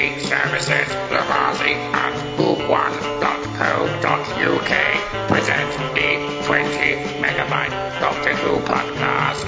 UK 0.00 0.16
services, 0.20 0.88
Lavazzi 1.12 1.74
and 1.74 2.14
Who1.co.uk 2.38 4.70
present 5.28 5.70
the 5.94 6.10
20 6.46 6.70
megabyte 7.20 8.00
Doctor 8.00 8.34
Who 8.36 8.60
podcast. 8.60 9.44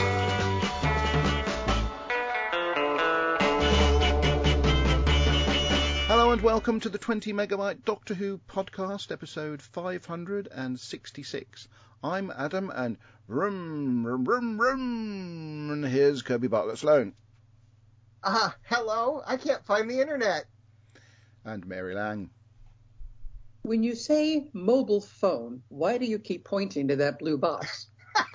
Hello 6.07 6.33
and 6.33 6.43
welcome 6.43 6.81
to 6.81 6.91
the 6.91 6.99
20 6.99 7.33
megabyte 7.33 7.83
Doctor 7.87 8.13
Who 8.13 8.39
podcast, 8.47 9.11
episode 9.11 9.63
566. 9.63 11.69
I'm 12.05 12.31
Adam 12.37 12.71
and 12.75 12.99
rum 13.27 14.07
rum 14.07 14.61
rum, 14.61 15.71
and 15.73 15.87
here's 15.87 16.21
Kirby 16.21 16.49
Bartlett 16.49 16.77
Sloan 16.77 17.15
Ah, 18.25 18.57
hello. 18.65 19.23
I 19.27 19.37
can't 19.37 19.65
find 19.65 19.91
the 19.91 20.01
internet. 20.01 20.45
and 21.45 21.67
Mary 21.67 21.95
Lang. 21.95 22.31
When 23.63 23.83
you 23.83 23.95
say 23.95 24.49
mobile 24.53 25.01
phone, 25.01 25.63
why 25.69 25.99
do 25.99 26.05
you 26.07 26.19
keep 26.19 26.45
pointing 26.45 26.89
to 26.89 26.97
that 26.97 27.19
blue 27.19 27.39
box? 27.39 27.89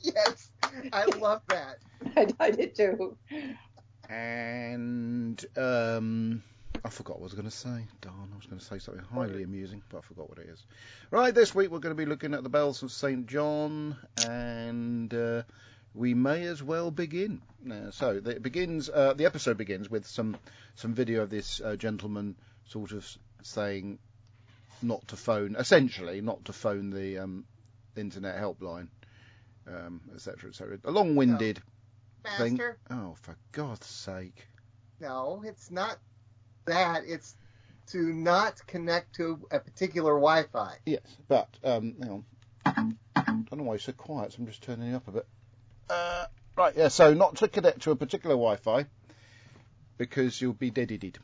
Yes, 0.00 0.50
I 0.92 1.04
love 1.18 1.42
that. 1.48 1.78
I, 2.16 2.28
I 2.38 2.50
did 2.52 2.76
too. 2.76 3.16
And 4.08 5.44
um, 5.56 6.44
I 6.84 6.88
forgot 6.90 7.16
what 7.16 7.22
I 7.22 7.24
was 7.24 7.32
going 7.32 7.46
to 7.46 7.50
say. 7.50 7.86
Darn, 8.02 8.30
I 8.32 8.36
was 8.36 8.46
going 8.46 8.60
to 8.60 8.64
say 8.64 8.78
something 8.78 9.02
highly 9.02 9.42
amusing, 9.42 9.82
but 9.88 9.98
I 9.98 10.00
forgot 10.02 10.28
what 10.28 10.38
it 10.38 10.48
is. 10.48 10.64
Right, 11.10 11.34
this 11.34 11.56
week 11.56 11.72
we're 11.72 11.80
going 11.80 11.96
to 11.96 12.00
be 12.00 12.06
looking 12.06 12.34
at 12.34 12.44
the 12.44 12.48
bells 12.48 12.84
of 12.84 12.92
St 12.92 13.26
John, 13.26 13.96
and 14.28 15.12
uh, 15.12 15.42
we 15.96 16.14
may 16.14 16.44
as 16.44 16.62
well 16.62 16.90
begin. 16.90 17.40
Uh, 17.68 17.90
so 17.90 18.20
the- 18.20 18.36
it 18.36 18.42
begins. 18.42 18.88
Uh, 18.88 19.14
the 19.14 19.24
episode 19.24 19.56
begins 19.56 19.90
with 19.90 20.06
some 20.06 20.36
some 20.76 20.94
video 20.94 21.22
of 21.22 21.30
this 21.30 21.60
uh, 21.60 21.74
gentleman 21.76 22.36
sort 22.66 22.92
of 22.92 23.08
saying 23.42 23.98
not 24.82 25.08
to 25.08 25.16
phone, 25.16 25.56
essentially 25.56 26.20
not 26.20 26.44
to 26.44 26.52
phone 26.52 26.90
the 26.90 27.18
um, 27.18 27.44
internet 27.96 28.36
helpline, 28.36 28.88
um, 29.66 30.02
etc., 30.14 30.50
etc. 30.50 30.78
A 30.84 30.90
long-winded 30.90 31.62
thing. 32.36 32.60
Oh, 32.90 33.14
for 33.22 33.36
God's 33.52 33.86
sake! 33.86 34.46
No, 35.00 35.42
it's 35.44 35.70
not 35.70 35.98
that. 36.66 37.02
It's 37.06 37.34
to 37.88 37.98
not 38.12 38.66
connect 38.66 39.14
to 39.14 39.40
a 39.50 39.60
particular 39.60 40.12
Wi-Fi. 40.14 40.76
Yes, 40.84 41.00
but 41.28 41.48
um, 41.64 41.94
hang 42.02 42.10
on. 42.10 42.24
I 43.14 43.22
don't 43.24 43.58
know 43.58 43.64
why 43.64 43.74
you're 43.74 43.78
so 43.78 43.92
quiet, 43.92 44.32
so 44.32 44.38
I'm 44.40 44.46
just 44.46 44.62
turning 44.62 44.90
it 44.92 44.94
up 44.94 45.08
a 45.08 45.12
bit. 45.12 45.26
Uh, 45.88 46.26
right, 46.56 46.74
yeah. 46.76 46.88
So 46.88 47.14
not 47.14 47.36
to 47.36 47.48
connect 47.48 47.82
to 47.82 47.90
a 47.90 47.96
particular 47.96 48.34
Wi-Fi 48.34 48.86
because 49.98 50.40
you'll 50.40 50.52
be 50.52 50.70
deaded, 50.70 51.18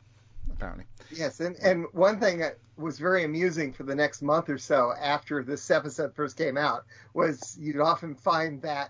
apparently. 0.51 0.85
Yes, 1.11 1.39
and, 1.39 1.55
and 1.57 1.85
one 1.91 2.19
thing 2.19 2.39
that 2.39 2.57
was 2.77 2.97
very 2.97 3.23
amusing 3.23 3.73
for 3.73 3.83
the 3.83 3.95
next 3.95 4.21
month 4.21 4.49
or 4.49 4.57
so 4.57 4.91
after 4.99 5.43
this 5.43 5.69
episode 5.69 6.15
first 6.15 6.37
came 6.37 6.57
out 6.57 6.85
was 7.13 7.55
you'd 7.59 7.79
often 7.79 8.15
find 8.15 8.61
that 8.63 8.89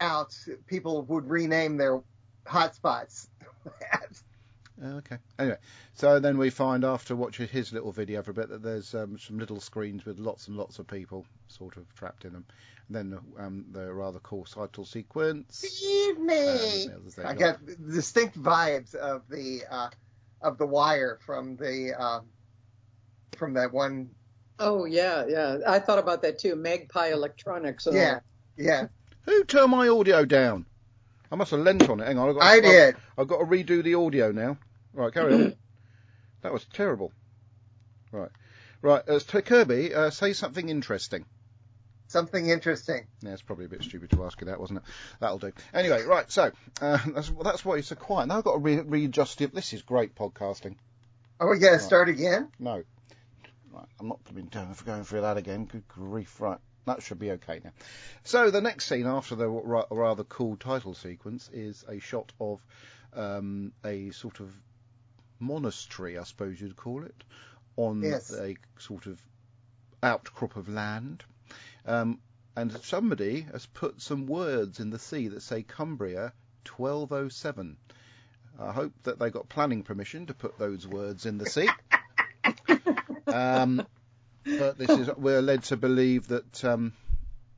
out 0.00 0.36
people 0.66 1.02
would 1.02 1.28
rename 1.28 1.76
their 1.76 2.02
hotspots. 2.46 3.28
Uh, 4.82 4.86
Okay. 4.98 5.18
Anyway, 5.38 5.56
so 5.94 6.18
then 6.18 6.36
we 6.38 6.50
find 6.50 6.84
after 6.84 7.14
watching 7.14 7.46
his 7.48 7.72
little 7.72 7.92
video 7.92 8.22
for 8.22 8.32
a 8.32 8.34
bit 8.34 8.48
that 8.48 8.62
there's 8.62 8.94
um, 8.94 9.18
some 9.18 9.38
little 9.38 9.60
screens 9.60 10.04
with 10.04 10.18
lots 10.18 10.48
and 10.48 10.56
lots 10.56 10.78
of 10.78 10.86
people 10.86 11.24
sort 11.48 11.76
of 11.76 11.92
trapped 11.94 12.24
in 12.24 12.32
them. 12.32 12.44
And 12.88 12.96
then 13.12 13.18
um, 13.38 13.64
the 13.72 13.92
rather 13.92 14.18
cool 14.20 14.44
title 14.44 14.84
sequence. 14.84 15.64
Evening. 15.82 16.90
Um, 16.92 17.02
I 17.24 17.34
got- 17.34 17.64
got 17.64 17.88
distinct 17.90 18.36
vibes 18.40 18.94
of 18.94 19.22
the 19.28 19.62
uh, 19.70 19.88
of 20.42 20.58
the 20.58 20.66
wire 20.66 21.18
from 21.24 21.56
the 21.56 21.92
uh, 21.98 22.20
from 23.36 23.54
that 23.54 23.72
one. 23.72 24.10
Oh 24.58 24.84
yeah, 24.84 25.24
yeah. 25.26 25.58
I 25.66 25.78
thought 25.78 25.98
about 25.98 26.20
that 26.22 26.38
too. 26.38 26.56
Magpie 26.56 27.08
Electronics. 27.12 27.86
and. 27.86 27.96
Yeah, 27.96 28.20
yeah, 28.56 28.86
Who 29.22 29.44
turned 29.44 29.70
my 29.70 29.88
audio 29.88 30.24
down? 30.24 30.66
I 31.32 31.36
must 31.36 31.50
have 31.50 31.60
lent 31.60 31.88
on 31.88 31.98
it. 32.00 32.06
Hang 32.06 32.18
on, 32.18 32.28
I've 32.28 32.34
got, 32.36 32.42
I 32.44 32.60
did. 32.60 32.96
I've 33.18 33.26
got 33.26 33.38
to 33.38 33.44
redo 33.44 33.82
the 33.82 33.94
audio 33.94 34.30
now. 34.30 34.56
Right, 34.94 35.12
carry 35.12 35.34
on. 35.34 35.56
that 36.42 36.52
was 36.52 36.64
terrible. 36.72 37.12
Right, 38.12 38.30
right. 38.80 39.02
Uh, 39.08 39.18
to 39.18 39.42
Kirby, 39.42 39.94
uh, 39.94 40.10
say 40.10 40.32
something 40.32 40.68
interesting. 40.68 41.26
Something 42.06 42.48
interesting. 42.48 43.06
Yeah, 43.22 43.32
it's 43.32 43.42
probably 43.42 43.64
a 43.64 43.68
bit 43.68 43.82
stupid 43.82 44.10
to 44.10 44.24
ask 44.24 44.40
you 44.40 44.46
that, 44.46 44.60
wasn't 44.60 44.80
it? 44.80 44.84
That'll 45.20 45.38
do. 45.38 45.52
Anyway, 45.72 46.02
right. 46.02 46.30
So 46.30 46.52
uh, 46.80 46.98
that's 47.14 47.32
that's 47.42 47.64
why 47.64 47.76
it's 47.76 47.88
so 47.88 47.96
quiet. 47.96 48.28
Now 48.28 48.38
I've 48.38 48.44
got 48.44 48.52
to 48.52 48.58
re- 48.58 48.80
readjust 48.80 49.40
it. 49.40 49.54
This 49.54 49.72
is 49.72 49.82
great 49.82 50.14
podcasting. 50.14 50.76
Are 51.40 51.50
we 51.50 51.58
gonna 51.58 51.80
start 51.80 52.08
again? 52.08 52.48
No, 52.60 52.84
right. 53.72 53.86
I'm 53.98 54.08
not 54.08 54.22
going 54.24 54.46
to 54.46 54.58
be 54.58 54.84
going 54.86 55.02
through 55.02 55.22
that 55.22 55.36
again. 55.36 55.64
Good 55.64 55.88
grief! 55.88 56.40
Right. 56.40 56.58
That 56.86 57.02
should 57.02 57.18
be 57.18 57.32
okay 57.32 57.60
now. 57.64 57.72
So 58.22 58.50
the 58.50 58.60
next 58.60 58.86
scene 58.86 59.06
after 59.06 59.34
the 59.34 59.48
ra- 59.48 59.86
rather 59.90 60.22
cool 60.24 60.56
title 60.56 60.94
sequence 60.94 61.48
is 61.52 61.84
a 61.88 61.98
shot 61.98 62.32
of 62.38 62.64
um, 63.14 63.72
a 63.84 64.10
sort 64.10 64.40
of 64.40 64.52
monastery, 65.38 66.18
I 66.18 66.24
suppose 66.24 66.60
you'd 66.60 66.76
call 66.76 67.04
it, 67.04 67.24
on 67.76 68.02
Yes. 68.02 68.32
a 68.32 68.56
sort 68.78 69.06
of 69.06 69.20
outcrop 70.02 70.56
of 70.56 70.68
land. 70.68 71.24
Um, 71.86 72.20
and 72.56 72.72
somebody 72.84 73.40
has 73.52 73.66
put 73.66 74.00
some 74.00 74.26
words 74.26 74.78
in 74.80 74.90
the 74.90 74.98
sea 74.98 75.28
that 75.28 75.42
say 75.42 75.62
Cumbria 75.62 76.32
1207. 76.76 77.76
I 78.58 78.72
hope 78.72 78.92
that 79.02 79.18
they 79.18 79.30
got 79.30 79.48
planning 79.48 79.82
permission 79.82 80.26
to 80.26 80.34
put 80.34 80.58
those 80.58 80.86
words 80.86 81.26
in 81.26 81.38
the 81.38 81.46
sea. 81.46 81.68
um, 83.26 83.84
but 84.44 84.78
this 84.78 84.90
is 84.90 85.10
we're 85.16 85.42
led 85.42 85.64
to 85.64 85.76
believe 85.76 86.28
that 86.28 86.64
um, 86.64 86.92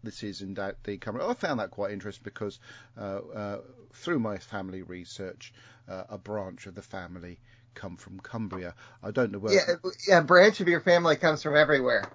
this 0.03 0.23
is 0.23 0.41
in 0.41 0.55
doubt 0.55 0.77
the 0.85 0.97
Cumbria. 0.97 1.27
I 1.27 1.35
found 1.35 1.61
that 1.61 1.71
quite 1.71 1.93
interesting 1.93 2.25
because 2.25 2.59
uh, 2.99 3.19
uh, 3.35 3.61
through 3.93 4.21
my 4.21 4.39
family 4.39 4.83
research, 4.83 5.53
uh, 5.89 6.05
a 6.09 6.17
branch 6.17 6.67
of 6.67 6.75
the 6.75 6.83
family 6.83 7.39
come 7.77 7.97
from 7.97 8.19
Cumbria. 8.19 8.75
I 9.03 9.13
don't 9.13 9.31
know 9.31 9.39
where. 9.39 9.55
Yeah, 9.55 9.75
yeah. 10.09 10.19
A 10.19 10.23
branch 10.25 10.61
of 10.61 10.67
your 10.67 10.81
family 10.81 11.15
comes 11.15 11.43
from 11.43 11.57
everywhere. 11.57 12.11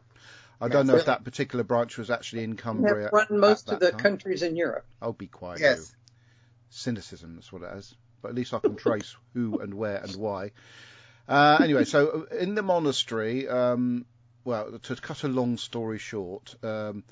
I 0.60 0.68
don't 0.68 0.86
know 0.86 0.94
That's 0.94 1.04
if 1.04 1.08
that 1.08 1.24
particular 1.24 1.64
branch 1.64 1.98
was 1.98 2.12
actually 2.12 2.44
in 2.44 2.52
We 2.52 2.58
Cumbria. 2.58 3.04
have 3.06 3.14
run 3.14 3.40
most 3.40 3.72
of 3.72 3.80
the 3.80 3.92
time. 3.92 4.00
countries 4.00 4.44
in 4.44 4.56
Europe. 4.56 4.86
I'll 5.02 5.14
be 5.14 5.28
quiet. 5.28 5.60
Yes. 5.60 5.78
you. 5.80 5.86
Cynicism, 6.70 7.36
that's 7.36 7.52
what 7.52 7.64
it 7.64 7.76
is. 7.78 7.96
But 8.22 8.30
at 8.30 8.36
least 8.36 8.54
I 8.54 8.60
can 8.60 8.76
trace 8.76 9.16
who 9.34 9.60
and 9.60 9.74
where 9.74 9.98
and 9.98 10.16
why. 10.18 10.52
Uh, 11.28 11.58
anyway, 11.62 11.86
so 11.86 12.28
in 12.40 12.54
the 12.56 12.62
monastery, 12.62 13.48
um, 13.48 14.06
well, 14.44 14.78
to 14.84 14.96
cut 14.98 15.24
a 15.24 15.28
long 15.28 15.58
story 15.58 15.98
short, 15.98 16.54
um, 16.64 17.04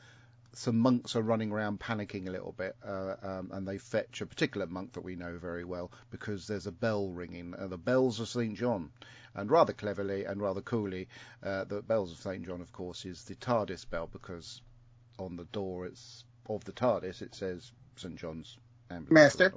some 0.53 0.79
monks 0.79 1.15
are 1.15 1.21
running 1.21 1.51
around 1.51 1.79
panicking 1.79 2.27
a 2.27 2.31
little 2.31 2.51
bit, 2.51 2.75
uh, 2.85 3.15
um, 3.21 3.51
and 3.53 3.67
they 3.67 3.77
fetch 3.77 4.21
a 4.21 4.25
particular 4.25 4.65
monk 4.67 4.93
that 4.93 5.03
we 5.03 5.15
know 5.15 5.37
very 5.37 5.63
well 5.63 5.91
because 6.09 6.47
there's 6.47 6.67
a 6.67 6.71
bell 6.71 7.09
ringing, 7.09 7.53
uh, 7.55 7.67
the 7.67 7.77
bells 7.77 8.19
of 8.19 8.27
St 8.27 8.55
John. 8.55 8.91
And 9.35 9.51
rather 9.51 9.73
cleverly 9.73 10.25
and 10.25 10.41
rather 10.41 10.61
coolly, 10.61 11.07
uh, 11.43 11.63
the 11.65 11.81
bells 11.81 12.11
of 12.11 12.17
St 12.17 12.45
John, 12.45 12.61
of 12.61 12.73
course, 12.73 13.05
is 13.05 13.23
the 13.23 13.35
TARDIS 13.35 13.89
bell 13.89 14.09
because 14.11 14.61
on 15.19 15.35
the 15.35 15.45
door 15.45 15.85
it's 15.85 16.23
of 16.47 16.63
the 16.65 16.71
TARDIS 16.71 17.21
it 17.21 17.35
says 17.35 17.71
St 17.95 18.15
John's 18.15 18.57
ambulance. 18.89 19.11
Master? 19.11 19.53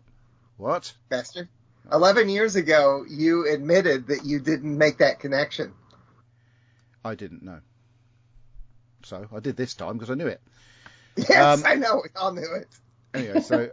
What? 0.59 0.93
Master. 1.11 1.49
Eleven 1.91 2.29
years 2.29 2.55
ago, 2.55 3.05
you 3.09 3.49
admitted 3.53 4.09
that 4.09 4.25
you 4.25 4.39
didn't 4.41 4.77
make 4.77 4.99
that 4.99 5.21
connection. 5.21 5.73
I 7.05 7.15
didn't 7.15 7.43
know. 7.43 7.61
So 9.05 9.27
I 9.35 9.41
did 9.41 9.57
this 9.57 9.75
time 9.75 9.95
because 9.95 10.11
I 10.11 10.15
knew 10.15 10.29
it. 10.29 10.41
Yes, 11.29 11.59
Um, 11.59 11.65
I 11.67 11.75
know. 11.75 12.03
We 12.03 12.11
all 12.17 12.33
knew 12.33 12.53
it. 12.55 12.69
Anyway, 13.15 13.41
so 13.41 13.71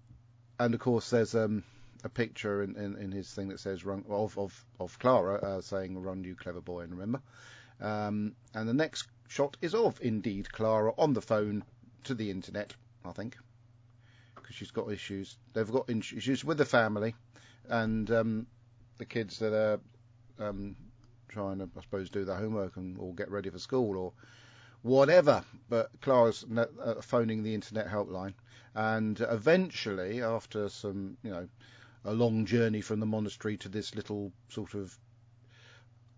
and 0.58 0.74
of 0.74 0.80
course 0.80 1.10
there's 1.10 1.34
um, 1.34 1.64
a 2.04 2.08
picture 2.08 2.62
in, 2.62 2.76
in, 2.76 2.96
in 2.96 3.12
his 3.12 3.30
thing 3.30 3.48
that 3.48 3.60
says 3.60 3.84
of 3.86 4.38
of 4.38 4.64
of 4.78 4.98
Clara 4.98 5.36
uh, 5.36 5.60
saying 5.60 5.98
"Run, 5.98 6.24
you 6.24 6.34
clever 6.34 6.60
boy," 6.60 6.80
and 6.82 6.92
remember. 6.92 7.20
Um, 7.80 8.34
and 8.54 8.68
the 8.68 8.74
next 8.74 9.08
shot 9.28 9.56
is 9.60 9.74
of 9.74 9.98
indeed 10.00 10.50
Clara 10.52 10.92
on 10.96 11.12
the 11.12 11.20
phone 11.20 11.64
to 12.04 12.14
the 12.14 12.30
internet, 12.30 12.74
I 13.04 13.12
think, 13.12 13.36
because 14.34 14.54
she's 14.54 14.70
got 14.70 14.90
issues. 14.90 15.36
They've 15.52 15.70
got 15.70 15.90
issues 15.90 16.44
with 16.44 16.58
the 16.58 16.64
family, 16.64 17.14
and 17.68 18.10
um, 18.10 18.46
the 18.98 19.04
kids 19.04 19.38
that 19.40 19.52
are 19.52 19.80
um, 20.38 20.76
trying 21.28 21.58
to, 21.58 21.68
I 21.76 21.80
suppose, 21.82 22.08
do 22.10 22.24
their 22.24 22.36
homework 22.36 22.76
and 22.76 22.98
or 22.98 23.14
get 23.14 23.30
ready 23.30 23.50
for 23.50 23.58
school 23.58 23.96
or 23.96 24.12
whatever. 24.82 25.44
But 25.68 25.90
Clara's 26.00 26.44
uh, 26.44 27.00
phoning 27.00 27.42
the 27.42 27.54
internet 27.54 27.88
helpline, 27.88 28.34
and 28.74 29.20
eventually, 29.20 30.22
after 30.22 30.68
some, 30.68 31.16
you 31.22 31.30
know, 31.30 31.48
a 32.04 32.12
long 32.12 32.46
journey 32.46 32.80
from 32.80 33.00
the 33.00 33.06
monastery 33.06 33.56
to 33.58 33.68
this 33.68 33.94
little 33.94 34.32
sort 34.48 34.74
of 34.74 34.96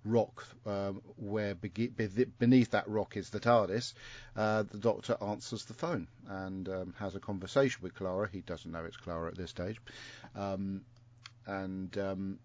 rock 0.04 0.46
um, 0.66 1.02
where 1.16 1.54
beneath 1.54 2.70
that 2.70 2.88
rock 2.88 3.16
is 3.16 3.30
the 3.30 3.40
TARDIS, 3.40 3.94
uh, 4.36 4.62
the 4.64 4.78
Doctor 4.78 5.16
answers 5.20 5.64
the 5.64 5.74
phone 5.74 6.08
and 6.28 6.68
um, 6.68 6.94
has 6.98 7.14
a 7.14 7.20
conversation 7.20 7.80
with 7.82 7.94
Clara. 7.94 8.28
He 8.30 8.40
doesn't 8.40 8.70
know 8.70 8.84
it's 8.84 8.96
Clara 8.96 9.28
at 9.28 9.36
this 9.36 9.50
stage, 9.50 9.80
um, 10.34 10.82
and 11.46 11.96
um, 11.98 12.38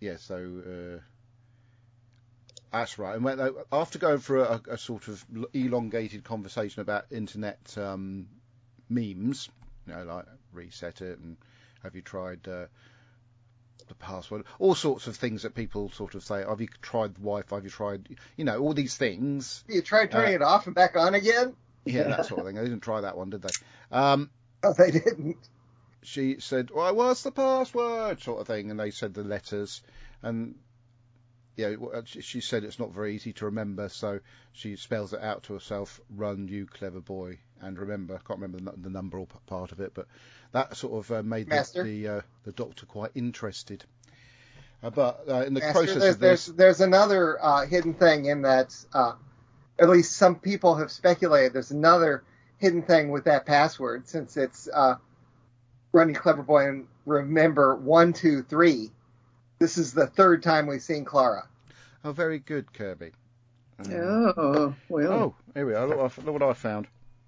yeah, 0.00 0.16
so 0.16 0.36
uh, 0.36 1.00
that's 2.80 2.98
right. 2.98 3.14
And 3.14 3.24
when, 3.24 3.38
they- 3.38 3.50
after 3.72 3.98
going 3.98 4.18
through 4.18 4.44
a, 4.44 4.60
a 4.70 4.78
sort 4.78 5.08
of 5.08 5.24
elongated 5.52 6.24
conversation 6.24 6.80
about 6.82 7.06
internet 7.12 7.76
um, 7.78 8.26
memes, 8.88 9.48
you 9.86 9.94
know, 9.94 10.04
like 10.04 10.24
reset 10.52 11.00
it 11.02 11.18
and 11.18 11.36
have 11.82 11.94
you 11.94 12.02
tried 12.02 12.46
uh, 12.48 12.66
the 13.88 13.94
password, 13.94 14.44
all 14.58 14.74
sorts 14.74 15.06
of 15.06 15.14
things 15.16 15.42
that 15.42 15.54
people 15.54 15.90
sort 15.90 16.14
of 16.16 16.24
say. 16.24 16.44
Have 16.48 16.60
you 16.60 16.68
tried 16.82 17.14
the 17.14 17.20
Wi-Fi? 17.20 17.56
Have 17.56 17.64
you 17.64 17.70
tried, 17.70 18.08
you 18.36 18.44
know, 18.44 18.58
all 18.58 18.74
these 18.74 18.96
things. 18.96 19.62
You 19.68 19.80
tried 19.82 20.10
turning 20.10 20.32
Uh, 20.32 20.36
it 20.36 20.42
off 20.42 20.66
and 20.66 20.74
back 20.74 20.96
on 20.96 21.14
again? 21.14 21.54
Yeah, 21.84 22.04
that 22.08 22.26
sort 22.26 22.40
of 22.40 22.46
thing. 22.46 22.56
They 22.56 22.64
didn't 22.64 22.80
try 22.80 23.02
that 23.02 23.16
one, 23.16 23.30
did 23.30 23.42
they? 23.42 23.52
Um, 23.92 24.30
Oh, 24.64 24.72
they 24.72 24.90
didn't. 24.90 25.36
she 26.02 26.40
said, 26.40 26.70
"Well, 26.74 26.96
what's 26.96 27.22
the 27.22 27.30
password?" 27.30 28.20
sort 28.22 28.40
of 28.40 28.46
thing, 28.48 28.70
and 28.72 28.80
they 28.80 28.90
said 28.90 29.14
the 29.14 29.22
letters, 29.22 29.82
and 30.22 30.56
yeah, 31.56 31.74
she- 32.04 32.40
said 32.40 32.64
it's 32.64 32.78
not 32.78 32.92
very 32.92 33.14
easy 33.14 33.32
to 33.34 33.46
remember, 33.46 33.88
so 33.88 34.20
she 34.52 34.76
spells 34.76 35.12
it 35.12 35.22
out 35.22 35.44
to 35.44 35.54
herself: 35.54 36.00
"Run, 36.14 36.48
you 36.48 36.66
clever 36.66 37.00
boy," 37.00 37.38
and 37.60 37.78
remember. 37.78 38.14
I 38.14 38.18
can't 38.18 38.40
remember 38.40 38.72
the, 38.72 38.80
the 38.82 38.90
number 38.90 39.18
or 39.18 39.26
part 39.46 39.72
of 39.72 39.80
it, 39.80 39.92
but 39.94 40.06
that 40.52 40.76
sort 40.76 41.04
of 41.04 41.10
uh, 41.10 41.22
made 41.22 41.46
the 41.46 41.56
Master? 41.56 41.82
the, 41.82 42.08
uh, 42.08 42.20
the 42.44 42.52
doctor 42.52 42.86
quite 42.86 43.12
interested. 43.14 43.84
Uh, 44.82 44.90
but 44.90 45.24
uh, 45.28 45.44
in 45.46 45.54
the 45.54 45.60
Master, 45.60 45.72
process 45.72 46.00
there's, 46.00 46.14
of 46.14 46.20
this, 46.20 46.46
there's 46.46 46.56
there's 46.56 46.80
another 46.80 47.42
uh, 47.42 47.66
hidden 47.66 47.94
thing 47.94 48.26
in 48.26 48.42
that, 48.42 48.74
uh, 48.92 49.12
at 49.78 49.88
least 49.88 50.12
some 50.12 50.36
people 50.36 50.76
have 50.76 50.90
speculated 50.90 51.52
there's 51.52 51.70
another 51.70 52.22
hidden 52.58 52.82
thing 52.82 53.10
with 53.10 53.24
that 53.24 53.46
password 53.46 54.08
since 54.08 54.36
it's 54.36 54.68
uh, 54.72 54.96
running 55.92 56.14
clever 56.14 56.42
boy 56.42 56.68
and 56.68 56.86
remember 57.06 57.74
one 57.74 58.12
two 58.12 58.42
three. 58.42 58.90
This 59.58 59.78
is 59.78 59.92
the 59.92 60.06
third 60.06 60.42
time 60.42 60.66
we've 60.66 60.82
seen 60.82 61.04
Clara. 61.04 61.48
oh, 62.04 62.12
very 62.12 62.38
good, 62.38 62.72
Kirby. 62.72 63.12
Um, 63.78 63.92
Oh, 64.36 64.74
well, 64.88 65.12
Oh, 65.12 65.34
here 65.54 65.66
we 65.66 65.74
are. 65.74 65.86
Look, 65.86 65.98
what 65.98 66.18
I- 66.18 66.22
look 66.22 66.32
what 66.40 66.42
I 66.42 66.52
found. 66.54 66.86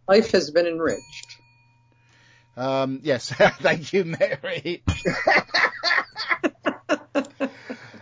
life 0.08 0.30
has 0.32 0.50
been 0.50 0.66
enriched. 0.66 1.36
Um, 2.56 3.00
yes, 3.02 3.28
thank 3.60 3.92
you, 3.92 4.04
Mary. 4.04 4.82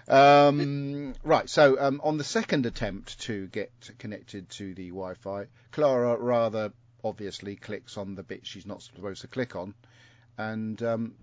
um, 0.08 1.14
right, 1.24 1.48
so 1.48 1.78
um, 1.80 2.00
on 2.04 2.16
the 2.18 2.24
second 2.24 2.66
attempt 2.66 3.20
to 3.22 3.46
get 3.48 3.70
connected 3.98 4.48
to 4.50 4.74
the 4.74 4.88
Wi-Fi, 4.88 5.46
Clara 5.72 6.16
rather 6.16 6.72
obviously 7.04 7.56
clicks 7.56 7.96
on 7.96 8.14
the 8.14 8.22
bit 8.22 8.46
she's 8.46 8.66
not 8.66 8.82
supposed 8.82 9.20
to 9.22 9.28
click 9.28 9.56
on, 9.56 9.74
and 10.38 10.82
um, 10.82 11.14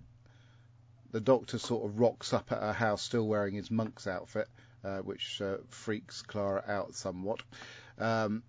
the 1.14 1.20
Doctor 1.20 1.58
sort 1.58 1.84
of 1.88 2.00
rocks 2.00 2.32
up 2.32 2.50
at 2.50 2.58
her 2.60 2.72
house 2.72 3.00
still 3.00 3.24
wearing 3.28 3.54
his 3.54 3.70
monk's 3.70 4.08
outfit, 4.08 4.48
uh, 4.82 4.98
which 4.98 5.40
uh, 5.40 5.58
freaks 5.68 6.22
Clara 6.22 6.64
out 6.66 6.96
somewhat. 6.96 7.40
Um, 8.00 8.42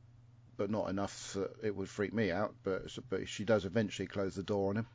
but 0.58 0.72
not 0.72 0.90
enough 0.90 1.34
that 1.34 1.52
it 1.62 1.76
would 1.76 1.88
freak 1.88 2.12
me 2.12 2.32
out. 2.32 2.56
But 2.64 2.98
but 3.08 3.30
she 3.30 3.46
does 3.46 3.66
eventually 3.66 4.08
close 4.08 4.34
the 4.34 4.42
door 4.42 4.72
on 4.72 4.78
him. 4.78 4.88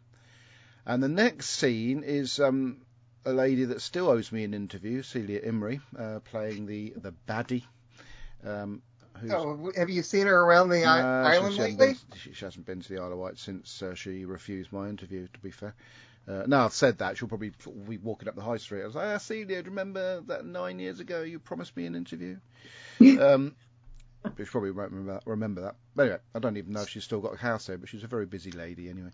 And 0.84 1.00
the 1.00 1.08
next 1.08 1.50
scene 1.50 2.02
is 2.02 2.40
um, 2.40 2.78
a 3.24 3.32
lady 3.32 3.66
that 3.66 3.82
still 3.82 4.08
owes 4.08 4.32
me 4.32 4.42
an 4.42 4.52
interview, 4.52 5.02
Celia 5.02 5.40
Imrie, 5.40 5.80
uh, 5.96 6.18
playing 6.20 6.66
the 6.66 6.92
the 6.96 7.14
baddie. 7.28 7.62
Um, 8.44 8.82
who's, 9.20 9.30
Oh, 9.30 9.70
have 9.76 9.90
you 9.90 10.02
seen 10.02 10.26
her 10.26 10.40
around 10.40 10.70
the 10.70 10.84
i- 10.84 11.34
island 11.34 11.54
she, 11.54 11.60
lately? 11.60 11.86
been, 11.86 11.96
she, 12.18 12.32
she 12.32 12.44
hasn't 12.44 12.66
been 12.66 12.80
to 12.80 12.88
the 12.88 13.00
Isle 13.00 13.12
of 13.12 13.18
Wight 13.18 13.38
since 13.38 13.80
uh, 13.80 13.94
she 13.94 14.24
refused 14.24 14.72
my 14.72 14.88
interview. 14.88 15.28
To 15.32 15.38
be 15.38 15.52
fair, 15.52 15.74
uh, 16.30 16.44
now 16.46 16.64
I've 16.66 16.72
said 16.72 16.98
that 16.98 17.16
she'll 17.16 17.28
probably 17.28 17.50
be 17.88 17.98
walking 17.98 18.28
up 18.28 18.36
the 18.36 18.42
high 18.42 18.58
street. 18.58 18.82
I 18.82 18.86
was 18.86 18.94
like, 18.94 19.06
ah, 19.08 19.18
Celia, 19.18 19.46
do 19.46 19.54
you 19.54 19.62
remember 19.62 20.20
that 20.28 20.44
nine 20.44 20.78
years 20.78 21.00
ago 21.00 21.22
you 21.22 21.38
promised 21.38 21.76
me 21.76 21.86
an 21.86 21.94
interview? 21.94 22.36
um, 23.20 23.54
but 24.22 24.34
she 24.38 24.44
probably 24.44 24.70
won't 24.70 24.92
remember 24.92 25.12
that, 25.14 25.22
remember 25.26 25.60
that. 25.62 25.76
But 25.96 26.02
anyway, 26.02 26.18
I 26.34 26.38
don't 26.38 26.56
even 26.56 26.72
know 26.72 26.82
if 26.82 26.88
she's 26.90 27.04
still 27.04 27.20
got 27.20 27.34
a 27.34 27.38
house 27.38 27.66
there, 27.66 27.78
but 27.78 27.88
she's 27.88 28.04
a 28.04 28.08
very 28.08 28.26
busy 28.26 28.52
lady 28.52 28.88
anyway. 28.90 29.10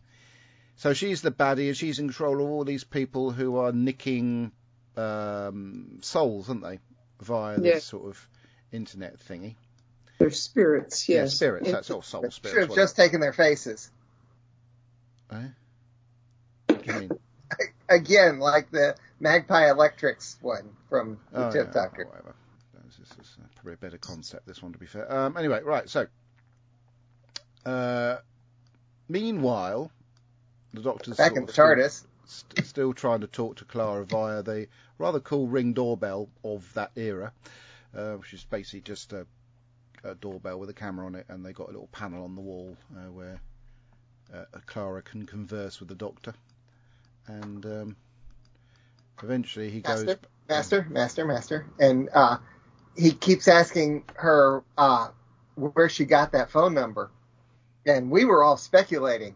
So 0.76 0.92
she's 0.92 1.22
the 1.22 1.30
baddie, 1.30 1.68
and 1.68 1.76
she's 1.76 1.98
in 1.98 2.08
control 2.08 2.34
of 2.42 2.50
all 2.50 2.64
these 2.64 2.84
people 2.84 3.30
who 3.30 3.56
are 3.56 3.72
nicking 3.72 4.52
um, 4.96 5.98
souls, 6.02 6.48
aren't 6.48 6.62
they, 6.64 6.80
via 7.20 7.58
this 7.58 7.64
Yeah. 7.74 7.78
sort 7.78 8.08
of 8.08 8.28
internet 8.72 9.18
thingy. 9.20 9.54
They're 10.18 10.30
spirits, 10.30 11.08
Yeah, 11.08 11.22
yes. 11.22 11.34
spirits. 11.34 11.66
In- 11.66 11.72
That's 11.72 11.90
all 11.90 12.02
soul 12.02 12.22
Should 12.24 12.32
spirits. 12.32 12.66
have 12.68 12.74
just 12.74 12.96
taken 12.96 13.20
their 13.20 13.32
faces. 13.32 13.90
Eh? 15.30 15.46
What 16.86 16.94
you 16.94 17.00
mean? 17.08 17.10
Again, 17.88 18.38
like 18.40 18.70
the 18.70 18.96
Magpie 19.20 19.70
Electrics 19.70 20.36
one 20.40 20.68
from 20.88 21.18
the 21.32 21.46
Oh, 21.48 21.50
Tip 21.52 21.70
yeah, 21.74 21.82
whatever. 22.04 22.34
This 22.98 23.10
is 23.20 23.36
uh, 23.40 23.46
probably 23.54 23.74
a 23.74 23.76
better 23.76 23.98
concept. 23.98 24.46
This 24.46 24.62
one, 24.62 24.72
to 24.72 24.78
be 24.78 24.86
fair. 24.86 25.10
Um, 25.12 25.36
anyway, 25.36 25.60
right. 25.62 25.88
So, 25.88 26.06
uh, 27.64 28.16
meanwhile, 29.08 29.90
the 30.72 30.82
doctor's 30.82 31.16
Back 31.16 31.36
in 31.36 31.46
the 31.46 31.52
still- 31.52 31.66
TARDIS. 31.66 32.04
st- 32.24 32.66
still 32.66 32.92
trying 32.92 33.20
to 33.20 33.26
talk 33.26 33.56
to 33.56 33.64
Clara 33.64 34.04
via 34.04 34.42
the 34.42 34.66
rather 34.98 35.20
cool 35.20 35.46
ring 35.46 35.72
doorbell 35.72 36.28
of 36.44 36.72
that 36.74 36.90
era, 36.96 37.32
uh, 37.94 38.14
which 38.14 38.32
is 38.32 38.44
basically 38.44 38.80
just 38.80 39.12
a, 39.12 39.26
a 40.04 40.14
doorbell 40.14 40.58
with 40.58 40.70
a 40.70 40.74
camera 40.74 41.06
on 41.06 41.14
it, 41.14 41.26
and 41.28 41.44
they 41.44 41.52
got 41.52 41.68
a 41.68 41.72
little 41.72 41.88
panel 41.92 42.24
on 42.24 42.34
the 42.34 42.40
wall 42.40 42.76
uh, 42.96 43.10
where 43.12 43.40
uh, 44.34 44.44
Clara 44.66 45.02
can 45.02 45.26
converse 45.26 45.78
with 45.80 45.88
the 45.88 45.94
Doctor, 45.94 46.34
and 47.26 47.64
um, 47.66 47.96
eventually 49.22 49.70
he 49.70 49.80
goes. 49.80 50.04
Master, 50.04 50.18
master, 50.48 50.86
master, 50.90 51.24
master. 51.26 51.66
And 51.78 52.08
uh, 52.12 52.38
he 52.96 53.12
keeps 53.12 53.48
asking 53.48 54.04
her 54.14 54.62
uh, 54.78 55.08
where 55.54 55.88
she 55.88 56.04
got 56.04 56.32
that 56.32 56.50
phone 56.50 56.74
number. 56.74 57.10
And 57.86 58.10
we 58.10 58.24
were 58.24 58.42
all 58.42 58.56
speculating 58.56 59.34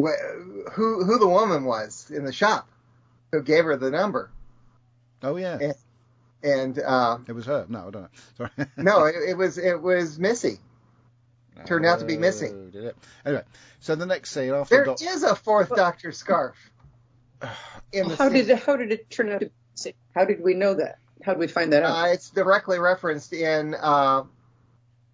wh- 0.00 0.70
who 0.72 1.04
who 1.04 1.18
the 1.18 1.28
woman 1.28 1.64
was 1.64 2.10
in 2.10 2.24
the 2.24 2.32
shop 2.32 2.68
who 3.32 3.42
gave 3.42 3.64
her 3.64 3.76
the 3.76 3.90
number. 3.90 4.30
Oh 5.22 5.36
yeah, 5.36 5.58
Yeah. 5.60 5.72
And 6.42 6.78
uh, 6.78 7.18
it 7.26 7.32
was 7.32 7.46
her. 7.46 7.66
No, 7.68 7.88
I 7.88 7.90
don't 7.90 8.02
know. 8.02 8.08
Sorry. 8.36 8.50
no, 8.76 9.04
it, 9.04 9.14
it 9.30 9.36
was 9.36 9.58
it 9.58 9.80
was 9.80 10.18
Missy. 10.18 10.58
Turned 11.64 11.86
out 11.86 12.00
to 12.00 12.04
be 12.04 12.18
missing. 12.18 12.66
Oh, 12.68 12.70
did 12.70 12.84
it? 12.84 12.96
Anyway, 13.24 13.42
so 13.80 13.94
the 13.94 14.04
next 14.04 14.30
scene 14.32 14.52
after 14.52 14.76
There 14.76 14.84
Doc- 14.84 15.00
is 15.00 15.22
a 15.22 15.34
fourth 15.34 15.74
Doctor 15.74 16.12
scarf. 16.12 16.54
In 17.92 18.08
the 18.08 18.16
how 18.16 18.24
scene. 18.28 18.32
did 18.46 18.50
it, 18.50 18.58
how 18.58 18.76
did 18.76 18.92
it 18.92 19.10
turn 19.10 19.30
out 19.30 19.40
to 19.40 19.46
be? 19.46 19.94
How 20.14 20.24
did 20.24 20.42
we 20.42 20.54
know 20.54 20.74
that? 20.74 20.98
How 21.22 21.32
did 21.32 21.38
we 21.40 21.46
find 21.48 21.72
that 21.72 21.82
out? 21.82 21.90
Uh, 22.04 22.08
it's 22.12 22.30
directly 22.30 22.78
referenced 22.78 23.32
in 23.32 23.74
uh, 23.74 24.24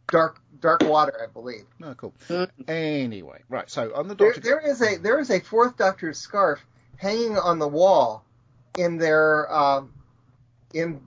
Dark 0.08 0.40
Dark 0.60 0.82
Water, 0.84 1.26
I 1.28 1.32
believe. 1.32 1.64
No, 1.78 1.94
cool. 1.94 2.14
Mm. 2.28 2.48
Anyway, 2.68 3.40
right. 3.48 3.68
So 3.70 3.94
on 3.94 4.08
the 4.08 4.14
There, 4.14 4.32
Doctor. 4.32 4.40
there 4.40 4.60
is 4.60 4.80
a 4.82 4.96
there 4.96 5.18
is 5.18 5.30
a 5.30 5.40
fourth 5.40 5.76
Doctor's 5.76 6.18
scarf 6.18 6.60
hanging 6.96 7.36
on 7.36 7.58
the 7.58 7.68
wall 7.68 8.24
in 8.78 8.98
their 8.98 9.52
um, 9.52 9.92
in 10.72 11.00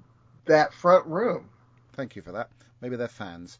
that 0.45 0.73
front 0.73 1.05
room. 1.07 1.49
Thank 1.93 2.15
you 2.15 2.21
for 2.21 2.33
that. 2.33 2.49
Maybe 2.81 2.95
they're 2.97 3.07
fans. 3.07 3.57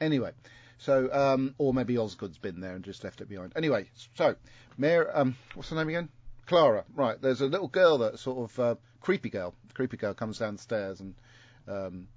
Anyway, 0.00 0.32
so 0.78 1.08
um, 1.12 1.54
or 1.58 1.72
maybe 1.72 1.96
Osgood's 1.96 2.38
been 2.38 2.60
there 2.60 2.74
and 2.74 2.84
just 2.84 3.02
left 3.02 3.20
it 3.20 3.28
behind. 3.28 3.52
Anyway, 3.56 3.88
so 4.14 4.36
Mayor, 4.76 5.10
um, 5.14 5.36
what's 5.54 5.70
her 5.70 5.76
name 5.76 5.88
again? 5.88 6.08
Clara. 6.48 6.84
Right. 6.94 7.20
There's 7.20 7.40
a 7.40 7.46
little 7.46 7.68
girl 7.68 7.98
that 7.98 8.18
sort 8.18 8.50
of 8.50 8.58
uh, 8.58 8.74
creepy 9.00 9.30
girl. 9.30 9.54
Creepy 9.74 9.96
girl 9.96 10.14
comes 10.14 10.38
downstairs 10.38 11.00
and. 11.00 11.14
Um, 11.68 12.08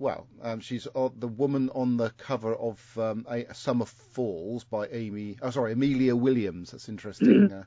well, 0.00 0.26
um, 0.42 0.58
she's 0.58 0.88
uh, 0.92 1.08
the 1.16 1.28
woman 1.28 1.70
on 1.70 1.96
the 1.96 2.10
cover 2.18 2.52
of 2.52 2.98
um, 2.98 3.24
a 3.30 3.54
Summer 3.54 3.84
Falls 3.84 4.64
by 4.64 4.88
Amy. 4.88 5.36
Oh, 5.40 5.50
sorry, 5.50 5.72
Amelia 5.72 6.16
Williams. 6.16 6.72
That's 6.72 6.88
interesting. 6.88 7.52
uh, 7.52 7.62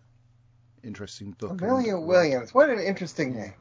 interesting 0.83 1.31
book. 1.31 1.61
Amelia 1.61 1.97
Williams. 1.97 2.53
What 2.53 2.69
an 2.69 2.79
interesting 2.79 3.35
name. 3.35 3.53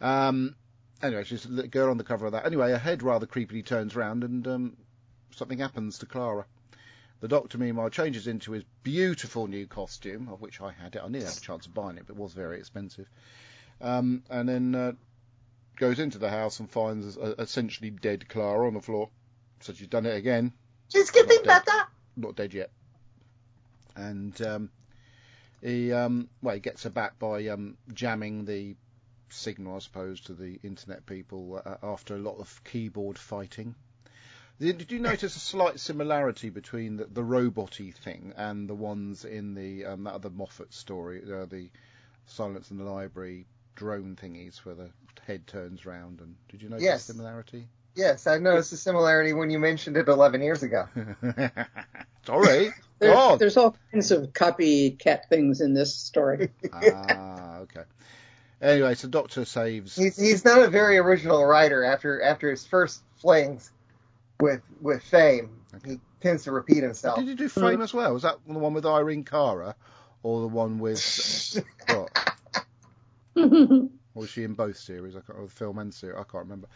um, 0.00 0.56
anyway, 1.02 1.24
she's 1.24 1.44
a 1.44 1.50
little 1.50 1.70
girl 1.70 1.90
on 1.90 1.98
the 1.98 2.04
cover 2.04 2.26
of 2.26 2.32
that. 2.32 2.46
Anyway, 2.46 2.70
her 2.70 2.78
head 2.78 3.02
rather 3.02 3.26
creepily 3.26 3.64
turns 3.64 3.94
round 3.94 4.24
and 4.24 4.46
um, 4.48 4.76
something 5.36 5.58
happens 5.58 5.98
to 5.98 6.06
Clara. 6.06 6.46
The 7.24 7.28
Doctor, 7.28 7.56
meanwhile, 7.56 7.88
changes 7.88 8.26
into 8.26 8.52
his 8.52 8.64
beautiful 8.82 9.46
new 9.46 9.66
costume, 9.66 10.28
of 10.28 10.42
which 10.42 10.60
I 10.60 10.72
had 10.72 10.94
it. 10.94 11.00
I 11.02 11.08
nearly 11.08 11.24
had 11.24 11.38
a 11.38 11.40
chance 11.40 11.64
of 11.64 11.72
buying 11.72 11.96
it, 11.96 12.04
but 12.06 12.16
it 12.16 12.20
was 12.20 12.34
very 12.34 12.58
expensive. 12.58 13.08
Um, 13.80 14.24
and 14.28 14.46
then 14.46 14.74
uh, 14.74 14.92
goes 15.76 16.00
into 16.00 16.18
the 16.18 16.28
house 16.28 16.60
and 16.60 16.70
finds 16.70 17.16
a, 17.16 17.40
essentially 17.40 17.88
dead 17.88 18.28
Clara 18.28 18.66
on 18.66 18.74
the 18.74 18.82
floor. 18.82 19.08
So 19.60 19.72
she's 19.72 19.86
done 19.86 20.04
it 20.04 20.14
again. 20.16 20.52
She's 20.92 21.10
getting 21.10 21.42
better. 21.44 21.72
Not 22.14 22.36
dead 22.36 22.52
yet. 22.52 22.68
And 23.96 24.38
um, 24.42 24.70
he, 25.62 25.94
um, 25.94 26.28
well, 26.42 26.56
he 26.56 26.60
gets 26.60 26.82
her 26.82 26.90
back 26.90 27.18
by 27.18 27.46
um, 27.46 27.78
jamming 27.94 28.44
the 28.44 28.76
signal, 29.30 29.76
I 29.76 29.78
suppose, 29.78 30.20
to 30.20 30.34
the 30.34 30.60
internet 30.62 31.06
people 31.06 31.62
uh, 31.64 31.76
after 31.82 32.16
a 32.16 32.18
lot 32.18 32.36
of 32.38 32.62
keyboard 32.64 33.16
fighting. 33.16 33.74
Did, 34.60 34.78
did 34.78 34.92
you 34.92 35.00
notice 35.00 35.34
a 35.36 35.40
slight 35.40 35.80
similarity 35.80 36.48
between 36.48 36.96
the, 36.96 37.06
the 37.06 37.24
robot-y 37.24 37.92
thing 38.04 38.32
and 38.36 38.68
the 38.68 38.74
ones 38.74 39.24
in 39.24 39.54
the 39.54 39.84
um, 39.84 40.04
that 40.04 40.14
other 40.14 40.30
Moffat 40.30 40.72
story, 40.72 41.22
uh, 41.24 41.44
the 41.46 41.68
Silence 42.26 42.70
in 42.70 42.78
the 42.78 42.84
Library 42.84 43.46
drone 43.74 44.16
thingies 44.20 44.58
where 44.58 44.74
the 44.76 44.90
head 45.26 45.46
turns 45.46 45.84
round. 45.84 46.20
And 46.20 46.36
did 46.48 46.62
you 46.62 46.68
notice 46.68 46.84
Yes. 46.84 47.06
the 47.06 47.14
similarity? 47.14 47.66
Yes, 47.96 48.26
I 48.26 48.38
noticed 48.38 48.72
a 48.72 48.76
similarity 48.76 49.32
when 49.32 49.50
you 49.50 49.58
mentioned 49.58 49.96
it 49.96 50.08
11 50.08 50.40
years 50.42 50.62
ago. 50.62 50.88
Sorry. 52.26 52.70
There- 53.00 53.12
God. 53.12 53.40
There's 53.40 53.56
all 53.56 53.76
kinds 53.90 54.12
of 54.12 54.32
copycat 54.32 55.26
things 55.28 55.60
in 55.60 55.74
this 55.74 55.96
story. 55.96 56.50
ah, 56.72 57.58
okay. 57.58 57.82
Anyway, 58.62 58.94
so 58.94 59.08
Doctor 59.08 59.44
saves. 59.44 59.96
He's 59.96 60.16
he's 60.16 60.44
not 60.44 60.62
a 60.62 60.68
very 60.68 60.96
original 60.96 61.44
writer 61.44 61.82
after 61.84 62.22
after 62.22 62.48
his 62.48 62.64
first 62.64 63.02
flings 63.16 63.72
with 64.40 64.62
with 64.80 65.02
fame. 65.02 65.60
He 65.84 66.00
tends 66.20 66.44
to 66.44 66.52
repeat 66.52 66.82
himself. 66.82 67.18
Did 67.18 67.28
you 67.28 67.34
do 67.34 67.48
Fame 67.48 67.82
as 67.82 67.92
well? 67.92 68.14
Was 68.14 68.22
that 68.22 68.36
the 68.46 68.58
one 68.58 68.74
with 68.74 68.86
Irene 68.86 69.24
Cara, 69.24 69.74
or 70.22 70.40
the 70.40 70.48
one 70.48 70.78
with 70.78 70.98
what? 71.88 72.10
Or 74.14 74.20
was 74.20 74.30
she 74.30 74.44
in 74.44 74.54
both 74.54 74.76
series? 74.76 75.16
I 75.16 75.20
can't, 75.20 75.38
or 75.38 75.46
the 75.46 75.52
film 75.52 75.78
and 75.78 75.92
series. 75.92 76.16
I 76.16 76.22
can't 76.22 76.44
remember. 76.44 76.68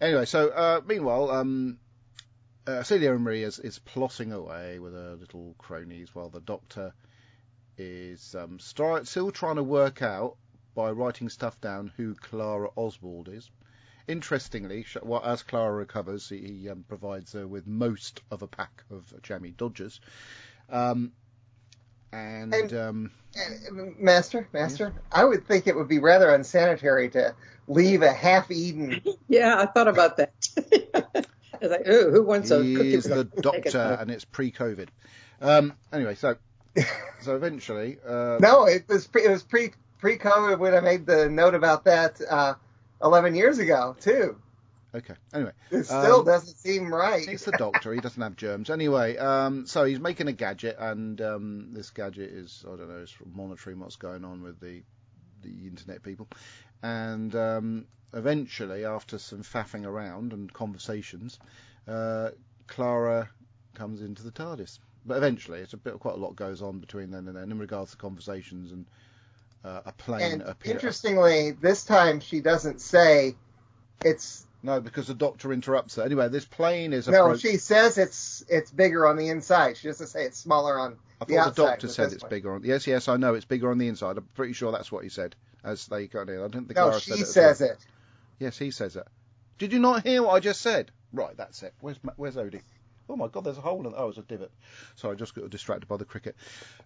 Anyway, 0.00 0.24
so 0.24 0.48
uh, 0.48 0.80
meanwhile, 0.86 1.30
um, 1.30 1.78
uh, 2.66 2.82
Celia 2.82 3.10
Imrie 3.10 3.44
is, 3.44 3.58
is 3.58 3.78
plotting 3.78 4.32
away 4.32 4.78
with 4.78 4.94
her 4.94 5.16
little 5.16 5.54
cronies 5.58 6.14
while 6.14 6.30
the 6.30 6.40
Doctor 6.40 6.94
is 7.76 8.34
um, 8.34 8.58
start, 8.58 9.06
still 9.06 9.30
trying 9.30 9.56
to 9.56 9.62
work 9.62 10.02
out 10.02 10.36
by 10.74 10.90
writing 10.90 11.28
stuff 11.28 11.60
down 11.60 11.92
who 11.96 12.14
Clara 12.14 12.70
Oswald 12.76 13.28
is. 13.28 13.50
Interestingly, 14.08 14.86
well, 15.02 15.22
as 15.24 15.42
Clara 15.42 15.72
recovers, 15.72 16.28
he, 16.28 16.38
he 16.38 16.68
um, 16.70 16.84
provides 16.88 17.32
her 17.34 17.46
with 17.46 17.66
most 17.66 18.22
of 18.30 18.42
a 18.42 18.46
pack 18.46 18.82
of 18.90 19.12
jammy 19.22 19.50
Dodgers. 19.50 20.00
Um, 20.70 21.12
and 22.12 22.54
And- 22.54 22.72
um, 22.74 23.10
Uh, 23.36 23.82
Master, 23.98 24.48
Master, 24.52 24.94
I 25.12 25.24
would 25.24 25.46
think 25.46 25.66
it 25.66 25.76
would 25.76 25.88
be 25.88 25.98
rather 25.98 26.30
unsanitary 26.34 27.10
to 27.10 27.34
leave 27.68 28.00
a 28.02 28.10
half-eaten. 28.12 29.02
yeah, 29.28 29.58
I 29.60 29.66
thought 29.66 29.88
about 29.88 30.16
that. 30.16 30.32
I 30.94 31.58
was 31.60 31.70
like, 31.70 31.86
ooh, 31.88 32.10
who 32.10 32.22
wants 32.22 32.50
a 32.50 32.62
he 32.64 32.74
cookie 32.74 32.94
is 32.94 33.04
the 33.04 33.24
doctor, 33.24 33.76
mouth? 33.78 34.00
and 34.00 34.10
it's 34.10 34.24
pre-COVID. 34.24 34.88
Um, 35.42 35.74
anyway, 35.92 36.14
so 36.14 36.36
so 37.20 37.36
eventually, 37.36 37.98
uh, 38.06 38.38
No, 38.40 38.64
it 38.66 38.88
was 38.88 39.06
pre, 39.06 39.24
it 39.24 39.30
was 39.30 39.42
pre 39.42 39.72
pre-COVID 39.98 40.58
when 40.58 40.74
I 40.74 40.80
made 40.80 41.04
the 41.06 41.28
note 41.28 41.54
about 41.54 41.84
that 41.84 42.20
uh, 42.30 42.54
11 43.02 43.34
years 43.34 43.58
ago 43.58 43.96
too. 44.00 44.36
okay. 44.94 45.14
Anyway, 45.34 45.52
It 45.70 45.84
still 45.84 46.20
Um, 46.20 46.24
doesn't 46.24 46.56
seem 46.56 46.92
right. 46.92 47.26
it's 47.28 47.44
the 47.44 47.52
doctor. 47.52 47.92
He 47.92 48.00
doesn't 48.00 48.22
have 48.22 48.36
germs. 48.36 48.70
Anyway, 48.70 49.16
um, 49.16 49.66
so 49.66 49.84
he's 49.84 50.00
making 50.00 50.28
a 50.28 50.32
gadget, 50.32 50.76
and 50.78 51.20
um, 51.20 51.72
this 51.72 51.90
gadget 51.90 52.30
is 52.30 52.64
I 52.66 52.76
don't 52.76 52.88
know, 52.88 53.02
it's 53.02 53.14
monitoring 53.34 53.78
what's 53.80 53.96
going 53.96 54.24
on 54.24 54.42
with 54.42 54.60
the 54.60 54.82
the 55.42 55.66
internet 55.68 56.02
people, 56.02 56.26
and 56.82 57.34
um, 57.36 57.86
eventually, 58.12 58.84
after 58.84 59.18
some 59.18 59.42
faffing 59.42 59.84
around 59.86 60.32
and 60.32 60.52
conversations, 60.52 61.38
uh, 61.86 62.30
Clara 62.66 63.30
comes 63.74 64.00
into 64.02 64.22
the 64.22 64.32
TARDIS. 64.32 64.78
But 65.06 65.18
eventually, 65.18 65.60
it's 65.60 65.72
a 65.74 65.78
bit 65.78 65.98
quite 66.00 66.16
a 66.16 66.18
lot 66.18 66.34
goes 66.36 66.60
on 66.60 66.80
between 66.80 67.10
then 67.10 67.28
and 67.28 67.36
then 67.36 67.50
in 67.52 67.58
regards 67.58 67.92
to 67.92 67.96
conversations 67.96 68.72
and 68.72 68.86
uh, 69.64 69.80
a 69.86 69.92
plane 69.92 70.32
And 70.32 70.42
appear. 70.42 70.72
interestingly, 70.74 71.52
this 71.52 71.84
time 71.84 72.20
she 72.20 72.40
doesn't 72.40 72.80
say 72.80 73.36
it's. 74.04 74.46
No, 74.62 74.80
because 74.80 75.06
the 75.06 75.14
doctor 75.14 75.52
interrupts 75.52 75.94
her. 75.96 76.02
Anyway, 76.02 76.28
this 76.28 76.44
plane 76.44 76.92
is 76.92 77.06
No, 77.08 77.26
approach- 77.26 77.40
she 77.42 77.56
says 77.58 77.96
it's 77.98 78.44
it's 78.48 78.70
bigger 78.70 79.06
on 79.06 79.16
the 79.16 79.28
inside. 79.28 79.76
She 79.76 79.86
doesn't 79.88 80.08
say 80.08 80.24
it's 80.24 80.38
smaller 80.38 80.78
on 80.78 80.96
I 81.20 81.24
the 81.26 81.34
thought 81.34 81.40
outside. 81.48 81.54
the 81.54 81.68
doctor 81.70 81.88
said 81.88 82.12
it's 82.12 82.22
one. 82.22 82.30
bigger 82.30 82.52
on. 82.54 82.62
Yes, 82.64 82.86
yes, 82.86 83.08
I 83.08 83.16
know 83.16 83.34
it's 83.34 83.44
bigger 83.44 83.70
on 83.70 83.78
the 83.78 83.86
inside. 83.88 84.16
I'm 84.18 84.28
pretty 84.34 84.52
sure 84.54 84.72
that's 84.72 84.90
what 84.90 85.04
he 85.04 85.10
said 85.10 85.36
as 85.64 85.86
they 85.86 86.06
got 86.08 86.28
in. 86.28 86.38
I 86.40 86.48
didn't 86.48 86.66
think 86.66 86.76
No, 86.76 86.86
Clara 86.88 87.00
she 87.00 87.10
said 87.12 87.20
it. 87.20 87.26
says 87.26 87.60
well. 87.60 87.70
it. 87.70 87.86
Yes, 88.40 88.58
he 88.58 88.70
says 88.72 88.96
it. 88.96 89.06
Did 89.58 89.72
you 89.72 89.78
not 89.80 90.04
hear 90.06 90.22
what 90.22 90.34
I 90.34 90.40
just 90.40 90.60
said? 90.60 90.90
Right, 91.12 91.36
that's 91.36 91.62
it. 91.62 91.74
Where's 91.80 91.98
where's 92.16 92.36
Odie? 92.36 92.62
Oh 93.08 93.16
my 93.16 93.28
God, 93.28 93.44
there's 93.44 93.58
a 93.58 93.62
hole 93.62 93.86
in. 93.86 93.94
Oh, 93.96 94.08
it's 94.08 94.18
a 94.18 94.22
divot. 94.22 94.50
Sorry, 94.96 95.14
I 95.14 95.18
just 95.18 95.34
got 95.34 95.48
distracted 95.50 95.86
by 95.86 95.96
the 95.96 96.04
cricket. 96.04 96.36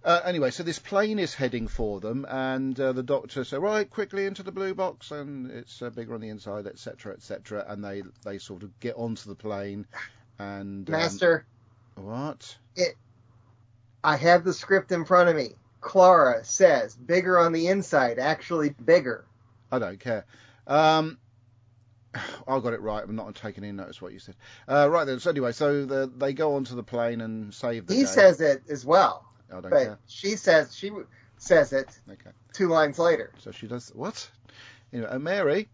Uh, 0.04 0.20
anyway, 0.24 0.50
so 0.50 0.62
this 0.62 0.78
plane 0.78 1.18
is 1.18 1.34
heading 1.34 1.66
for 1.68 2.00
them, 2.00 2.24
and 2.28 2.78
uh, 2.78 2.92
the 2.92 3.02
doctor 3.02 3.44
says, 3.44 3.58
"Right, 3.58 3.88
quickly 3.88 4.26
into 4.26 4.42
the 4.42 4.52
blue 4.52 4.74
box," 4.74 5.10
and 5.10 5.50
it's 5.50 5.82
uh, 5.82 5.90
bigger 5.90 6.14
on 6.14 6.20
the 6.20 6.28
inside, 6.28 6.66
etc., 6.66 7.14
etc. 7.14 7.64
And 7.68 7.84
they 7.84 8.02
they 8.24 8.38
sort 8.38 8.62
of 8.62 8.78
get 8.80 8.96
onto 8.96 9.28
the 9.28 9.34
plane, 9.34 9.86
and 10.38 10.88
um, 10.88 10.92
Master, 10.92 11.44
what? 11.96 12.56
I 14.04 14.16
have 14.16 14.44
the 14.44 14.54
script 14.54 14.92
in 14.92 15.04
front 15.04 15.28
of 15.28 15.36
me. 15.36 15.54
Clara 15.80 16.44
says 16.44 16.94
bigger 16.94 17.38
on 17.38 17.52
the 17.52 17.68
inside, 17.68 18.18
actually 18.18 18.70
bigger. 18.70 19.24
I 19.70 19.78
don't 19.78 19.98
care. 19.98 20.24
Um, 20.66 21.18
I 22.14 22.58
got 22.60 22.72
it 22.74 22.80
right. 22.80 23.02
I'm 23.02 23.16
not 23.16 23.34
taking 23.34 23.64
any 23.64 23.72
notice 23.72 24.02
what 24.02 24.12
you 24.12 24.18
said. 24.18 24.36
Uh, 24.68 24.88
right 24.90 25.04
then. 25.04 25.20
So 25.20 25.30
anyway, 25.30 25.52
so 25.52 25.84
the, 25.84 26.10
they 26.14 26.32
go 26.32 26.54
onto 26.54 26.74
the 26.74 26.82
plane 26.82 27.20
and 27.20 27.52
save 27.54 27.86
the 27.86 27.94
He 27.94 28.00
day. 28.02 28.06
says 28.06 28.40
it 28.40 28.62
as 28.68 28.84
well, 28.84 29.24
I 29.50 29.60
don't 29.60 29.70
but 29.70 29.84
care. 29.84 29.98
she 30.06 30.36
says 30.36 30.74
she 30.74 30.90
says 31.38 31.72
it 31.72 31.98
Okay. 32.10 32.30
two 32.52 32.68
lines 32.68 32.98
later. 32.98 33.32
So 33.38 33.50
she 33.50 33.66
does 33.66 33.90
what? 33.94 34.30
Anyway, 34.92 35.08
uh, 35.08 35.18
Mary. 35.18 35.68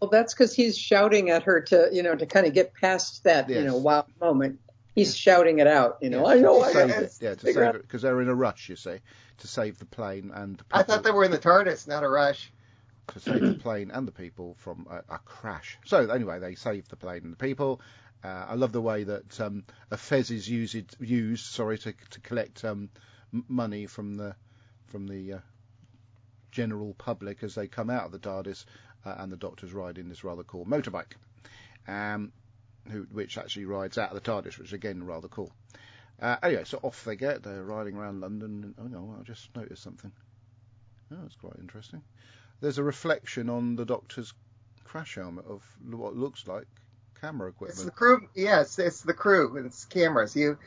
Well, 0.00 0.10
that's 0.10 0.34
because 0.34 0.52
he's 0.52 0.76
shouting 0.76 1.30
at 1.30 1.44
her 1.44 1.60
to, 1.62 1.88
you 1.92 2.02
know, 2.02 2.14
to 2.14 2.26
kind 2.26 2.46
of 2.46 2.52
get 2.52 2.74
past 2.74 3.22
that, 3.24 3.48
you 3.48 3.62
know, 3.62 3.76
wow 3.76 4.04
moment. 4.20 4.58
He's 4.94 5.16
shouting 5.16 5.58
it 5.60 5.66
out, 5.66 5.98
you 6.02 6.10
know. 6.10 6.26
yeah, 6.26 6.32
I 6.34 6.40
know, 6.40 6.60
to 6.60 6.66
I 6.66 6.72
save 6.72 6.88
know. 6.90 6.98
it. 6.98 7.16
Yeah, 7.20 7.34
to 7.34 7.46
save 7.46 7.56
out- 7.58 7.74
it 7.76 7.82
because 7.82 8.02
they're 8.02 8.20
in 8.20 8.28
a 8.28 8.34
rush. 8.34 8.68
You 8.68 8.76
see, 8.76 8.98
to 9.38 9.48
save 9.48 9.78
the 9.78 9.86
plane 9.86 10.30
and 10.34 10.58
the 10.58 10.64
I 10.72 10.82
thought 10.82 11.02
they 11.04 11.10
were 11.10 11.24
in 11.24 11.30
the 11.30 11.38
TARDIS, 11.38 11.88
not 11.88 12.04
a 12.04 12.08
rush. 12.08 12.52
To 13.08 13.20
save 13.20 13.40
the 13.40 13.54
plane 13.62 13.90
and 13.90 14.06
the 14.06 14.12
people 14.12 14.54
from 14.58 14.86
a, 14.90 15.14
a 15.14 15.18
crash. 15.18 15.78
So 15.84 16.10
anyway, 16.10 16.38
they 16.38 16.54
save 16.54 16.88
the 16.88 16.96
plane 16.96 17.22
and 17.24 17.32
the 17.32 17.36
people. 17.36 17.80
Uh, 18.22 18.46
I 18.48 18.54
love 18.54 18.72
the 18.72 18.80
way 18.80 19.04
that 19.04 19.40
um, 19.40 19.64
a 19.90 19.96
fez 19.96 20.30
is 20.30 20.48
used, 20.48 20.96
used 21.00 21.44
sorry, 21.44 21.78
to, 21.78 21.94
to 22.10 22.20
collect 22.20 22.64
um, 22.64 22.88
m- 23.32 23.44
money 23.48 23.86
from 23.86 24.16
the 24.16 24.34
from 24.86 25.06
the 25.06 25.34
uh, 25.34 25.38
general 26.50 26.94
public 26.94 27.42
as 27.42 27.54
they 27.54 27.66
come 27.66 27.90
out 27.90 28.06
of 28.06 28.12
the 28.12 28.18
TARDIS, 28.18 28.64
uh, 29.04 29.14
and 29.18 29.30
the 29.30 29.36
Doctor's 29.36 29.72
riding 29.72 30.08
this 30.08 30.24
rather 30.24 30.44
cool 30.44 30.64
motorbike, 30.64 31.14
um, 31.88 32.32
who, 32.90 33.06
which 33.10 33.36
actually 33.36 33.66
rides 33.66 33.98
out 33.98 34.10
of 34.10 34.14
the 34.14 34.30
TARDIS, 34.30 34.58
which 34.58 34.68
is 34.68 34.72
again 34.72 35.04
rather 35.04 35.28
cool. 35.28 35.52
Uh, 36.20 36.36
anyway, 36.42 36.64
so 36.64 36.78
off 36.82 37.04
they 37.04 37.16
get. 37.16 37.42
They're 37.42 37.64
riding 37.64 37.96
around 37.96 38.20
London. 38.20 38.62
And, 38.62 38.74
oh 38.78 38.86
no, 38.86 39.16
I 39.18 39.22
just 39.24 39.54
noticed 39.56 39.82
something. 39.82 40.12
Oh, 41.12 41.16
that's 41.22 41.36
quite 41.36 41.56
interesting 41.60 42.02
there's 42.60 42.78
a 42.78 42.82
reflection 42.84 43.50
on 43.50 43.76
the 43.76 43.84
doctor's 43.84 44.32
crash 44.84 45.16
helmet 45.16 45.44
of 45.46 45.62
what 45.90 46.16
looks 46.16 46.46
like 46.46 46.66
camera 47.20 47.48
equipment. 47.48 47.76
It's 47.78 47.84
the 47.84 47.90
crew. 47.90 48.28
Yes, 48.34 48.78
it's 48.78 49.02
the 49.02 49.12
crew. 49.14 49.56
It's 49.64 49.84
cameras. 49.84 50.34
You 50.34 50.58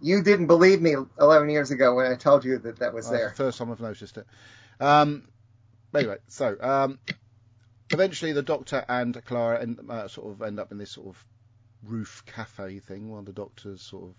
you 0.00 0.22
didn't 0.22 0.46
believe 0.46 0.80
me 0.80 0.94
11 1.20 1.50
years 1.50 1.70
ago 1.70 1.94
when 1.94 2.10
I 2.10 2.14
told 2.14 2.44
you 2.44 2.58
that 2.58 2.78
that 2.78 2.94
was 2.94 3.08
Oh, 3.08 3.12
there. 3.12 3.28
the 3.30 3.34
first 3.34 3.58
time 3.58 3.70
I've 3.70 3.80
noticed 3.80 4.16
it. 4.16 4.26
Um, 4.80 5.28
anyway, 5.94 6.16
so 6.28 6.56
um, 6.60 6.98
eventually 7.90 8.32
the 8.32 8.42
doctor 8.42 8.84
and 8.88 9.22
Clara 9.24 9.60
end, 9.60 9.78
uh, 9.90 10.08
sort 10.08 10.32
of 10.32 10.42
end 10.42 10.58
up 10.58 10.72
in 10.72 10.78
this 10.78 10.92
sort 10.92 11.08
of 11.08 11.24
roof 11.82 12.22
cafe 12.26 12.78
thing 12.78 13.10
while 13.10 13.22
the 13.22 13.32
doctor's 13.32 13.82
sort 13.82 14.04
of 14.04 14.14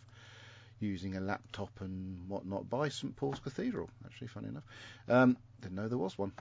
using 0.81 1.15
a 1.17 1.21
laptop 1.21 1.69
and 1.79 2.17
whatnot 2.27 2.69
by 2.69 2.89
St 2.89 3.15
Paul's 3.15 3.39
Cathedral. 3.39 3.89
Actually, 4.05 4.27
funny 4.27 4.49
enough, 4.49 4.63
um, 5.07 5.37
didn't 5.61 5.75
know 5.75 5.87
there 5.87 5.97
was 5.97 6.17
one. 6.17 6.31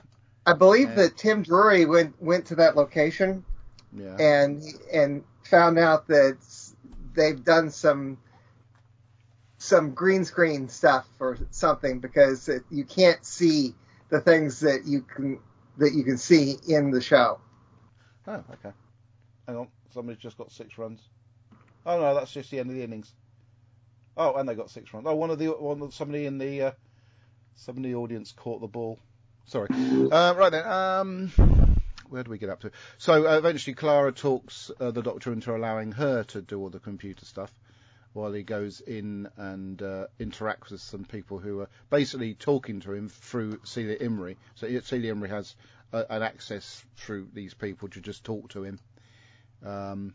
I 0.45 0.53
believe 0.53 0.95
that 0.95 1.17
Tim 1.17 1.43
Drury 1.43 1.85
went 1.85 2.21
went 2.21 2.45
to 2.47 2.55
that 2.55 2.75
location 2.75 3.45
Yeah. 3.93 4.17
and 4.17 4.63
and 4.91 5.23
found 5.43 5.77
out 5.77 6.07
that 6.07 6.37
they've 7.13 7.43
done 7.43 7.69
some 7.69 8.17
some 9.59 9.91
green 9.93 10.25
screen 10.25 10.67
stuff 10.67 11.07
or 11.19 11.37
something 11.51 11.99
because 11.99 12.49
it, 12.49 12.63
you 12.71 12.83
can't 12.83 13.23
see 13.23 13.75
the 14.09 14.19
things 14.19 14.59
that 14.61 14.85
you 14.85 15.01
can 15.01 15.39
that 15.77 15.93
you 15.93 16.03
can 16.03 16.17
see 16.17 16.55
in 16.67 16.91
the 16.91 17.01
show. 17.01 17.39
Oh, 18.27 18.43
okay. 18.53 18.71
Hang 19.47 19.57
on, 19.57 19.67
somebody's 19.93 20.21
just 20.21 20.37
got 20.37 20.51
six 20.51 20.77
runs. 20.77 21.01
Oh 21.85 21.99
no, 21.99 22.13
that's 22.15 22.31
just 22.31 22.49
the 22.51 22.59
end 22.59 22.69
of 22.69 22.75
the 22.75 22.83
innings. 22.83 23.13
Oh, 24.17 24.33
and 24.33 24.47
they 24.47 24.55
got 24.55 24.69
six 24.69 24.93
runs. 24.93 25.07
Oh, 25.07 25.15
one 25.15 25.29
of 25.29 25.39
the 25.39 25.47
one 25.47 25.91
somebody 25.91 26.25
in 26.25 26.37
the 26.37 26.61
uh, 26.61 26.71
somebody 27.55 27.87
in 27.87 27.93
the 27.93 27.99
audience 27.99 28.31
caught 28.31 28.61
the 28.61 28.67
ball. 28.67 28.99
Sorry. 29.45 29.67
Uh, 30.11 30.33
right 30.37 30.51
then. 30.51 30.65
Um, 30.65 31.31
where 32.09 32.23
do 32.23 32.29
we 32.29 32.37
get 32.37 32.49
up 32.49 32.59
to? 32.61 32.71
So 32.97 33.27
uh, 33.27 33.37
eventually, 33.37 33.73
Clara 33.73 34.11
talks 34.11 34.69
uh, 34.79 34.91
the 34.91 35.01
Doctor 35.01 35.31
into 35.31 35.55
allowing 35.55 35.93
her 35.93 36.23
to 36.25 36.41
do 36.41 36.59
all 36.59 36.69
the 36.69 36.79
computer 36.79 37.25
stuff, 37.25 37.51
while 38.11 38.33
he 38.33 38.43
goes 38.43 38.81
in 38.81 39.29
and 39.37 39.81
uh, 39.81 40.07
interacts 40.19 40.71
with 40.71 40.81
some 40.81 41.05
people 41.05 41.39
who 41.39 41.61
are 41.61 41.69
basically 41.89 42.33
talking 42.33 42.81
to 42.81 42.91
him 42.91 43.07
through 43.07 43.61
Celia 43.63 43.97
Imrie. 43.97 44.35
So 44.55 44.67
Celia 44.81 45.15
Imrie 45.15 45.29
has 45.29 45.55
an 45.93 46.21
access 46.21 46.83
through 46.97 47.29
these 47.33 47.53
people 47.53 47.87
to 47.89 48.01
just 48.01 48.23
talk 48.23 48.49
to 48.49 48.63
him. 48.63 48.79
Um, 49.65 50.13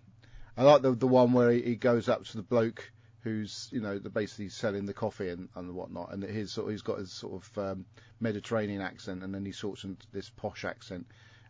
I 0.57 0.65
like 0.65 0.83
the 0.83 0.93
the 0.93 1.07
one 1.07 1.33
where 1.33 1.50
he, 1.50 1.62
he 1.62 1.76
goes 1.76 2.09
up 2.09 2.25
to 2.25 2.37
the 2.37 2.43
bloke 2.43 2.91
who's 3.26 3.68
you 3.73 3.80
know 3.80 3.99
basically 3.99 4.49
selling 4.49 4.87
the 4.87 4.95
coffee 4.95 5.30
and, 5.30 5.49
and 5.56 5.75
whatnot, 5.75 6.12
and 6.12 6.23
his 6.23 6.52
sort 6.52 6.71
he's 6.71 6.83
got 6.83 6.99
his 6.99 7.12
sort 7.12 7.42
of 7.42 7.59
um, 7.59 7.85
Mediterranean 8.21 8.80
accent, 8.80 9.23
and 9.23 9.35
then 9.35 9.45
he 9.45 9.52
sorts 9.52 9.85
into 9.85 10.06
this 10.12 10.30
posh 10.30 10.64
accent, 10.64 11.06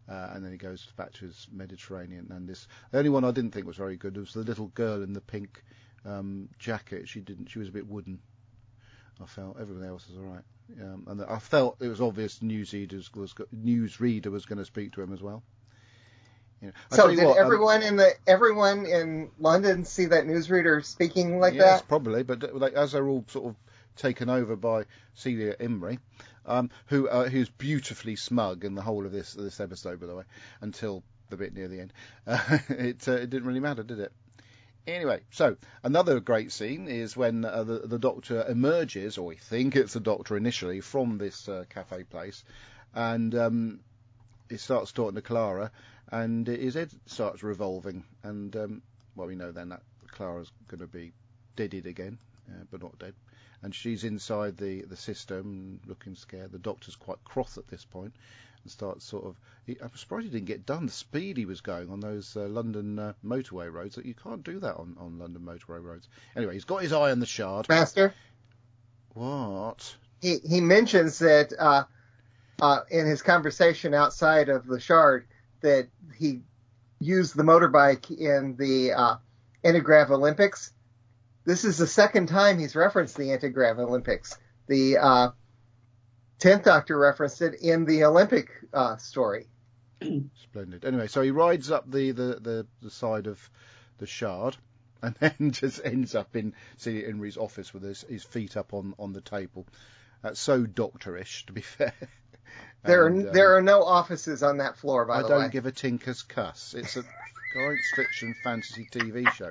Uh, 0.08 0.30
and 0.32 0.44
then 0.44 0.52
he 0.52 0.58
goes 0.58 0.88
back 0.96 1.12
to 1.12 1.26
his 1.26 1.48
Mediterranean. 1.52 2.28
And 2.30 2.48
this, 2.48 2.68
the 2.90 2.98
only 2.98 3.10
one 3.10 3.24
I 3.24 3.32
didn't 3.32 3.52
think 3.52 3.66
was 3.66 3.76
very 3.76 3.96
good 3.96 4.16
was 4.16 4.32
the 4.32 4.42
little 4.42 4.68
girl 4.68 5.02
in 5.02 5.12
the 5.12 5.20
pink 5.20 5.64
um, 6.04 6.48
jacket. 6.58 7.08
She 7.08 7.20
didn't. 7.20 7.50
She 7.50 7.58
was 7.58 7.68
a 7.68 7.72
bit 7.72 7.86
wooden. 7.88 8.20
I 9.20 9.26
felt 9.26 9.58
everything 9.60 9.88
else 9.88 10.08
was 10.08 10.18
all 10.18 10.24
right. 10.24 10.44
Um, 10.80 11.04
and 11.08 11.22
I 11.22 11.38
felt 11.38 11.76
it 11.80 11.88
was 11.88 12.00
obvious 12.00 12.38
newsreaders 12.40 13.14
was 13.16 13.34
newsreader 13.54 14.30
was 14.30 14.46
going 14.46 14.58
to 14.58 14.64
speak 14.64 14.92
to 14.92 15.02
him 15.02 15.12
as 15.12 15.22
well. 15.22 15.42
You 16.60 16.68
know, 16.68 16.74
So 16.90 17.08
did 17.08 17.24
what, 17.24 17.38
um, 17.38 17.44
everyone 17.44 17.82
in 17.82 17.96
the 17.96 18.12
everyone 18.26 18.86
in 18.86 19.30
London 19.38 19.84
see 19.84 20.06
that 20.06 20.24
newsreader 20.24 20.84
speaking 20.84 21.38
like 21.38 21.54
yes, 21.54 21.62
that? 21.62 21.72
Yes, 21.72 21.82
probably. 21.82 22.22
But 22.22 22.44
uh, 22.44 22.48
like, 22.52 22.72
as 22.72 22.92
they're 22.92 23.08
all 23.08 23.24
sort 23.28 23.46
of 23.46 23.56
taken 23.96 24.30
over 24.30 24.56
by 24.56 24.84
Celia 25.14 25.54
Imrie, 25.56 25.98
um, 26.46 26.70
who 26.86 27.08
uh, 27.08 27.28
who's 27.28 27.48
beautifully 27.48 28.16
smug 28.16 28.64
in 28.64 28.74
the 28.74 28.82
whole 28.82 29.04
of 29.04 29.12
this 29.12 29.34
this 29.34 29.60
episode, 29.60 30.00
by 30.00 30.06
the 30.06 30.14
way, 30.14 30.24
until 30.60 31.02
the 31.28 31.36
bit 31.36 31.54
near 31.54 31.68
the 31.68 31.80
end. 31.80 31.92
Uh, 32.26 32.58
it 32.70 33.06
uh, 33.06 33.12
it 33.12 33.30
didn't 33.30 33.46
really 33.46 33.60
matter, 33.60 33.82
did 33.82 34.00
it? 34.00 34.12
Anyway, 34.86 35.20
so 35.30 35.56
another 35.82 36.20
great 36.20 36.52
scene 36.52 36.86
is 36.86 37.16
when 37.16 37.44
uh, 37.44 37.64
the 37.64 37.80
the 37.80 37.98
Doctor 37.98 38.46
emerges, 38.48 39.18
or 39.18 39.26
we 39.26 39.36
think 39.36 39.74
it's 39.76 39.94
the 39.94 40.00
Doctor 40.00 40.36
initially, 40.36 40.80
from 40.80 41.18
this 41.18 41.48
uh, 41.48 41.64
cafe 41.68 42.04
place, 42.04 42.44
and 42.94 43.34
um, 43.34 43.80
he 44.48 44.56
starts 44.56 44.92
talking 44.92 45.16
to 45.16 45.22
Clara, 45.22 45.72
and 46.10 46.46
his 46.46 46.74
head 46.74 46.90
starts 47.06 47.42
revolving, 47.42 48.04
and 48.22 48.54
um, 48.56 48.82
well, 49.14 49.26
we 49.26 49.34
know 49.34 49.52
then 49.52 49.70
that 49.70 49.82
Clara's 50.08 50.52
going 50.68 50.80
to 50.80 50.86
be 50.86 51.12
deaded 51.56 51.86
again, 51.86 52.18
uh, 52.48 52.64
but 52.70 52.82
not 52.82 52.98
dead. 52.98 53.14
And 53.62 53.74
she's 53.74 54.04
inside 54.04 54.56
the, 54.56 54.82
the 54.82 54.96
system, 54.96 55.80
looking 55.86 56.14
scared. 56.14 56.52
The 56.52 56.58
doctor's 56.58 56.94
quite 56.94 57.22
cross 57.24 57.56
at 57.58 57.66
this 57.68 57.84
point, 57.84 58.12
and 58.62 58.70
starts 58.70 59.04
sort 59.04 59.24
of. 59.24 59.36
He, 59.66 59.76
I'm 59.82 59.94
surprised 59.96 60.24
he 60.26 60.30
didn't 60.30 60.46
get 60.46 60.66
done. 60.66 60.86
The 60.86 60.92
speed 60.92 61.36
he 61.36 61.46
was 61.46 61.60
going 61.62 61.90
on 61.90 62.00
those 62.00 62.36
uh, 62.36 62.46
London 62.48 62.98
uh, 62.98 63.12
motorway 63.24 63.72
roads. 63.72 63.96
That 63.96 64.06
you 64.06 64.14
can't 64.14 64.44
do 64.44 64.60
that 64.60 64.76
on, 64.76 64.96
on 65.00 65.18
London 65.18 65.42
motorway 65.42 65.82
roads. 65.82 66.08
Anyway, 66.36 66.52
he's 66.54 66.64
got 66.64 66.82
his 66.82 66.92
eye 66.92 67.10
on 67.10 67.18
the 67.18 67.26
shard. 67.26 67.68
Master, 67.68 68.14
What? 69.14 69.96
he 70.20 70.38
he 70.46 70.60
mentions 70.60 71.18
that 71.20 71.52
uh, 71.58 71.84
uh, 72.60 72.80
in 72.90 73.06
his 73.06 73.22
conversation 73.22 73.94
outside 73.94 74.48
of 74.48 74.66
the 74.66 74.80
Shard 74.80 75.26
that 75.66 75.88
he 76.16 76.42
used 77.00 77.36
the 77.36 77.42
motorbike 77.42 78.10
in 78.10 78.56
the 78.56 78.92
uh, 78.92 79.16
Antigrav 79.64 80.10
Olympics. 80.10 80.72
This 81.44 81.64
is 81.64 81.76
the 81.76 81.86
second 81.88 82.28
time 82.28 82.58
he's 82.58 82.76
referenced 82.76 83.16
the 83.16 83.30
Antigrav 83.30 83.78
Olympics. 83.78 84.38
The 84.68 84.98
uh, 84.98 85.30
tenth 86.38 86.64
Doctor 86.64 86.96
referenced 86.96 87.42
it 87.42 87.54
in 87.60 87.84
the 87.84 88.04
Olympic 88.04 88.48
uh, 88.72 88.96
story. 88.96 89.48
Splendid. 90.00 90.84
Anyway, 90.84 91.08
so 91.08 91.20
he 91.20 91.32
rides 91.32 91.70
up 91.70 91.90
the, 91.90 92.12
the, 92.12 92.38
the, 92.40 92.66
the 92.82 92.90
side 92.90 93.26
of 93.26 93.50
the 93.98 94.06
shard 94.06 94.56
and 95.02 95.14
then 95.20 95.50
just 95.50 95.80
ends 95.84 96.14
up 96.14 96.36
in 96.36 96.54
Celia 96.76 97.08
Imrie's 97.08 97.36
office 97.36 97.74
with 97.74 97.82
his, 97.82 98.02
his 98.08 98.22
feet 98.22 98.56
up 98.56 98.72
on, 98.72 98.94
on 99.00 99.12
the 99.12 99.20
table. 99.20 99.66
That's 100.22 100.40
so 100.40 100.64
doctorish, 100.64 101.46
to 101.46 101.52
be 101.52 101.60
fair. 101.62 101.92
There 102.84 103.06
And, 103.06 103.24
are 103.24 103.28
um, 103.28 103.34
there 103.34 103.56
are 103.56 103.62
no 103.62 103.82
offices 103.82 104.42
on 104.42 104.58
that 104.58 104.76
floor, 104.76 105.04
by 105.06 105.16
I 105.18 105.22
the 105.22 105.28
way, 105.28 105.34
I 105.34 105.40
don't 105.42 105.52
give 105.52 105.66
a 105.66 105.72
tinker's 105.72 106.22
cuss. 106.22 106.74
It's 106.76 106.96
a 106.96 107.02
science 107.52 107.90
fiction 107.94 108.34
fantasy 108.44 108.88
TV 108.90 109.28
show. 109.32 109.50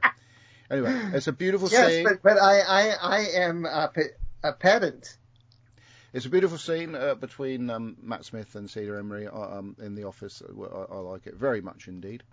Anyway, 0.72 1.00
it's 1.14 1.28
a 1.28 1.34
beautiful 1.34 1.70
yes, 1.70 1.88
scene. 1.90 2.04
but 2.04 2.22
but 2.24 2.42
I 2.42 2.60
I, 2.62 2.90
I 3.02 3.20
am 3.36 3.66
a, 3.66 3.92
a 4.44 4.54
pedant. 4.54 5.18
It's 6.14 6.26
a 6.26 6.30
beautiful 6.30 6.58
scene 6.58 6.96
uh, 6.96 7.16
between 7.16 7.70
um, 7.70 7.98
Matt 8.02 8.24
Smith 8.24 8.56
and 8.56 8.70
Celia 8.70 8.94
Imrie 8.94 9.28
uh, 9.28 9.58
um, 9.60 9.76
in 9.82 9.96
the 9.96 10.06
office. 10.06 10.42
I, 10.48 10.94
I 10.94 10.98
like 11.00 11.28
it 11.28 11.36
very 11.36 11.60
much 11.62 11.90
indeed. 11.90 12.24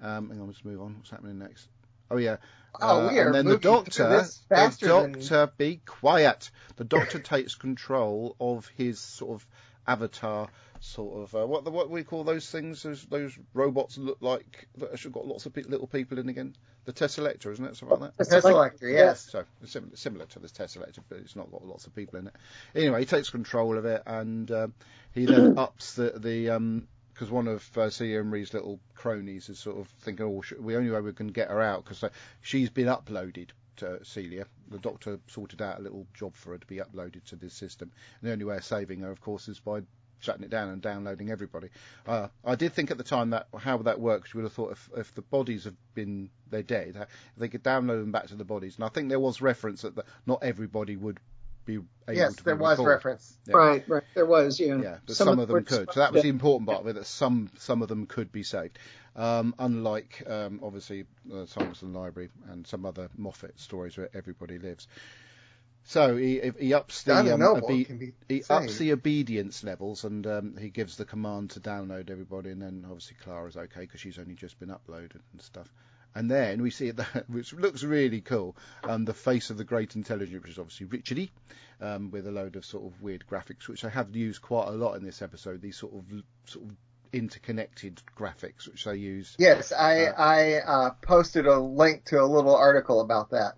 Um, 0.00 0.30
hang 0.30 0.40
on, 0.40 0.46
let's 0.46 0.64
move 0.64 0.80
on. 0.80 0.96
What's 0.96 1.10
happening 1.10 1.38
next? 1.38 1.66
Oh 2.10 2.16
yeah. 2.18 2.36
Oh, 2.80 3.08
Uh, 3.08 3.10
we 3.12 3.18
are 3.18 3.26
and 3.26 3.34
then 3.34 3.46
the 3.46 3.58
doctor, 3.58 4.08
the 4.08 4.32
faster 4.48 4.86
than- 4.86 5.12
doctor, 5.12 5.52
be 5.58 5.80
quiet. 5.84 6.50
The 6.76 6.84
doctor 6.84 7.18
takes 7.18 7.56
control 7.56 8.36
of 8.40 8.68
his 8.76 9.00
sort 9.00 9.32
of 9.40 9.46
avatar, 9.90 10.48
sort 10.80 11.22
of 11.22 11.34
uh, 11.34 11.46
what 11.46 11.64
the, 11.64 11.70
what 11.70 11.90
we 11.90 12.02
call 12.04 12.24
those 12.24 12.48
things. 12.50 12.82
Those 12.82 13.04
those 13.06 13.38
robots 13.54 13.98
look 13.98 14.18
like 14.20 14.68
that 14.78 14.98
have 14.98 15.12
got 15.12 15.26
lots 15.26 15.46
of 15.46 15.52
pe- 15.54 15.62
little 15.62 15.86
people 15.86 16.18
in 16.18 16.28
again. 16.28 16.54
The 16.84 16.92
Teselecta, 16.92 17.52
isn't 17.52 17.64
it? 17.64 17.76
Something 17.76 18.00
like 18.00 18.16
that. 18.16 18.30
The 18.30 18.36
Teselecta, 18.36 18.92
yes. 18.92 19.20
So 19.30 19.44
similar, 19.64 19.96
similar 19.96 20.26
to 20.26 20.38
the 20.38 20.48
Teselecta, 20.48 21.00
but 21.08 21.18
it's 21.18 21.36
not 21.36 21.50
got 21.50 21.66
lots 21.66 21.86
of 21.86 21.94
people 21.94 22.18
in 22.18 22.26
it. 22.28 22.34
Anyway, 22.74 23.00
he 23.00 23.06
takes 23.06 23.30
control 23.30 23.76
of 23.76 23.84
it, 23.84 24.02
and 24.06 24.50
um, 24.50 24.74
he 25.12 25.26
then 25.26 25.54
ups 25.58 25.94
the 25.94 26.12
the 26.16 26.50
um 26.50 26.88
'cause 27.14 27.28
because 27.28 27.32
one 27.32 27.48
of 27.48 27.78
uh, 27.78 27.90
Celia 27.90 28.22
Imrie's 28.22 28.54
little 28.54 28.80
cronies 28.94 29.50
is 29.50 29.58
sort 29.58 29.78
of 29.78 29.88
thinking, 30.00 30.24
oh, 30.24 30.40
sh- 30.40 30.54
the 30.58 30.76
only 30.76 30.90
way 30.90 31.00
we 31.02 31.12
can 31.12 31.28
get 31.28 31.48
her 31.48 31.60
out 31.60 31.84
because 31.84 32.02
uh, 32.02 32.08
she's 32.40 32.70
been 32.70 32.86
uploaded 32.86 33.48
to 33.80 34.04
Celia. 34.04 34.46
The 34.70 34.78
doctor 34.78 35.18
sorted 35.26 35.60
out 35.60 35.78
a 35.78 35.82
little 35.82 36.06
job 36.14 36.34
for 36.34 36.52
her 36.52 36.58
to 36.58 36.66
be 36.66 36.76
uploaded 36.76 37.24
to 37.24 37.36
this 37.36 37.54
system, 37.54 37.90
and 38.20 38.28
the 38.28 38.32
only 38.32 38.44
way 38.44 38.56
of 38.56 38.64
saving 38.64 39.00
her, 39.00 39.10
of 39.10 39.20
course, 39.20 39.48
is 39.48 39.60
by 39.60 39.82
shutting 40.20 40.44
it 40.44 40.50
down 40.50 40.68
and 40.68 40.82
downloading 40.82 41.30
everybody. 41.30 41.68
Uh, 42.06 42.28
I 42.44 42.54
did 42.54 42.72
think 42.72 42.90
at 42.90 42.98
the 42.98 43.04
time 43.04 43.30
that 43.30 43.48
how 43.58 43.78
that 43.78 44.00
works, 44.00 44.32
you 44.32 44.38
would 44.38 44.44
have 44.44 44.52
thought 44.52 44.72
if, 44.72 44.88
if 44.96 45.14
the 45.14 45.22
bodies 45.22 45.64
have 45.64 45.76
been 45.94 46.30
they're 46.50 46.62
dead, 46.62 46.96
if 46.96 47.08
they 47.38 47.48
could 47.48 47.64
download 47.64 48.00
them 48.00 48.12
back 48.12 48.26
to 48.28 48.36
the 48.36 48.44
bodies. 48.44 48.76
And 48.76 48.84
I 48.84 48.88
think 48.88 49.08
there 49.08 49.20
was 49.20 49.40
reference 49.40 49.82
that 49.82 49.96
the, 49.96 50.04
not 50.26 50.42
everybody 50.42 50.96
would 50.96 51.18
be 51.64 51.74
able 51.74 51.86
Yes, 52.12 52.36
to 52.36 52.44
there 52.44 52.56
be 52.56 52.62
was 52.62 52.72
recalled. 52.72 52.88
reference. 52.88 53.38
Yeah. 53.46 53.56
Right, 53.56 53.88
right. 53.88 54.02
There 54.14 54.26
was, 54.26 54.58
yeah. 54.58 54.80
Yeah, 54.80 54.96
but 55.06 55.16
some, 55.16 55.38
of 55.38 55.48
them 55.48 55.54
were 55.54 55.62
could. 55.62 55.92
So 55.92 56.00
that 56.00 56.12
was 56.12 56.22
the 56.22 56.28
important 56.28 56.68
part 56.68 56.82
of 56.82 56.86
it. 56.88 56.94
That 56.94 57.06
some 57.06 57.50
some 57.58 57.82
of 57.82 57.88
them 57.88 58.06
could 58.06 58.32
be 58.32 58.42
saved. 58.42 58.78
Um, 59.16 59.54
unlike 59.58 60.22
um, 60.26 60.60
obviously 60.62 61.04
the 61.24 61.42
uh, 61.42 61.46
Simonson 61.46 61.92
Library 61.92 62.30
and 62.48 62.66
some 62.66 62.86
other 62.86 63.08
Moffat 63.16 63.58
stories 63.58 63.96
where 63.98 64.08
everybody 64.14 64.58
lives. 64.58 64.86
So 65.84 66.16
he 66.16 66.52
he 66.58 66.74
ups 66.74 67.02
the 67.04 67.34
um, 67.34 67.42
obe- 67.42 68.12
he 68.28 68.42
ups 68.48 68.78
the 68.78 68.92
obedience 68.92 69.64
levels 69.64 70.04
and 70.04 70.26
um, 70.26 70.56
he 70.56 70.68
gives 70.68 70.96
the 70.96 71.04
command 71.04 71.50
to 71.50 71.60
download 71.60 72.10
everybody 72.10 72.50
and 72.50 72.60
then 72.60 72.84
obviously 72.84 73.16
Clara's 73.22 73.56
okay 73.56 73.80
because 73.80 74.00
she's 74.00 74.18
only 74.18 74.34
just 74.34 74.60
been 74.60 74.68
uploaded 74.68 75.20
and 75.32 75.40
stuff. 75.40 75.72
And 76.14 76.30
then 76.30 76.60
we 76.62 76.70
see 76.70 76.88
it, 76.88 76.98
which 77.28 77.52
looks 77.52 77.82
really 77.84 78.20
cool, 78.20 78.56
um, 78.84 79.04
the 79.04 79.14
face 79.14 79.50
of 79.50 79.56
the 79.58 79.64
great 79.64 79.94
intelligence, 79.96 80.42
which 80.42 80.52
is 80.52 80.58
obviously 80.58 80.86
Richard 80.86 81.18
E, 81.18 81.30
um, 81.80 82.10
with 82.10 82.26
a 82.26 82.32
load 82.32 82.56
of 82.56 82.64
sort 82.64 82.84
of 82.92 83.00
weird 83.00 83.24
graphics, 83.30 83.68
which 83.68 83.84
I 83.84 83.88
have 83.90 84.14
used 84.16 84.42
quite 84.42 84.68
a 84.68 84.72
lot 84.72 84.94
in 84.94 85.04
this 85.04 85.22
episode. 85.22 85.62
These 85.62 85.76
sort 85.76 85.94
of 85.94 86.04
sort 86.46 86.64
of 86.66 86.72
interconnected 87.12 88.00
graphics, 88.18 88.66
which 88.68 88.84
they 88.84 88.96
use, 88.96 89.34
Yes, 89.38 89.72
I 89.72 90.06
Uh, 90.06 90.14
I 90.16 90.54
uh, 90.60 90.90
posted 91.02 91.46
a 91.46 91.58
link 91.58 92.04
to 92.06 92.20
a 92.20 92.24
little 92.26 92.54
article 92.56 93.00
about 93.00 93.30
that. 93.30 93.54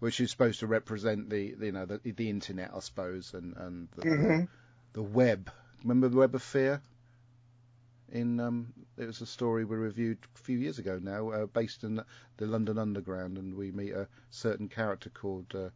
which 0.00 0.20
is 0.20 0.30
supposed 0.32 0.58
to 0.60 0.66
represent 0.66 1.30
the 1.30 1.54
you 1.60 1.70
know 1.72 1.86
the, 1.86 2.00
the 2.04 2.28
internet, 2.28 2.72
I 2.74 2.80
suppose, 2.80 3.34
and 3.34 3.56
and 3.56 3.88
the, 3.96 4.02
Mhm. 4.02 4.48
the 4.94 5.02
web. 5.02 5.50
Remember 5.82 6.08
the 6.08 6.16
Web 6.16 6.34
of 6.34 6.42
Fear? 6.42 6.80
In 8.12 8.38
um, 8.40 8.72
it 8.98 9.06
was 9.06 9.20
a 9.22 9.26
story 9.26 9.64
we 9.64 9.76
reviewed 9.76 10.18
a 10.34 10.38
few 10.38 10.58
years 10.58 10.78
ago 10.78 11.00
now, 11.02 11.30
uh, 11.30 11.46
based 11.46 11.82
in 11.82 12.02
the 12.36 12.46
London 12.46 12.78
Underground, 12.78 13.38
and 13.38 13.54
we 13.54 13.72
meet 13.72 13.92
a 13.92 14.06
certain 14.30 14.68
character 14.68 15.08
called 15.08 15.46
uh, 15.54 15.70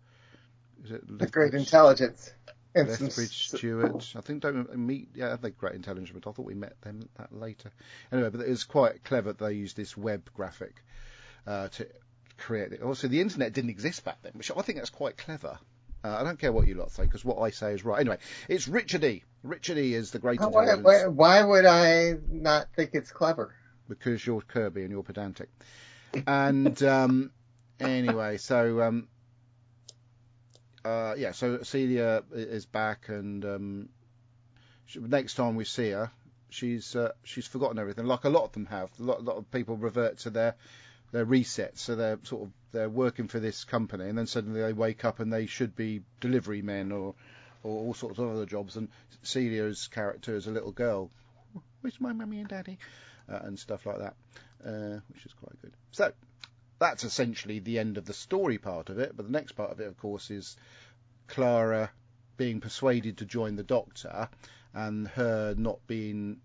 is 0.85 0.91
it 0.91 1.19
The 1.19 1.27
great 1.27 1.55
intelligence. 1.55 2.33
And 2.75 2.91
some, 2.91 3.07
Lethbridge 3.07 3.49
Stewart. 3.49 4.13
I 4.15 4.21
think 4.21 4.43
don't 4.43 4.77
meet. 4.77 5.09
Yeah, 5.15 5.33
I 5.33 5.37
think 5.37 5.57
Great 5.57 5.75
Intelligence, 5.75 6.11
but 6.13 6.29
I 6.29 6.33
thought 6.33 6.45
we 6.45 6.55
met 6.55 6.79
them 6.83 7.09
that 7.17 7.35
later. 7.35 7.71
Anyway, 8.13 8.29
but 8.29 8.43
it 8.43 8.51
was 8.51 8.65
quite 8.65 9.03
clever. 9.03 9.33
That 9.33 9.43
they 9.43 9.55
used 9.55 9.77
this 9.79 9.97
web 9.97 10.29
graphic 10.35 10.75
uh, 11.47 11.69
to 11.69 11.87
create 12.37 12.73
it. 12.73 12.83
Also, 12.83 13.09
the 13.09 13.23
internet 13.23 13.55
didn't 13.55 13.71
exist 13.71 14.05
back 14.05 14.19
then, 14.23 14.33
which 14.35 14.51
I 14.51 14.61
think 14.61 14.77
that's 14.77 14.91
quite 14.91 15.17
clever. 15.17 15.59
Uh, 16.07 16.21
I 16.21 16.25
don't 16.25 16.39
care 16.39 16.53
what 16.53 16.67
you 16.67 16.75
lot 16.75 16.93
say 16.93 17.05
because 17.05 17.25
what 17.25 17.41
I 17.41 17.51
say 17.51 17.73
is 17.73 17.85
right. 17.85 18.01
Anyway, 18.01 18.19
it's 18.49 18.69
Richard 18.69 19.05
E. 19.05 19.25
Richard 19.43 19.79
E. 19.79 19.95
is 19.95 20.11
the 20.11 20.19
great 20.19 20.41
why, 20.41 20.75
why, 20.75 21.07
why 21.07 21.43
would 21.43 21.65
I 21.65 22.15
not 22.31 22.69
think 22.75 22.91
it's 22.95 23.11
clever? 23.11 23.55
because 23.89 24.27
you're 24.27 24.41
Kirby 24.41 24.83
and 24.83 24.91
you're 24.91 25.03
pedantic. 25.03 25.49
And 26.27 26.81
um, 26.83 27.31
anyway, 27.81 28.37
so 28.39 28.83
um, 28.83 29.09
uh, 30.85 31.15
yeah, 31.17 31.33
so 31.33 31.63
Celia 31.63 32.23
is 32.33 32.67
back, 32.67 33.09
and 33.09 33.45
um, 33.45 33.89
she, 34.87 35.01
next 35.01 35.35
time 35.35 35.57
we 35.57 35.65
see 35.65 35.91
her, 35.91 36.11
she's 36.51 36.97
uh, 36.97 37.13
she's 37.25 37.47
forgotten 37.47 37.79
everything, 37.79 38.07
like 38.07 38.25
a 38.25 38.31
lot 38.31 38.45
of 38.45 38.53
them 38.53 38.67
have. 38.67 38.91
A 38.99 39.03
lot, 39.03 39.21
a 39.21 39.23
lot 39.23 39.37
of 39.37 39.51
people 39.51 39.77
revert 39.77 40.19
to 40.19 40.31
their 40.31 40.55
their 41.13 41.25
reset. 41.25 41.79
so 41.79 41.95
they're 41.97 42.19
sort 42.25 42.45
of 42.45 42.53
they're 42.73 42.89
working 42.89 43.29
for 43.29 43.41
this 43.41 43.65
company, 43.65 44.09
and 44.09 44.19
then 44.19 44.27
suddenly 44.27 44.61
they 44.61 44.73
wake 44.73 45.05
up 45.05 45.21
and 45.21 45.33
they 45.33 45.47
should 45.47 45.75
be 45.75 46.03
delivery 46.21 46.63
men 46.63 46.93
or 46.93 47.15
or 47.63 47.81
all 47.81 47.95
sorts 47.95 48.19
of 48.19 48.29
other 48.29 48.47
jobs. 48.47 48.77
And 48.77 48.89
Celia's 49.23 49.89
character 49.89 50.37
is 50.37 50.47
a 50.47 50.53
little 50.53 50.73
girl. 50.73 51.11
Where's 51.81 52.01
my 52.01 52.13
mummy 52.13 52.41
and 52.41 52.49
daddy? 52.49 52.79
uh, 53.29 53.41
and 53.43 53.59
stuff 53.59 53.87
like 53.87 53.99
that, 53.99 54.15
uh, 54.65 55.01
which 55.09 55.25
is 55.25 55.33
quite 55.35 55.61
good. 55.63 55.73
So 55.93 56.13
that's 56.79 57.05
essentially 57.05 57.59
the 57.59 57.79
end 57.79 57.99
of 57.99 58.05
the 58.05 58.13
story 58.13 58.59
part 58.59 58.89
of 58.89 58.99
it. 58.99 59.17
But 59.17 59.27
the 59.27 59.33
next 59.33 59.53
part 59.53 59.71
of 59.71 59.81
it, 59.81 59.87
of 59.87 59.99
course, 59.99 60.31
is 60.31 60.57
Clara 61.27 61.91
being 62.37 62.61
persuaded 62.61 63.19
to 63.19 63.25
join 63.25 63.57
the 63.57 63.63
Doctor, 63.63 64.29
and 64.75 65.09
her 65.09 65.55
not 65.57 65.79
being 65.87 66.41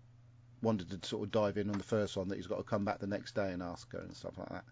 wanted 0.62 0.90
to 0.90 1.08
sort 1.08 1.24
of 1.24 1.30
dive 1.30 1.58
in 1.58 1.70
on 1.70 1.76
the 1.76 1.84
first 1.84 2.16
one 2.16 2.28
that 2.28 2.36
he's 2.36 2.46
got 2.46 2.58
to 2.58 2.62
come 2.62 2.84
back 2.84 2.98
the 2.98 3.06
next 3.06 3.34
day 3.34 3.52
and 3.52 3.62
ask 3.62 3.90
her 3.92 3.98
and 3.98 4.16
stuff 4.16 4.38
like 4.38 4.48
that. 4.48 4.64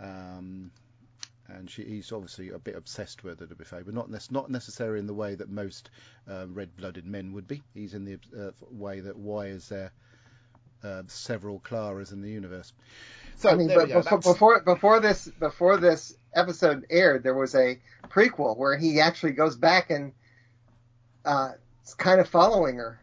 Um, 0.00 0.70
and 1.48 1.70
she, 1.70 1.84
he's 1.84 2.12
obviously 2.12 2.50
a 2.50 2.58
bit 2.58 2.76
obsessed 2.76 3.24
with 3.24 3.40
her, 3.40 3.46
to 3.46 3.54
be 3.54 3.64
fair, 3.64 3.84
but 3.84 3.94
not 3.94 4.10
ne- 4.10 4.18
not 4.30 4.50
necessarily 4.50 5.00
in 5.00 5.06
the 5.06 5.14
way 5.14 5.34
that 5.34 5.50
most 5.50 5.90
uh, 6.30 6.46
red-blooded 6.48 7.06
men 7.06 7.32
would 7.32 7.46
be. 7.46 7.62
He's 7.74 7.94
in 7.94 8.04
the 8.04 8.18
uh, 8.38 8.50
way 8.70 9.00
that 9.00 9.16
why 9.16 9.46
is 9.46 9.68
there 9.68 9.92
uh, 10.82 11.02
several 11.06 11.60
Claras 11.60 12.12
in 12.12 12.22
the 12.22 12.30
universe? 12.30 12.72
So 13.36 13.50
I 13.50 13.54
mean, 13.54 13.68
there 13.68 13.78
but 13.78 13.88
go. 13.88 14.02
before, 14.02 14.18
before 14.18 14.60
before 14.60 15.00
this 15.00 15.28
before 15.38 15.76
this 15.76 16.14
episode 16.34 16.86
aired, 16.90 17.22
there 17.22 17.34
was 17.34 17.54
a 17.54 17.78
prequel 18.08 18.56
where 18.56 18.76
he 18.76 19.00
actually 19.00 19.32
goes 19.32 19.56
back 19.56 19.90
and 19.90 20.12
uh, 21.24 21.50
is 21.84 21.94
kind 21.94 22.20
of 22.20 22.28
following 22.28 22.76
her. 22.76 22.98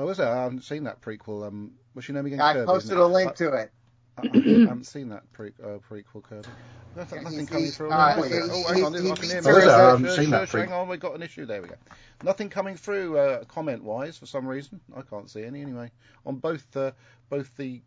Oh, 0.00 0.06
was 0.06 0.18
it? 0.18 0.24
I 0.24 0.42
haven't 0.44 0.64
seen 0.64 0.84
that 0.84 1.00
prequel. 1.02 1.46
Um, 1.46 1.72
what's 1.92 2.08
your 2.08 2.14
name 2.16 2.24
again? 2.26 2.40
I 2.40 2.54
Kirby, 2.54 2.66
posted 2.66 2.96
a 2.96 3.02
it? 3.02 3.06
link 3.06 3.34
to 3.36 3.52
it. 3.52 3.70
I, 4.16 4.22
I, 4.22 4.30
I 4.34 4.58
haven't 4.60 4.84
seen 4.86 5.10
that 5.10 5.30
pre, 5.32 5.48
uh, 5.62 5.78
prequel, 5.90 6.22
Kirby. 6.22 6.48
Nothing, 6.96 7.18
Yeah, 7.18 7.24
nothing 7.28 7.46
coming 7.46 7.70
through. 7.70 7.90
uh, 7.92 7.94
on 7.96 8.18
my 8.20 8.26
he's- 8.28 8.48
oh, 8.50 8.72
hang 8.72 8.84
on, 8.84 8.92
he's- 8.94 9.04
I 9.10 9.14
can 9.14 9.24
hear 9.24 9.32
he's- 9.32 9.32
me. 9.32 9.38
Is 9.38 9.44
that- 9.44 9.62
Shush, 9.62 9.68
I 9.68 9.90
haven't 9.90 10.10
seen 10.10 10.30
that 10.30 10.48
Hang 10.48 10.72
on, 10.72 10.88
we 10.88 10.96
got 10.96 11.14
an 11.14 11.22
issue. 11.22 11.44
There 11.44 11.60
we 11.62 11.68
go. 11.68 11.74
Nothing 12.22 12.48
coming 12.48 12.76
through 12.76 13.18
uh, 13.18 13.44
comment-wise 13.44 14.16
for 14.16 14.26
some 14.26 14.46
reason. 14.46 14.80
I 14.96 15.02
can't 15.02 15.28
see 15.30 15.44
any 15.44 15.60
anyway 15.60 15.90
on 16.24 16.36
both 16.36 16.68
the 16.72 16.94
both 17.28 17.54
the 17.58 17.82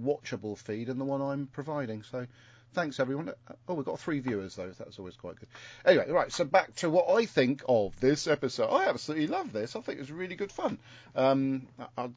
watchable 0.00 0.58
feed 0.58 0.88
and 0.90 1.00
the 1.00 1.04
one 1.06 1.22
I'm 1.22 1.46
providing. 1.46 2.02
So. 2.02 2.26
Thanks 2.72 3.00
everyone. 3.00 3.32
Oh, 3.68 3.74
we've 3.74 3.84
got 3.84 3.98
three 3.98 4.20
viewers 4.20 4.54
though. 4.54 4.70
That's 4.70 4.98
always 4.98 5.16
quite 5.16 5.36
good. 5.36 5.48
Anyway, 5.84 6.08
right. 6.10 6.32
So 6.32 6.44
back 6.44 6.74
to 6.76 6.90
what 6.90 7.10
I 7.10 7.26
think 7.26 7.62
of 7.68 7.98
this 7.98 8.28
episode. 8.28 8.68
I 8.68 8.88
absolutely 8.88 9.26
love 9.26 9.52
this. 9.52 9.74
I 9.74 9.80
think 9.80 9.98
it 9.98 10.02
was 10.02 10.12
really 10.12 10.36
good 10.36 10.52
fun. 10.52 10.78
Um, 11.16 11.66
I, 11.98 12.10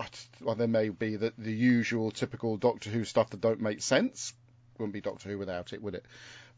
I, 0.00 0.06
well, 0.40 0.56
there 0.56 0.66
may 0.66 0.88
be 0.88 1.16
the, 1.16 1.32
the 1.38 1.52
usual 1.52 2.10
typical 2.10 2.56
Doctor 2.56 2.90
Who 2.90 3.04
stuff 3.04 3.30
that 3.30 3.40
don't 3.40 3.60
make 3.60 3.80
sense. 3.80 4.34
Wouldn't 4.78 4.92
be 4.94 5.00
Doctor 5.00 5.28
Who 5.28 5.38
without 5.38 5.72
it, 5.72 5.80
would 5.80 5.94
it? 5.94 6.04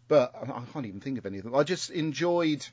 But 0.09 0.35
I, 0.35 0.50
I 0.50 0.62
can't 0.72 0.87
even 0.87 1.00
think 1.00 1.18
of 1.18 1.26
any 1.26 1.38
of 1.38 1.44
them. 1.44 1.54
I 1.54 1.62
just 1.62 1.90
enjoyed 1.90 2.66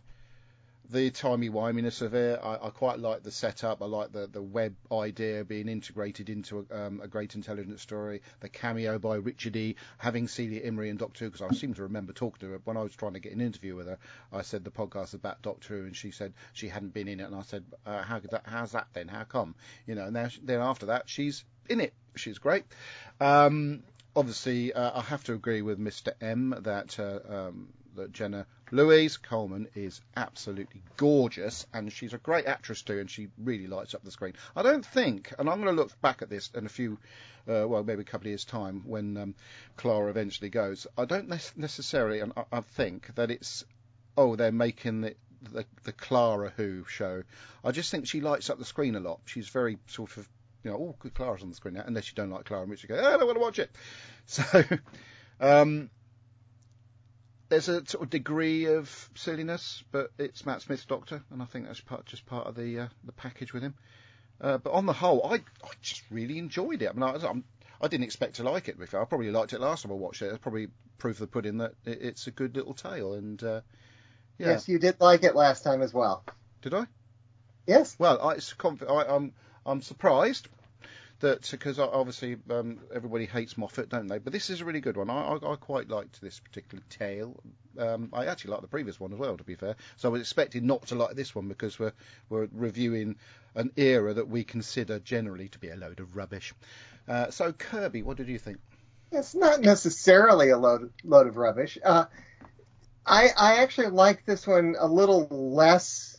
the 0.89 1.10
timey-wiminess 1.12 2.02
of 2.02 2.13
it. 2.13 2.39
I, 2.41 2.54
I 2.56 2.69
quite 2.69 3.00
like 3.00 3.23
the 3.23 3.32
setup. 3.32 3.82
I 3.82 3.86
like 3.86 4.12
the, 4.12 4.28
the 4.28 4.41
web 4.41 4.76
idea 4.91 5.43
being 5.43 5.67
integrated 5.67 6.30
into 6.30 6.65
a, 6.69 6.86
um, 6.86 7.02
a 7.02 7.08
great 7.08 7.36
intelligent 7.36 7.80
story. 7.80 8.21
The 8.39 8.50
cameo 8.50 8.97
by 9.00 9.15
Richard 9.15 9.56
E. 9.56 9.76
Having 9.97 10.30
Celia 10.30 10.62
Imrie 10.62 10.89
and 10.89 11.00
Doctor 11.00 11.26
Who, 11.26 11.32
because 11.32 11.50
I 11.50 11.56
seem 11.56 11.73
to 11.76 11.84
remember 11.84 12.13
talking 12.13 12.39
to 12.39 12.54
her 12.54 12.62
when 12.63 12.78
I 12.78 12.84
was 12.84 12.95
trying 12.95 13.13
to 13.13 13.19
get 13.19 13.34
an 13.34 13.41
interview 13.41 13.76
with 13.76 13.88
her. 13.88 13.97
I 14.32 14.41
said 14.41 14.63
the 14.63 14.71
podcast 14.71 15.13
about 15.13 15.41
Doctor 15.41 15.76
Who, 15.76 15.86
and 15.86 15.95
she 15.95 16.12
said 16.12 16.34
she 16.54 16.67
hadn't 16.67 16.93
been 16.93 17.08
in 17.08 17.19
it, 17.19 17.23
and 17.23 17.36
I 17.36 17.41
said, 17.41 17.65
uh, 17.86 18.02
how 18.02 18.19
could 18.19 18.32
that? 18.32 18.43
How's 18.45 18.71
that 18.71 18.88
then? 18.93 19.08
How 19.08 19.23
come? 19.23 19.56
You 19.86 19.95
know. 19.95 20.06
And 20.06 20.13
now 20.13 20.30
then 20.43 20.62
after 20.62 20.88
that, 20.88 21.10
she's 21.10 21.43
in 21.69 21.82
it. 21.82 21.93
She's 22.15 22.38
great. 22.38 22.63
Um, 23.19 23.84
obviously, 24.15 24.73
uh, 24.73 25.00
I 25.00 25.02
have 25.02 25.23
to 25.26 25.34
agree 25.34 25.62
with 25.62 25.80
Mr. 25.80 26.13
M 26.21 26.56
that 26.62 27.00
uh, 27.00 27.19
um, 27.30 27.67
that 27.98 28.14
Jenna 28.14 28.46
Louise 28.72 29.18
Coleman 29.18 29.68
is 29.76 30.02
absolutely 30.16 30.82
gorgeous, 30.96 31.66
and 31.74 31.92
she's 31.92 32.14
a 32.14 32.18
great 32.18 32.46
actress 32.46 32.82
too, 32.82 33.00
and 33.00 33.10
she 33.10 33.28
really 33.38 33.68
lights 33.68 33.94
up 33.94 34.04
the 34.04 34.12
screen. 34.12 34.34
I 34.56 34.64
don't 34.64 34.86
think, 34.86 35.34
and 35.38 35.50
I'm 35.50 35.62
going 35.62 35.76
to 35.76 35.82
look 35.82 36.00
back 36.02 36.22
at 36.22 36.30
this 36.30 36.50
in 36.54 36.66
a 36.66 36.70
few, 36.70 36.98
uh, 37.48 37.68
well, 37.68 37.84
maybe 37.84 38.02
a 38.02 38.06
couple 38.06 38.28
of 38.28 38.32
years' 38.32 38.46
time 38.46 38.84
when 38.86 39.18
um, 39.18 39.36
Clara 39.76 40.10
eventually 40.10 40.50
goes. 40.50 40.88
I 40.98 41.06
don't 41.06 41.28
necessarily, 41.28 42.20
and 42.20 42.34
I, 42.36 42.44
I 42.52 42.62
think 42.62 43.14
that 43.16 43.32
it's, 43.32 43.66
oh, 44.18 44.36
they're 44.36 44.52
making 44.52 45.02
the, 45.02 45.16
the 45.52 45.66
the 45.84 45.94
Clara 45.94 46.52
Who 46.58 46.84
show. 46.86 47.24
I 47.64 47.72
just 47.72 47.92
think 47.92 48.08
she 48.08 48.22
lights 48.22 48.50
up 48.50 48.58
the 48.58 48.66
screen 48.66 48.96
a 48.96 49.00
lot. 49.00 49.22
She's 49.26 49.50
very 49.50 49.78
sort 49.88 50.18
of, 50.18 50.28
you 50.64 50.72
know, 50.72 50.78
oh, 50.78 50.96
good 51.00 51.14
Clara's 51.14 51.44
on 51.44 51.50
the 51.50 51.56
screen 51.56 51.76
now, 51.76 51.84
unless 51.86 52.10
you 52.10 52.16
don't 52.16 52.32
like 52.32 52.46
Clara, 52.46 52.66
which 52.66 52.84
you 52.84 52.90
go, 52.90 52.96
oh, 52.96 53.08
I 53.08 53.18
don't 53.18 53.28
want 53.28 53.38
to 53.38 53.42
watch 53.42 53.60
it. 53.60 53.72
So. 54.30 54.44
Um, 55.40 55.90
there's 57.50 57.70
a 57.70 57.86
sort 57.86 58.04
of 58.04 58.10
degree 58.10 58.66
of 58.66 59.10
silliness, 59.16 59.84
but 59.92 60.12
it's 60.18 60.46
Matt 60.46 60.62
Smith's 60.62 60.86
Doctor, 60.86 61.24
and 61.32 61.42
I 61.42 61.46
think 61.46 61.66
that's 61.68 61.80
part 61.80 62.06
just 62.06 62.26
part 62.26 62.48
of 62.48 62.56
the 62.56 62.80
uh, 62.80 62.88
the 63.04 63.12
package 63.12 63.54
with 63.54 63.64
him. 63.64 63.76
Uh, 64.40 64.58
but 64.58 64.72
on 64.74 64.86
the 64.86 64.94
whole, 64.94 65.26
I 65.26 65.36
I 65.36 65.70
just 65.82 66.04
really 66.12 66.38
enjoyed 66.38 66.82
it. 66.82 66.90
I 66.90 66.94
mean, 66.94 67.04
I, 67.04 67.28
I'm, 67.28 67.44
I 67.82 67.88
didn't 67.88 68.04
expect 68.06 68.36
to 68.36 68.44
like 68.44 68.68
it. 68.68 68.74
To 68.74 68.78
be 68.80 68.86
fair, 68.86 69.02
I 69.02 69.06
probably 69.06 69.32
liked 69.32 69.54
it 69.54 69.62
last 69.62 69.84
time 69.84 69.92
I 69.92 69.96
watched 69.96 70.22
it. 70.22 70.28
It's 70.28 70.38
probably 70.40 70.68
proof 70.98 71.18
of 71.18 71.20
the 71.22 71.28
pudding 71.28 71.58
that 71.60 71.74
it, 71.86 72.00
it's 72.02 72.28
a 72.28 72.32
good 72.32 72.56
little 72.56 72.74
tale. 72.74 73.14
And 73.14 73.42
uh, 73.44 73.62
yeah, 74.38 74.48
Yes, 74.48 74.68
you 74.68 74.80
did 74.80 75.00
like 75.00 75.24
it 75.24 75.36
last 75.36 75.64
time 75.64 75.82
as 75.82 75.94
well. 75.94 76.24
did 76.62 76.74
I? 76.74 76.86
Yes. 77.66 77.96
Well, 78.00 78.22
I, 78.22 78.34
it's 78.34 78.54
conf- 78.54 78.84
I, 78.88 79.04
I'm 79.04 79.34
I'm 79.66 79.82
surprised 79.82 80.48
that 81.20 81.50
because 81.50 81.80
obviously 81.80 82.38
um, 82.50 82.80
everybody 82.94 83.26
hates 83.26 83.58
Moffat, 83.58 83.90
don't 83.90 84.08
they? 84.08 84.20
But 84.20 84.34
this 84.34 84.50
is 84.50 84.62
a 84.62 84.66
really 84.66 84.82
good 84.82 84.98
one. 84.98 85.10
I, 85.10 85.34
I, 85.34 85.54
I 85.54 85.56
quite 85.56 85.90
liked 85.90 86.22
this 86.22 86.40
particular 86.40 86.84
tale. 86.90 87.36
Um, 87.78 88.10
I 88.14 88.26
actually 88.26 88.52
liked 88.52 88.64
the 88.64 88.68
previous 88.68 89.00
one 89.00 89.14
as 89.14 89.20
well, 89.20 89.38
to 89.38 89.44
be 89.44 89.56
fair. 89.56 89.76
So 89.98 90.10
I 90.10 90.12
was 90.12 90.22
expecting 90.22 90.66
not 90.66 90.88
to 90.88 90.96
like 90.96 91.16
this 91.16 91.34
one 91.34 91.48
because 91.48 91.80
we're 91.80 91.94
we're 92.30 92.48
reviewing 92.52 93.18
an 93.56 93.72
era 93.78 94.14
that 94.14 94.28
we 94.28 94.44
consider 94.44 95.00
generally 95.00 95.50
to 95.50 95.60
be 95.60 95.70
a 95.70 95.76
load 95.76 96.00
of 96.00 96.16
rubbish. 96.16 96.54
Uh, 97.08 97.30
so 97.32 97.52
Kirby, 97.52 98.04
what 98.04 98.18
did 98.18 98.28
you 98.28 98.40
think? 98.40 98.58
It's 99.12 99.34
not 99.34 99.62
necessarily 99.62 100.50
a 100.50 100.58
load 100.58 100.92
load 101.04 101.28
of 101.28 101.38
rubbish. 101.38 101.78
Uh, 101.84 102.06
I 103.06 103.30
I 103.38 103.58
actually 103.64 103.88
like 103.88 104.26
this 104.26 104.46
one 104.46 104.76
a 104.78 104.88
little 104.88 105.28
less 105.30 106.18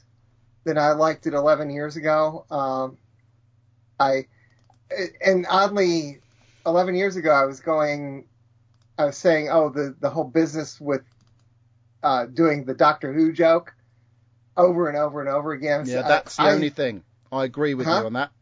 than 0.64 0.78
I 0.78 0.92
liked 0.92 1.26
it 1.26 1.34
11 1.34 1.70
years 1.70 1.96
ago. 1.96 2.44
Um, 2.50 2.98
I 3.98 4.26
and 5.24 5.46
oddly, 5.48 6.20
11 6.66 6.94
years 6.94 7.16
ago 7.16 7.30
I 7.30 7.44
was 7.44 7.60
going, 7.60 8.26
I 8.96 9.04
was 9.06 9.16
saying, 9.16 9.48
oh, 9.50 9.70
the 9.70 9.94
the 9.98 10.10
whole 10.10 10.24
business 10.24 10.80
with 10.80 11.02
uh, 12.02 12.26
doing 12.26 12.64
the 12.64 12.74
Doctor 12.74 13.12
Who 13.12 13.32
joke 13.32 13.74
over 14.56 14.88
and 14.88 14.96
over 14.98 15.20
and 15.20 15.28
over 15.28 15.52
again. 15.52 15.86
Yeah, 15.86 16.02
So 16.02 16.08
that's 16.08 16.36
the 16.36 16.42
I- 16.42 16.52
only 16.52 16.70
thing. 16.70 17.04
I 17.30 17.44
agree 17.44 17.74
with 17.74 17.86
Huh? 17.86 17.98
you 18.00 18.06
on 18.06 18.12
that. 18.14 18.32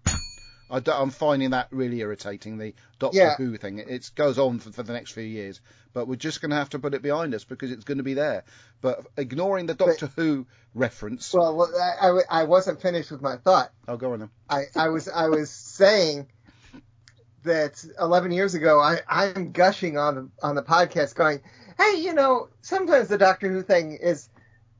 I 0.68 0.80
am 0.86 1.10
finding 1.10 1.50
that 1.50 1.68
really 1.70 2.00
irritating, 2.00 2.58
the 2.58 2.74
Doctor 2.98 3.18
Yeah. 3.18 3.36
Who 3.36 3.56
thing. 3.56 3.78
It, 3.78 3.88
it 3.88 4.10
goes 4.16 4.36
on 4.38 4.58
for, 4.58 4.72
for 4.72 4.82
the 4.82 4.92
next 4.92 5.12
few 5.12 5.22
years, 5.22 5.60
but 5.92 6.08
we're 6.08 6.16
just 6.16 6.40
going 6.40 6.50
to 6.50 6.56
have 6.56 6.70
to 6.70 6.78
put 6.80 6.94
it 6.94 7.02
behind 7.02 7.34
us 7.34 7.44
because 7.44 7.70
it's 7.70 7.84
going 7.84 7.98
to 7.98 8.04
be 8.04 8.14
there. 8.14 8.42
But 8.80 9.06
ignoring 9.16 9.66
the 9.66 9.74
Doctor 9.74 10.10
Who 10.16 10.46
reference, 10.74 11.32
Well, 11.32 11.68
I, 11.80 12.08
I, 12.08 12.40
I 12.40 12.44
wasn't 12.44 12.82
finished 12.82 13.10
with 13.12 13.22
my 13.22 13.36
thought. 13.36 13.70
I'll 13.86 13.96
go 13.96 14.12
on 14.12 14.20
then. 14.20 14.30
I, 14.48 14.64
I 14.74 14.88
was 14.88 15.08
I 15.08 15.28
was 15.28 15.50
saying 15.50 16.28
that 17.46 17.84
11 18.00 18.30
years 18.30 18.54
ago 18.54 18.80
I 18.80 19.00
I'm 19.08 19.52
gushing 19.52 19.98
on 19.98 20.14
the 20.14 20.30
on 20.42 20.54
the 20.54 20.62
podcast 20.62 21.14
going, 21.14 21.40
hey, 21.78 22.00
you 22.00 22.12
know, 22.12 22.48
sometimes 22.62 23.08
the 23.08 23.18
Doctor 23.18 23.50
Who 23.50 23.62
thing 23.62 23.98
is 24.00 24.28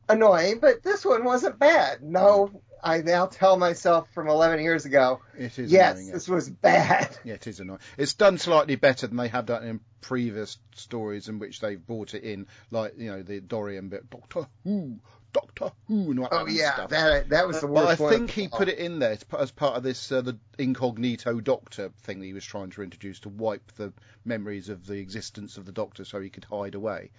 annoying, 0.08 0.58
but 0.60 0.82
this 0.82 1.04
one 1.04 1.24
wasn't 1.24 1.58
bad. 1.58 2.02
No, 2.02 2.62
I 2.82 2.98
now 2.98 3.26
tell 3.26 3.56
myself 3.56 4.08
from 4.12 4.28
11 4.28 4.60
years 4.62 4.84
ago, 4.84 5.20
It 5.36 5.58
is 5.58 5.72
yes, 5.72 5.94
annoying, 5.94 6.06
yeah. 6.06 6.12
this 6.14 6.28
was 6.28 6.48
bad. 6.50 7.16
Yeah, 7.24 7.34
it 7.34 7.46
is 7.46 7.58
annoying. 7.60 7.80
It's 7.96 8.14
done 8.14 8.38
slightly 8.38 8.76
better 8.76 9.06
than 9.08 9.16
they 9.16 9.28
have 9.28 9.46
done 9.46 9.64
in 9.64 9.80
previous 10.00 10.58
stories 10.74 11.28
in 11.28 11.38
which 11.40 11.60
they've 11.60 11.84
brought 11.84 12.14
it 12.14 12.22
in, 12.22 12.46
like 12.70 12.94
you 12.96 13.10
know 13.10 13.22
the 13.22 13.40
Dorian 13.40 13.88
bit, 13.88 14.08
Doctor 14.08 14.46
Who, 14.64 15.00
Doctor 15.40 15.70
Who, 15.88 16.10
and 16.10 16.20
all 16.20 16.28
that 16.30 16.40
Oh 16.42 16.46
yeah, 16.46 16.86
that 16.88 17.28
that 17.28 17.46
was 17.46 17.60
the 17.60 17.66
worst. 17.66 17.98
But 17.98 18.04
I 18.04 18.04
one. 18.04 18.12
think 18.12 18.30
he 18.30 18.48
put 18.48 18.68
it 18.68 18.78
in 18.78 18.98
there 18.98 19.16
as 19.38 19.50
part 19.52 19.76
of 19.76 19.82
this 19.82 20.10
uh, 20.10 20.22
the 20.22 20.38
incognito 20.58 21.40
Doctor 21.40 21.90
thing 22.02 22.20
that 22.20 22.26
he 22.26 22.32
was 22.32 22.44
trying 22.44 22.70
to 22.70 22.82
introduce 22.82 23.20
to 23.20 23.28
wipe 23.28 23.72
the 23.76 23.92
memories 24.24 24.68
of 24.68 24.86
the 24.86 24.94
existence 24.98 25.56
of 25.58 25.66
the 25.66 25.72
Doctor 25.72 26.04
so 26.04 26.20
he 26.20 26.30
could 26.30 26.44
hide 26.44 26.74
away. 26.74 27.10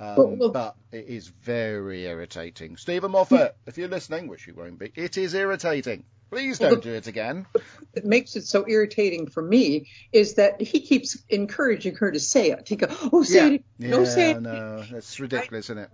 Um, 0.00 0.16
But- 0.16 0.52
well- 0.54 0.76
it 0.90 1.06
is 1.06 1.28
very 1.28 2.06
irritating. 2.06 2.76
Steven 2.76 3.10
Moffat, 3.12 3.54
if 3.66 3.78
you're 3.78 3.88
listening, 3.88 4.26
which 4.26 4.46
you 4.46 4.54
won't 4.54 4.78
be, 4.78 4.90
it 4.96 5.16
is 5.16 5.34
irritating. 5.34 6.04
Please 6.30 6.58
don't 6.58 6.76
the- 6.76 6.80
do 6.90 6.94
it 6.94 7.06
again. 7.06 7.46
What 7.92 8.06
makes 8.06 8.36
it 8.36 8.46
so 8.46 8.64
irritating 8.66 9.26
for 9.26 9.42
me 9.42 9.86
is 10.12 10.36
that 10.36 10.62
he 10.62 10.80
keeps 10.80 11.22
encouraging 11.28 11.94
her 11.96 12.10
to 12.10 12.18
say 12.18 12.50
it. 12.52 12.66
He 12.66 12.76
goes, 12.76 12.88
"Oh, 13.12 13.22
say 13.22 13.36
Yeah. 13.48 13.54
it, 13.56 13.64
no, 13.78 14.04
say 14.06 14.30
it." 14.30 14.40
no, 14.40 14.82
that's 14.90 15.20
ridiculous, 15.20 15.66
isn't 15.66 15.76
it? 15.76 15.90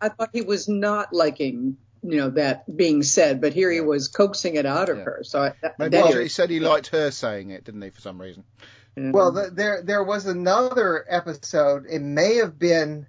I 0.00 0.08
thought 0.08 0.30
he 0.32 0.42
was 0.42 0.68
not 0.68 1.12
liking, 1.12 1.78
you 2.02 2.16
know, 2.18 2.30
that 2.30 2.64
being 2.76 3.02
said, 3.02 3.40
but 3.40 3.52
here 3.52 3.70
he 3.70 3.80
was 3.80 4.08
coaxing 4.08 4.56
it 4.56 4.66
out 4.66 4.88
of 4.88 4.98
Yeah. 4.98 5.04
her. 5.04 5.20
So 5.22 5.42
I, 5.42 5.52
that, 5.62 5.78
Maybe 5.78 5.96
that 5.96 6.22
he 6.22 6.28
said 6.28 6.50
he 6.50 6.60
liked 6.60 6.88
her 6.88 7.10
saying 7.10 7.50
it, 7.50 7.64
didn't 7.64 7.82
he, 7.82 7.90
for 7.90 8.00
some 8.00 8.20
reason? 8.20 8.44
me. 8.96 9.10
Well, 9.10 9.32
th 9.32 9.52
there 9.52 9.82
there 9.82 10.04
was 10.04 10.26
another 10.26 11.04
episode. 11.08 11.86
It 11.88 12.00
may 12.00 12.36
have 12.36 12.58
been, 12.58 13.06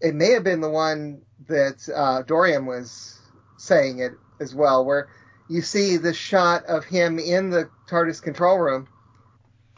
it 0.00 0.14
may 0.14 0.32
have 0.32 0.44
been 0.44 0.60
the 0.60 0.70
one 0.70 1.22
that 1.48 1.88
uh, 1.92 2.22
Dorian 2.22 2.66
was 2.66 3.18
saying 3.58 3.98
it 3.98 4.12
as 4.40 4.54
well, 4.54 4.84
where 4.84 5.08
you 5.48 5.62
see 5.62 5.96
the 5.96 6.14
shot 6.14 6.64
of 6.66 6.84
him 6.84 7.18
in 7.18 7.50
the 7.50 7.68
TARDIS 7.88 8.22
control 8.22 8.58
room, 8.58 8.86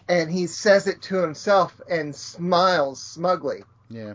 and 0.09 0.31
he 0.31 0.47
says 0.47 0.87
it 0.87 1.03
to 1.03 1.17
himself 1.17 1.81
and 1.89 2.15
smiles 2.15 3.03
smugly. 3.03 3.65
Yeah. 3.89 4.15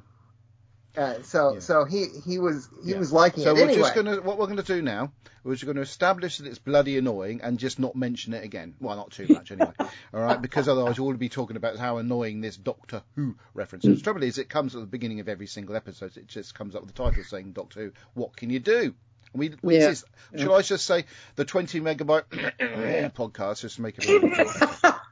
Uh, 0.98 1.22
so 1.22 1.54
Yeah. 1.54 1.60
so 1.60 1.86
he 1.86 2.08
he 2.26 2.40
was 2.40 2.68
he 2.84 2.92
Yeah. 2.92 2.98
was 2.98 3.14
liking 3.14 3.44
So 3.44 3.52
it 3.52 3.56
we're 3.56 3.62
anyway. 3.66 3.82
just 3.82 3.94
gonna 3.96 4.20
what 4.22 4.40
we're 4.40 4.48
gonna 4.48 4.64
do 4.64 4.82
now. 4.82 5.12
is 5.26 5.30
We're 5.44 5.54
just 5.56 5.72
to 5.72 5.82
establish 5.82 6.40
that 6.40 6.48
it's 6.48 6.58
bloody 6.58 6.98
annoying 6.98 7.42
and 7.42 7.60
just 7.60 7.78
not 7.78 7.96
mention 7.96 8.34
it 8.34 8.44
again. 8.44 8.74
Well, 8.80 8.96
not 8.96 9.12
too 9.12 9.28
much 9.28 9.52
anyway. 9.52 9.74
All 10.14 10.22
right, 10.22 10.42
because 10.42 10.68
otherwise 10.68 11.00
we'll 11.00 11.16
be 11.16 11.30
talking 11.30 11.56
about 11.56 11.78
how 11.78 11.98
annoying 11.98 12.42
this 12.42 12.58
Doctor 12.58 13.04
Who 13.16 13.36
reference 13.54 13.86
is. 13.86 14.00
The 14.00 14.04
trouble 14.04 14.24
is, 14.24 14.40
it 14.40 14.50
comes 14.50 14.74
at 14.76 14.82
the 14.82 14.88
beginning 14.88 15.20
of 15.20 15.30
every 15.30 15.48
single 15.48 15.76
episode. 15.76 16.18
It 16.18 16.28
just 16.28 16.56
comes 16.56 16.74
up 16.76 16.82
with 16.82 16.94
the 16.96 17.04
title 17.04 17.24
saying 17.24 17.52
Doctor 17.52 17.80
Who. 17.82 17.92
What 18.16 18.36
can 18.36 18.50
you 18.50 18.60
do? 18.60 18.96
We, 19.34 19.54
we 19.62 19.76
Yeah. 19.78 19.90
just, 19.90 20.06
shall 20.36 20.56
I 20.56 20.64
just 20.64 20.86
say 20.86 21.06
the 21.36 21.46
20 21.46 21.80
megabyte 21.80 22.24
podcast 23.14 23.62
just 23.62 23.76
to 23.76 23.82
make 23.84 24.00
it 24.00 24.06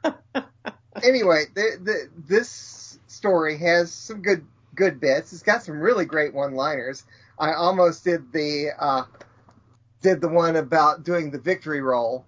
anyway, 1.04 1.45
the, 1.54 1.78
the, 1.82 2.10
this 2.28 2.98
story 3.08 3.58
has 3.58 3.91
some 3.91 4.21
good 4.21 4.45
good 4.76 5.00
bits. 5.00 5.34
It's 5.34 5.42
got 5.42 5.64
some 5.64 5.80
really 5.80 6.06
great 6.06 6.34
one-liners. 6.34 7.04
I 7.40 7.54
almost 7.54 8.04
did 8.04 8.32
the 8.32 8.70
uh, 8.78 9.04
did 10.02 10.22
the 10.22 10.30
one 10.30 10.56
about 10.56 11.04
doing 11.04 11.32
the 11.32 11.40
victory 11.40 11.82
roll 11.82 12.26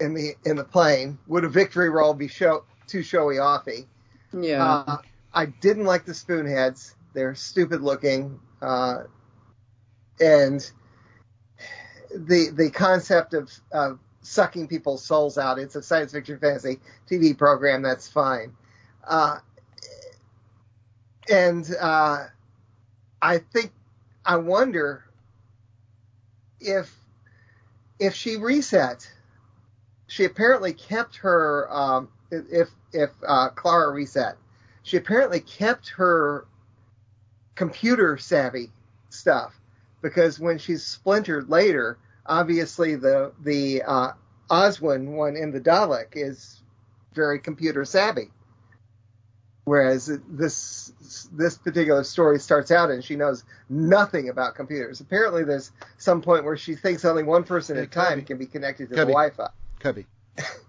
in 0.00 0.14
the 0.14 0.34
in 0.44 0.56
the 0.56 0.64
plane. 0.64 1.18
Would 1.26 1.44
a 1.44 1.48
victory 1.48 1.90
roll 1.90 2.14
be 2.14 2.28
show 2.28 2.64
too 2.86 3.02
showy 3.02 3.36
offy? 3.36 3.86
Yeah. 4.32 4.64
Uh, 4.64 4.98
I 5.34 5.46
didn't 5.46 5.84
like 5.84 6.04
the 6.04 6.12
spoonheads. 6.12 6.94
They're 7.14 7.34
stupid 7.34 7.82
looking, 7.82 8.38
uh, 8.60 9.04
and 10.20 10.70
the 12.14 12.50
the 12.50 12.70
concept 12.70 13.34
of 13.34 13.50
of 13.72 13.98
sucking 14.22 14.68
people's 14.68 15.04
souls 15.04 15.38
out. 15.38 15.58
It's 15.58 15.76
a 15.76 15.82
science 15.82 16.12
fiction 16.12 16.38
fantasy 16.38 16.80
TV 17.08 17.36
program. 17.36 17.82
That's 17.82 18.08
fine. 18.08 18.52
Uh, 19.06 19.38
and 21.30 21.68
uh, 21.80 22.24
I 23.22 23.38
think 23.38 23.72
I 24.24 24.36
wonder 24.36 25.04
if 26.60 26.94
if 27.98 28.14
she 28.14 28.36
reset. 28.36 29.10
She 30.08 30.24
apparently 30.24 30.72
kept 30.72 31.16
her 31.16 31.68
um, 31.72 32.08
if 32.30 32.70
if 32.92 33.10
uh, 33.26 33.50
Clara 33.50 33.92
reset. 33.92 34.36
She 34.82 34.96
apparently 34.96 35.40
kept 35.40 35.88
her 35.90 36.46
computer 37.54 38.16
savvy 38.18 38.70
stuff 39.08 39.58
because 40.02 40.38
when 40.38 40.58
she's 40.58 40.84
splintered 40.84 41.48
later, 41.48 41.98
obviously 42.26 42.94
the 42.94 43.32
the 43.42 43.82
uh, 43.82 44.12
Oswin 44.50 45.16
one 45.16 45.36
in 45.36 45.50
the 45.50 45.60
Dalek 45.60 46.08
is 46.12 46.62
very 47.14 47.40
computer 47.40 47.84
savvy, 47.84 48.30
whereas 49.66 50.06
this 50.28 50.92
this 51.32 51.58
particular 51.58 52.04
story 52.04 52.38
starts 52.38 52.70
out 52.70 52.88
and 52.90 53.04
she 53.04 53.16
knows 53.16 53.44
nothing 53.68 54.28
about 54.28 54.54
computers. 54.54 55.00
Apparently, 55.00 55.44
there's 55.44 55.72
some 55.98 56.22
point 56.22 56.44
where 56.44 56.56
she 56.56 56.74
thinks 56.76 57.04
only 57.04 57.24
one 57.24 57.42
person 57.44 57.76
Hey, 57.76 57.82
at 57.82 57.88
a 57.88 57.90
time 57.90 58.22
can 58.24 58.38
be 58.38 58.46
connected 58.46 58.88
to 58.88 58.94
Kirby. 58.94 59.06
the 59.08 59.12
Wi-Fi. 59.12 59.48
Kirby. 59.80 60.06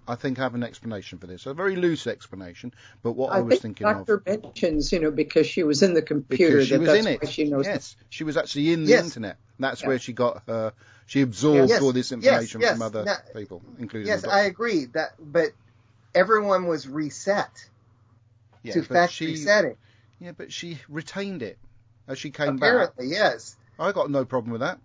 I 0.08 0.16
think 0.16 0.40
I 0.40 0.44
have 0.44 0.56
an 0.56 0.64
explanation 0.64 1.20
for 1.20 1.28
this. 1.28 1.46
A 1.46 1.54
very 1.54 1.76
loose 1.76 2.08
explanation, 2.08 2.74
but 3.04 3.12
what 3.12 3.34
I, 3.34 3.38
I 3.38 3.42
was 3.42 3.60
think 3.60 3.78
thinking 3.78 3.88
of. 3.88 4.08
Doctor 4.08 4.24
mentions, 4.26 4.92
you 4.92 5.00
know, 5.00 5.12
because 5.12 5.46
she 5.46 5.64
was 5.64 5.84
in 5.84 5.94
the 5.94 6.02
computer, 6.02 6.54
because 6.64 6.68
she 6.68 6.74
that 6.74 6.80
was 6.80 6.88
that's 6.88 7.06
in 7.08 7.14
it. 7.22 7.30
she 7.30 7.44
knows. 7.44 7.66
yes, 7.66 7.96
she 8.10 8.24
was 8.24 8.36
actually 8.38 8.72
in 8.74 8.86
the 8.86 8.90
Yes. 8.92 9.04
internet. 9.06 9.38
That's 9.60 9.82
Yeah. 9.82 9.88
where 9.90 10.00
she 10.00 10.14
got 10.14 10.42
her. 10.48 10.74
She 11.06 11.22
absorbed 11.22 11.70
Yes, 11.70 11.82
all 11.82 11.92
this 11.92 12.12
information 12.12 12.62
yes. 12.62 12.74
from 12.74 12.82
other 12.82 13.04
Now- 13.04 13.18
people, 13.36 13.62
including. 13.78 14.08
Yes, 14.08 14.22
the 14.24 14.32
I 14.32 14.42
agree 14.44 14.86
that, 14.94 15.14
but 15.20 15.52
everyone 16.16 16.66
was 16.68 16.88
reset 16.88 17.52
yeah, 18.68 18.74
to 18.74 18.84
factory 18.84 19.28
she, 19.28 19.36
setting. 19.38 19.78
Yeah, 20.20 20.32
but 20.32 20.52
she 20.52 20.80
retained 20.90 21.44
it 21.44 21.58
as 22.08 22.18
she 22.20 22.32
came 22.32 22.58
back. 22.58 22.70
Apparently, 22.70 23.08
yes. 23.08 23.56
I 23.80 23.92
got 23.92 24.10
no 24.10 24.26
problem 24.26 24.52
with 24.52 24.62
that. 24.62 24.80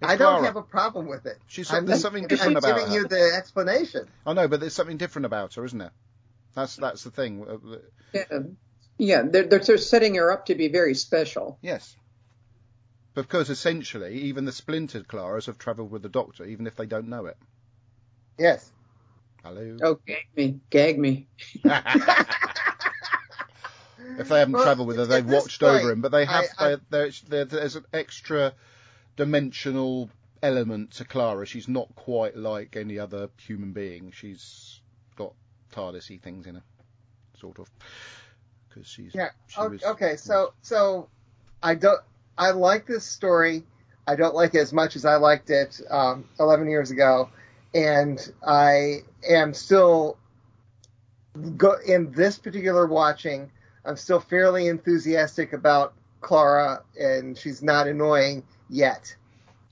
It's 0.00 0.10
I 0.10 0.16
don't 0.16 0.40
Clara. 0.40 0.44
have 0.44 0.56
a 0.56 0.62
problem 0.62 1.06
with 1.08 1.24
it. 1.24 1.38
She's 1.46 1.72
I'm, 1.72 1.86
there's 1.86 2.02
something 2.02 2.24
I'm 2.24 2.28
different 2.28 2.58
about 2.58 2.76
giving 2.76 2.92
you 2.92 3.08
the 3.08 3.32
explanation. 3.34 4.06
I 4.26 4.34
know, 4.34 4.46
but 4.46 4.60
there's 4.60 4.74
something 4.74 4.98
different 4.98 5.24
about 5.24 5.54
her, 5.54 5.64
isn't 5.64 5.78
there? 5.78 5.92
That's 6.54 6.76
that's 6.76 7.04
the 7.04 7.10
thing. 7.10 7.46
Uh, 7.48 7.78
Yeah, 8.12 8.38
yeah 8.98 9.22
they're, 9.22 9.44
they're 9.44 9.58
they're 9.60 9.78
setting 9.78 10.16
her 10.16 10.30
up 10.30 10.46
to 10.46 10.54
be 10.54 10.68
very 10.68 10.94
special. 10.94 11.58
Yes. 11.62 11.96
Because 13.14 13.48
essentially, 13.48 14.14
even 14.24 14.44
the 14.44 14.52
splintered 14.52 15.08
Claras 15.08 15.46
have 15.46 15.56
travelled 15.56 15.90
with 15.90 16.02
the 16.02 16.10
Doctor, 16.10 16.44
even 16.44 16.66
if 16.66 16.76
they 16.76 16.84
don't 16.84 17.08
know 17.08 17.24
it. 17.24 17.38
Yes. 18.38 18.70
Hello. 19.42 19.78
Oh, 19.82 19.98
gag 20.06 20.26
me, 20.36 20.60
gag 20.68 20.98
me. 20.98 21.28
if 24.18 24.28
they 24.28 24.38
haven't 24.38 24.54
Well, 24.54 24.64
travelled 24.64 24.88
with 24.88 24.96
her, 24.98 25.06
they've 25.06 25.24
watched 25.26 25.60
point, 25.60 25.80
over 25.80 25.90
him. 25.92 26.00
But 26.00 26.12
they 26.12 26.24
have. 26.24 26.44
I- 26.58 26.72
I- 26.74 26.76
there's, 26.90 27.20
there, 27.22 27.44
there's 27.44 27.76
an 27.76 27.84
extra 27.92 28.52
dimensional 29.16 30.10
element 30.42 30.92
to 30.92 31.04
Clara. 31.04 31.46
She's 31.46 31.68
not 31.68 31.94
quite 31.96 32.36
like 32.36 32.76
any 32.76 32.98
other 32.98 33.30
human 33.38 33.72
being. 33.72 34.12
She's 34.12 34.80
got 35.16 35.32
TARDIS-y 35.72 36.18
things 36.22 36.46
in 36.46 36.56
her, 36.56 36.62
sort 37.40 37.58
of. 37.58 37.70
Because 38.68 38.86
she's. 38.88 39.14
Yeah. 39.14 39.30
She 39.46 39.60
o- 39.60 39.68
was- 39.68 39.82
okay. 39.84 40.16
So 40.16 40.52
so 40.62 41.08
I 41.62 41.74
don't. 41.74 42.00
I 42.38 42.50
like 42.50 42.86
this 42.86 43.04
story. 43.04 43.64
I 44.06 44.14
don't 44.14 44.34
like 44.34 44.54
it 44.54 44.58
as 44.60 44.72
much 44.72 44.94
as 44.94 45.04
I 45.04 45.16
liked 45.16 45.50
it 45.50 45.80
um, 45.90 46.28
11 46.38 46.68
years 46.68 46.90
ago, 46.92 47.28
and 47.74 48.20
I 48.46 48.98
am 49.28 49.52
still 49.54 50.16
go 51.56 51.74
in 51.84 52.12
this 52.12 52.38
particular 52.38 52.86
watching. 52.86 53.50
I'm 53.86 53.96
still 53.96 54.20
fairly 54.20 54.66
enthusiastic 54.66 55.52
about 55.52 55.94
Clara, 56.20 56.82
and 56.98 57.38
she's 57.38 57.62
not 57.62 57.86
annoying 57.86 58.42
yet, 58.68 59.14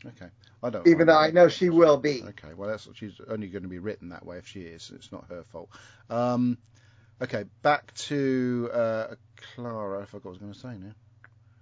Okay. 0.07 0.29
I 0.63 0.71
don't. 0.71 0.87
even 0.87 1.09
though 1.09 1.19
I 1.19 1.31
know 1.31 1.49
she 1.49 1.69
will 1.69 1.99
be. 1.99 2.23
Okay, 2.23 2.55
well, 2.57 2.71
that's 2.71 2.89
she's 2.95 3.21
only 3.29 3.49
going 3.49 3.65
to 3.65 3.69
be 3.69 3.79
written 3.79 4.09
that 4.09 4.25
way 4.25 4.39
if 4.39 4.47
she 4.47 4.61
is. 4.63 4.91
It's 4.95 5.13
not 5.13 5.27
her 5.29 5.45
fault. 5.53 5.69
Um, 6.09 6.57
okay, 7.21 7.45
back 7.63 7.93
to 7.95 8.71
uh, 8.73 9.07
Clara. 9.55 10.03
I 10.03 10.05
forgot 10.07 10.25
what 10.25 10.29
I 10.29 10.31
was 10.31 10.39
going 10.39 10.53
to 10.55 10.59
say 10.59 10.77
now. 10.79 10.95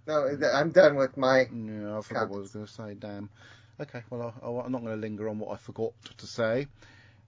No, 0.06 0.48
I'm 0.54 0.70
done 0.70 0.96
with 0.96 1.16
my. 1.16 1.48
Yeah, 1.52 1.98
I 1.98 2.00
forgot 2.02 2.28
what 2.28 2.36
I 2.36 2.40
was 2.40 2.52
going 2.52 2.66
to 2.66 2.72
say. 2.72 2.94
Damn. 2.94 3.28
Okay, 3.80 4.02
well, 4.10 4.34
I, 4.40 4.46
I, 4.46 4.64
I'm 4.64 4.70
not 4.70 4.82
going 4.82 4.94
to 4.94 5.00
linger 5.00 5.28
on 5.28 5.38
what 5.40 5.52
I 5.52 5.56
forgot 5.56 5.92
to 6.18 6.26
say. 6.26 6.68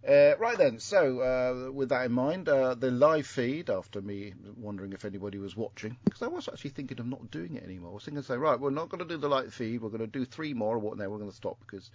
Uh, 0.06 0.36
right 0.38 0.58
then, 0.58 0.78
so 0.78 1.20
uh, 1.20 1.72
with 1.72 1.88
that 1.88 2.04
in 2.04 2.12
mind, 2.12 2.46
uh, 2.46 2.74
the 2.74 2.90
live 2.90 3.26
feed, 3.26 3.70
after 3.70 4.02
me 4.02 4.34
wondering 4.58 4.92
if 4.92 5.06
anybody 5.06 5.38
was 5.38 5.56
watching, 5.56 5.96
because 6.04 6.20
I 6.20 6.26
was 6.26 6.46
actually 6.46 6.70
thinking 6.70 7.00
of 7.00 7.06
not 7.06 7.30
doing 7.30 7.54
it 7.54 7.64
anymore. 7.64 7.92
I 7.92 7.94
was 7.94 8.04
thinking, 8.04 8.22
say, 8.22 8.36
right, 8.36 8.60
we're 8.60 8.68
not 8.68 8.90
going 8.90 8.98
to 8.98 9.08
do 9.08 9.16
the 9.16 9.28
live 9.28 9.54
feed, 9.54 9.80
we're 9.80 9.88
going 9.88 10.00
to 10.00 10.06
do 10.06 10.26
three 10.26 10.52
more, 10.52 10.78
and? 10.78 10.98
No, 10.98 11.08
we're 11.08 11.18
going 11.18 11.30
to 11.30 11.36
stop 11.36 11.56
because, 11.60 11.90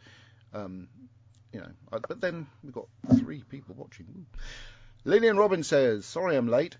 um, 0.55 0.87
you 1.53 1.59
know. 1.59 1.69
I, 1.93 1.99
but 1.99 2.19
then 2.19 2.47
we've 2.63 2.73
got 2.73 2.87
three 3.19 3.43
people 3.43 3.75
watching. 3.77 4.07
Ooh. 4.17 4.25
Lillian 5.05 5.37
Robbins 5.37 5.67
says, 5.67 6.05
sorry 6.05 6.35
I'm 6.35 6.47
late. 6.47 6.77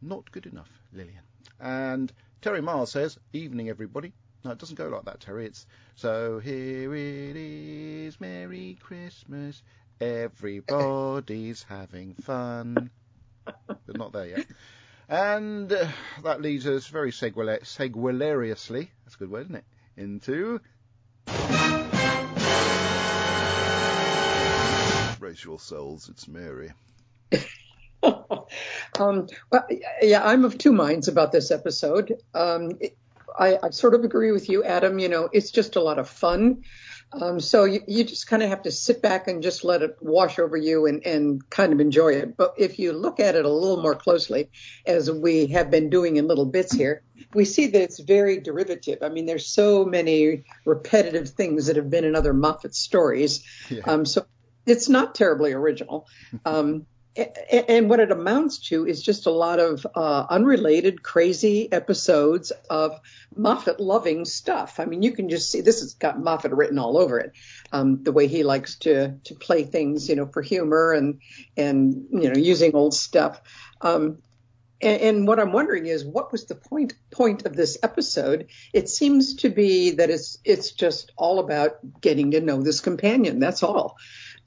Not 0.00 0.30
good 0.30 0.46
enough, 0.46 0.70
Lillian. 0.92 1.22
And 1.58 2.12
Terry 2.40 2.62
Miles 2.62 2.92
says, 2.92 3.18
evening 3.32 3.68
everybody. 3.68 4.12
No, 4.44 4.52
it 4.52 4.58
doesn't 4.58 4.76
go 4.76 4.86
like 4.86 5.06
that, 5.06 5.18
Terry. 5.18 5.46
It's 5.46 5.66
so 5.96 6.38
here 6.38 6.94
it 6.94 7.36
is, 7.36 8.20
Merry 8.20 8.78
Christmas. 8.80 9.60
Everybody's 10.00 11.64
having 11.68 12.14
fun. 12.14 12.90
But 13.44 13.96
not 13.96 14.12
there 14.12 14.26
yet. 14.26 14.46
And 15.08 15.72
uh, 15.72 15.88
that 16.22 16.42
leads 16.42 16.66
us 16.66 16.86
very 16.86 17.10
segue- 17.10 17.34
seguilariously, 17.62 18.88
that's 19.04 19.16
a 19.16 19.18
good 19.18 19.30
word, 19.30 19.46
isn't 19.46 19.56
it? 19.56 19.64
Into. 19.96 20.60
Brace 25.18 25.46
souls, 25.58 26.08
it's 26.08 26.28
Mary. 26.28 26.72
um, 28.02 29.26
well, 29.50 29.66
yeah, 30.00 30.24
I'm 30.24 30.44
of 30.44 30.58
two 30.58 30.72
minds 30.72 31.08
about 31.08 31.32
this 31.32 31.50
episode. 31.50 32.14
Um, 32.34 32.72
it- 32.80 32.96
I, 33.38 33.56
I 33.62 33.70
sort 33.70 33.94
of 33.94 34.02
agree 34.02 34.32
with 34.32 34.48
you, 34.48 34.64
Adam. 34.64 34.98
You 34.98 35.08
know, 35.08 35.28
it's 35.32 35.52
just 35.52 35.76
a 35.76 35.80
lot 35.80 35.98
of 36.00 36.08
fun. 36.08 36.64
Um, 37.12 37.40
so 37.40 37.64
you, 37.64 37.80
you 37.86 38.04
just 38.04 38.26
kind 38.26 38.42
of 38.42 38.50
have 38.50 38.62
to 38.62 38.70
sit 38.70 39.00
back 39.00 39.28
and 39.28 39.42
just 39.42 39.64
let 39.64 39.82
it 39.82 39.96
wash 40.00 40.38
over 40.38 40.56
you 40.56 40.86
and, 40.86 41.04
and 41.06 41.48
kind 41.50 41.72
of 41.72 41.80
enjoy 41.80 42.12
it. 42.12 42.36
But 42.36 42.54
if 42.58 42.78
you 42.78 42.92
look 42.92 43.18
at 43.18 43.34
it 43.34 43.44
a 43.44 43.50
little 43.50 43.82
more 43.82 43.94
closely, 43.94 44.50
as 44.86 45.10
we 45.10 45.46
have 45.48 45.70
been 45.70 45.88
doing 45.88 46.16
in 46.16 46.28
little 46.28 46.44
bits 46.44 46.72
here, 46.72 47.02
we 47.34 47.44
see 47.44 47.66
that 47.68 47.82
it's 47.82 48.00
very 48.00 48.40
derivative. 48.40 48.98
I 49.02 49.08
mean, 49.08 49.26
there's 49.26 49.46
so 49.46 49.84
many 49.84 50.44
repetitive 50.64 51.30
things 51.30 51.66
that 51.66 51.76
have 51.76 51.90
been 51.90 52.04
in 52.04 52.14
other 52.14 52.34
Moffat 52.34 52.74
stories. 52.74 53.42
Yeah. 53.70 53.82
Um, 53.86 54.04
so 54.04 54.26
it's 54.66 54.88
not 54.88 55.14
terribly 55.14 55.52
original. 55.52 56.06
Um, 56.44 56.86
and 57.68 57.90
what 57.90 58.00
it 58.00 58.12
amounts 58.12 58.58
to 58.68 58.86
is 58.86 59.02
just 59.02 59.26
a 59.26 59.30
lot 59.30 59.58
of 59.58 59.86
uh, 59.94 60.26
unrelated, 60.30 61.02
crazy 61.02 61.70
episodes 61.72 62.52
of 62.70 63.00
Moffat 63.34 63.80
loving 63.80 64.24
stuff. 64.24 64.78
I 64.78 64.84
mean, 64.84 65.02
you 65.02 65.12
can 65.12 65.28
just 65.28 65.50
see 65.50 65.60
this 65.60 65.80
has 65.80 65.94
got 65.94 66.20
Moffat 66.20 66.52
written 66.52 66.78
all 66.78 66.96
over 66.96 67.18
it. 67.18 67.32
Um, 67.72 68.02
the 68.04 68.12
way 68.12 68.28
he 68.28 68.42
likes 68.42 68.76
to 68.80 69.16
to 69.24 69.34
play 69.34 69.64
things, 69.64 70.08
you 70.08 70.16
know, 70.16 70.26
for 70.26 70.42
humor 70.42 70.92
and 70.92 71.20
and 71.56 72.06
you 72.12 72.30
know 72.30 72.38
using 72.38 72.74
old 72.74 72.94
stuff. 72.94 73.40
Um, 73.80 74.18
and, 74.80 75.02
and, 75.02 75.26
what 75.26 75.40
I'm 75.40 75.50
wondering 75.50 75.86
is, 75.86 76.04
what 76.04 76.30
was 76.30 76.46
the 76.46 76.54
point 76.54 76.94
point 77.10 77.46
of 77.46 77.56
this 77.56 77.78
episode? 77.82 78.46
It 78.72 78.88
seems 78.88 79.34
to 79.36 79.48
be 79.48 79.92
that 79.92 80.08
it's 80.08 80.38
it's 80.44 80.70
just 80.70 81.10
all 81.16 81.40
about 81.40 81.78
getting 82.00 82.30
to 82.30 82.40
know 82.40 82.62
this 82.62 82.80
companion. 82.80 83.40
That's 83.40 83.64
all. 83.64 83.96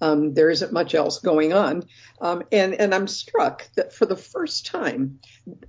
Um, 0.02 0.34
there 0.34 0.50
isn't 0.50 0.74
much 0.74 0.96
else 0.96 1.20
going 1.20 1.54
on, 1.54 1.84
um, 2.20 2.44
and 2.52 2.74
and 2.74 2.94
I'm 2.94 3.08
struck 3.08 3.70
that 3.76 3.94
for 3.94 4.06
the 4.06 4.18
first 4.18 4.66
time, 4.66 5.20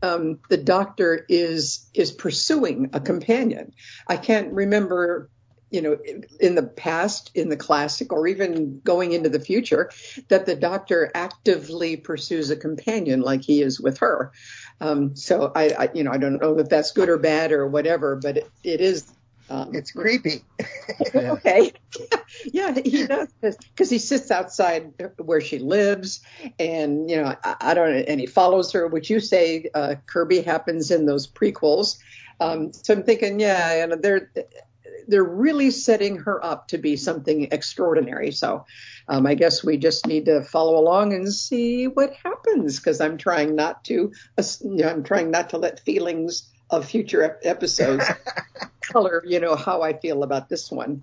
um, 0.03 0.40
the 0.49 0.57
Doctor 0.57 1.25
is 1.29 1.87
is 1.95 2.12
pursuing 2.12 2.90
a 2.95 3.01
companion. 3.01 3.73
I 4.09 4.16
can't 4.16 4.53
remember 4.53 5.29
you 5.73 5.81
know, 5.81 5.97
in 6.38 6.55
the 6.55 6.62
past, 6.62 7.31
in 7.35 7.49
the 7.49 7.57
classic, 7.57 8.12
or 8.12 8.27
even 8.29 8.81
going 8.85 9.12
into 9.12 9.31
the 9.31 9.40
future, 9.40 9.90
that 10.29 10.45
the 10.45 10.55
doctor 10.55 11.11
actively 11.14 11.97
pursues 11.97 12.51
a 12.51 12.57
companion 12.57 13.23
like 13.23 13.42
he 13.42 13.62
is 13.62 13.81
with 13.81 13.99
her. 13.99 14.33
Um, 14.83 15.16
so 15.16 15.51
I, 15.55 15.71
I, 15.71 15.88
you 15.95 16.05
know, 16.05 16.12
I 16.12 16.18
don't 16.18 16.40
know 16.40 16.59
if 16.59 16.68
that's 16.68 16.92
good 16.92 17.09
or 17.09 17.16
bad 17.16 17.53
or 17.53 17.66
whatever, 17.66 18.16
but 18.16 18.37
it, 18.37 18.51
it 18.62 18.81
is. 18.83 19.11
Um, 19.53 19.75
it's 19.75 19.93
creepy. 19.93 20.43
okay. 21.15 21.73
yeah, 22.53 22.75
he 22.85 23.07
does 23.07 23.29
because 23.43 23.91
he 23.91 23.99
sits 23.99 24.31
outside 24.31 24.93
where 25.19 25.43
she 25.43 25.59
lives, 25.59 26.23
and 26.59 27.11
you 27.11 27.17
know, 27.17 27.37
I, 27.45 27.57
I 27.61 27.75
don't, 27.75 27.95
and 27.95 28.19
he 28.19 28.27
follows 28.27 28.73
her. 28.73 28.88
Which 28.88 29.11
you 29.11 29.21
say, 29.21 29.69
uh, 29.75 29.97
Kirby 30.07 30.41
happens 30.41 30.91
in 30.91 31.05
those 31.05 31.27
prequels. 31.27 31.99
Um, 32.41 32.73
so 32.73 32.95
I'm 32.95 33.03
thinking, 33.03 33.41
yeah, 33.41 33.85
and 33.85 34.03
they're 34.03 34.33
they're 35.07 35.23
really 35.23 35.71
setting 35.71 36.17
her 36.17 36.43
up 36.43 36.69
to 36.69 36.79
be 36.79 36.97
something 36.97 37.49
extraordinary. 37.53 38.31
So 38.31 38.65
um, 39.09 39.27
I 39.27 39.35
guess 39.35 39.62
we 39.62 39.77
just 39.77 40.07
need 40.07 40.25
to 40.27 40.43
follow 40.43 40.79
along 40.79 41.12
and 41.12 41.31
see 41.31 41.88
what 41.88 42.15
happens 42.25 42.79
because 42.79 43.01
I'm 43.01 43.19
trying 43.19 43.55
not 43.55 43.85
to, 43.85 44.12
uh, 44.38 44.45
you 44.62 44.77
know, 44.77 44.88
I'm 44.88 45.03
trying 45.03 45.31
not 45.31 45.51
to 45.51 45.59
let 45.59 45.81
feelings 45.81 46.49
of 46.71 46.87
future 46.87 47.38
episodes 47.45 48.05
color, 48.83 49.23
you 49.27 49.40
know, 49.40 49.57
how 49.57 49.83
I 49.83 49.99
feel 49.99 50.23
about 50.23 50.49
this 50.49 50.71
one. 50.71 51.03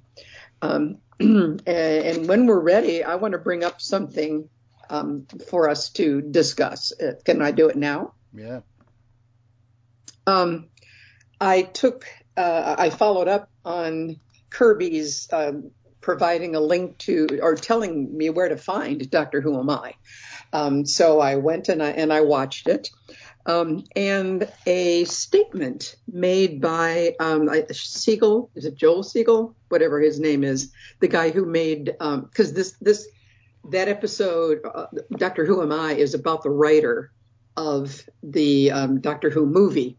Um, 0.62 0.98
and, 1.20 1.62
and, 1.68 2.28
when 2.28 2.48
we're 2.48 2.60
ready, 2.60 3.04
I 3.04 3.16
want 3.16 3.34
to 3.34 3.38
bring 3.38 3.64
up 3.64 3.82
something 3.82 4.50
um, 4.90 5.28
for 5.50 5.70
us 5.70 5.90
to 5.92 6.22
discuss. 6.22 6.94
Uh, 7.00 7.14
can 7.24 7.42
I 7.42 7.52
do 7.52 7.70
it 7.70 7.76
now? 7.76 8.14
Yeah. 8.34 8.62
Um, 10.28 10.70
I 11.42 11.64
took 11.64 12.06
uh, 12.38 12.76
I 12.78 12.90
followed 12.90 13.28
up 13.28 13.50
on 13.66 14.20
Kirby's 14.50 15.28
um, 15.34 15.72
providing 16.02 16.56
a 16.56 16.60
link 16.60 16.98
to 17.00 17.40
or 17.42 17.56
telling 17.56 18.16
me 18.16 18.30
where 18.30 18.50
to 18.50 18.58
find 18.58 19.10
Doctor 19.10 19.42
Who 19.42 19.60
Am 19.60 19.70
I. 19.70 19.94
Um, 20.54 20.86
so 20.86 21.20
I 21.20 21.36
went 21.36 21.70
and 21.70 21.84
I 21.84 21.90
and 21.92 22.12
I 22.14 22.22
watched 22.22 22.68
it. 22.68 22.90
Um, 23.46 23.84
and 23.96 24.52
a 24.66 25.06
statement 25.06 25.96
made 26.12 26.62
by 26.62 27.16
um, 27.20 27.50
Siegel, 27.72 28.52
is 28.56 28.66
it 28.66 28.76
Joel 28.76 29.04
Siegel, 29.04 29.56
whatever 29.70 30.00
his 30.00 30.20
name 30.20 30.44
is, 30.44 30.72
the 31.00 31.08
guy 31.08 31.30
who 31.30 31.46
made 31.46 31.86
because 31.86 32.50
um, 32.50 32.54
this 32.54 32.74
this 32.82 33.08
that 33.72 33.88
episode, 33.88 34.62
uh, 34.74 34.88
Doctor 35.18 35.46
Who 35.46 35.62
Am 35.62 35.72
I, 35.72 35.94
is 35.94 36.14
about 36.14 36.44
the 36.44 36.50
writer 36.50 37.12
of 37.58 38.04
the 38.24 38.72
um, 38.72 39.00
Doctor 39.00 39.30
Who 39.30 39.46
movie, 39.46 39.98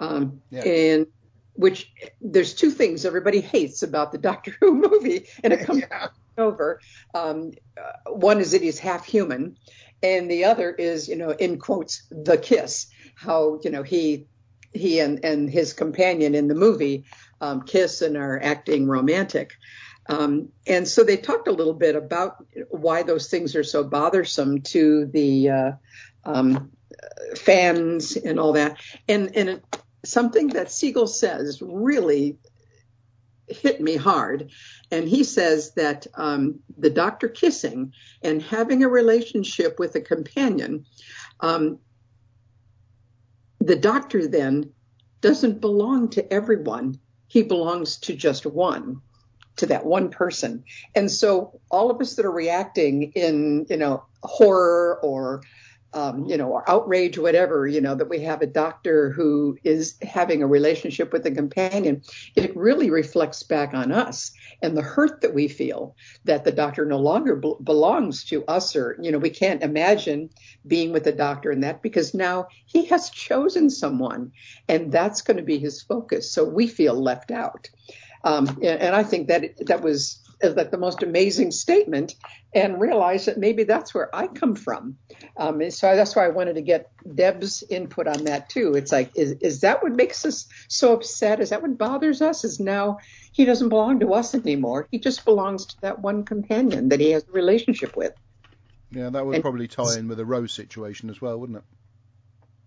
um, 0.00 0.40
yeah. 0.50 0.62
and 0.62 1.06
which 1.54 1.92
there's 2.20 2.54
two 2.54 2.70
things 2.70 3.04
everybody 3.04 3.40
hates 3.40 3.82
about 3.82 4.12
the 4.12 4.18
Doctor 4.30 4.54
Who 4.60 4.74
movie, 4.74 5.26
and 5.42 5.52
it 5.52 5.64
comes 5.66 5.80
yeah. 5.90 6.08
over. 6.38 6.80
Um, 7.14 7.52
uh, 7.76 8.10
one 8.12 8.40
is 8.40 8.52
that 8.52 8.62
he's 8.62 8.78
half 8.78 9.04
human, 9.04 9.56
and 10.04 10.30
the 10.30 10.44
other 10.44 10.70
is, 10.70 11.08
you 11.08 11.16
know, 11.16 11.30
in 11.30 11.58
quotes, 11.58 12.02
the 12.10 12.36
kiss. 12.36 12.86
How 13.16 13.58
you 13.64 13.70
know 13.70 13.82
he 13.82 14.26
he 14.72 15.00
and 15.00 15.24
and 15.24 15.48
his 15.48 15.72
companion 15.72 16.34
in 16.34 16.48
the 16.48 16.54
movie 16.54 17.04
um, 17.40 17.62
kiss 17.62 18.02
and 18.02 18.16
are 18.16 18.40
acting 18.42 18.86
romantic. 18.86 19.52
Um, 20.06 20.50
and 20.66 20.86
so 20.86 21.02
they 21.02 21.16
talked 21.16 21.48
a 21.48 21.52
little 21.52 21.72
bit 21.72 21.96
about 21.96 22.44
why 22.68 23.02
those 23.02 23.28
things 23.28 23.56
are 23.56 23.64
so 23.64 23.82
bothersome 23.82 24.60
to 24.60 25.06
the 25.06 25.48
uh, 25.48 25.72
um, 26.26 26.70
fans 27.36 28.16
and 28.16 28.38
all 28.38 28.52
that. 28.52 28.76
And 29.08 29.34
and 29.34 29.62
something 30.04 30.48
that 30.48 30.70
Siegel 30.70 31.06
says 31.06 31.62
really 31.62 32.36
hit 33.48 33.80
me 33.80 33.96
hard. 33.96 34.50
And 34.90 35.08
he 35.08 35.24
says 35.24 35.72
that 35.74 36.06
um, 36.14 36.60
the 36.78 36.90
doctor 36.90 37.28
kissing 37.28 37.92
and 38.22 38.42
having 38.42 38.82
a 38.82 38.88
relationship 38.88 39.78
with 39.78 39.94
a 39.94 40.00
companion, 40.00 40.86
um, 41.40 41.78
the 43.60 43.76
doctor 43.76 44.26
then 44.26 44.72
doesn't 45.20 45.60
belong 45.60 46.10
to 46.10 46.32
everyone. 46.32 46.98
He 47.28 47.42
belongs 47.42 47.96
to 48.00 48.14
just 48.14 48.46
one, 48.46 49.00
to 49.56 49.66
that 49.66 49.86
one 49.86 50.10
person. 50.10 50.64
And 50.94 51.10
so 51.10 51.60
all 51.70 51.90
of 51.90 52.00
us 52.00 52.14
that 52.16 52.26
are 52.26 52.32
reacting 52.32 53.12
in, 53.14 53.66
you 53.68 53.76
know, 53.76 54.04
horror 54.22 55.00
or 55.02 55.42
um, 55.94 56.24
you 56.26 56.36
know, 56.36 56.48
or 56.48 56.68
outrage, 56.68 57.18
whatever, 57.18 57.66
you 57.66 57.80
know, 57.80 57.94
that 57.94 58.08
we 58.08 58.20
have 58.20 58.42
a 58.42 58.46
doctor 58.46 59.10
who 59.10 59.56
is 59.64 59.96
having 60.02 60.42
a 60.42 60.46
relationship 60.46 61.12
with 61.12 61.24
a 61.24 61.30
companion, 61.30 62.02
it 62.34 62.54
really 62.56 62.90
reflects 62.90 63.42
back 63.42 63.72
on 63.72 63.92
us 63.92 64.32
and 64.60 64.76
the 64.76 64.82
hurt 64.82 65.20
that 65.20 65.32
we 65.32 65.46
feel 65.46 65.94
that 66.24 66.44
the 66.44 66.52
doctor 66.52 66.84
no 66.84 66.98
longer 66.98 67.36
belongs 67.36 68.24
to 68.24 68.44
us 68.46 68.74
or, 68.74 68.98
you 69.00 69.12
know, 69.12 69.18
we 69.18 69.30
can't 69.30 69.62
imagine 69.62 70.28
being 70.66 70.92
with 70.92 71.06
a 71.06 71.12
doctor 71.12 71.50
and 71.50 71.62
that 71.62 71.80
because 71.80 72.12
now 72.12 72.48
he 72.66 72.84
has 72.86 73.08
chosen 73.10 73.70
someone 73.70 74.32
and 74.68 74.90
that's 74.90 75.22
going 75.22 75.36
to 75.36 75.42
be 75.42 75.58
his 75.58 75.80
focus. 75.80 76.30
So 76.30 76.44
we 76.44 76.66
feel 76.66 77.00
left 77.00 77.30
out. 77.30 77.70
Um, 78.24 78.48
and, 78.62 78.80
and 78.80 78.96
I 78.96 79.04
think 79.04 79.28
that 79.28 79.44
that 79.66 79.82
was 79.82 80.23
like 80.42 80.70
the 80.70 80.78
most 80.78 81.02
amazing 81.02 81.50
statement 81.50 82.14
and 82.54 82.80
realize 82.80 83.26
that 83.26 83.38
maybe 83.38 83.64
that's 83.64 83.94
where 83.94 84.14
I 84.14 84.26
come 84.26 84.54
from. 84.54 84.98
Um, 85.36 85.70
so 85.70 85.94
that's 85.96 86.14
why 86.14 86.24
I 86.24 86.28
wanted 86.28 86.54
to 86.54 86.62
get 86.62 86.90
Deb's 87.14 87.64
input 87.68 88.06
on 88.06 88.24
that 88.24 88.48
too. 88.48 88.74
It's 88.74 88.92
like, 88.92 89.10
is, 89.16 89.32
is 89.40 89.60
that 89.60 89.82
what 89.82 89.92
makes 89.92 90.24
us 90.24 90.46
so 90.68 90.94
upset? 90.94 91.40
Is 91.40 91.50
that 91.50 91.62
what 91.62 91.76
bothers 91.78 92.22
us? 92.22 92.44
Is 92.44 92.60
now 92.60 92.98
he 93.32 93.44
doesn't 93.44 93.68
belong 93.68 94.00
to 94.00 94.14
us 94.14 94.34
anymore. 94.34 94.86
He 94.90 94.98
just 94.98 95.24
belongs 95.24 95.66
to 95.66 95.80
that 95.80 96.00
one 96.00 96.24
companion 96.24 96.90
that 96.90 97.00
he 97.00 97.10
has 97.10 97.24
a 97.28 97.32
relationship 97.32 97.96
with. 97.96 98.12
Yeah, 98.90 99.10
that 99.10 99.26
would 99.26 99.34
and, 99.34 99.42
probably 99.42 99.66
tie 99.66 99.98
in 99.98 100.06
with 100.08 100.18
the 100.18 100.24
Rose 100.24 100.52
situation 100.52 101.10
as 101.10 101.20
well, 101.20 101.38
wouldn't 101.38 101.58
it? 101.58 101.64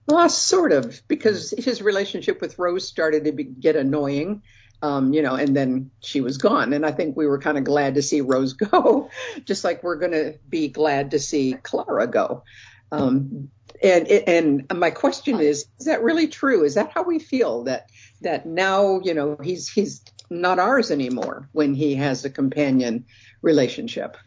Well, 0.08 0.30
sort 0.30 0.72
of, 0.72 1.02
because 1.08 1.54
his 1.58 1.82
relationship 1.82 2.40
with 2.40 2.58
Rose 2.58 2.88
started 2.88 3.26
to 3.26 3.34
be, 3.34 3.44
get 3.44 3.76
annoying 3.76 4.42
um, 4.82 5.14
you 5.14 5.22
know, 5.22 5.36
and 5.36 5.56
then 5.56 5.92
she 6.00 6.22
was 6.22 6.38
gone. 6.38 6.74
And 6.74 6.86
I 6.86 6.92
think 6.92 7.18
we 7.18 7.28
were 7.28 7.40
kind 7.40 7.58
of 7.58 7.64
glad 7.64 7.96
to 7.96 8.02
see 8.02 8.22
Rose 8.22 8.54
go, 8.54 9.10
just 9.46 9.64
like 9.64 9.84
we're 9.84 9.96
going 9.96 10.12
to 10.12 10.36
be 10.48 10.68
glad 10.68 11.12
to 11.12 11.20
see 11.20 11.54
Clara 11.54 12.08
go. 12.08 12.44
Um, 12.92 13.50
and 13.82 14.08
and 14.08 14.66
my 14.76 14.92
question 14.92 15.40
is, 15.40 15.66
is 15.80 15.86
that 15.86 16.02
really 16.02 16.28
true? 16.28 16.64
Is 16.64 16.76
that 16.76 16.92
how 16.92 17.04
we 17.04 17.20
feel 17.20 17.64
that 17.64 17.90
that 18.22 18.46
now, 18.46 19.02
you 19.04 19.14
know, 19.14 19.38
he's 19.42 19.70
he's 19.70 20.02
not 20.30 20.58
ours 20.60 20.90
anymore 20.90 21.48
when 21.52 21.74
he 21.74 21.96
has 21.96 22.26
a 22.26 22.30
companion 22.30 23.06
relationship? 23.42 24.18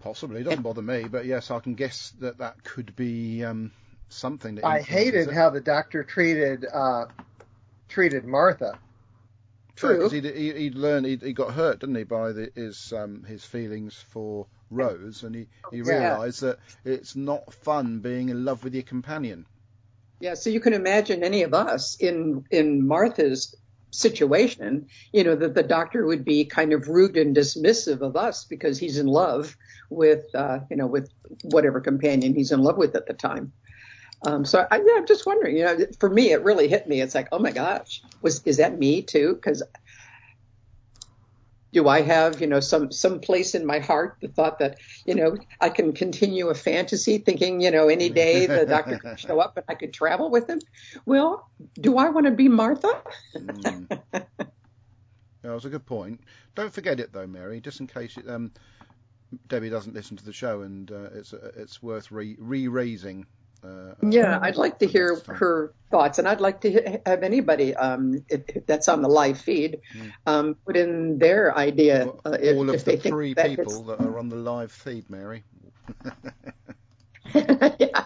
Possibly, 0.00 0.40
it 0.40 0.44
doesn't 0.44 0.62
bother 0.62 0.82
me, 0.82 1.04
but 1.04 1.26
yes, 1.26 1.50
I 1.50 1.60
can 1.60 1.74
guess 1.74 2.12
that 2.20 2.38
that 2.38 2.62
could 2.64 2.96
be 2.96 3.44
um, 3.44 3.72
something. 4.08 4.56
That 4.56 4.64
I 4.64 4.80
hated 4.80 5.28
it. 5.28 5.34
how 5.34 5.50
the 5.50 5.60
doctor 5.60 6.02
treated 6.02 6.64
uh, 6.64 7.06
treated 7.88 8.24
Martha. 8.24 8.78
True. 9.76 9.96
Because 9.96 10.12
he'd, 10.12 10.24
he'd 10.24 10.74
learned, 10.74 11.06
he'd, 11.06 11.22
he 11.22 11.32
got 11.32 11.52
hurt, 11.52 11.80
didn't 11.80 11.94
he, 11.96 12.04
by 12.04 12.32
the, 12.32 12.50
his 12.54 12.92
um, 12.94 13.24
his 13.24 13.44
feelings 13.44 13.94
for 14.08 14.46
Rose, 14.70 15.22
and 15.22 15.34
he, 15.34 15.46
he 15.70 15.82
realised 15.82 16.42
yeah. 16.42 16.54
that 16.84 16.90
it's 16.90 17.14
not 17.14 17.52
fun 17.52 18.00
being 18.00 18.30
in 18.30 18.44
love 18.44 18.64
with 18.64 18.74
your 18.74 18.82
companion. 18.82 19.46
Yeah, 20.18 20.34
so 20.34 20.48
you 20.48 20.60
can 20.60 20.72
imagine 20.72 21.22
any 21.22 21.42
of 21.42 21.52
us 21.52 21.96
in 21.96 22.44
in 22.50 22.86
Martha's 22.86 23.54
situation, 23.90 24.88
you 25.12 25.24
know, 25.24 25.36
that 25.36 25.54
the 25.54 25.62
doctor 25.62 26.06
would 26.06 26.24
be 26.24 26.44
kind 26.44 26.72
of 26.72 26.88
rude 26.88 27.16
and 27.16 27.36
dismissive 27.36 28.00
of 28.00 28.16
us 28.16 28.44
because 28.44 28.78
he's 28.78 28.98
in 28.98 29.06
love 29.06 29.56
with, 29.90 30.24
uh, 30.34 30.60
you 30.70 30.76
know, 30.76 30.86
with 30.86 31.10
whatever 31.42 31.80
companion 31.80 32.34
he's 32.34 32.52
in 32.52 32.62
love 32.62 32.76
with 32.76 32.94
at 32.94 33.06
the 33.06 33.14
time. 33.14 33.52
Um, 34.24 34.44
so 34.44 34.66
I, 34.70 34.76
yeah, 34.76 34.94
I'm 34.96 35.06
just 35.06 35.26
wondering, 35.26 35.56
you 35.56 35.64
know, 35.64 35.78
for 36.00 36.08
me, 36.08 36.32
it 36.32 36.42
really 36.42 36.68
hit 36.68 36.88
me. 36.88 37.00
It's 37.00 37.14
like, 37.14 37.28
oh 37.32 37.38
my 37.38 37.50
gosh, 37.50 38.02
was, 38.22 38.42
is 38.44 38.56
that 38.56 38.78
me 38.78 39.02
too? 39.02 39.38
Cause 39.42 39.62
do 41.72 41.88
I 41.88 42.00
have, 42.00 42.40
you 42.40 42.46
know, 42.46 42.60
some, 42.60 42.90
some 42.90 43.20
place 43.20 43.54
in 43.54 43.66
my 43.66 43.80
heart 43.80 44.16
the 44.22 44.28
thought 44.28 44.58
that, 44.60 44.78
you 45.04 45.14
know, 45.14 45.36
I 45.60 45.68
can 45.68 45.92
continue 45.92 46.48
a 46.48 46.54
fantasy 46.54 47.18
thinking, 47.18 47.60
you 47.60 47.70
know, 47.70 47.88
any 47.88 48.08
day 48.08 48.46
the 48.46 48.64
doctor 48.64 48.98
could 48.98 49.20
show 49.26 49.40
up 49.40 49.56
and 49.58 49.64
I 49.68 49.74
could 49.74 49.92
travel 49.92 50.30
with 50.30 50.48
him? 50.48 50.60
Well, 51.04 51.50
do 51.74 51.98
I 51.98 52.08
want 52.08 52.26
to 52.26 52.32
be 52.32 52.48
Martha? 52.48 53.02
mm. 53.36 54.00
That 55.46 55.54
was 55.54 55.64
a 55.64 55.68
good 55.68 55.86
point. 55.86 56.20
Don't 56.56 56.72
forget 56.72 56.98
it 56.98 57.12
though, 57.12 57.26
Mary, 57.26 57.60
just 57.60 57.78
in 57.78 57.86
case 57.86 58.16
it, 58.16 58.28
um, 58.28 58.50
Debbie 59.46 59.70
doesn't 59.70 59.94
listen 59.94 60.16
to 60.16 60.24
the 60.24 60.32
show, 60.32 60.62
and 60.62 60.90
uh, 60.90 61.10
it's 61.14 61.32
uh, 61.32 61.52
it's 61.56 61.80
worth 61.80 62.10
re 62.10 62.36
raising 62.40 63.26
Uh, 63.64 63.94
Yeah, 64.08 64.38
I'd 64.40 64.56
like 64.56 64.78
to 64.80 64.86
hear 64.86 65.20
her 65.26 65.74
thoughts, 65.90 66.18
and 66.18 66.28
I'd 66.28 66.40
like 66.40 66.60
to 66.62 67.00
have 67.06 67.22
anybody 67.22 67.74
um, 67.74 68.24
that's 68.66 68.88
on 68.88 69.02
the 69.02 69.08
live 69.08 69.40
feed 69.40 69.80
um, 70.26 70.56
put 70.66 70.76
in 70.76 71.18
their 71.18 71.56
idea 71.56 72.06
Well, 72.06 72.20
uh, 72.24 72.38
if, 72.40 72.56
all 72.56 72.70
of 72.70 72.84
the 72.84 72.96
three 72.96 73.34
that 73.34 73.56
people 73.56 73.84
that 73.84 74.00
are 74.00 74.18
on 74.18 74.28
the 74.28 74.36
live 74.36 74.72
feed, 74.72 75.08
Mary. 75.08 75.44
yeah, 77.34 78.04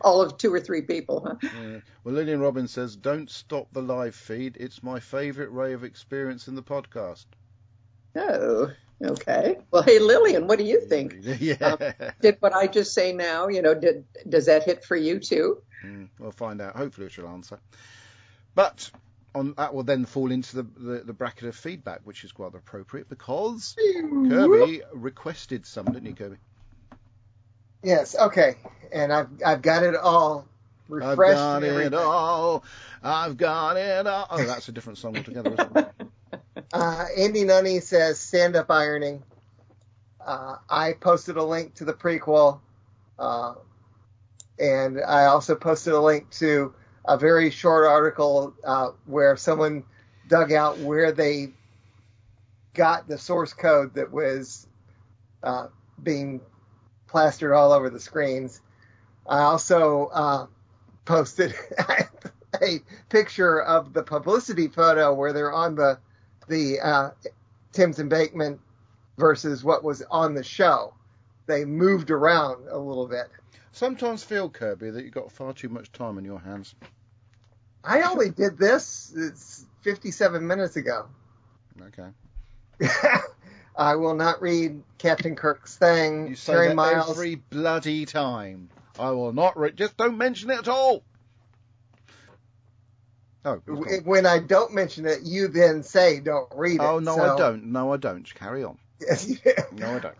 all 0.00 0.22
of 0.22 0.38
two 0.38 0.52
or 0.52 0.60
three 0.60 0.82
people. 0.82 1.26
Huh? 1.26 1.36
Yeah. 1.42 1.78
Well, 2.04 2.14
Lillian 2.14 2.40
Robbins 2.40 2.72
says, 2.72 2.96
"Don't 2.96 3.30
stop 3.30 3.68
the 3.72 3.82
live 3.82 4.14
feed. 4.14 4.56
It's 4.58 4.82
my 4.82 5.00
favourite 5.00 5.52
ray 5.52 5.72
of 5.72 5.84
experience 5.84 6.48
in 6.48 6.54
the 6.54 6.62
podcast." 6.62 7.26
Oh, 8.16 8.70
okay. 9.04 9.58
Well, 9.70 9.82
hey, 9.82 9.98
Lillian, 9.98 10.46
what 10.46 10.58
do 10.58 10.64
you 10.64 10.80
think? 10.80 11.16
yeah. 11.20 11.92
Did 12.20 12.36
what 12.40 12.54
I 12.54 12.66
just 12.66 12.94
say 12.94 13.12
now? 13.12 13.48
You 13.48 13.62
know, 13.62 13.74
did 13.74 14.04
does 14.28 14.46
that 14.46 14.64
hit 14.64 14.84
for 14.84 14.96
you 14.96 15.18
too? 15.18 15.62
Mm, 15.84 16.08
we'll 16.18 16.30
find 16.30 16.60
out. 16.60 16.76
Hopefully, 16.76 17.08
she'll 17.10 17.28
answer. 17.28 17.58
But 18.54 18.90
on 19.34 19.54
that 19.58 19.74
will 19.74 19.82
then 19.82 20.06
fall 20.06 20.32
into 20.32 20.56
the, 20.56 20.62
the, 20.62 20.98
the 21.04 21.12
bracket 21.12 21.48
of 21.48 21.54
feedback, 21.56 22.00
which 22.04 22.24
is 22.24 22.32
rather 22.38 22.58
appropriate 22.58 23.08
because 23.08 23.76
Kirby 24.28 24.82
requested 24.94 25.66
some, 25.66 25.84
didn't 25.86 26.06
you, 26.06 26.14
Kirby? 26.14 26.36
Yes. 27.82 28.16
Okay. 28.16 28.56
And 28.92 29.12
I've 29.12 29.28
I've 29.44 29.62
got 29.62 29.82
it 29.82 29.94
all 29.94 30.48
I've 30.90 31.18
refreshed. 31.18 31.36
got 31.36 31.62
it 31.62 31.94
all. 31.94 32.64
I've 33.02 33.36
got 33.36 33.76
it 33.76 34.06
all. 34.06 34.26
Oh, 34.30 34.44
that's 34.44 34.68
a 34.68 34.72
different 34.72 34.98
song 34.98 35.16
altogether, 35.16 35.52
isn't 35.52 35.76
it? 35.76 35.92
Uh, 36.78 37.06
Andy 37.16 37.42
Nunny 37.42 37.80
says 37.80 38.20
stand 38.20 38.54
up 38.54 38.70
ironing. 38.70 39.22
Uh, 40.20 40.56
I 40.68 40.92
posted 40.92 41.38
a 41.38 41.42
link 41.42 41.74
to 41.76 41.86
the 41.86 41.94
prequel, 41.94 42.60
uh, 43.18 43.54
and 44.58 45.00
I 45.00 45.24
also 45.24 45.54
posted 45.54 45.94
a 45.94 46.00
link 46.00 46.28
to 46.32 46.74
a 47.06 47.16
very 47.16 47.48
short 47.48 47.86
article 47.86 48.52
uh, 48.62 48.88
where 49.06 49.38
someone 49.38 49.84
dug 50.28 50.52
out 50.52 50.78
where 50.80 51.12
they 51.12 51.54
got 52.74 53.08
the 53.08 53.16
source 53.16 53.54
code 53.54 53.94
that 53.94 54.12
was 54.12 54.66
uh, 55.42 55.68
being 56.02 56.42
plastered 57.06 57.54
all 57.54 57.72
over 57.72 57.88
the 57.88 58.00
screens. 58.00 58.60
I 59.26 59.38
also 59.38 60.10
uh, 60.12 60.46
posted 61.06 61.54
a 62.60 62.80
picture 63.08 63.62
of 63.62 63.94
the 63.94 64.02
publicity 64.02 64.68
photo 64.68 65.14
where 65.14 65.32
they're 65.32 65.54
on 65.54 65.74
the 65.74 66.00
the 66.48 66.80
uh, 66.80 67.10
and 67.78 68.10
Bateman 68.10 68.58
versus 69.18 69.62
what 69.62 69.84
was 69.84 70.02
on 70.10 70.34
the 70.34 70.42
show. 70.42 70.94
They 71.46 71.64
moved 71.64 72.10
around 72.10 72.68
a 72.68 72.78
little 72.78 73.06
bit. 73.06 73.26
Sometimes 73.72 74.24
feel, 74.24 74.48
Kirby, 74.48 74.90
that 74.90 75.04
you've 75.04 75.12
got 75.12 75.30
far 75.30 75.52
too 75.52 75.68
much 75.68 75.92
time 75.92 76.16
on 76.16 76.24
your 76.24 76.40
hands. 76.40 76.74
I 77.84 78.02
only 78.02 78.30
did 78.30 78.58
this 78.58 79.12
it's 79.14 79.64
57 79.82 80.46
minutes 80.46 80.76
ago. 80.76 81.06
Okay. 81.82 82.08
I 83.76 83.96
will 83.96 84.14
not 84.14 84.40
read 84.40 84.82
Captain 84.98 85.36
Kirk's 85.36 85.76
thing. 85.76 86.28
You 86.28 86.34
say 86.34 86.54
Terry 86.54 86.68
that 86.68 86.74
Miles. 86.74 87.10
every 87.10 87.34
bloody 87.36 88.06
time. 88.06 88.70
I 88.98 89.10
will 89.10 89.32
not. 89.32 89.58
Re- 89.58 89.72
just 89.72 89.96
don't 89.96 90.16
mention 90.16 90.50
it 90.50 90.58
at 90.60 90.68
all. 90.68 91.02
Oh. 93.46 93.56
When 94.04 94.26
I 94.26 94.40
don't 94.40 94.74
mention 94.74 95.06
it, 95.06 95.20
you 95.22 95.46
then 95.46 95.84
say 95.84 96.18
don't 96.18 96.48
read 96.54 96.80
it. 96.80 96.80
oh 96.80 96.98
no, 96.98 97.14
So- 97.16 97.34
I 97.34 97.38
don't. 97.38 97.66
No, 97.66 97.92
I 97.92 97.96
don't. 97.96 98.34
Carry 98.34 98.64
on. 98.64 98.76
Yes, 99.00 99.28
you 99.28 99.36
do. 99.36 99.52
No, 99.72 99.94
I 99.94 99.98
don't. 99.98 100.14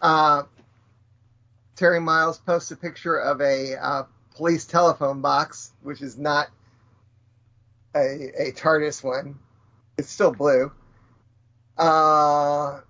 Uh, 0.00 0.42
Terry 1.76 2.00
Miles 2.00 2.38
posts 2.38 2.70
a 2.70 2.76
picture 2.76 3.16
of 3.16 3.40
a 3.42 3.76
uh, 3.76 4.02
police 4.36 4.64
telephone 4.64 5.20
box, 5.20 5.70
which 5.82 6.00
is 6.02 6.16
not 6.18 6.48
a, 7.94 8.48
a 8.48 8.52
TARDIS 8.52 9.04
one. 9.04 9.38
It's 9.98 10.10
still 10.10 10.32
blue. 10.32 10.72
Uh, 11.76 12.80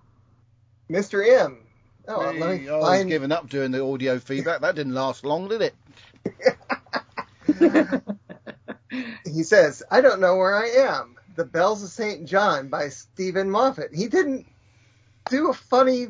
Mr. 0.88 1.26
M. 1.42 1.58
Oh, 2.06 2.20
let 2.20 2.34
me 2.36 2.40
Hey, 2.64 2.68
I 2.68 2.76
was 2.76 2.84
find. 2.86 3.08
giving 3.08 3.32
up 3.32 3.48
doing 3.48 3.72
the 3.72 3.82
audio 3.84 4.18
feedback. 4.18 4.60
That 4.62 4.74
didn't 4.76 4.94
last 4.94 5.24
long, 5.24 5.48
did 5.48 5.60
it? 5.62 5.74
He 9.28 9.42
says, 9.42 9.82
"I 9.90 10.00
don't 10.00 10.20
know 10.20 10.36
where 10.36 10.54
I 10.54 10.68
am." 10.68 11.16
The 11.36 11.44
Bells 11.44 11.82
of 11.82 11.90
St. 11.90 12.26
John 12.26 12.68
by 12.68 12.88
Steven 12.88 13.50
Moffat. 13.50 13.94
He 13.94 14.08
didn't 14.08 14.46
do 15.30 15.50
a 15.50 15.54
funny 15.54 16.08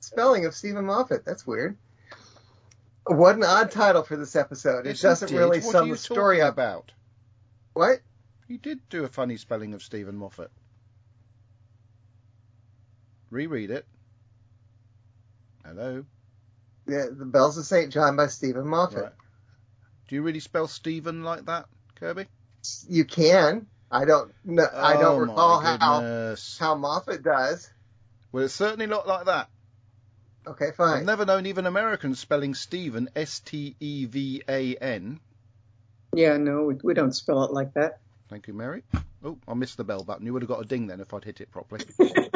spelling 0.00 0.44
of 0.44 0.54
Steven 0.54 0.84
Moffat. 0.84 1.24
That's 1.24 1.46
weird. 1.46 1.76
What 3.06 3.36
an 3.36 3.44
odd 3.44 3.70
title 3.70 4.02
for 4.02 4.16
this 4.16 4.36
episode. 4.36 4.86
It 4.86 4.90
Yes, 4.90 5.00
he 5.00 5.08
doesn't 5.08 5.36
really 5.36 5.60
what 5.60 5.72
sum 5.72 5.88
the 5.88 5.96
story 5.96 6.40
up. 6.42 6.52
about. 6.52 6.92
What? 7.72 8.00
He 8.46 8.58
did 8.58 8.86
do 8.90 9.04
a 9.04 9.08
funny 9.08 9.38
spelling 9.38 9.74
of 9.74 9.82
Steven 9.82 10.16
Moffat. 10.16 10.50
Reread 13.30 13.70
it. 13.70 13.86
Hello. 15.64 16.04
Yeah, 16.86 17.06
the 17.10 17.24
Bells 17.24 17.56
of 17.56 17.64
St. 17.64 17.92
John 17.92 18.16
by 18.16 18.26
Steven 18.26 18.66
Moffat. 18.66 19.02
Right. 19.02 19.12
Do 20.08 20.14
you 20.16 20.22
really 20.22 20.40
spell 20.40 20.68
Stephen 20.68 21.22
like 21.22 21.46
that, 21.46 21.66
Kirby? 22.02 22.26
You 22.88 23.04
can. 23.04 23.66
I 23.88 24.04
don't 24.06 24.32
know. 24.44 24.66
I 24.74 24.94
don't 24.94 25.04
Oh, 25.04 25.18
recall 25.18 25.60
how 25.60 26.34
how 26.58 26.74
Moffat 26.74 27.22
does. 27.22 27.70
Well, 28.32 28.44
it's 28.44 28.54
certainly 28.54 28.86
not 28.86 29.06
like 29.06 29.26
that. 29.26 29.48
Okay, 30.44 30.72
fine. 30.76 30.98
I've 31.00 31.06
never 31.06 31.24
known 31.24 31.46
even 31.46 31.66
Americans 31.66 32.18
spelling 32.18 32.54
Stephen 32.54 33.08
S 33.14 33.38
T 33.38 33.76
E 33.78 34.06
V 34.06 34.42
A 34.48 34.74
N. 34.74 35.20
Yeah, 36.12 36.38
no, 36.38 36.64
we, 36.64 36.74
we 36.82 36.94
don't 36.94 37.14
spell 37.14 37.44
it 37.44 37.52
like 37.52 37.74
that. 37.74 38.00
Thank 38.28 38.48
you, 38.48 38.54
Mary. 38.54 38.82
Oh, 39.22 39.38
I 39.46 39.54
missed 39.54 39.76
the 39.76 39.84
bell 39.84 40.02
button. 40.02 40.26
You 40.26 40.32
would 40.32 40.42
have 40.42 40.48
got 40.48 40.60
a 40.60 40.66
ding 40.66 40.88
then 40.88 41.00
if 41.00 41.14
I'd 41.14 41.22
hit 41.22 41.40
it 41.40 41.52
properly. 41.52 41.84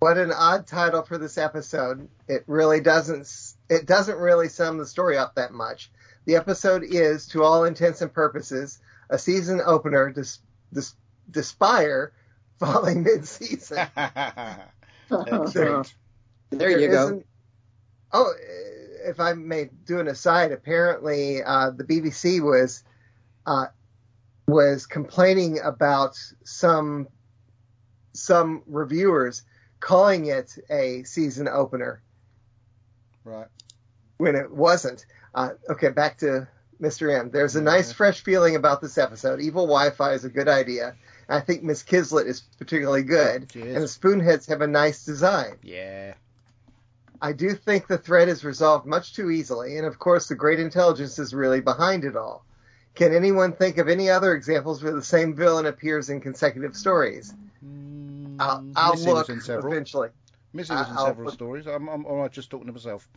What 0.00 0.18
an 0.18 0.32
odd 0.32 0.66
title 0.66 1.00
for 1.00 1.16
this 1.16 1.38
episode. 1.38 2.10
It 2.28 2.44
really 2.46 2.80
doesn't. 2.80 3.26
It 3.70 3.86
doesn't 3.86 4.18
really 4.18 4.50
sum 4.50 4.76
the 4.76 4.84
story 4.84 5.16
up 5.16 5.36
that 5.36 5.52
much. 5.54 5.90
The 6.26 6.36
episode 6.36 6.82
is, 6.84 7.26
to 7.28 7.42
all 7.42 7.64
intents 7.64 8.00
and 8.02 8.12
purposes, 8.12 8.78
a 9.10 9.18
season 9.18 9.60
opener. 9.64 10.10
Dis, 10.10 10.40
dis, 10.72 10.94
Despire 11.30 12.10
falling 12.58 13.02
mid-season. 13.02 13.78
Excellent. 13.96 15.94
There 16.50 16.78
you 16.78 16.88
go. 16.88 17.22
Oh, 18.12 18.32
if 19.04 19.18
I 19.20 19.32
may 19.32 19.70
do 19.86 19.98
an 19.98 20.08
aside, 20.08 20.52
apparently 20.52 21.42
uh, 21.42 21.70
the 21.70 21.84
BBC 21.84 22.40
was 22.40 22.84
uh, 23.46 23.66
was 24.46 24.86
complaining 24.86 25.58
about 25.60 26.16
some 26.44 27.08
some 28.12 28.62
reviewers 28.66 29.42
calling 29.80 30.26
it 30.26 30.56
a 30.70 31.02
season 31.02 31.48
opener 31.48 32.00
Right. 33.24 33.46
When 34.18 34.34
it 34.36 34.50
wasn't. 34.50 35.06
Uh, 35.34 35.50
okay, 35.70 35.88
back 35.90 36.18
to 36.18 36.46
Mr. 36.80 37.16
M. 37.18 37.30
There's 37.30 37.56
a 37.56 37.62
nice, 37.62 37.92
fresh 37.92 38.22
feeling 38.22 38.56
about 38.56 38.80
this 38.80 38.98
episode. 38.98 39.40
Evil 39.40 39.66
Wi-Fi 39.66 40.12
is 40.12 40.24
a 40.24 40.28
good 40.30 40.48
idea. 40.48 40.94
I 41.28 41.40
think 41.40 41.62
Miss 41.62 41.82
Kizlet 41.82 42.26
is 42.26 42.42
particularly 42.58 43.02
good, 43.02 43.50
She 43.52 43.60
is. 43.60 43.74
and 43.74 43.82
the 43.82 43.88
Spoonheads 43.88 44.46
have 44.48 44.60
a 44.60 44.66
nice 44.66 45.04
design. 45.04 45.56
Yeah. 45.62 46.14
I 47.22 47.32
do 47.32 47.54
think 47.54 47.86
the 47.86 47.96
threat 47.96 48.28
is 48.28 48.44
resolved 48.44 48.84
much 48.86 49.14
too 49.14 49.30
easily, 49.30 49.78
and 49.78 49.86
of 49.86 49.98
course, 49.98 50.28
the 50.28 50.34
great 50.34 50.60
intelligence 50.60 51.18
is 51.18 51.32
really 51.32 51.60
behind 51.60 52.04
it 52.04 52.16
all. 52.16 52.44
Can 52.94 53.14
anyone 53.14 53.52
think 53.52 53.78
of 53.78 53.88
any 53.88 54.10
other 54.10 54.34
examples 54.34 54.82
where 54.82 54.92
the 54.92 55.02
same 55.02 55.34
villain 55.34 55.66
appears 55.66 56.10
in 56.10 56.20
consecutive 56.20 56.76
stories? 56.76 57.32
Mm, 57.64 58.36
I'll, 58.38 58.64
I'll 58.76 58.92
Missy 58.92 59.06
look 59.06 59.28
was 59.28 59.36
in 59.36 59.40
several. 59.40 59.72
eventually. 59.72 60.10
Missy 60.52 60.74
was 60.74 60.88
in 60.88 60.96
I'll 60.96 61.06
several 61.06 61.24
put- 61.30 61.34
stories. 61.34 61.66
I'm, 61.66 61.88
I'm, 61.88 62.04
I'm 62.04 62.28
just 62.30 62.50
talking 62.50 62.66
to 62.66 62.72
myself. 62.72 63.08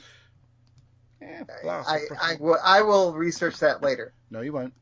Yeah, 1.21 1.43
blast. 1.63 1.89
I, 1.89 1.99
I, 2.21 2.35
will, 2.39 2.57
I 2.63 2.81
will 2.81 3.13
research 3.13 3.59
that 3.59 3.81
later. 3.81 4.13
No, 4.29 4.41
you 4.41 4.53
won't. 4.53 4.73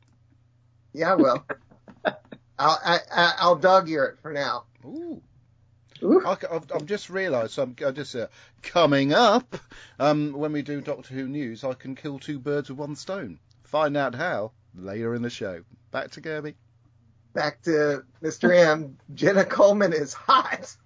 Yeah, 0.92 1.12
I 1.12 1.14
will. 1.14 1.44
I'll, 2.58 2.80
I, 2.84 2.98
I, 3.12 3.32
I'll 3.38 3.56
dog 3.56 3.88
ear 3.88 4.04
it 4.04 4.18
for 4.20 4.32
now. 4.32 4.64
Ooh. 4.84 5.22
Ooh. 6.02 6.26
I, 6.26 6.36
have 6.50 6.70
I've 6.74 6.86
just 6.86 7.08
realised. 7.08 7.58
I'm 7.58 7.74
I 7.84 7.90
just 7.90 8.14
uh, 8.14 8.26
coming 8.62 9.12
up. 9.12 9.56
Um, 9.98 10.32
when 10.32 10.52
we 10.52 10.62
do 10.62 10.80
Doctor 10.80 11.14
Who 11.14 11.26
news, 11.26 11.64
I 11.64 11.72
can 11.72 11.94
kill 11.94 12.18
two 12.18 12.38
birds 12.38 12.68
with 12.68 12.78
one 12.78 12.96
stone. 12.96 13.38
Find 13.64 13.96
out 13.96 14.14
how 14.14 14.52
later 14.74 15.14
in 15.14 15.22
the 15.22 15.30
show. 15.30 15.62
Back 15.90 16.10
to 16.12 16.20
Kirby. 16.20 16.54
Back 17.32 17.62
to 17.62 18.04
Mr. 18.22 18.54
M. 18.54 18.98
Jenna 19.14 19.44
Coleman 19.44 19.92
is 19.92 20.12
hot. 20.12 20.76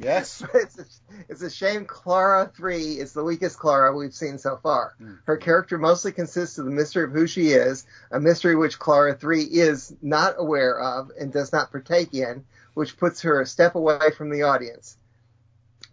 Yes. 0.00 0.42
it's 0.54 0.78
a, 0.78 0.84
it's 1.28 1.42
a 1.42 1.50
shame 1.50 1.84
Clara 1.84 2.50
3 2.54 2.98
is 2.98 3.12
the 3.12 3.22
weakest 3.22 3.58
Clara 3.58 3.94
we've 3.94 4.14
seen 4.14 4.38
so 4.38 4.56
far. 4.56 4.94
Hmm. 4.98 5.14
Her 5.24 5.36
character 5.36 5.78
mostly 5.78 6.12
consists 6.12 6.58
of 6.58 6.64
the 6.64 6.70
mystery 6.70 7.04
of 7.04 7.12
who 7.12 7.26
she 7.26 7.48
is, 7.48 7.86
a 8.10 8.18
mystery 8.18 8.56
which 8.56 8.78
Clara 8.78 9.14
3 9.14 9.42
is 9.42 9.94
not 10.00 10.34
aware 10.38 10.78
of 10.78 11.10
and 11.18 11.32
does 11.32 11.52
not 11.52 11.70
partake 11.70 12.14
in, 12.14 12.44
which 12.74 12.96
puts 12.96 13.22
her 13.22 13.40
a 13.40 13.46
step 13.46 13.74
away 13.74 14.10
from 14.16 14.30
the 14.30 14.42
audience. 14.42 14.96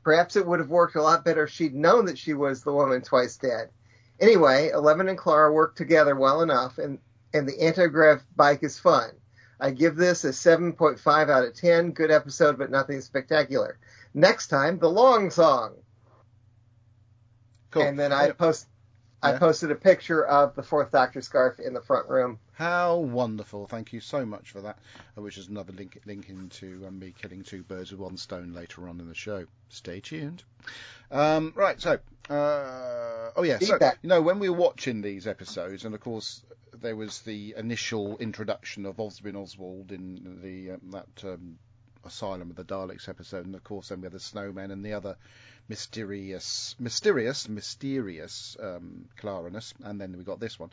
Perhaps 0.04 0.38
it 0.38 0.48
would 0.48 0.60
have 0.60 0.70
worked 0.70 0.96
a 0.96 1.02
lot 1.02 1.26
better 1.26 1.44
if 1.44 1.50
she'd 1.50 1.76
known 1.76 2.06
that 2.06 2.18
she 2.18 2.34
was 2.34 2.64
the 2.64 2.74
woman 2.74 3.02
twice 3.02 3.36
dead. 3.36 3.70
Anyway, 4.20 4.70
Eleven 4.70 5.10
and 5.10 5.18
Clara 5.18 5.52
work 5.52 5.76
together 5.76 6.16
well 6.16 6.42
enough, 6.42 6.78
and, 6.78 7.00
and 7.34 7.48
the 7.48 7.62
anti-grav 7.62 8.24
bike 8.36 8.64
is 8.64 8.80
fun. 8.80 9.12
I 9.60 9.72
give 9.72 9.96
this 9.96 10.24
a 10.24 10.30
7.5 10.30 11.30
out 11.30 11.44
of 11.44 11.54
10. 11.56 11.92
Good 11.92 12.12
episode, 12.12 12.58
but 12.58 12.70
nothing 12.70 13.02
spectacular. 13.02 13.78
Next 14.18 14.48
time, 14.48 14.80
the 14.80 14.90
long 14.90 15.30
song. 15.30 15.76
Cool. 17.70 17.84
And 17.84 18.00
then 18.00 18.12
I 18.12 18.32
post, 18.32 18.66
I 19.22 19.34
posted 19.34 19.70
a 19.70 19.76
picture 19.76 20.26
of 20.26 20.56
the 20.56 20.64
Fourth 20.64 20.92
Doctor 20.92 21.22
scarf 21.22 21.60
in 21.60 21.76
the 21.76 21.82
front 21.82 22.10
room. 22.10 22.40
How 22.54 22.98
wonderful! 22.98 23.68
Thank 23.68 23.94
you 23.94 24.00
so 24.00 24.26
much 24.26 24.50
for 24.50 24.62
that. 24.62 24.80
uh, 25.16 25.22
Which 25.22 25.38
is 25.38 25.50
another 25.50 25.72
link 25.72 26.00
link 26.08 26.30
into 26.30 26.84
um, 26.88 26.98
me 26.98 27.14
killing 27.22 27.44
two 27.44 27.62
birds 27.62 27.92
with 27.92 28.00
one 28.00 28.18
stone 28.18 28.54
later 28.54 28.90
on 28.90 29.00
in 29.00 29.08
the 29.08 29.14
show. 29.14 29.46
Stay 29.70 30.00
tuned. 30.00 30.44
Um, 31.12 31.54
right, 31.56 31.80
so 31.80 32.00
uh, 32.32 33.32
oh 33.36 33.44
yeah, 33.44 33.60
so 33.60 33.74
Feedback. 33.74 34.00
you 34.02 34.10
know 34.10 34.24
when 34.24 34.40
we 34.40 34.50
were 34.50 34.58
watching 34.58 35.04
these 35.04 35.28
episodes, 35.28 35.86
and 35.86 35.94
of 35.94 36.02
course 36.02 36.42
there 36.74 36.96
was 36.96 37.22
the 37.22 37.54
initial 37.56 38.18
introduction 38.18 38.88
of 38.88 38.98
Oswin 38.98 39.36
Oswald 39.36 39.92
in 39.92 40.40
the 40.42 40.72
um, 40.72 40.82
that 40.90 41.24
um, 41.24 41.60
Asylum 42.08 42.50
of 42.50 42.56
the 42.56 42.64
Daleks 42.64 43.08
episode, 43.08 43.46
and 43.46 43.56
of 43.56 43.64
course 43.64 43.90
then 43.90 44.02
we 44.02 44.06
had 44.06 44.14
the 44.14 44.20
Snowman 44.20 44.72
and 44.72 44.84
the 44.84 44.94
other 44.94 45.18
mysterious, 45.68 46.76
mysterious, 46.80 47.48
mysterious 47.48 48.58
um, 48.60 49.10
Clarinus, 49.18 49.74
and 49.84 50.00
then 50.00 50.18
we 50.18 50.24
got 50.24 50.40
this 50.40 50.58
one. 50.58 50.72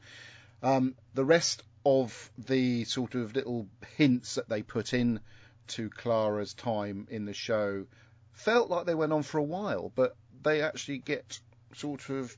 Um, 0.63 0.95
the 1.15 1.25
rest 1.25 1.63
of 1.85 2.31
the 2.39 2.85
sort 2.85 3.15
of 3.15 3.35
little 3.35 3.67
hints 3.97 4.37
that 4.37 4.49
they 4.49 4.63
put 4.63 4.95
in 4.95 5.21
to 5.67 5.91
Clara's 5.91 6.55
time 6.55 7.07
in 7.11 7.25
the 7.25 7.35
show 7.35 7.87
felt 8.33 8.71
like 8.71 8.87
they 8.87 8.95
went 8.95 9.13
on 9.13 9.23
for 9.23 9.39
a 9.39 9.45
while, 9.45 9.93
but 9.95 10.17
they 10.43 10.63
actually 10.63 10.99
get 10.99 11.39
sort 11.75 12.09
of. 12.09 12.37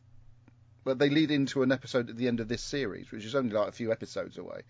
Well, 0.85 0.95
they 0.95 1.11
lead 1.11 1.33
into 1.33 1.63
an 1.63 1.73
episode 1.73 2.11
at 2.11 2.17
the 2.17 2.29
end 2.29 2.39
of 2.39 2.47
this 2.47 2.63
series, 2.63 3.11
which 3.11 3.25
is 3.25 3.35
only 3.35 3.53
like 3.53 3.69
a 3.69 3.73
few 3.73 3.91
episodes 3.91 4.39
away, 4.39 4.63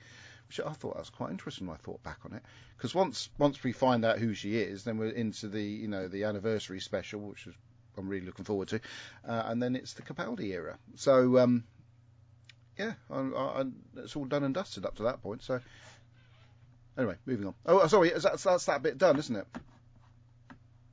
which 0.48 0.60
I 0.60 0.72
thought 0.72 0.94
that 0.94 1.00
was 1.00 1.10
quite 1.10 1.30
interesting 1.30 1.66
when 1.66 1.76
I 1.76 1.78
thought 1.78 2.02
back 2.02 2.18
on 2.24 2.32
it. 2.32 2.42
Because 2.76 2.94
once 2.94 3.28
once 3.38 3.62
we 3.62 3.72
find 3.72 4.04
out 4.04 4.18
who 4.18 4.34
she 4.34 4.56
is, 4.56 4.84
then 4.84 4.98
we're 4.98 5.10
into 5.10 5.48
the 5.48 5.62
you 5.62 5.88
know 5.88 6.08
the 6.08 6.24
anniversary 6.24 6.80
special, 6.80 7.20
which 7.20 7.46
is 7.46 7.54
I'm 7.98 8.08
really 8.08 8.26
looking 8.26 8.44
forward 8.44 8.68
to, 8.68 8.80
uh, 9.26 9.42
and 9.46 9.62
then 9.62 9.74
it's 9.74 9.94
the 9.94 10.02
Capaldi 10.02 10.52
era. 10.52 10.78
So 10.96 11.38
um, 11.38 11.64
yeah, 12.78 12.92
I, 13.10 13.18
I, 13.18 13.64
it's 13.96 14.16
all 14.16 14.26
done 14.26 14.44
and 14.44 14.54
dusted 14.54 14.84
up 14.84 14.96
to 14.96 15.04
that 15.04 15.22
point. 15.22 15.42
So 15.42 15.60
anyway, 16.98 17.16
moving 17.24 17.46
on. 17.46 17.54
Oh, 17.64 17.86
sorry, 17.86 18.10
is 18.10 18.24
that, 18.24 18.38
that's 18.38 18.66
that 18.66 18.82
bit 18.82 18.98
done, 18.98 19.18
isn't 19.18 19.36
it? 19.36 19.46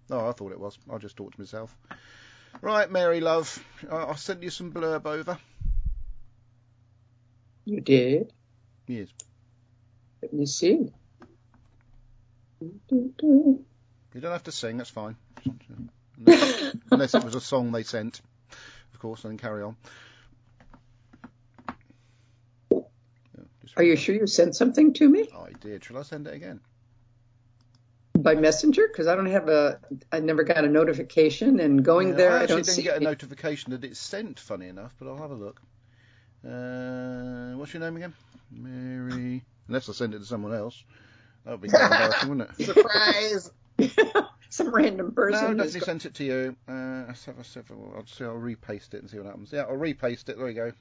Oh, 0.10 0.30
I 0.30 0.32
thought 0.32 0.52
it 0.52 0.60
was. 0.60 0.78
I 0.92 0.98
just 0.98 1.18
talked 1.18 1.36
to 1.36 1.42
myself. 1.42 1.76
Right, 2.62 2.90
Mary 2.90 3.20
love, 3.20 3.64
I, 3.92 4.06
I 4.06 4.16
sent 4.16 4.44
you 4.44 4.50
some 4.50 4.72
blurb 4.72 5.06
over. 5.06 5.38
You 7.66 7.82
did. 7.82 8.32
Yes. 8.88 9.08
Let 10.24 10.32
me 10.32 10.46
see. 10.46 10.90
You 12.62 14.22
don't 14.22 14.32
have 14.32 14.44
to 14.44 14.54
sing. 14.54 14.78
That's 14.78 14.90
fine. 14.90 15.18
Unless, 16.18 16.76
unless 16.92 17.14
it 17.14 17.24
was 17.26 17.36
a 17.36 17.42
song 17.42 17.74
they 17.74 17.84
sent, 17.84 18.22
of 18.94 19.00
course. 19.00 19.26
And 19.26 19.32
then 19.32 19.38
carry 19.38 19.64
on. 19.64 19.76
Are 23.76 23.84
you 23.84 23.98
sure 23.98 24.16
you 24.16 24.28
sent 24.28 24.56
something 24.56 24.94
to 24.94 25.10
me 25.10 25.28
I 25.36 25.50
did. 25.60 25.84
Shall 25.84 25.98
I 25.98 26.04
send 26.04 26.28
it 26.28 26.34
again? 26.36 26.62
by 28.18 28.36
messenger? 28.36 28.88
Because 28.88 29.08
I 29.08 29.16
don't 29.16 29.26
have 29.26 29.50
a. 29.50 29.80
I 30.12 30.22
never 30.22 30.44
got 30.44 30.64
a 30.64 30.70
notification, 30.70 31.60
and 31.60 31.84
going 31.84 32.10
Yeah, 32.10 32.16
there, 32.16 32.32
I 32.32 32.40
I, 32.40 32.44
actually 32.44 32.62
don't 32.62 32.76
didn't 32.76 32.84
get 32.86 32.98
a 32.98 33.04
notification 33.04 33.72
that 33.72 33.84
it's 33.84 34.00
sent. 34.00 34.40
Funny 34.40 34.70
enough, 34.70 34.96
but 34.98 35.10
I'll 35.10 35.18
have 35.18 35.32
a 35.32 35.36
look. 35.36 35.62
Uh, 36.48 37.58
what's 37.58 37.74
your 37.74 37.82
name 37.82 37.98
again? 37.98 38.14
Mary. 38.50 39.44
Unless 39.68 39.90
I 39.90 39.94
send 39.94 40.14
it 40.14 40.20
to 40.20 40.26
someone 40.26 40.54
else. 40.54 40.84
That 41.46 41.52
would 41.52 41.62
be 41.62 41.70
quite 41.70 41.84
embarrassing, 41.84 42.30
wouldn't 42.30 42.50
it? 42.60 42.66
Surprise! 42.66 43.52
Some 44.50 44.74
random 44.74 45.08
No, 45.08 45.12
person. 45.14 45.36
I 45.60 45.64
has 45.64 45.74
definitely 45.74 45.80
got- 45.80 45.86
sent 45.86 46.06
it 46.06 46.14
to 46.16 46.24
you. 46.24 46.56
Uh, 46.70 47.04
let's 47.08 47.26
have 47.26 47.40
a 47.40 47.44
sip. 47.44 47.66
I'll 47.72 48.06
see. 48.06 48.24
I'll 48.24 48.32
repaste 48.34 48.94
it 48.94 49.02
and 49.02 49.10
see 49.10 49.18
what 49.18 49.26
happens. 49.26 49.52
Yeah, 49.52 49.62
I'll 49.62 49.76
repaste 49.76 50.30
it. 50.30 50.38
There 50.38 50.48
you 50.48 50.54
go. 50.54 50.72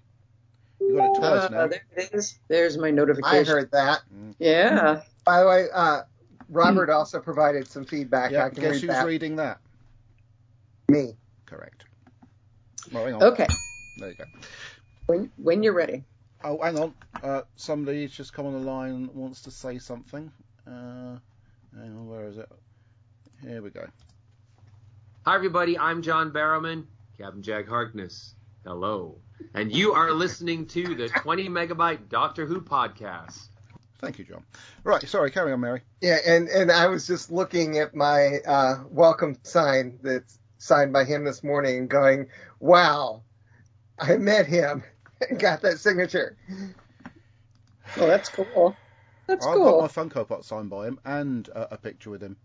You 0.81 0.97
got 0.97 1.05
it 1.07 1.19
twice 1.19 1.43
Uh, 1.45 1.49
now. 1.49 1.67
there 1.69 1.83
it 1.97 2.11
is. 2.13 2.39
There's 2.49 2.77
my 2.77 2.91
notification. 2.91 3.25
I 3.35 3.39
notification. 3.39 3.55
heard 3.57 3.71
that. 3.73 4.03
Yeah. 4.39 5.03
By 5.25 5.41
the 5.41 5.47
way, 5.49 5.67
uh, 5.73 6.03
Robert 6.51 6.91
also 6.91 7.19
provided 7.21 7.67
some 7.67 7.85
feedback. 7.85 8.31
Yeah, 8.33 8.45
I 8.47 8.51
can 8.51 8.63
guess 8.63 8.73
read 8.73 8.81
who's 8.83 8.91
that. 8.91 9.07
reading 9.07 9.37
that? 9.37 9.59
Me. 10.89 11.17
Correct. 11.47 11.85
Well, 12.93 13.05
hang 13.07 13.15
on. 13.15 13.23
Okay. 13.23 13.47
There 13.99 14.09
you 14.11 14.15
go. 14.17 14.25
When 15.07 15.31
when 15.37 15.63
you're 15.63 15.73
ready. 15.73 16.05
Oh, 16.45 16.61
hang 16.61 16.79
on. 16.79 16.95
Uh, 17.23 17.43
somebody's 17.55 18.11
just 18.11 18.33
come 18.33 18.47
on 18.47 18.53
the 18.53 18.59
line 18.59 18.91
and 18.91 19.15
wants 19.15 19.43
to 19.43 19.51
say 19.51 19.79
something. 19.79 20.31
Uh, 20.67 21.19
hang 21.77 21.97
on, 21.97 22.09
where 22.09 22.27
is 22.27 22.37
it? 22.37 22.51
Here 23.43 23.63
we 23.63 23.71
go. 23.71 23.87
Hi, 25.25 25.37
everybody. 25.37 25.79
I'm 25.79 26.03
John 26.03 26.33
Barrowman, 26.33 26.87
Captain 27.17 27.43
Jack 27.43 27.69
Harkness. 27.69 28.35
Hello. 28.65 29.19
And 29.55 29.73
you 29.73 29.93
are 29.93 30.11
listening 30.13 30.67
to 30.67 30.97
the 30.97 31.09
20 31.09 31.49
megabyte 31.49 32.09
Doctor 32.09 32.45
Who 32.45 32.61
podcast. 32.61 33.49
Thank 34.01 34.19
you, 34.19 34.25
John. 34.25 34.43
Right, 34.83 35.09
sorry, 35.09 35.31
carry 35.31 35.53
on, 35.53 35.61
Mary. 35.61 35.83
Yeah, 36.01 36.19
and, 36.27 36.49
and 36.49 36.73
I 36.73 36.89
was 36.89 37.07
just 37.07 37.31
looking 37.31 37.79
at 37.79 37.95
my 37.95 38.39
uh, 38.45 38.83
welcome 38.91 39.37
sign 39.45 40.01
that's 40.03 40.41
signed 40.59 40.93
by 40.93 41.05
him 41.05 41.25
this 41.25 41.45
morning 41.45 41.79
and 41.79 41.89
going, 41.89 42.27
wow, 42.59 43.23
I 43.97 44.17
met 44.17 44.47
him 44.47 44.83
and 44.83 44.92
got 45.39 45.63
that 45.63 45.79
signature. 45.79 46.37
Oh, 47.97 48.07
that's 48.07 48.29
cool. 48.29 48.77
That's 49.27 49.47
I've 49.47 49.55
cool. 49.55 49.81
got 49.81 49.97
my 49.97 50.03
Funko 50.03 50.27
Pop 50.29 50.45
signed 50.45 50.71
by 50.71 50.87
him 50.89 50.99
and 51.05 51.49
uh, 51.55 51.67
a 51.71 51.77
picture 51.77 52.11
with 52.11 52.23
him. 52.23 52.37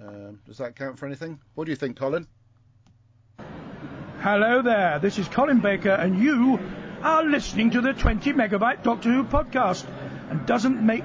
Um, 0.00 0.40
does 0.46 0.58
that 0.58 0.76
count 0.76 0.98
for 0.98 1.06
anything? 1.06 1.40
What 1.54 1.64
do 1.64 1.72
you 1.72 1.76
think, 1.76 1.96
Colin? 1.96 2.26
Hello 4.20 4.62
there, 4.62 4.98
this 4.98 5.18
is 5.18 5.28
Colin 5.28 5.60
Baker, 5.60 5.90
and 5.92 6.18
you 6.18 6.58
are 7.02 7.24
listening 7.24 7.70
to 7.70 7.80
the 7.80 7.92
20 7.94 8.32
megabyte 8.34 8.82
Doctor 8.82 9.10
Who 9.10 9.24
podcast. 9.24 9.86
And 10.30 10.46
doesn't 10.46 10.84
make. 10.84 11.02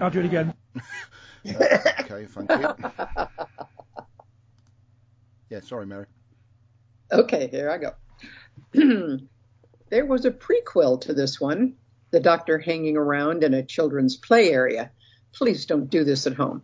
I'll 0.00 0.10
do 0.10 0.20
it 0.20 0.26
again. 0.26 0.54
Okay, 1.46 2.26
thank 2.26 2.50
you. 2.50 2.68
yeah, 5.48 5.60
sorry, 5.60 5.86
Mary. 5.86 6.04
Okay, 7.10 7.48
here 7.48 7.70
I 7.70 7.78
go. 7.78 9.18
there 9.90 10.06
was 10.06 10.24
a 10.24 10.30
prequel 10.30 11.00
to 11.00 11.14
this 11.14 11.40
one, 11.40 11.74
The 12.10 12.20
Doctor 12.20 12.58
Hanging 12.58 12.96
Around 12.96 13.42
in 13.42 13.54
a 13.54 13.62
Children's 13.62 14.16
Play 14.16 14.50
Area. 14.50 14.90
Please 15.32 15.66
don't 15.66 15.88
do 15.88 16.04
this 16.04 16.26
at 16.26 16.34
home. 16.34 16.62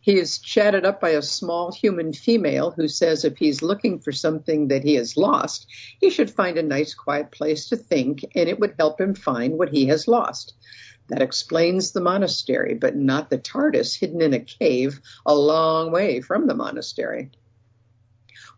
He 0.00 0.18
is 0.18 0.38
chatted 0.38 0.84
up 0.84 1.00
by 1.00 1.10
a 1.10 1.22
small 1.22 1.72
human 1.72 2.12
female 2.12 2.70
who 2.70 2.86
says 2.86 3.24
if 3.24 3.36
he's 3.36 3.62
looking 3.62 3.98
for 3.98 4.12
something 4.12 4.68
that 4.68 4.84
he 4.84 4.94
has 4.94 5.16
lost, 5.16 5.66
he 6.00 6.10
should 6.10 6.30
find 6.30 6.58
a 6.58 6.62
nice 6.62 6.94
quiet 6.94 7.32
place 7.32 7.68
to 7.68 7.76
think 7.76 8.24
and 8.34 8.48
it 8.48 8.60
would 8.60 8.74
help 8.78 9.00
him 9.00 9.14
find 9.14 9.58
what 9.58 9.70
he 9.70 9.86
has 9.86 10.06
lost. 10.06 10.54
That 11.08 11.22
explains 11.22 11.92
the 11.92 12.00
monastery, 12.00 12.74
but 12.74 12.96
not 12.96 13.30
the 13.30 13.38
TARDIS 13.38 13.98
hidden 13.98 14.20
in 14.22 14.34
a 14.34 14.40
cave 14.40 15.00
a 15.24 15.34
long 15.34 15.92
way 15.92 16.20
from 16.20 16.46
the 16.46 16.54
monastery. 16.54 17.30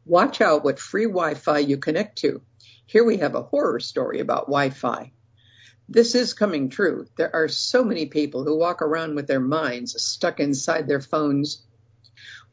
Watch 0.05 0.41
out 0.41 0.65
what 0.65 0.79
free 0.79 1.05
Wi 1.05 1.35
Fi 1.35 1.59
you 1.59 1.77
connect 1.77 2.19
to. 2.19 2.41
Here 2.89 3.05
we 3.05 3.19
have 3.19 3.35
a 3.35 3.43
horror 3.43 3.81
story 3.81 4.21
about 4.21 4.47
Wi 4.47 4.71
Fi. 4.71 5.13
This 5.91 6.15
is 6.15 6.33
coming 6.33 6.71
true. 6.71 7.07
There 7.19 7.35
are 7.35 7.47
so 7.49 7.85
many 7.85 8.07
people 8.07 8.45
who 8.45 8.57
walk 8.59 8.81
around 8.81 9.15
with 9.15 9.27
their 9.27 9.41
minds 9.41 10.03
stuck 10.03 10.41
inside 10.41 10.89
their 10.89 11.03
phones. 11.03 11.63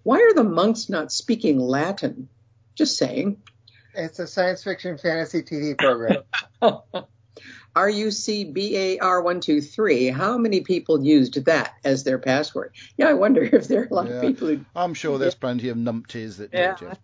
Why 0.03 0.17
are 0.17 0.33
the 0.33 0.43
monks 0.43 0.89
not 0.89 1.13
speaking 1.13 1.57
Latin? 1.57 2.27
Just 2.75 2.97
saying. 2.97 3.41
It's 3.93 4.19
a 4.19 4.27
science 4.27 4.61
fiction 4.61 4.97
fantasy 4.97 5.41
TV 5.41 5.77
program. 5.77 6.23
RUCBAR123. 7.75 10.13
How 10.13 10.37
many 10.37 10.61
people 10.61 11.01
used 11.03 11.45
that 11.45 11.73
as 11.85 12.03
their 12.03 12.19
password? 12.19 12.73
Yeah, 12.97 13.07
I 13.07 13.13
wonder 13.13 13.41
if 13.41 13.69
there 13.69 13.83
are 13.83 13.87
a 13.89 13.93
lot 13.93 14.07
Yeah. 14.09 14.15
of 14.15 14.21
people 14.21 14.49
who 14.49 14.65
I'm 14.75 14.93
sure 14.93 15.17
there's 15.17 15.35
plenty 15.35 15.69
of 15.69 15.77
numpties 15.77 16.35
that 16.37 16.49
Yeah. 16.53 16.75
did 16.75 16.91
it. 16.91 16.97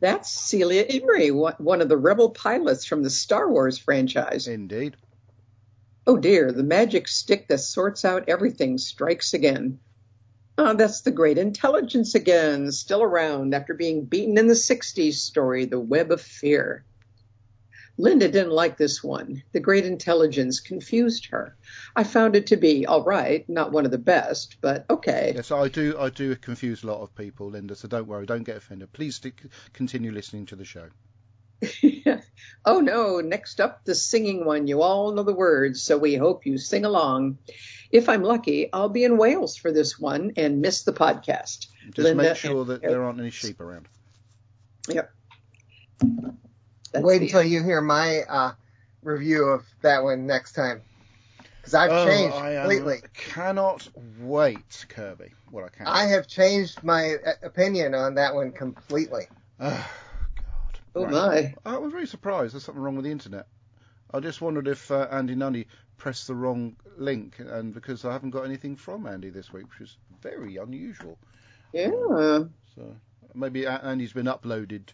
That's 0.00 0.30
Celia 0.30 0.84
Imrie, 0.84 1.34
one 1.34 1.54
one 1.58 1.80
of 1.80 1.88
the 1.88 1.96
rebel 1.96 2.30
pilots 2.30 2.84
from 2.84 3.02
the 3.02 3.10
Star 3.10 3.50
Wars 3.50 3.78
franchise. 3.78 4.46
Indeed. 4.46 4.96
Oh 6.06 6.16
dear, 6.16 6.52
the 6.52 6.62
magic 6.62 7.08
stick 7.08 7.48
that 7.48 7.58
sorts 7.58 8.04
out 8.04 8.28
everything 8.28 8.78
strikes 8.78 9.34
again. 9.34 9.80
Oh, 10.56 10.74
that's 10.74 11.02
the 11.02 11.10
great 11.10 11.38
intelligence 11.38 12.14
again, 12.14 12.72
still 12.72 13.02
around 13.02 13.54
after 13.54 13.74
being 13.74 14.04
beaten 14.04 14.38
in 14.38 14.46
the 14.46 14.54
60s 14.54 15.20
story, 15.20 15.66
The 15.66 15.78
Web 15.78 16.10
of 16.10 16.20
Fear. 16.20 16.84
Linda 17.98 18.28
didn't 18.28 18.52
like 18.52 18.76
this 18.76 19.02
one. 19.02 19.42
The 19.52 19.60
great 19.60 19.84
intelligence 19.84 20.60
confused 20.60 21.26
her. 21.26 21.56
I 21.96 22.04
found 22.04 22.36
it 22.36 22.46
to 22.48 22.56
be 22.56 22.86
all 22.86 23.02
right, 23.02 23.46
not 23.48 23.72
one 23.72 23.84
of 23.84 23.90
the 23.90 23.98
best, 23.98 24.56
but 24.60 24.86
okay. 24.88 25.32
Yes, 25.34 25.50
I 25.50 25.68
do. 25.68 25.96
I 25.98 26.08
do 26.08 26.36
confuse 26.36 26.84
a 26.84 26.86
lot 26.86 27.02
of 27.02 27.14
people, 27.16 27.50
Linda. 27.50 27.74
So 27.74 27.88
don't 27.88 28.06
worry. 28.06 28.24
Don't 28.24 28.44
get 28.44 28.56
offended. 28.56 28.92
Please 28.92 29.16
stick, 29.16 29.42
continue 29.72 30.12
listening 30.12 30.46
to 30.46 30.56
the 30.56 30.64
show. 30.64 30.88
Oh 32.64 32.80
no, 32.80 33.20
next 33.20 33.60
up, 33.60 33.84
the 33.84 33.94
singing 33.94 34.44
one. 34.44 34.66
You 34.66 34.82
all 34.82 35.12
know 35.12 35.22
the 35.22 35.34
words, 35.34 35.82
so 35.82 35.96
we 35.96 36.14
hope 36.14 36.44
you 36.44 36.58
sing 36.58 36.84
along. 36.84 37.38
If 37.90 38.08
I'm 38.08 38.22
lucky, 38.22 38.70
I'll 38.72 38.88
be 38.88 39.04
in 39.04 39.16
Wales 39.16 39.56
for 39.56 39.72
this 39.72 39.98
one 39.98 40.32
and 40.36 40.60
miss 40.60 40.82
the 40.82 40.92
podcast. 40.92 41.68
Just 41.90 41.98
Linda 41.98 42.24
make 42.24 42.36
sure 42.36 42.64
that 42.66 42.82
there 42.82 43.02
aren't 43.02 43.20
any 43.20 43.30
sheep 43.30 43.60
around. 43.60 43.88
Yep. 44.88 45.10
That's 46.92 47.04
Wait 47.04 47.18
the- 47.18 47.26
until 47.26 47.42
you 47.42 47.62
hear 47.62 47.80
my 47.80 48.20
uh, 48.28 48.52
review 49.02 49.44
of 49.44 49.64
that 49.82 50.02
one 50.02 50.26
next 50.26 50.52
time. 50.52 50.82
Because 51.56 51.74
I've 51.74 51.90
Oh, 51.90 52.06
changed 52.06 52.34
I 52.36 52.52
am- 52.52 52.60
completely. 52.62 53.02
cannot 53.14 53.88
wait, 54.20 54.86
Kirby. 54.88 55.32
Well, 55.50 55.66
I 55.66 55.68
can. 55.68 55.86
I 55.86 56.04
have 56.06 56.26
changed 56.26 56.82
my 56.82 57.16
uh, 57.26 57.32
opinion 57.42 57.94
on 57.94 58.14
that 58.14 58.34
one 58.34 58.52
completely. 58.52 59.26
Oh, 59.60 59.90
God. 60.36 60.78
Oh 60.94 61.04
Right. 61.04 61.54
my. 61.64 61.74
I 61.74 61.78
was 61.78 61.90
very 61.92 62.06
surprised. 62.06 62.54
There's 62.54 62.64
something 62.64 62.82
wrong 62.82 62.96
with 62.96 63.04
the 63.04 63.10
internet. 63.10 63.46
I 64.14 64.20
just 64.20 64.40
wondered 64.40 64.68
if 64.68 64.90
uh, 64.90 65.06
Andy 65.10 65.34
Nunny 65.34 65.66
pressed 65.98 66.26
the 66.28 66.34
wrong 66.34 66.76
link, 66.96 67.38
and 67.40 67.74
because 67.74 68.04
I 68.04 68.12
haven't 68.12 68.30
got 68.30 68.44
anything 68.44 68.76
from 68.76 69.06
Andy 69.06 69.28
this 69.30 69.52
week, 69.52 69.66
which 69.68 69.80
is 69.88 69.96
very 70.22 70.56
unusual. 70.56 71.18
Yeah. 71.72 71.90
So 72.74 72.96
maybe 73.34 73.66
Andy's 73.66 74.12
been 74.14 74.26
uploaded, 74.26 74.88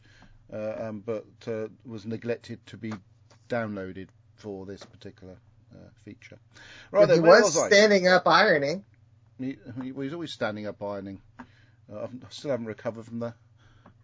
um, 0.53 1.03
but 1.05 1.27
uh, 1.47 1.69
was 1.85 2.07
neglected 2.07 2.65
to 2.67 2.77
be 2.77 2.93
downloaded 3.49 4.09
for 4.37 4.67
this 4.67 4.85
particular 4.85 5.37
uh, 5.75 5.89
feature. 6.05 6.39
Right 6.91 7.09
he 7.09 7.21
was 7.21 7.55
was 7.55 7.67
standing 7.67 8.09
up 8.09 8.27
ironing. 8.27 8.85
He, 9.39 9.57
he, 9.83 9.93
he's 9.93 10.13
always 10.13 10.33
standing 10.33 10.67
up 10.67 10.83
ironing. 10.83 11.21
Uh, 11.41 12.05
I've, 12.05 12.15
I 12.15 12.31
still 12.31 12.51
haven't 12.51 12.67
recovered 12.67 13.07
from 13.07 13.19
the 13.19 13.35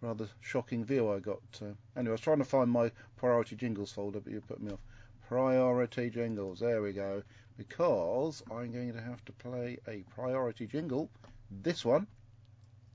rather 0.01 0.27
shocking 0.41 0.83
view 0.83 1.11
I 1.11 1.19
got. 1.19 1.41
Uh, 1.61 1.73
anyway, 1.95 2.09
I 2.09 2.11
was 2.11 2.21
trying 2.21 2.39
to 2.39 2.45
find 2.45 2.69
my 2.69 2.91
priority 3.17 3.55
jingles 3.55 3.91
folder, 3.91 4.19
but 4.19 4.33
you 4.33 4.41
put 4.41 4.61
me 4.61 4.71
off. 4.71 4.79
Priority 5.27 6.09
jingles. 6.09 6.59
There 6.59 6.81
we 6.81 6.91
go. 6.91 7.23
Because 7.57 8.43
I'm 8.51 8.71
going 8.71 8.93
to 8.93 9.01
have 9.01 9.23
to 9.25 9.31
play 9.33 9.77
a 9.87 10.03
priority 10.15 10.65
jingle. 10.67 11.09
This 11.49 11.85
one. 11.85 12.07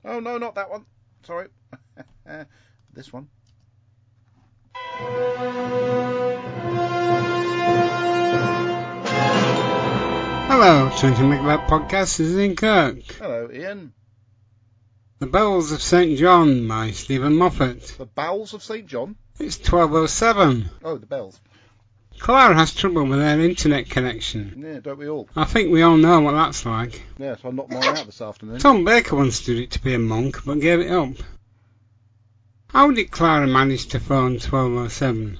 Oh 0.05 0.19
no, 0.19 0.37
not 0.37 0.55
that 0.55 0.69
one. 0.69 0.85
Sorry. 1.23 1.47
this 2.93 3.11
one. 3.11 3.29
Hello, 10.49 10.89
20 10.97 11.21
Megabyte 11.21 11.67
Podcast, 11.67 12.17
this 12.17 12.21
is 12.21 12.37
Ian 12.37 12.55
Kirk. 12.55 13.03
Hello, 13.19 13.47
Ian. 13.53 13.93
The 15.19 15.27
Bells 15.27 15.71
of 15.71 15.83
St. 15.83 16.17
John 16.17 16.67
by 16.67 16.89
Steven 16.91 17.35
Moffat. 17.35 17.95
The 17.99 18.07
bowels 18.07 18.55
of 18.55 18.63
St 18.63 18.87
John. 18.87 19.15
It's 19.39 19.57
1207. 19.59 20.67
Oh, 20.83 20.97
the 20.97 21.05
bells. 21.05 21.39
Clara 22.17 22.55
has 22.55 22.73
trouble 22.73 23.05
with 23.05 23.19
her 23.19 23.39
internet 23.39 23.91
connection. 23.91 24.63
Yeah, 24.65 24.79
don't 24.79 24.97
we 24.97 25.07
all? 25.07 25.29
I 25.35 25.45
think 25.45 25.71
we 25.71 25.83
all 25.83 25.97
know 25.97 26.21
what 26.21 26.31
that's 26.31 26.65
like. 26.65 27.03
Yeah, 27.19 27.35
so 27.35 27.49
I 27.49 27.51
knocked 27.51 27.71
mine 27.71 27.83
out 27.83 28.05
this 28.07 28.19
afternoon. 28.19 28.57
Tom 28.57 28.83
Baker 28.83 29.15
once 29.15 29.45
did 29.45 29.59
it 29.59 29.71
to 29.71 29.79
be 29.83 29.93
a 29.93 29.99
monk, 29.99 30.43
but 30.43 30.59
gave 30.59 30.79
it 30.79 30.91
up. 30.91 31.09
How 32.69 32.91
did 32.91 33.11
Clara 33.11 33.47
manage 33.47 33.87
to 33.87 33.99
phone 33.99 34.33
1207? 34.33 35.39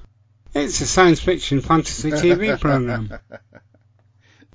It's 0.55 0.81
a 0.81 0.87
science 0.87 1.19
fiction 1.19 1.61
fantasy 1.61 2.11
TV 2.11 2.59
program. 2.61 3.11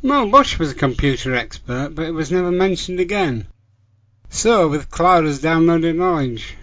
Mel 0.02 0.28
Bush 0.28 0.58
was 0.58 0.72
a 0.72 0.74
computer 0.74 1.34
expert, 1.34 1.90
but 1.94 2.06
it 2.06 2.10
was 2.12 2.32
never 2.32 2.50
mentioned 2.50 2.98
again. 2.98 3.46
So 4.30 4.68
with 4.68 4.90
Clara's 4.90 5.40
downloaded 5.40 5.96
knowledge. 5.96 6.56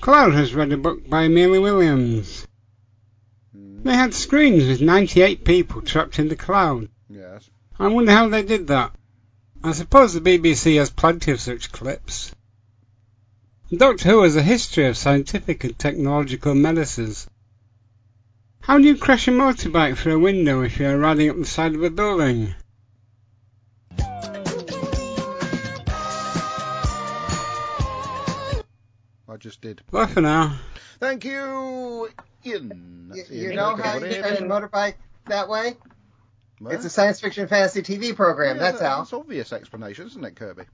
Clara 0.00 0.32
has 0.32 0.54
read 0.54 0.72
a 0.72 0.76
book 0.76 1.08
by 1.08 1.24
Amelia 1.24 1.60
Williams. 1.60 2.44
Mm, 3.56 3.84
They 3.84 3.94
had 3.94 4.14
screens 4.14 4.66
with 4.66 4.80
98 4.80 5.44
people 5.44 5.82
trapped 5.82 6.18
in 6.18 6.28
the 6.28 6.34
cloud. 6.36 6.88
yes. 7.08 7.48
I 7.78 7.86
wonder 7.88 8.10
how 8.12 8.28
they 8.28 8.42
did 8.42 8.66
that. 8.68 8.92
I 9.62 9.72
suppose 9.72 10.12
the 10.12 10.20
BBC 10.20 10.76
has 10.78 10.90
plenty 10.90 11.30
of 11.30 11.40
such 11.40 11.70
clips. 11.72 12.32
Doctor 13.74 14.10
Who 14.10 14.22
has 14.22 14.36
a 14.36 14.42
history 14.42 14.86
of 14.86 14.96
scientific 14.96 15.64
and 15.64 15.78
technological 15.78 16.54
menaces. 16.54 17.26
How 18.60 18.78
do 18.78 18.84
you 18.84 18.96
crash 18.96 19.28
a 19.28 19.30
motorbike 19.30 19.96
through 19.96 20.16
a 20.16 20.18
window 20.18 20.62
if 20.62 20.78
you're 20.78 20.98
riding 20.98 21.30
up 21.30 21.36
the 21.38 21.44
side 21.46 21.74
of 21.74 21.82
a 21.82 21.90
building? 21.90 22.54
I 29.28 29.36
just 29.38 29.60
did. 29.60 29.82
Bye 29.90 30.06
for 30.06 30.20
now. 30.20 30.58
Thank 31.00 31.24
you, 31.24 32.08
Ian. 32.44 33.10
You, 33.14 33.16
That's 33.16 33.30
you 33.30 33.46
Ian. 33.48 33.56
know 33.56 33.76
how 33.76 33.98
you 33.98 34.04
Everybody. 34.06 34.34
get 34.34 34.42
a 34.42 34.44
motorbike 34.44 34.94
that 35.26 35.48
way? 35.48 35.76
What? 36.58 36.74
It's 36.74 36.84
a 36.84 36.90
science 36.90 37.20
fiction 37.20 37.48
fantasy 37.48 37.82
TV 37.82 38.14
program. 38.14 38.56
Yeah, 38.56 38.62
That's 38.62 38.80
how. 38.82 38.98
That's 38.98 39.12
obvious 39.12 39.52
explanation, 39.52 40.06
isn't 40.06 40.24
it, 40.24 40.36
Kirby? 40.36 40.64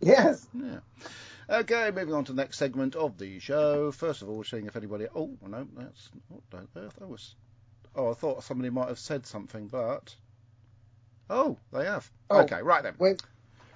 Yes. 0.00 0.46
Yeah. 0.54 0.78
Okay, 1.50 1.90
moving 1.90 2.14
on 2.14 2.24
to 2.24 2.32
the 2.32 2.40
next 2.40 2.58
segment 2.58 2.94
of 2.94 3.18
the 3.18 3.40
show. 3.40 3.90
First 3.90 4.22
of 4.22 4.28
all, 4.28 4.44
seeing 4.44 4.66
if 4.66 4.76
anybody. 4.76 5.06
Oh 5.14 5.36
no, 5.46 5.66
that's 5.76 6.08
what 6.28 6.42
earth. 6.76 6.94
That 6.98 7.08
was. 7.08 7.34
Oh, 7.96 8.10
I 8.10 8.14
thought 8.14 8.44
somebody 8.44 8.70
might 8.70 8.88
have 8.88 8.98
said 8.98 9.26
something, 9.26 9.66
but. 9.66 10.14
Oh, 11.28 11.58
they 11.72 11.84
have. 11.84 12.08
Oh, 12.28 12.40
okay, 12.42 12.62
right 12.62 12.82
then. 12.82 12.94
Wait, 12.98 13.22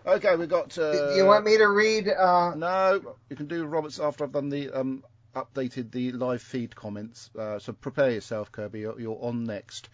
Okay, 0.06 0.36
we've 0.36 0.48
got. 0.48 0.76
Uh, 0.76 1.10
do 1.10 1.16
you 1.16 1.24
want 1.24 1.44
me 1.44 1.56
to 1.56 1.66
read? 1.66 2.08
Uh, 2.08 2.54
No, 2.54 3.16
you 3.30 3.36
can 3.36 3.46
do 3.46 3.64
Roberts 3.64 3.98
after 3.98 4.24
I've 4.24 4.32
done 4.32 4.50
the 4.50 4.70
um, 4.70 5.02
updated 5.34 5.90
the 5.90 6.12
live 6.12 6.42
feed 6.42 6.76
comments. 6.76 7.30
Uh, 7.38 7.58
so 7.58 7.72
prepare 7.72 8.10
yourself, 8.10 8.52
Kirby. 8.52 8.80
You're, 8.80 9.00
you're 9.00 9.18
on 9.20 9.44
next. 9.44 9.88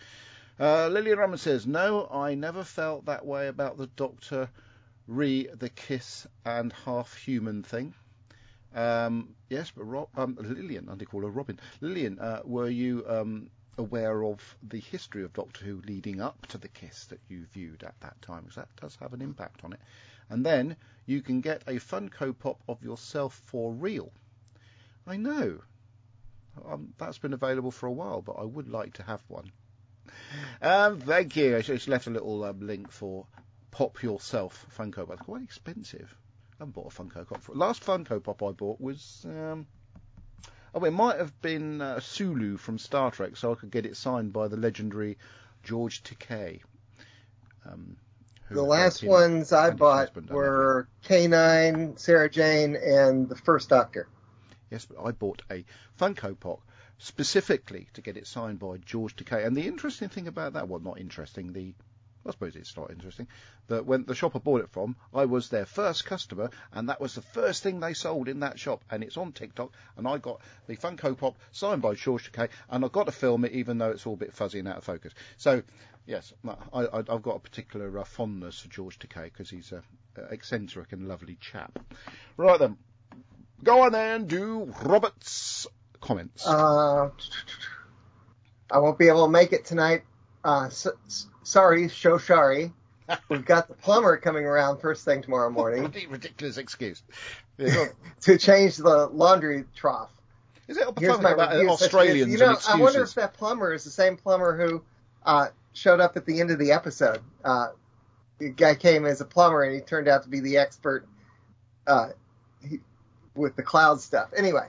Uh, 0.58 0.88
Lillian 0.88 1.18
Roman 1.18 1.38
says, 1.38 1.66
"No, 1.66 2.08
I 2.10 2.34
never 2.34 2.64
felt 2.64 3.06
that 3.06 3.24
way 3.24 3.46
about 3.46 3.78
the 3.78 3.86
Doctor, 3.86 4.50
re 5.10 5.48
the 5.52 5.68
kiss 5.68 6.26
and 6.44 6.72
half 6.72 7.14
human 7.16 7.62
thing." 7.62 7.94
Um, 8.74 9.34
yes, 9.48 9.72
but 9.74 9.84
Rob, 9.84 10.08
um, 10.16 10.36
Lillian, 10.40 10.88
I 10.88 10.94
did 10.94 11.08
call 11.08 11.22
her 11.22 11.30
Robin. 11.30 11.58
Lillian, 11.80 12.18
uh, 12.20 12.42
were 12.44 12.68
you 12.68 13.04
um, 13.08 13.50
aware 13.78 14.22
of 14.22 14.56
the 14.62 14.78
history 14.78 15.24
of 15.24 15.32
Doctor 15.32 15.64
Who 15.64 15.82
leading 15.86 16.20
up 16.20 16.46
to 16.48 16.58
the 16.58 16.68
kiss 16.68 17.06
that 17.06 17.20
you 17.28 17.46
viewed 17.52 17.82
at 17.82 17.98
that 18.00 18.20
time? 18.22 18.42
Because 18.42 18.56
that 18.56 18.76
does 18.80 18.96
have 18.96 19.12
an 19.12 19.22
impact 19.22 19.64
on 19.64 19.72
it. 19.72 19.80
And 20.28 20.46
then 20.46 20.76
you 21.06 21.20
can 21.20 21.40
get 21.40 21.62
a 21.66 21.74
Funko 21.74 22.38
Pop 22.38 22.60
of 22.68 22.82
yourself 22.82 23.42
for 23.46 23.72
real. 23.72 24.12
I 25.06 25.16
know. 25.16 25.60
Um, 26.64 26.94
that's 26.98 27.18
been 27.18 27.32
available 27.32 27.70
for 27.70 27.86
a 27.86 27.92
while, 27.92 28.22
but 28.22 28.32
I 28.32 28.44
would 28.44 28.68
like 28.68 28.94
to 28.94 29.02
have 29.02 29.22
one. 29.28 29.50
Um, 30.62 31.00
thank 31.00 31.34
you. 31.36 31.56
I 31.56 31.62
just 31.62 31.88
left 31.88 32.06
a 32.06 32.10
little 32.10 32.44
um, 32.44 32.60
link 32.60 32.92
for 32.92 33.26
Pop 33.70 34.02
Yourself 34.02 34.66
Funko 34.76 35.06
Pop. 35.06 35.12
It's 35.12 35.22
quite 35.22 35.42
expensive. 35.42 36.14
I 36.52 36.56
haven't 36.60 36.74
bought 36.74 36.92
a 36.92 37.02
Funko 37.02 37.26
Pop. 37.26 37.42
For, 37.42 37.54
last 37.54 37.84
Funko 37.84 38.22
Pop 38.22 38.42
I 38.42 38.52
bought 38.52 38.80
was. 38.80 39.24
Um, 39.28 39.66
oh, 40.74 40.84
it 40.84 40.92
might 40.92 41.18
have 41.18 41.40
been 41.40 41.80
uh, 41.80 42.00
Sulu 42.00 42.56
from 42.56 42.78
Star 42.78 43.10
Trek, 43.10 43.36
so 43.36 43.52
I 43.52 43.54
could 43.54 43.70
get 43.70 43.86
it 43.86 43.96
signed 43.96 44.32
by 44.32 44.48
the 44.48 44.56
legendary 44.56 45.18
George 45.62 46.02
Takei. 46.02 46.60
Um, 47.64 47.96
the 48.50 48.62
last 48.62 49.04
ones 49.04 49.52
I 49.52 49.70
bought 49.70 50.10
were 50.28 50.88
K9, 51.04 51.98
Sarah 51.98 52.28
Jane, 52.28 52.74
and 52.76 53.28
the 53.28 53.36
First 53.36 53.68
Doctor. 53.68 54.08
Yes, 54.70 54.86
but 54.86 55.04
I 55.04 55.12
bought 55.12 55.42
a 55.50 55.64
Funko 55.98 56.38
Pop 56.38 56.60
specifically 56.98 57.88
to 57.94 58.02
get 58.02 58.16
it 58.16 58.26
signed 58.26 58.58
by 58.58 58.76
George 58.78 59.16
Takei. 59.16 59.46
And 59.46 59.56
the 59.56 59.66
interesting 59.66 60.08
thing 60.08 60.26
about 60.26 60.54
that, 60.54 60.68
well, 60.68 60.80
not 60.80 60.98
interesting, 60.98 61.52
the 61.52 61.74
I 62.26 62.30
suppose 62.32 62.54
it's 62.54 62.76
not 62.76 62.90
interesting, 62.90 63.28
that 63.68 63.86
when 63.86 64.04
the 64.04 64.14
shop 64.14 64.36
I 64.36 64.40
bought 64.40 64.60
it 64.60 64.70
from, 64.70 64.96
I 65.14 65.24
was 65.24 65.48
their 65.48 65.64
first 65.64 66.04
customer, 66.04 66.50
and 66.72 66.88
that 66.88 67.00
was 67.00 67.14
the 67.14 67.22
first 67.22 67.62
thing 67.62 67.80
they 67.80 67.94
sold 67.94 68.28
in 68.28 68.40
that 68.40 68.58
shop, 68.58 68.84
and 68.90 69.02
it's 69.02 69.16
on 69.16 69.32
TikTok, 69.32 69.72
and 69.96 70.06
I 70.06 70.18
got 70.18 70.40
the 70.66 70.76
Funko 70.76 71.16
Pop 71.16 71.36
signed 71.52 71.80
by 71.80 71.94
George 71.94 72.30
Takei, 72.30 72.48
and 72.68 72.84
I've 72.84 72.92
got 72.92 73.06
to 73.06 73.12
film 73.12 73.44
it 73.44 73.52
even 73.52 73.78
though 73.78 73.90
it's 73.90 74.06
all 74.06 74.14
a 74.14 74.18
bit 74.18 74.34
fuzzy 74.34 74.58
and 74.58 74.68
out 74.68 74.78
of 74.78 74.84
focus. 74.84 75.14
So, 75.38 75.62
yes, 76.06 76.32
I, 76.72 76.86
I've 76.92 77.22
got 77.22 77.36
a 77.36 77.40
particular 77.40 77.98
uh, 77.98 78.04
fondness 78.04 78.60
for 78.60 78.68
George 78.68 78.98
Takei 78.98 79.24
because 79.24 79.48
he's 79.48 79.72
a, 79.72 79.82
a 80.16 80.24
eccentric 80.32 80.92
and 80.92 81.08
lovely 81.08 81.36
chap. 81.40 81.78
Right 82.36 82.58
then, 82.58 82.76
go 83.64 83.82
on 83.82 83.92
then, 83.92 84.26
do 84.26 84.74
Robert's 84.82 85.66
comments. 86.00 86.46
Uh, 86.46 87.10
I 88.70 88.78
won't 88.78 88.98
be 88.98 89.08
able 89.08 89.26
to 89.26 89.30
make 89.30 89.52
it 89.52 89.64
tonight. 89.64 90.02
Uh, 90.44 90.66
s- 90.66 90.86
s- 91.06 91.26
sorry, 91.42 91.88
show 91.88 92.18
sorry. 92.18 92.72
We've 93.28 93.44
got 93.44 93.66
the 93.68 93.74
plumber 93.74 94.16
coming 94.16 94.44
around 94.44 94.78
first 94.78 95.04
thing 95.04 95.20
tomorrow 95.22 95.50
morning 95.50 95.82
ridiculous 96.10 96.58
excuse. 96.58 97.02
Yeah, 97.58 97.74
go 97.74 97.82
on. 97.82 97.88
to 98.22 98.38
change 98.38 98.76
the 98.76 99.06
laundry 99.08 99.64
trough. 99.74 100.10
Is 100.68 100.76
it 100.76 100.86
Here's 100.98 101.20
my 101.20 101.32
about 101.32 101.52
review. 101.52 101.70
Australians 101.70 102.32
You 102.32 102.38
know? 102.38 102.56
I 102.68 102.76
wonder 102.76 103.02
if 103.02 103.14
that 103.14 103.34
plumber 103.34 103.74
is 103.74 103.82
the 103.82 103.90
same 103.90 104.16
plumber 104.16 104.56
who 104.56 104.82
uh, 105.26 105.48
showed 105.72 105.98
up 106.00 106.16
at 106.16 106.24
the 106.26 106.40
end 106.40 106.52
of 106.52 106.60
the 106.60 106.70
episode. 106.70 107.18
Uh, 107.44 107.70
the 108.38 108.50
guy 108.50 108.76
came 108.76 109.04
as 109.04 109.20
a 109.20 109.24
plumber 109.24 109.64
and 109.64 109.74
he 109.74 109.80
turned 109.80 110.06
out 110.06 110.22
to 110.22 110.28
be 110.28 110.38
the 110.38 110.56
expert 110.58 111.06
uh, 111.88 112.10
he, 112.66 112.78
with 113.34 113.56
the 113.56 113.62
cloud 113.62 114.00
stuff. 114.00 114.30
Anyway, 114.36 114.68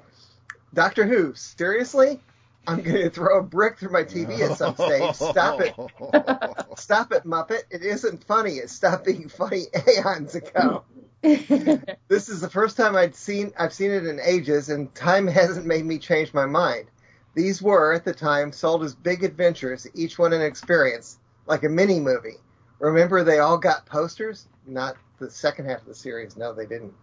Doctor 0.74 1.06
Who, 1.06 1.34
seriously? 1.36 2.20
I'm 2.68 2.82
going 2.82 3.02
to 3.02 3.10
throw 3.10 3.40
a 3.40 3.44
brick 3.44 3.80
through 3.80 3.92
my 3.92 4.04
TV 4.04 4.40
at 4.40 4.58
some 4.58 4.76
stage. 4.76 5.16
Stop 5.16 5.62
it. 5.62 5.74
Stop 6.78 7.12
it, 7.12 7.26
Muppet. 7.26 7.64
It 7.72 7.84
isn't 7.84 8.24
funny. 8.24 8.58
It 8.58 8.70
stopped 8.70 9.06
being 9.06 9.30
funny 9.30 9.66
aeons 9.88 10.36
ago. 10.36 10.84
this 11.22 12.30
is 12.30 12.42
the 12.42 12.50
first 12.50 12.78
time 12.78 12.96
I'd 12.96 13.16
seen 13.16 13.52
I've 13.58 13.74
seen 13.74 13.92
it 13.92 14.06
in 14.06 14.20
ages, 14.20 14.70
and 14.70 14.94
time 14.96 15.28
hasn't 15.28 15.66
made 15.66 15.86
me 15.86 15.98
change 16.00 16.34
my 16.34 16.46
mind. 16.46 16.88
These 17.34 17.62
were, 17.62 17.94
at 17.94 18.04
the 18.04 18.14
time, 18.14 18.52
sold 18.52 18.84
as 18.84 18.94
big 18.94 19.24
adventures, 19.24 19.88
each 19.94 20.20
one 20.20 20.34
an 20.34 20.42
experience, 20.42 21.20
like 21.46 21.64
a 21.64 21.70
mini 21.70 22.00
movie. 22.00 22.38
Remember, 22.80 23.24
they 23.24 23.40
all 23.40 23.58
got 23.58 23.86
posters? 23.86 24.48
Not 24.66 24.98
the 25.20 25.30
second 25.30 25.66
half 25.66 25.82
of 25.82 25.88
the 25.88 25.96
series. 25.96 26.36
No, 26.36 26.54
they 26.54 26.66
didn't. 26.66 26.94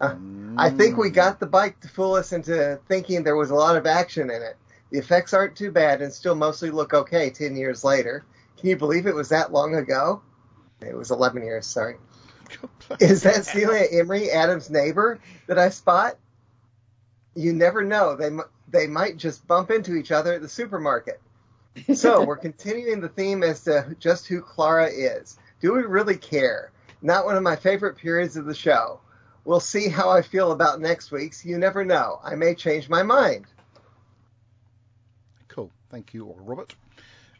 Uh, 0.00 0.16
I 0.58 0.70
think 0.70 0.96
we 0.96 1.08
got 1.08 1.40
the 1.40 1.46
bike 1.46 1.80
to 1.80 1.88
fool 1.88 2.14
us 2.14 2.32
into 2.32 2.78
thinking 2.88 3.22
there 3.22 3.36
was 3.36 3.50
a 3.50 3.54
lot 3.54 3.76
of 3.76 3.86
action 3.86 4.30
in 4.30 4.42
it. 4.42 4.56
The 4.90 4.98
effects 4.98 5.34
aren't 5.34 5.56
too 5.56 5.72
bad 5.72 6.00
and 6.00 6.12
still 6.12 6.34
mostly 6.34 6.70
look 6.70 6.94
okay 6.94 7.30
10 7.30 7.56
years 7.56 7.82
later. 7.82 8.24
Can 8.56 8.68
you 8.68 8.76
believe 8.76 9.06
it 9.06 9.14
was 9.14 9.30
that 9.30 9.52
long 9.52 9.74
ago? 9.74 10.22
It 10.80 10.96
was 10.96 11.10
11 11.10 11.42
years, 11.42 11.66
sorry. 11.66 11.96
Is 13.00 13.22
that 13.22 13.44
Celia 13.44 13.88
Imrie, 13.92 14.28
Adam's 14.28 14.70
neighbor, 14.70 15.18
that 15.46 15.58
I 15.58 15.70
spot? 15.70 16.16
You 17.34 17.52
never 17.52 17.82
know. 17.82 18.16
They 18.16 18.30
they 18.68 18.86
might 18.86 19.16
just 19.16 19.46
bump 19.46 19.70
into 19.70 19.94
each 19.94 20.10
other 20.10 20.34
at 20.34 20.42
the 20.42 20.48
supermarket. 20.48 21.20
So 21.94 22.24
we're 22.26 22.36
continuing 22.36 23.00
the 23.00 23.08
theme 23.08 23.42
as 23.42 23.64
to 23.64 23.94
just 23.98 24.26
who 24.26 24.40
Clara 24.40 24.88
is. 24.88 25.38
Do 25.60 25.72
we 25.72 25.82
really 25.82 26.16
care? 26.16 26.72
Not 27.02 27.24
one 27.24 27.36
of 27.36 27.42
my 27.42 27.56
favorite 27.56 27.96
periods 27.96 28.36
of 28.36 28.46
the 28.46 28.54
show. 28.54 29.00
We'll 29.44 29.60
see 29.60 29.88
how 29.88 30.10
I 30.10 30.22
feel 30.22 30.52
about 30.52 30.80
next 30.80 31.10
week's. 31.10 31.44
You 31.44 31.58
never 31.58 31.84
know. 31.84 32.20
I 32.24 32.34
may 32.34 32.54
change 32.54 32.88
my 32.88 33.02
mind. 33.02 33.46
Thank 35.90 36.14
you, 36.14 36.34
Robert. 36.38 36.74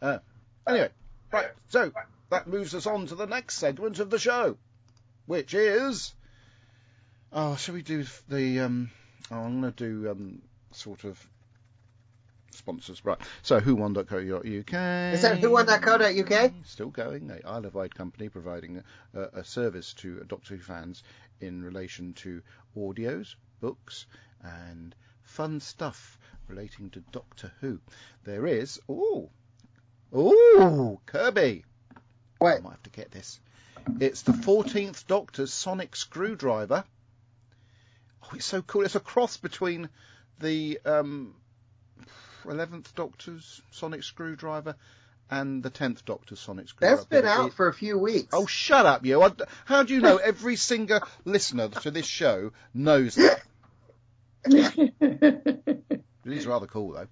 Uh, 0.00 0.18
anyway, 0.66 0.90
right. 1.32 1.48
So 1.68 1.92
that 2.30 2.46
moves 2.46 2.74
us 2.74 2.86
on 2.86 3.06
to 3.06 3.14
the 3.14 3.26
next 3.26 3.58
segment 3.58 3.98
of 3.98 4.10
the 4.10 4.18
show, 4.18 4.56
which 5.26 5.54
is. 5.54 6.14
Oh, 7.32 7.56
shall 7.56 7.74
we 7.74 7.82
do 7.82 8.04
the? 8.28 8.60
Um, 8.60 8.90
oh, 9.30 9.36
I'm 9.36 9.60
going 9.60 9.72
to 9.72 9.84
do 9.84 10.10
um, 10.10 10.42
sort 10.70 11.04
of 11.04 11.24
sponsors, 12.52 13.04
right? 13.04 13.18
So, 13.42 13.60
whowon.co.uk. 13.60 14.44
Is 14.44 15.22
that 15.22 15.40
whowon.co.uk? 15.40 16.52
Still 16.64 16.88
going. 16.88 17.30
A 17.30 17.46
Isle 17.46 17.66
of 17.66 17.74
Wight 17.74 17.94
company 17.94 18.28
providing 18.28 18.82
a, 19.14 19.22
a 19.40 19.44
service 19.44 19.92
to 19.94 20.24
Doctor 20.26 20.56
Who 20.56 20.62
fans 20.62 21.02
in 21.40 21.62
relation 21.62 22.14
to 22.14 22.42
audios, 22.76 23.34
books, 23.60 24.06
and 24.42 24.94
fun 25.22 25.60
stuff 25.60 26.18
relating 26.48 26.90
to 26.90 27.00
Doctor 27.12 27.52
Who. 27.60 27.80
There 28.24 28.46
is. 28.46 28.80
Oh, 28.88 29.30
oh, 30.12 31.00
Kirby. 31.06 31.64
What? 32.38 32.58
I 32.58 32.60
might 32.60 32.70
have 32.70 32.82
to 32.84 32.90
get 32.90 33.10
this. 33.10 33.40
It's 34.00 34.22
the 34.22 34.32
14th 34.32 35.06
Doctor's 35.06 35.52
sonic 35.52 35.94
screwdriver. 35.96 36.84
Oh, 38.22 38.28
it's 38.34 38.44
so 38.46 38.62
cool. 38.62 38.82
It's 38.84 38.96
a 38.96 39.00
cross 39.00 39.36
between 39.36 39.88
the 40.40 40.80
um, 40.84 41.34
11th 42.44 42.94
Doctor's 42.94 43.62
sonic 43.70 44.02
screwdriver 44.02 44.74
and 45.30 45.62
the 45.62 45.70
10th 45.70 46.04
Doctor's 46.04 46.40
sonic 46.40 46.68
screwdriver. 46.68 46.96
That's 46.96 47.06
been 47.06 47.24
out 47.24 47.48
it- 47.48 47.54
for 47.54 47.68
a 47.68 47.74
few 47.74 47.98
weeks. 47.98 48.28
Oh, 48.32 48.46
shut 48.46 48.86
up, 48.86 49.04
you. 49.06 49.22
I- 49.22 49.32
How 49.64 49.82
do 49.82 49.94
you 49.94 50.00
know 50.00 50.16
every 50.18 50.56
single 50.56 51.00
listener 51.24 51.68
to 51.68 51.90
this 51.90 52.06
show 52.06 52.52
knows 52.74 53.14
that? 53.16 53.42
It 56.26 56.32
is 56.32 56.46
rather 56.46 56.66
cool, 56.66 56.92
though. 56.92 57.08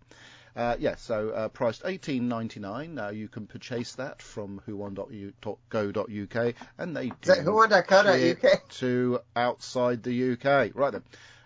Uh, 0.57 0.77
yes, 0.79 1.01
so 1.03 1.31
uh, 1.31 1.49
priced 1.49 1.83
eighteen 1.85 2.29
ninety 2.29 2.61
nine. 2.61 2.95
Now 2.95 3.09
you 3.09 3.29
can 3.29 3.47
purchase 3.47 3.95
that 3.97 4.23
from 4.23 4.61
whowon.go.uk, 4.69 6.55
and 6.79 6.97
they 6.97 7.09
do 7.09 7.15
Is 7.23 7.29
that 7.29 7.39
whowon.co.uk? 7.45 8.41
ship 8.41 8.69
to 8.71 9.21
outside 9.35 10.03
the 10.03 10.33
UK. 10.33 10.71
Right 10.75 10.93
then, 10.93 11.03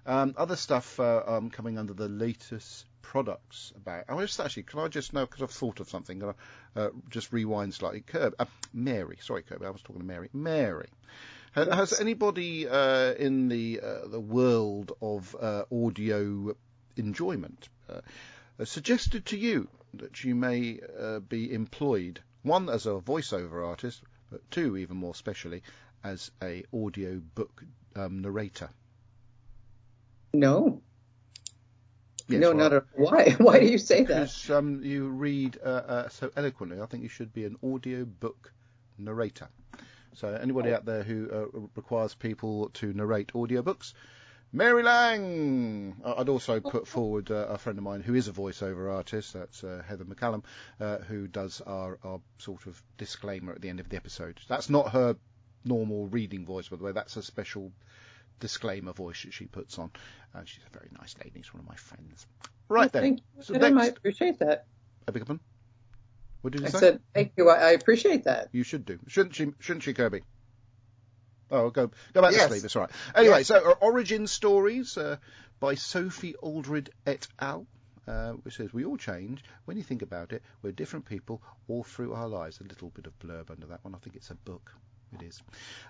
um, 0.06 0.34
other 0.36 0.56
stuff 0.56 1.00
uh, 1.00 1.22
um, 1.26 1.50
coming 1.50 1.78
under 1.78 1.94
the 1.94 2.08
latest 2.08 2.84
products 3.00 3.72
about. 3.76 4.04
I 4.08 4.20
just 4.20 4.38
actually, 4.40 4.64
can 4.64 4.80
I 4.80 4.88
just 4.88 5.12
know 5.14 5.24
because 5.24 5.42
I've 5.42 5.50
thought 5.50 5.80
of 5.80 5.88
something? 5.88 6.20
Can 6.20 6.34
I 6.76 6.80
uh, 6.80 6.90
just 7.08 7.32
rewind 7.32 7.72
slightly? 7.74 8.02
Kirby, 8.02 8.36
uh, 8.38 8.44
Mary, 8.74 9.18
sorry, 9.22 9.42
Kirby, 9.42 9.64
I 9.64 9.70
was 9.70 9.80
talking 9.82 10.00
to 10.02 10.06
Mary. 10.06 10.28
Mary. 10.34 10.88
Ha- 11.54 11.74
Has 11.74 11.98
anybody 11.98 12.68
uh, 12.68 13.14
in 13.14 13.48
the 13.48 13.80
uh, 13.82 14.08
the 14.08 14.20
world 14.20 14.92
of 15.00 15.34
uh, 15.40 15.64
audio 15.72 16.54
enjoyment 16.98 17.68
uh, 17.88 18.00
uh, 18.58 18.64
suggested 18.64 19.26
to 19.26 19.36
you 19.36 19.68
that 19.94 20.24
you 20.24 20.34
may 20.34 20.80
uh, 20.98 21.20
be 21.20 21.52
employed 21.52 22.20
one 22.42 22.68
as 22.68 22.86
a 22.86 22.90
voiceover 22.90 23.66
artist, 23.66 24.02
but 24.30 24.48
two 24.50 24.76
even 24.76 24.96
more 24.96 25.14
specially 25.14 25.62
as 26.04 26.30
a 26.42 26.64
audio 26.72 27.20
book 27.34 27.64
um, 27.96 28.20
narrator? 28.20 28.70
no, 30.34 30.82
Yes, 32.28 32.42
no, 32.42 32.48
well, 32.48 32.58
not 32.58 32.72
at 32.74 32.84
why. 32.94 33.30
Why 33.38 33.58
do 33.60 33.66
you 33.66 33.78
say 33.78 34.04
that? 34.04 34.06
Because 34.06 34.50
um, 34.50 34.82
you 34.84 35.08
read 35.08 35.58
uh, 35.64 35.68
uh, 35.68 36.08
so 36.10 36.30
eloquently, 36.36 36.78
I 36.78 36.84
think 36.84 37.02
you 37.02 37.08
should 37.08 37.32
be 37.32 37.46
an 37.46 37.56
audio 37.62 38.04
book 38.04 38.52
narrator. 38.98 39.48
So 40.14 40.28
anybody 40.28 40.74
out 40.74 40.84
there 40.84 41.02
who 41.02 41.30
uh, 41.30 41.60
requires 41.74 42.14
people 42.14 42.68
to 42.74 42.92
narrate 42.92 43.28
audiobooks, 43.28 43.94
Mary 44.52 44.82
Lang. 44.82 45.96
I- 46.04 46.14
I'd 46.20 46.28
also 46.28 46.60
put 46.74 46.86
forward 46.88 47.30
uh, 47.30 47.46
a 47.48 47.58
friend 47.58 47.78
of 47.78 47.84
mine 47.84 48.00
who 48.00 48.14
is 48.14 48.28
a 48.28 48.32
voiceover 48.32 48.92
artist. 48.92 49.32
That's 49.34 49.62
uh, 49.62 49.82
Heather 49.86 50.04
McCallum, 50.04 50.42
uh, 50.80 50.98
who 50.98 51.26
does 51.26 51.60
our, 51.62 51.98
our 52.04 52.20
sort 52.38 52.66
of 52.66 52.82
disclaimer 52.96 53.52
at 53.52 53.60
the 53.60 53.68
end 53.68 53.80
of 53.80 53.88
the 53.88 53.96
episode. 53.96 54.40
That's 54.48 54.70
not 54.70 54.90
her 54.92 55.16
normal 55.64 56.06
reading 56.06 56.46
voice, 56.46 56.68
by 56.68 56.76
the 56.76 56.84
way. 56.84 56.92
That's 56.92 57.16
a 57.16 57.22
special 57.22 57.72
disclaimer 58.40 58.92
voice 58.92 59.22
that 59.24 59.32
she 59.34 59.46
puts 59.46 59.78
on. 59.78 59.90
Uh, 60.34 60.40
she's 60.44 60.62
a 60.66 60.70
very 60.76 60.88
nice 60.98 61.14
lady. 61.22 61.42
She's 61.42 61.52
one 61.52 61.60
of 61.62 61.68
my 61.68 61.74
friends. 61.76 62.26
Right 62.68 62.90
then. 62.92 63.02
Thank 63.02 63.18
you. 63.36 63.42
So 63.42 63.54
Adam, 63.54 63.78
I 63.78 63.82
next- 63.84 63.98
appreciate 63.98 64.38
that. 64.38 64.66
I 65.06 65.10
beg 65.10 65.20
your 65.20 65.26
pardon? 65.26 65.40
What 66.42 66.52
did 66.52 66.60
you 66.60 66.66
I 66.68 66.70
say? 66.70 66.76
I 66.76 66.80
said 66.80 67.00
thank 67.14 67.32
you. 67.36 67.48
I, 67.48 67.54
I 67.56 67.70
appreciate 67.72 68.24
that. 68.24 68.48
You 68.52 68.62
should 68.62 68.84
do. 68.84 68.98
Shouldn't 69.08 69.34
she, 69.34 69.52
shouldn't 69.58 69.82
she, 69.82 69.92
Kirby? 69.92 70.22
Oh, 71.50 71.70
go 71.70 71.90
go 72.12 72.22
back 72.22 72.32
Yes. 72.32 72.42
to 72.44 72.48
sleep. 72.48 72.64
It's 72.64 72.76
all 72.76 72.82
right. 72.82 72.90
Anyway, 73.14 73.38
Yes. 73.38 73.46
so 73.48 73.70
uh, 73.70 73.74
Origin 73.80 74.26
Stories 74.26 74.96
uh, 74.98 75.16
by 75.60 75.74
Sophie 75.74 76.34
Aldred 76.36 76.90
et 77.06 77.26
al. 77.40 77.66
Uh, 78.06 78.32
which 78.42 78.56
says 78.56 78.72
we 78.72 78.86
all 78.86 78.96
change 78.96 79.44
when 79.66 79.76
you 79.76 79.82
think 79.82 80.00
about 80.00 80.32
it. 80.32 80.42
We're 80.62 80.72
different 80.72 81.04
people 81.04 81.42
all 81.68 81.82
through 81.84 82.14
our 82.14 82.26
lives. 82.26 82.58
A 82.58 82.64
little 82.64 82.88
bit 82.88 83.06
of 83.06 83.18
blurb 83.18 83.50
under 83.50 83.66
that 83.66 83.84
one. 83.84 83.94
I 83.94 83.98
think 83.98 84.16
it's 84.16 84.30
a 84.30 84.34
book. 84.34 84.72
It 85.12 85.22
is. 85.26 85.42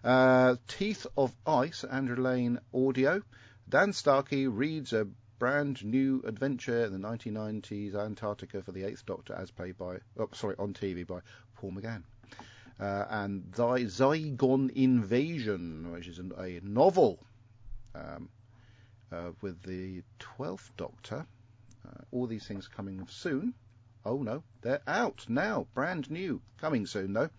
Uh, 0.03 0.57
Teeth 0.67 1.07
of 1.17 1.33
Ice, 1.47 1.85
Andrew 1.85 2.17
Lane 2.17 2.59
audio. 2.75 3.23
Dan 3.69 3.93
Starkey 3.93 4.49
reads 4.49 4.93
a 4.93 5.07
brand 5.39 5.85
new 5.85 6.21
adventure 6.27 6.85
in 6.87 6.93
the 6.93 6.99
1990s 7.09 7.95
Antarctica 7.95 8.63
for 8.63 8.73
the 8.73 8.83
Eighth 8.83 9.07
Doctor, 9.07 9.35
as 9.35 9.53
played 9.53 9.79
by, 9.79 9.99
oh, 10.19 10.29
sorry, 10.33 10.57
on 10.59 10.75
TV 10.75 11.07
by 11.07 11.21
Paul 11.55 11.71
McGann. 11.71 12.03
Uh, 12.81 13.05
and 13.11 13.53
Zy- 13.57 13.87
Zygon 13.87 14.71
Invasion, 14.71 15.91
which 15.93 16.07
is 16.07 16.19
an, 16.19 16.33
a 16.39 16.61
novel 16.63 17.19
um, 17.95 18.29
uh, 19.11 19.31
with 19.41 19.63
the 19.63 20.03
Twelfth 20.19 20.71
Doctor. 20.77 21.27
Uh, 21.85 22.03
all 22.13 22.27
these 22.27 22.47
things 22.47 22.69
coming 22.69 23.07
soon. 23.11 23.55
Oh 24.05 24.23
no, 24.23 24.43
they're 24.63 24.83
out 24.87 25.25
now, 25.29 25.67
brand 25.75 26.11
new, 26.11 26.41
coming 26.59 26.87
soon 26.87 27.13
though. 27.13 27.31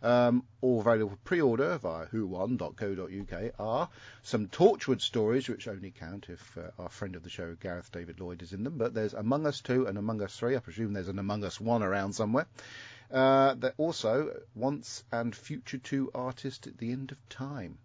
Um, 0.00 0.44
all 0.60 0.80
available 0.80 1.10
for 1.10 1.16
pre-order 1.16 1.76
via 1.78 2.06
whowon.co.uk 2.06 3.52
are 3.58 3.88
some 4.22 4.46
Torchwood 4.46 5.00
stories, 5.00 5.48
which 5.48 5.66
only 5.66 5.90
count 5.90 6.28
if 6.28 6.56
uh, 6.56 6.70
our 6.78 6.88
friend 6.88 7.16
of 7.16 7.24
the 7.24 7.30
show, 7.30 7.56
Gareth 7.60 7.90
David 7.90 8.20
Lloyd, 8.20 8.42
is 8.42 8.52
in 8.52 8.62
them. 8.62 8.78
But 8.78 8.94
there's 8.94 9.14
Among 9.14 9.44
Us 9.44 9.60
2 9.60 9.86
and 9.86 9.98
Among 9.98 10.22
Us 10.22 10.36
3. 10.36 10.54
I 10.54 10.60
presume 10.60 10.92
there's 10.92 11.08
an 11.08 11.18
Among 11.18 11.42
Us 11.42 11.60
1 11.60 11.82
around 11.82 12.12
somewhere. 12.12 12.46
Uh, 13.10 13.54
also 13.76 14.40
Once 14.54 15.04
and 15.12 15.34
Future 15.34 15.78
2 15.78 16.10
Artist 16.14 16.66
at 16.66 16.78
the 16.78 16.92
End 16.92 17.12
of 17.12 17.28
Time. 17.28 17.78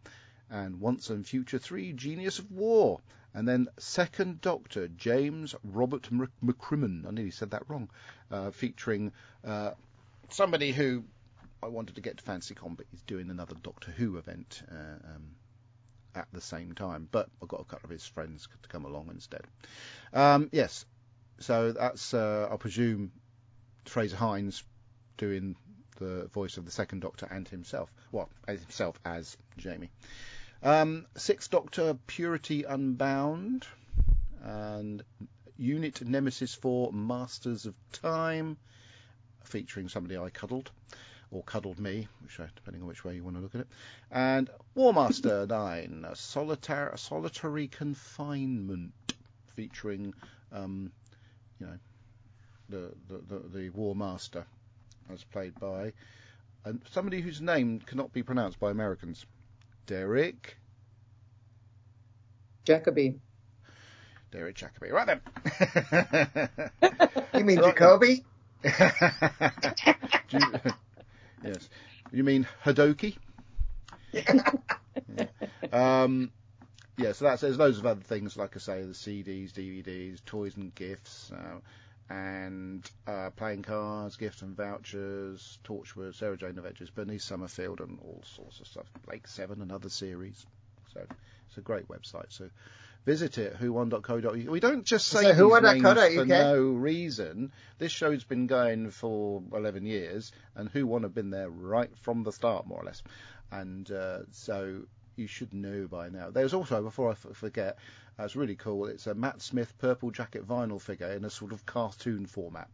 And 0.49 0.79
Once 0.79 1.09
and 1.09 1.25
Future 1.25 1.59
3 1.59 1.93
Genius 1.93 2.39
of 2.39 2.51
War. 2.51 2.99
And 3.33 3.47
then 3.47 3.67
Second 3.79 4.41
Doctor, 4.41 4.87
James 4.89 5.55
Robert 5.63 6.09
McCrimmon. 6.11 7.07
I 7.07 7.11
nearly 7.11 7.31
said 7.31 7.51
that 7.51 7.67
wrong. 7.67 7.89
Uh, 8.29 8.51
featuring 8.51 9.11
uh, 9.43 9.71
somebody 10.29 10.71
who 10.71 11.03
I 11.63 11.67
wanted 11.67 11.95
to 11.95 12.01
get 12.01 12.17
to 12.17 12.23
FancyCon, 12.23 12.75
but 12.77 12.85
he's 12.91 13.01
doing 13.03 13.29
another 13.29 13.55
Doctor 13.63 13.91
Who 13.91 14.17
event 14.17 14.61
uh, 14.69 15.15
um, 15.15 15.35
at 16.13 16.27
the 16.33 16.41
same 16.41 16.73
time. 16.73 17.07
But 17.11 17.29
I 17.41 17.45
got 17.47 17.61
a 17.61 17.65
couple 17.65 17.87
of 17.87 17.91
his 17.91 18.05
friends 18.05 18.47
to 18.61 18.69
come 18.69 18.85
along 18.85 19.09
instead. 19.09 19.43
Um, 20.13 20.49
yes, 20.51 20.85
so 21.39 21.71
that's 21.71 22.13
uh, 22.13 22.49
I 22.51 22.57
presume 22.57 23.11
Fraser 23.85 24.17
Hines 24.17 24.63
doing 25.17 25.55
the 25.97 26.27
voice 26.27 26.57
of 26.57 26.65
the 26.65 26.71
Second 26.71 27.01
Doctor 27.01 27.27
and 27.29 27.47
himself. 27.47 27.91
Well, 28.11 28.29
as 28.47 28.61
himself 28.61 28.99
as 29.05 29.37
Jamie. 29.57 29.89
Um, 30.61 31.05
Sixth 31.17 31.49
Doctor, 31.49 31.97
Purity 32.07 32.63
Unbound, 32.63 33.67
and 34.41 35.03
Unit 35.57 36.01
Nemesis 36.01 36.53
4 36.55 36.91
Masters 36.93 37.65
of 37.65 37.75
Time, 37.91 38.57
featuring 39.43 39.89
somebody 39.89 40.17
I 40.17 40.29
cuddled, 40.29 40.71
or 41.31 41.43
cuddled 41.43 41.79
me, 41.79 42.07
which 42.21 42.39
depending 42.55 42.81
on 42.81 42.87
which 42.87 43.03
way 43.03 43.15
you 43.15 43.23
want 43.23 43.35
to 43.35 43.41
look 43.41 43.55
at 43.55 43.61
it. 43.61 43.67
And 44.11 44.49
War 44.75 44.93
Master 44.93 45.45
9 45.49 46.05
Solitary, 46.13 46.97
Solitary 46.97 47.67
Confinement, 47.67 48.93
featuring, 49.55 50.13
um, 50.51 50.91
you 51.59 51.67
know, 51.67 51.77
the, 52.69 52.93
the, 53.07 53.17
the, 53.27 53.47
the 53.49 53.69
War 53.69 53.95
Master, 53.95 54.45
as 55.11 55.23
played 55.23 55.59
by 55.59 55.93
and 56.65 56.81
somebody 56.91 57.21
whose 57.21 57.41
name 57.41 57.79
cannot 57.85 58.13
be 58.13 58.23
pronounced 58.23 58.59
by 58.59 58.71
Americans. 58.71 59.25
Derek. 59.85 60.57
Jacobi. 62.65 63.19
Derek 64.31 64.55
Jacobi. 64.55 64.91
Right 64.91 65.07
then. 65.07 66.49
You 67.33 67.43
mean 67.45 67.57
Jacoby? 67.57 68.23
You- 70.29 70.51
yes. 71.43 71.69
You 72.11 72.23
mean 72.23 72.47
Hadoki? 72.63 73.17
Yeah. 74.13 75.25
Um, 75.73 76.31
yeah, 76.97 77.13
so 77.13 77.25
that's, 77.25 77.41
there's 77.41 77.57
loads 77.57 77.79
of 77.79 77.85
other 77.87 78.01
things, 78.01 78.37
like 78.37 78.55
I 78.55 78.59
say, 78.59 78.83
the 78.83 78.93
CDs, 78.93 79.51
DVDs, 79.51 80.23
toys 80.23 80.55
and 80.55 80.73
gifts, 80.75 81.31
uh, 81.31 81.57
and 82.09 82.89
uh, 83.07 83.29
playing 83.35 83.63
cards, 83.63 84.17
gifts 84.17 84.41
and 84.41 84.55
vouchers, 84.55 85.59
Torchwood, 85.63 86.15
Sarah 86.15 86.37
Jane 86.37 86.57
Adventures, 86.57 86.89
Bernice 86.89 87.23
Summerfield, 87.23 87.79
and 87.79 87.99
all 87.99 88.21
sorts 88.25 88.59
of 88.59 88.67
stuff. 88.67 88.85
Blake 89.05 89.27
Seven 89.27 89.61
and 89.61 89.71
other 89.71 89.89
series. 89.89 90.45
So 90.93 91.01
it's 91.47 91.57
a 91.57 91.61
great 91.61 91.87
website. 91.87 92.27
So 92.29 92.49
visit 93.05 93.37
it, 93.37 93.55
who1.co.uk. 93.59 94.49
We 94.49 94.59
don't 94.59 94.85
just 94.85 95.07
say 95.07 95.23
So 95.23 95.29
these 95.29 95.37
who1.co.uk? 95.37 95.83
names 96.03 96.15
for 96.15 96.25
no 96.25 96.61
reason. 96.61 97.51
This 97.79 97.91
show's 97.91 98.23
been 98.23 98.47
going 98.47 98.91
for 98.91 99.41
11 99.53 99.85
years, 99.85 100.31
and 100.55 100.69
Who 100.69 100.85
One 100.85 101.03
have 101.03 101.13
been 101.15 101.29
there 101.31 101.49
right 101.49 101.89
from 101.99 102.23
the 102.23 102.31
start, 102.31 102.67
more 102.67 102.81
or 102.81 102.85
less. 102.85 103.01
And 103.51 103.89
uh, 103.91 104.19
so 104.31 104.81
you 105.15 105.27
should 105.27 105.53
know 105.53 105.87
by 105.87 106.09
now. 106.09 106.31
There's 106.31 106.53
also, 106.53 106.81
before 106.81 107.09
I 107.09 107.11
f- 107.11 107.27
forget, 107.33 107.77
uh, 108.19 108.23
it's 108.23 108.35
really 108.35 108.55
cool. 108.55 108.87
It's 108.87 109.07
a 109.07 109.15
Matt 109.15 109.41
Smith 109.41 109.73
purple 109.77 110.11
jacket 110.11 110.47
vinyl 110.47 110.81
figure 110.81 111.11
in 111.11 111.25
a 111.25 111.29
sort 111.29 111.51
of 111.51 111.65
cartoon 111.65 112.25
format, 112.25 112.69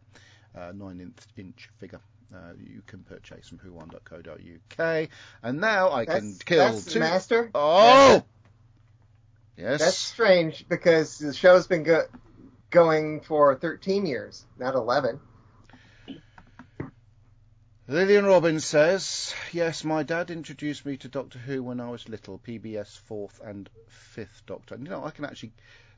uh, 0.56 0.72
nine 0.74 1.00
inch, 1.00 1.18
inch 1.36 1.68
figure. 1.78 2.00
Uh, 2.32 2.52
you 2.58 2.80
can 2.86 3.00
purchase 3.00 3.48
from 3.48 3.58
who1.co.uk. 3.58 5.08
And 5.42 5.60
now 5.60 5.90
I 5.90 6.04
can 6.04 6.32
That's, 6.32 6.42
kill 6.44 6.58
that's 6.58 6.84
two. 6.84 7.00
Master? 7.00 7.50
Oh! 7.54 8.22
Yes. 9.56 9.80
That's 9.80 9.98
strange 9.98 10.64
because 10.68 11.18
the 11.18 11.34
show's 11.34 11.66
been 11.66 11.82
go- 11.82 12.06
going 12.70 13.20
for 13.20 13.54
13 13.56 14.06
years, 14.06 14.46
not 14.58 14.74
11. 14.74 15.20
Lillian 17.90 18.24
Robbins 18.24 18.64
says, 18.64 19.34
Yes, 19.50 19.82
my 19.82 20.04
dad 20.04 20.30
introduced 20.30 20.86
me 20.86 20.96
to 20.98 21.08
Doctor 21.08 21.40
Who 21.40 21.64
when 21.64 21.80
I 21.80 21.90
was 21.90 22.08
little, 22.08 22.38
PBS 22.38 22.96
fourth 23.00 23.40
and 23.44 23.68
fifth 23.88 24.44
Doctor. 24.46 24.76
And 24.76 24.84
you 24.84 24.90
know, 24.92 25.04
I 25.04 25.10
can 25.10 25.24
actually, 25.24 25.54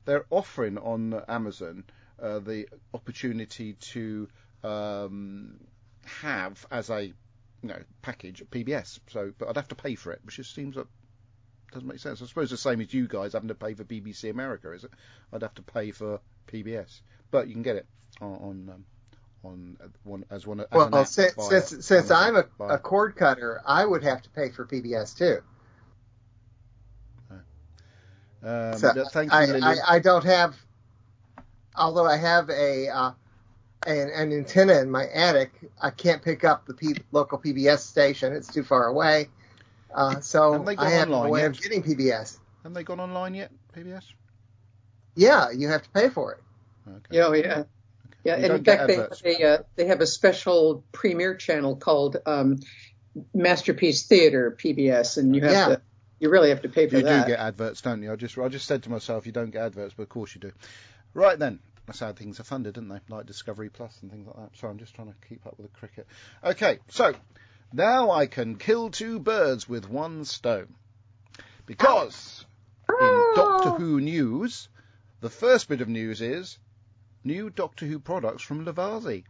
they're 0.07 0.25
offering 0.31 0.79
on 0.79 1.23
Amazon 1.29 1.85
uh, 2.19 2.39
the 2.39 2.67
opportunity 2.95 3.75
to 3.75 4.27
um, 4.65 5.61
have 6.07 6.65
as 6.71 6.89
a 6.89 7.05
you 7.05 7.13
know 7.63 7.83
package 8.01 8.43
PBS. 8.51 8.99
So, 9.09 9.35
but 9.37 9.51
I'd 9.51 9.57
have 9.57 9.69
to 9.69 9.75
pay 9.75 9.95
for 9.95 10.13
it, 10.13 10.21
which 10.25 10.37
just 10.37 10.55
seems 10.55 10.77
like 10.77 10.87
doesn't 11.73 11.87
make 11.87 11.99
sense. 11.99 12.23
I 12.23 12.27
suppose 12.27 12.49
the 12.49 12.57
same 12.57 12.81
as 12.81 12.95
you 12.95 13.07
guys 13.07 13.35
having 13.35 13.49
to 13.49 13.55
pay 13.55 13.75
for 13.75 13.85
BBC 13.85 14.31
America, 14.31 14.73
is 14.73 14.85
it? 14.85 14.93
I'd 15.31 15.43
have 15.43 15.57
to 15.57 15.63
pay 15.63 15.91
for 15.91 16.21
PBS, 16.51 17.03
but 17.31 17.49
you 17.49 17.53
can 17.53 17.63
get 17.63 17.77
it 17.77 17.87
on. 18.23 18.33
on 18.33 18.71
um, 18.77 18.85
on 19.45 19.77
uh, 19.83 19.89
one 20.05 20.25
as 20.31 20.47
one 20.47 20.61
as 20.61 20.67
an 20.71 20.91
Well, 20.91 20.97
app 21.01 21.07
since, 21.07 21.35
via 21.35 21.61
since, 21.61 21.87
since 21.87 22.11
Amazon 22.11 22.45
I'm 22.61 22.71
a, 22.71 22.75
a 22.75 22.79
cord 22.79 23.17
cutter, 23.17 23.61
I 23.67 23.85
would 23.85 24.03
have 24.03 24.23
to 24.23 24.31
pay 24.31 24.51
for 24.51 24.65
PBS 24.67 25.17
too. 25.17 25.43
Um, 28.45 28.77
So 28.77 29.05
thank 29.13 29.33
you, 29.33 29.39
I, 29.39 29.73
I, 29.73 29.77
I 29.97 29.99
don't 30.01 30.25
have, 30.25 30.57
although 31.77 32.07
I 32.07 32.17
have 32.17 32.51
a 32.51 32.89
uh, 32.89 33.13
an, 33.87 34.11
an 34.11 34.33
antenna 34.33 34.81
in 34.81 34.91
my 34.91 35.07
attic, 35.09 35.53
I 35.81 35.91
can't 35.91 36.23
pick 36.23 36.45
up 36.45 36.67
the 36.67 36.75
P, 36.75 36.95
local 37.13 37.39
PBS 37.39 37.79
station. 37.79 38.33
It's 38.33 38.53
too 38.53 38.63
far 38.63 38.87
away. 38.87 39.29
Uh, 39.95 40.21
so 40.21 40.53
Haven't 40.53 40.67
they 40.67 40.77
gone 40.77 40.87
I 40.87 40.91
have 40.91 41.09
online 41.09 41.25
no 41.25 41.31
way 41.31 41.41
yet? 41.41 41.51
of 41.51 41.61
getting 41.61 41.83
PBS. 41.83 42.39
Haven't 42.63 42.75
they 42.75 42.85
gone 42.85 43.01
online 43.01 43.35
yet, 43.35 43.51
PBS? 43.77 44.05
Yeah, 45.15 45.51
you 45.51 45.69
have 45.69 45.83
to 45.83 45.91
pay 45.91 46.09
for 46.09 46.33
it. 46.33 46.41
Okay. 46.89 47.21
Oh, 47.21 47.33
yeah. 47.33 47.65
Yeah, 48.25 48.37
and 48.37 48.53
in 48.53 48.65
fact, 48.65 48.87
they, 48.87 49.07
they, 49.23 49.45
uh, 49.45 49.59
they 49.77 49.87
have 49.87 50.01
a 50.01 50.07
special 50.07 50.85
premiere 50.93 51.35
channel 51.35 51.77
called 51.77 52.19
um, 52.25 52.59
Masterpiece 53.35 54.07
Theater 54.07 54.57
PBS, 54.63 55.17
and 55.17 55.35
you 55.35 55.43
have 55.43 55.53
Yeah. 55.53 55.67
to, 55.67 55.83
you 56.21 56.31
really 56.31 56.51
have 56.51 56.63
to 56.63 56.69
pay 56.69 56.87
for 56.89 56.97
You 56.97 57.03
that. 57.03 57.17
You 57.17 57.21
do 57.23 57.27
get 57.27 57.41
adverts, 57.41 57.83
don't 57.83 58.03
you? 58.03 58.13
I 58.13 58.17
just, 58.17 58.39
I 58.39 58.49
just 58.49 58.67
said 58.67 58.85
to 58.85 58.91
myself, 58.91 59.27
you 59.27 59.33
don't 59.33 59.51
get 59.51 59.65
adverts, 59.65 59.95
but 59.97 60.05
of 60.05 60.09
course 60.09 60.35
you 60.37 60.41
do. 60.41 60.53
Right 61.15 61.37
then, 61.37 61.59
that's 61.87 61.99
how 61.99 62.13
things 62.13 62.39
are 62.39 62.45
funded, 62.45 62.79
aren't 62.79 62.89
they? 62.91 63.01
Like 63.15 63.27
Discovery 63.27 63.71
Plus 63.71 63.99
and 64.03 64.11
things 64.11 64.27
like 64.27 64.37
that. 64.37 64.51
So 64.57 64.69
I'm 64.69 64.79
just 64.79 64.95
trying 64.95 65.09
to 65.09 65.15
keep 65.29 65.45
up 65.47 65.59
with 65.59 65.73
the 65.73 65.79
cricket. 65.79 66.07
Okay, 66.45 66.79
so 66.89 67.13
now 67.73 68.13
I 68.13 68.27
can 68.27 68.57
kill 68.57 68.91
two 68.91 69.19
birds 69.19 69.69
with 69.69 69.91
one 69.91 70.25
stone 70.25 70.75
because 71.67 72.45
in 73.01 73.25
Doctor 73.35 73.71
Who 73.71 74.01
news, 74.01 74.69
the 75.21 75.31
first 75.31 75.69
bit 75.69 75.81
of 75.81 75.89
news 75.89 76.21
is 76.21 76.59
new 77.25 77.51
Doctor 77.51 77.87
Who 77.87 77.99
products 77.99 78.43
from 78.43 78.65
Lavazzi. 78.65 79.25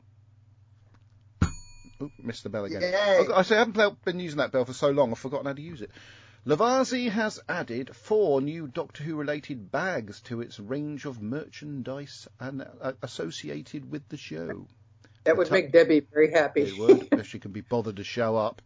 Oop, 2.01 2.13
missed 2.23 2.43
the 2.43 2.49
bell 2.49 2.65
again. 2.65 2.83
Yay. 2.83 3.27
I, 3.35 3.43
say 3.43 3.57
I 3.57 3.61
haven't 3.61 4.05
been 4.05 4.19
using 4.19 4.39
that 4.39 4.53
bell 4.53 4.65
for 4.65 4.73
so 4.73 4.91
long, 4.91 5.13
I've 5.13 5.19
forgotten 5.19 5.47
how 5.47 5.53
to 5.53 5.63
use 5.63 5.83
it. 5.83 5.91
Lavazzi 6.45 7.09
has 7.09 7.39
added 7.49 7.95
four 7.95 8.41
new 8.41 8.67
Doctor 8.67 9.05
Who 9.05 9.15
related 9.15 9.71
bags 9.71 10.21
to 10.23 10.41
its 10.41 10.59
range 10.59 11.05
of 11.05 11.23
merchandise 11.23 12.27
and 12.41 12.67
uh, 12.81 12.93
associated 13.01 13.89
with 13.91 14.09
the 14.09 14.17
show. 14.17 14.67
that 15.23 15.37
would 15.37 15.53
make 15.53 15.71
Debbie 15.71 16.01
very 16.01 16.33
happy. 16.33 16.63
It 16.63 16.79
would, 16.79 17.09
if 17.13 17.29
she 17.29 17.39
can 17.39 17.53
be 17.53 17.61
bothered 17.61 17.97
to 17.97 18.05
show 18.05 18.37
up. 18.37 18.61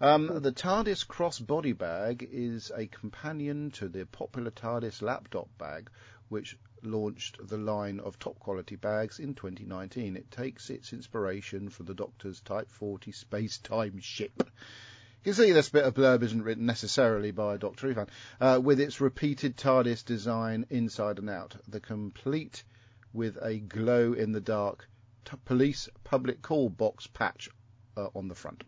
Um, 0.00 0.28
the 0.42 0.52
TARDIS 0.52 1.04
crossbody 1.08 1.76
bag 1.76 2.28
is 2.30 2.70
a 2.72 2.86
companion 2.86 3.72
to 3.72 3.88
the 3.88 4.06
popular 4.06 4.52
TARDIS 4.52 5.02
laptop 5.02 5.48
bag, 5.58 5.90
which 6.28 6.56
launched 6.84 7.38
the 7.46 7.56
line 7.56 8.00
of 8.00 8.18
top 8.18 8.38
quality 8.38 8.76
bags 8.76 9.18
in 9.18 9.34
2019. 9.34 10.16
It 10.16 10.30
takes 10.30 10.70
its 10.70 10.92
inspiration 10.92 11.68
from 11.68 11.86
the 11.86 11.94
Doctor's 11.94 12.40
Type 12.40 12.70
40 12.70 13.12
space 13.12 13.58
time 13.58 13.98
ship. 14.00 14.32
You 14.38 15.32
can 15.32 15.34
see 15.34 15.52
this 15.52 15.68
bit 15.68 15.84
of 15.84 15.94
blurb 15.94 16.22
isn't 16.22 16.42
written 16.42 16.66
necessarily 16.66 17.32
by 17.32 17.56
Who 17.56 17.94
fan. 17.94 18.06
Uh, 18.40 18.60
with 18.62 18.80
its 18.80 19.00
repeated 19.00 19.56
TARDIS 19.56 20.04
design 20.04 20.66
inside 20.70 21.18
and 21.18 21.28
out, 21.28 21.56
the 21.66 21.80
complete 21.80 22.64
with 23.12 23.36
a 23.42 23.58
glow 23.58 24.12
in 24.12 24.32
the 24.32 24.40
dark 24.40 24.88
t- 25.24 25.36
police 25.44 25.88
public 26.04 26.40
call 26.42 26.68
box 26.68 27.06
patch 27.06 27.48
uh, 27.96 28.08
on 28.14 28.28
the 28.28 28.34
front. 28.34 28.64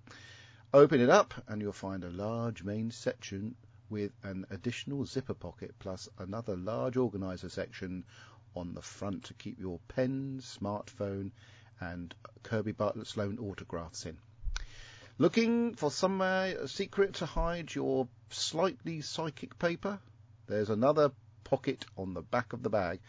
Open 0.74 1.00
it 1.00 1.08
up 1.08 1.34
and 1.48 1.62
you'll 1.62 1.72
find 1.72 2.04
a 2.04 2.10
large 2.10 2.62
main 2.62 2.90
section 2.90 3.54
with 3.90 4.12
an 4.22 4.46
additional 4.50 5.04
zipper 5.04 5.34
pocket 5.34 5.74
plus 5.78 6.08
another 6.18 6.56
large 6.56 6.96
organizer 6.96 7.48
section 7.48 8.04
on 8.56 8.72
the 8.74 8.82
front 8.82 9.24
to 9.24 9.34
keep 9.34 9.58
your 9.58 9.78
pen, 9.88 10.40
smartphone 10.40 11.30
and 11.80 12.14
Kirby 12.42 12.72
Bartlett 12.72 13.06
Sloan 13.06 13.38
autographs 13.38 14.06
in. 14.06 14.16
Looking 15.18 15.74
for 15.74 15.90
somewhere 15.90 16.66
secret 16.66 17.14
to 17.14 17.26
hide 17.26 17.74
your 17.74 18.08
slightly 18.30 19.00
psychic 19.00 19.58
paper? 19.58 20.00
There's 20.46 20.70
another 20.70 21.12
pocket 21.44 21.84
on 21.96 22.14
the 22.14 22.22
back 22.22 22.52
of 22.52 22.62
the 22.62 22.70
bag 22.70 23.00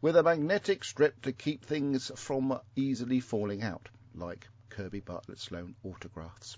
with 0.00 0.16
a 0.16 0.22
magnetic 0.22 0.82
strip 0.82 1.22
to 1.22 1.32
keep 1.32 1.64
things 1.64 2.10
from 2.16 2.58
easily 2.74 3.20
falling 3.20 3.62
out, 3.62 3.88
like 4.14 4.48
Kirby 4.70 5.00
Bartlett 5.00 5.38
Sloan 5.38 5.76
autographs. 5.84 6.56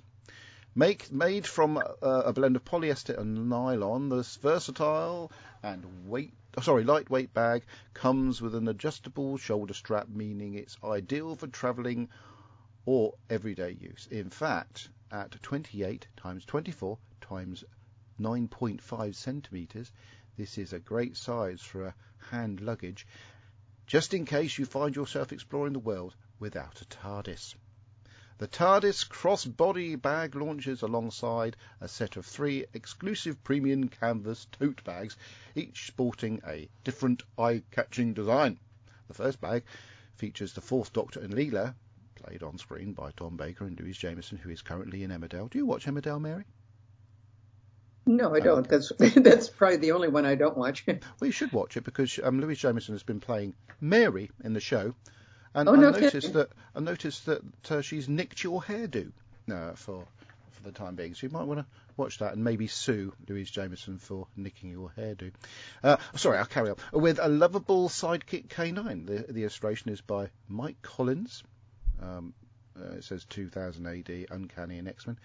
Make, 0.76 1.12
made 1.12 1.46
from 1.46 1.76
uh, 1.76 1.82
a 2.02 2.32
blend 2.32 2.56
of 2.56 2.64
polyester 2.64 3.16
and 3.16 3.48
nylon, 3.48 4.08
this 4.08 4.34
versatile 4.36 5.30
and 5.62 6.08
weight, 6.08 6.32
oh, 6.56 6.62
sorry, 6.62 6.82
lightweight 6.82 7.32
bag 7.32 7.62
comes 7.92 8.42
with 8.42 8.56
an 8.56 8.66
adjustable 8.66 9.36
shoulder 9.36 9.72
strap, 9.72 10.08
meaning 10.08 10.54
it's 10.54 10.76
ideal 10.82 11.36
for 11.36 11.46
travelling 11.46 12.08
or 12.86 13.14
everyday 13.30 13.70
use. 13.70 14.08
In 14.10 14.30
fact, 14.30 14.88
at 15.12 15.40
28 15.42 16.08
times 16.16 16.44
24 16.44 16.98
times 17.20 17.62
9.5 18.18 19.14
centimeters, 19.14 19.92
this 20.36 20.58
is 20.58 20.72
a 20.72 20.80
great 20.80 21.16
size 21.16 21.60
for 21.60 21.84
a 21.84 21.94
hand 22.30 22.60
luggage, 22.60 23.06
just 23.86 24.12
in 24.12 24.24
case 24.24 24.58
you 24.58 24.66
find 24.66 24.96
yourself 24.96 25.32
exploring 25.32 25.72
the 25.72 25.78
world 25.78 26.16
without 26.40 26.82
a 26.82 26.84
TARDIS. 26.86 27.54
The 28.38 28.48
TARDIS 28.48 29.04
crossbody 29.04 29.94
bag 29.94 30.34
launches 30.34 30.82
alongside 30.82 31.56
a 31.80 31.86
set 31.86 32.16
of 32.16 32.26
three 32.26 32.66
exclusive 32.74 33.42
premium 33.44 33.88
canvas 33.88 34.48
tote 34.50 34.82
bags, 34.82 35.16
each 35.54 35.86
sporting 35.86 36.42
a 36.44 36.68
different 36.82 37.22
eye-catching 37.38 38.12
design. 38.12 38.58
The 39.06 39.14
first 39.14 39.40
bag 39.40 39.62
features 40.16 40.52
the 40.52 40.60
Fourth 40.60 40.92
Doctor 40.92 41.20
and 41.20 41.32
Leela, 41.32 41.76
played 42.16 42.42
on 42.42 42.58
screen 42.58 42.92
by 42.92 43.12
Tom 43.12 43.36
Baker 43.36 43.66
and 43.66 43.78
Louise 43.78 43.98
Jameson, 43.98 44.38
who 44.38 44.50
is 44.50 44.62
currently 44.62 45.04
in 45.04 45.12
Emmerdale. 45.12 45.48
Do 45.48 45.58
you 45.58 45.66
watch 45.66 45.86
Emmerdale, 45.86 46.20
Mary? 46.20 46.44
No, 48.04 48.34
I 48.34 48.40
don't. 48.40 48.68
That's 48.68 48.92
that's 48.98 49.48
probably 49.48 49.76
the 49.76 49.92
only 49.92 50.08
one 50.08 50.26
I 50.26 50.34
don't 50.34 50.58
watch. 50.58 50.84
Well, 50.88 51.26
you 51.26 51.30
should 51.30 51.52
watch 51.52 51.76
it 51.76 51.84
because 51.84 52.18
um, 52.22 52.40
Louise 52.40 52.58
Jameson 52.58 52.96
has 52.96 53.04
been 53.04 53.20
playing 53.20 53.54
Mary 53.80 54.30
in 54.42 54.54
the 54.54 54.60
show, 54.60 54.94
and 55.54 55.68
Oh, 55.68 55.72
I 55.74 55.76
no 55.76 55.90
noticed 55.90 56.12
kidding. 56.12 56.32
that 56.32 56.50
I 56.74 56.80
noticed 56.80 57.26
that 57.26 57.42
uh, 57.70 57.80
she's 57.80 58.08
nicked 58.08 58.42
your 58.42 58.62
hairdo 58.62 59.12
uh, 59.50 59.72
for 59.72 60.04
for 60.52 60.62
the 60.62 60.72
time 60.72 60.94
being. 60.96 61.14
So 61.14 61.26
you 61.26 61.32
might 61.32 61.44
want 61.46 61.60
to 61.60 61.66
watch 61.96 62.18
that 62.18 62.32
and 62.34 62.42
maybe 62.42 62.66
sue 62.66 63.12
Louise 63.28 63.50
Jameson 63.50 63.98
for 63.98 64.26
nicking 64.36 64.70
your 64.70 64.92
hairdo. 64.98 65.32
Uh, 65.82 65.96
sorry, 66.16 66.38
I'll 66.38 66.44
carry 66.44 66.70
on 66.70 66.76
with 66.92 67.18
a 67.22 67.28
lovable 67.28 67.88
sidekick 67.88 68.48
K9. 68.48 69.06
The, 69.06 69.32
the 69.32 69.42
illustration 69.42 69.90
is 69.92 70.00
by 70.00 70.30
Mike 70.48 70.82
Collins. 70.82 71.42
Um, 72.02 72.34
uh, 72.76 72.94
it 72.94 73.04
says 73.04 73.24
2000 73.26 73.86
AD, 73.86 74.26
Uncanny 74.30 74.78
and 74.78 74.88
X 74.88 75.06
Men, 75.06 75.16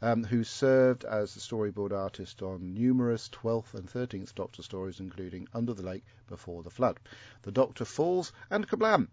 um, 0.00 0.24
who 0.24 0.42
served 0.42 1.04
as 1.04 1.34
the 1.34 1.40
storyboard 1.40 1.92
artist 1.92 2.40
on 2.40 2.72
numerous 2.72 3.28
12th 3.28 3.74
and 3.74 3.86
13th 3.86 4.34
Doctor 4.34 4.62
stories, 4.62 5.00
including 5.00 5.46
Under 5.52 5.74
the 5.74 5.82
Lake, 5.82 6.04
Before 6.28 6.62
the 6.62 6.70
Flood, 6.70 6.98
The 7.42 7.52
Doctor 7.52 7.84
Falls, 7.84 8.32
and 8.50 8.66
Kerblam. 8.66 9.08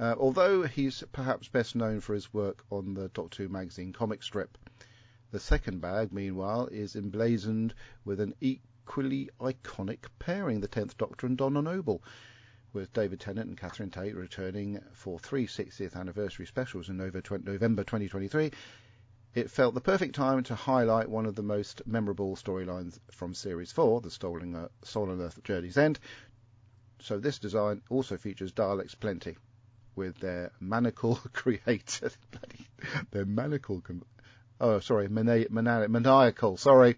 Uh, 0.00 0.14
although 0.18 0.62
he's 0.62 1.04
perhaps 1.12 1.48
best 1.48 1.76
known 1.76 2.00
for 2.00 2.14
his 2.14 2.32
work 2.32 2.64
on 2.70 2.94
the 2.94 3.08
Doctor 3.10 3.42
Who 3.42 3.50
magazine 3.50 3.92
comic 3.92 4.22
strip. 4.22 4.56
The 5.30 5.38
second 5.38 5.82
bag, 5.82 6.10
meanwhile, 6.10 6.68
is 6.68 6.96
emblazoned 6.96 7.74
with 8.06 8.18
an 8.18 8.34
equally 8.40 9.28
iconic 9.38 10.06
pairing, 10.18 10.60
the 10.60 10.68
10th 10.68 10.96
Doctor 10.96 11.26
and 11.26 11.36
Donna 11.36 11.60
Noble, 11.60 12.02
with 12.72 12.94
David 12.94 13.20
Tennant 13.20 13.50
and 13.50 13.58
Catherine 13.58 13.90
Tate 13.90 14.16
returning 14.16 14.80
for 14.94 15.18
three 15.18 15.46
60th 15.46 15.94
anniversary 15.94 16.46
specials 16.46 16.88
in 16.88 16.96
November 16.96 17.84
2023. 17.84 18.52
It 19.34 19.50
felt 19.50 19.74
the 19.74 19.82
perfect 19.82 20.14
time 20.14 20.42
to 20.44 20.54
highlight 20.54 21.10
one 21.10 21.26
of 21.26 21.34
the 21.34 21.42
most 21.42 21.86
memorable 21.86 22.36
storylines 22.36 22.98
from 23.10 23.34
Series 23.34 23.70
4, 23.70 24.00
the 24.00 24.10
Stolen, 24.10 24.56
uh, 24.56 24.68
Stolen 24.82 25.20
Earth 25.20 25.44
Journey's 25.44 25.76
End. 25.76 26.00
So 27.02 27.18
this 27.18 27.38
design 27.38 27.82
also 27.90 28.16
features 28.16 28.50
Daleks 28.50 28.98
plenty, 28.98 29.36
with 29.96 30.18
their 30.18 30.52
manacle 30.60 31.16
creator, 31.32 32.10
their 33.10 33.24
manacle, 33.24 33.80
com- 33.80 34.04
oh 34.60 34.80
sorry, 34.80 35.08
mani- 35.08 35.46
mani- 35.50 35.88
maniacal, 35.88 36.56
sorry, 36.56 36.96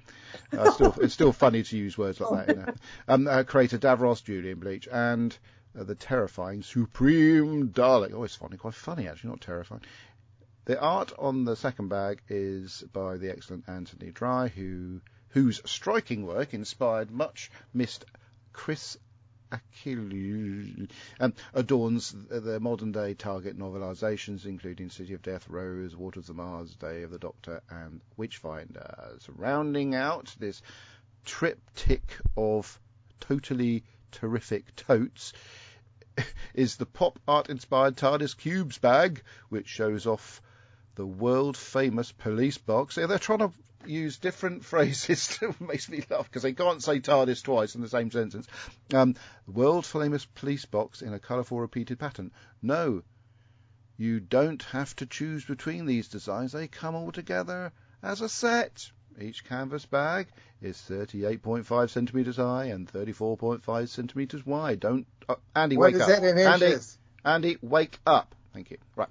uh, 0.57 0.71
still, 0.71 0.95
it's 1.01 1.15
still 1.15 1.33
funny 1.33 1.63
to 1.63 1.77
use 1.77 1.97
words 1.97 2.21
like 2.21 2.47
that. 2.47 2.57
You 2.57 2.63
know. 2.63 2.75
um, 3.09 3.27
uh, 3.27 3.43
creator 3.45 3.79
Davros, 3.79 4.23
Julian 4.25 4.59
Bleach, 4.59 4.89
and 4.91 5.37
uh, 5.79 5.85
the 5.85 5.95
terrifying 5.95 6.63
Supreme 6.63 7.69
Dalek. 7.69 8.13
Oh, 8.13 8.25
it's 8.25 8.37
funny, 8.37 8.57
quite 8.57 8.75
funny 8.75 9.09
actually, 9.09 9.31
not 9.31 9.41
terrifying. 9.41 9.83
The 10.65 10.79
art 10.81 11.13
on 11.19 11.45
the 11.45 11.57
second 11.57 11.89
bag 11.89 12.23
is 12.29 12.85
by 12.93 13.17
the 13.17 13.31
excellent 13.31 13.65
Anthony 13.69 14.13
Dry, 14.13 14.49
who 14.49 15.01
whose 15.31 15.61
striking 15.65 16.27
work 16.27 16.55
inspired 16.55 17.11
much 17.11 17.51
missed 17.73 18.05
Chris 18.53 18.99
Um, 21.21 21.35
adorns 21.55 22.13
the, 22.13 22.41
the 22.41 22.61
modern 22.61 22.93
day 22.93 23.15
Target 23.15 23.59
novelizations, 23.59 24.47
including 24.47 24.91
City 24.91 25.15
of 25.15 25.23
Death, 25.23 25.49
Rose, 25.49 25.97
Waters 25.97 26.29
of 26.29 26.37
the 26.37 26.43
Mars, 26.43 26.75
Day 26.75 27.03
of 27.03 27.11
the 27.11 27.19
Doctor, 27.19 27.63
and 27.71 28.01
Witchfinders. 28.19 29.29
Rounding 29.37 29.95
out 29.95 30.35
this 30.39 30.63
triptych 31.25 32.17
of 32.37 32.81
totally 33.21 33.85
terrific 34.11 34.75
totes 34.77 35.33
is 36.55 36.77
the 36.77 36.87
pop 36.87 37.19
art 37.27 37.49
inspired 37.49 37.97
TARDIS 37.97 38.37
Cubes 38.37 38.79
bag, 38.79 39.23
which 39.49 39.69
shows 39.69 40.07
off 40.07 40.41
the 40.95 41.07
world 41.07 41.57
famous 41.57 42.13
police 42.13 42.59
box. 42.59 42.97
They're 42.97 43.19
trying 43.19 43.39
to 43.39 43.53
use 43.87 44.19
different 44.19 44.65
phrases 44.73 45.37
that 45.39 45.61
makes 45.61 45.89
me 45.89 46.03
laugh 46.11 46.25
because 46.25 46.43
they 46.43 46.53
can't 46.53 46.83
say 46.83 47.01
TARDIS 47.01 47.43
twice 47.43 47.75
in 47.75 47.81
the 47.81 47.89
same 47.89 48.11
sentence. 48.11 48.47
Um, 48.93 49.15
world 49.47 49.87
famous 49.87 50.25
police 50.25 50.65
box 50.65 51.03
in 51.03 51.13
a 51.13 51.19
colourful 51.19 51.61
repeated 51.61 51.99
pattern. 51.99 52.33
No, 52.61 53.03
you 53.97 54.21
don't 54.21 54.63
have 54.65 54.95
to 54.97 55.07
choose 55.07 55.45
between 55.45 55.87
these 55.87 56.09
designs. 56.09 56.53
They 56.53 56.69
come 56.69 56.95
all 56.95 57.13
together 57.13 57.73
as 58.03 58.21
a 58.21 58.29
set. 58.29 58.91
Each 59.21 59.45
canvas 59.45 59.85
bag 59.85 60.29
is 60.63 60.77
38.5 60.89 61.91
centimetres 61.91 62.37
high 62.37 62.65
and 62.67 62.91
34.5 62.91 63.89
centimetres 63.89 64.47
wide. 64.47 64.81
Don't, 64.81 65.07
uh, 65.29 65.35
Andy, 65.55 65.77
What 65.77 65.87
wake 65.93 65.97
is 65.97 66.01
up. 66.01 66.09
that 66.09 66.25
in 66.25 66.39
Andy, 66.39 66.67
inches? 66.67 66.99
Andy, 67.25 67.59
wake 67.61 67.99
up. 68.07 68.35
Thank 68.55 68.71
you. 68.71 68.79
Right. 68.97 69.09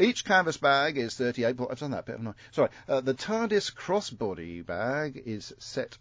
Each 0.00 0.24
canvas 0.24 0.56
bag 0.56 0.96
is 0.98 1.14
38. 1.14 1.56
po- 1.56 1.68
I've 1.70 1.78
done 1.78 1.90
that 1.92 2.06
bit, 2.06 2.12
haven't 2.16 2.28
I? 2.28 2.34
Sorry. 2.52 2.68
Uh, 2.88 3.00
the 3.00 3.14
TARDIS 3.14 3.72
crossbody 3.74 4.64
bag 4.64 5.22
is 5.26 5.52
set. 5.58 5.96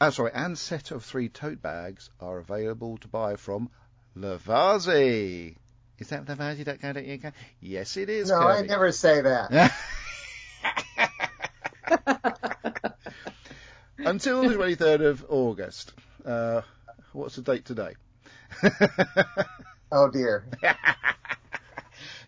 Uh, 0.00 0.10
sorry, 0.10 0.30
and 0.34 0.56
set 0.58 0.90
of 0.90 1.04
three 1.04 1.28
tote 1.28 1.60
bags 1.62 2.10
are 2.20 2.38
available 2.38 2.98
to 2.98 3.08
buy 3.08 3.36
from 3.36 3.70
Lovarzi. 4.16 5.56
Is 5.98 6.08
that 6.08 6.24
lovarzi.co.uk? 6.26 7.32
Yes, 7.60 7.96
it 7.96 8.08
is. 8.08 8.28
No, 8.28 8.38
I 8.40 8.56
Kirby. 8.58 8.68
never 8.68 8.92
say 8.92 9.20
that. 9.22 9.72
Until 13.98 14.42
the 14.48 14.54
23rd 14.54 15.06
of 15.06 15.24
August. 15.28 15.92
Uh, 16.24 16.62
what's 17.12 17.36
the 17.36 17.42
date 17.42 17.64
today? 17.64 17.94
Oh 19.90 20.10
dear. 20.10 20.44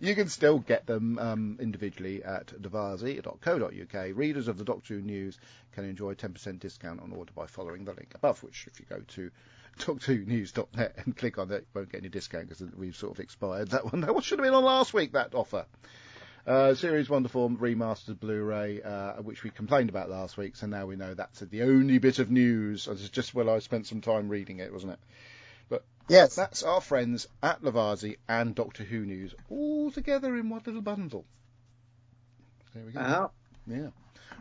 You 0.03 0.15
can 0.15 0.29
still 0.29 0.61
get 0.61 0.87
them 0.87 1.19
um, 1.19 1.59
individually 1.61 2.25
at 2.25 2.47
lovarzi.co.uk. 2.47 4.17
Readers 4.17 4.49
of 4.49 4.57
the 4.57 4.65
Doctor 4.65 4.95
Who 4.95 5.03
News 5.03 5.39
can 5.73 5.85
enjoy 5.85 6.13
a 6.13 6.15
10% 6.15 6.59
discount 6.59 7.03
on 7.03 7.13
order 7.13 7.33
by 7.35 7.47
following 7.47 7.85
the 7.85 7.93
link 7.93 8.13
above, 8.15 8.43
which 8.43 8.67
if 8.67 8.81
you 8.81 8.87
go 8.89 9.03
to 9.09 9.31
doctorwhonews.net 9.79 10.95
and 11.05 11.15
click 11.15 11.37
on 11.37 11.49
that, 11.49 11.61
you 11.61 11.67
won't 11.75 11.93
get 11.93 11.99
any 11.99 12.09
discount 12.09 12.49
because 12.49 12.67
we've 12.75 12.97
sort 12.97 13.13
of 13.13 13.21
expired 13.21 13.69
that 13.69 13.93
one. 13.93 14.01
That 14.07 14.25
should 14.25 14.39
have 14.39 14.45
been 14.47 14.55
on 14.55 14.65
last 14.65 14.95
week, 14.95 15.13
that 15.13 15.35
offer. 15.35 15.67
Uh, 16.47 16.75
Series 16.75 17.11
1 17.11 17.25
to 17.25 17.29
4 17.29 17.51
remastered 17.51 18.19
Blu-ray, 18.19 18.81
uh, 18.81 19.21
which 19.21 19.45
we 19.45 19.51
complained 19.51 19.91
about 19.91 20.09
last 20.09 20.39
week, 20.39 20.57
so 20.57 20.67
now 20.67 20.87
we 20.87 20.97
know 20.97 21.13
that's 21.13 21.41
the 21.41 21.63
only 21.63 21.99
bit 21.99 22.19
of 22.19 22.31
news. 22.31 22.89
It's 22.89 23.11
just 23.11 23.35
well 23.35 23.51
I 23.51 23.59
spent 23.59 23.87
some 23.87 24.01
time 24.01 24.31
reading 24.31 24.61
it, 24.61 24.73
wasn't 24.73 24.95
it? 24.95 25.01
Yes. 26.11 26.35
That's 26.35 26.65
our 26.65 26.81
friends 26.81 27.29
at 27.41 27.63
Lovarzi 27.63 28.17
and 28.29 28.53
Doctor 28.53 28.83
Who 28.83 29.07
News 29.07 29.33
all 29.49 29.93
together 29.93 30.37
in 30.37 30.49
one 30.49 30.61
little 30.67 30.83
bundle. 30.83 31.25
There 32.75 32.85
we 32.85 32.91
go. 32.91 33.01
Wow. 33.01 33.31
Yeah. 33.69 33.89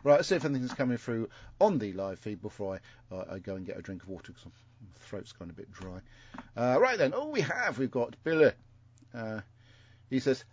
Right, 0.04 0.16
let's 0.16 0.30
see 0.30 0.36
if 0.36 0.46
anything's 0.46 0.74
coming 0.74 0.98
through 0.98 1.30
on 1.62 1.78
the 1.78 1.94
live 1.94 2.18
feed 2.18 2.42
before 2.42 2.80
I, 3.12 3.16
uh, 3.16 3.26
I 3.34 3.40
go 3.40 3.56
and 3.56 3.68
get 3.68 3.78
a 3.78 3.84
drink 3.84 4.02
of 4.02 4.10
water 4.10 4.32
because 4.32 4.46
my 4.46 4.52
throat's 5.02 5.32
gone 5.32 5.52
a 5.52 5.54
bit 5.54 5.72
dry. 5.72 6.00
Uh, 6.58 6.80
right 6.80 6.98
then, 6.98 7.14
all 7.14 7.32
we 7.32 7.42
have, 7.42 7.78
we've 7.78 7.92
got 7.92 8.16
Billy. 8.24 8.52
Uh, 9.14 9.42
he 10.10 10.20
says, 10.20 10.44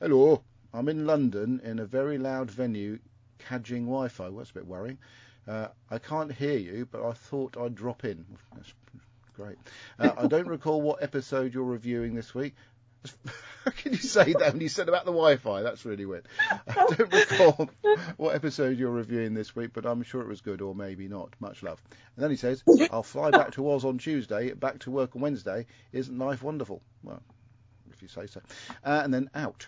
Hello, 0.00 0.42
I'm 0.72 0.88
in 0.88 1.04
London 1.06 1.60
in 1.64 1.80
a 1.80 1.84
very 1.84 2.16
loud 2.16 2.50
venue 2.50 2.98
cadging 3.38 3.84
Wi 3.84 4.08
Fi. 4.08 4.24
Well, 4.24 4.38
that's 4.38 4.50
a 4.50 4.54
bit 4.54 4.66
worrying. 4.66 4.98
Uh, 5.46 5.68
I 5.90 5.98
can't 5.98 6.32
hear 6.32 6.56
you, 6.56 6.88
but 6.90 7.06
I 7.06 7.12
thought 7.12 7.58
I'd 7.58 7.74
drop 7.74 8.04
in. 8.04 8.24
That's 8.54 8.72
great. 9.34 9.56
Uh, 9.98 10.12
I 10.16 10.26
don't 10.26 10.48
recall 10.48 10.80
what 10.80 11.02
episode 11.02 11.54
you're 11.54 11.64
reviewing 11.64 12.14
this 12.14 12.34
week. 12.34 12.54
How 13.64 13.70
can 13.76 13.92
you 13.92 13.98
say 13.98 14.32
that 14.32 14.52
when 14.52 14.60
you 14.60 14.68
said 14.68 14.88
about 14.88 15.04
the 15.04 15.12
Wi-Fi? 15.12 15.62
That's 15.62 15.84
really 15.84 16.06
weird. 16.06 16.26
I 16.50 16.86
don't 16.96 17.12
recall 17.12 17.70
what 18.16 18.34
episode 18.34 18.78
you're 18.78 18.90
reviewing 18.90 19.34
this 19.34 19.56
week, 19.56 19.70
but 19.72 19.86
I'm 19.86 20.02
sure 20.02 20.22
it 20.22 20.28
was 20.28 20.40
good, 20.40 20.60
or 20.60 20.74
maybe 20.74 21.08
not. 21.08 21.34
Much 21.40 21.62
love. 21.62 21.82
And 22.16 22.22
then 22.22 22.30
he 22.30 22.36
says, 22.36 22.62
"I'll 22.90 23.02
fly 23.02 23.30
back 23.30 23.52
to 23.52 23.70
Oz 23.70 23.84
on 23.84 23.98
Tuesday, 23.98 24.52
back 24.52 24.80
to 24.80 24.90
work 24.90 25.16
on 25.16 25.22
Wednesday. 25.22 25.66
Isn't 25.92 26.18
life 26.18 26.42
wonderful?" 26.42 26.82
Well, 27.02 27.22
if 27.90 28.02
you 28.02 28.08
say 28.08 28.26
so. 28.26 28.40
Uh, 28.84 29.00
and 29.04 29.12
then 29.12 29.30
out. 29.34 29.66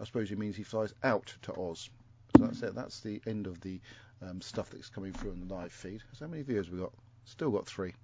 I 0.00 0.04
suppose 0.04 0.28
he 0.28 0.36
means 0.36 0.56
he 0.56 0.64
flies 0.64 0.92
out 1.02 1.32
to 1.42 1.52
Oz. 1.52 1.90
So 2.36 2.44
that's 2.44 2.62
it. 2.62 2.74
That's 2.74 3.00
the 3.00 3.20
end 3.26 3.46
of 3.46 3.60
the 3.60 3.80
um, 4.22 4.40
stuff 4.40 4.70
that's 4.70 4.88
coming 4.88 5.12
through 5.12 5.32
on 5.32 5.46
the 5.46 5.54
live 5.54 5.72
feed. 5.72 6.02
So 6.14 6.24
how 6.24 6.30
many 6.30 6.42
viewers 6.42 6.70
we 6.70 6.78
got? 6.78 6.92
Still 7.24 7.50
got 7.50 7.66
three. 7.66 7.94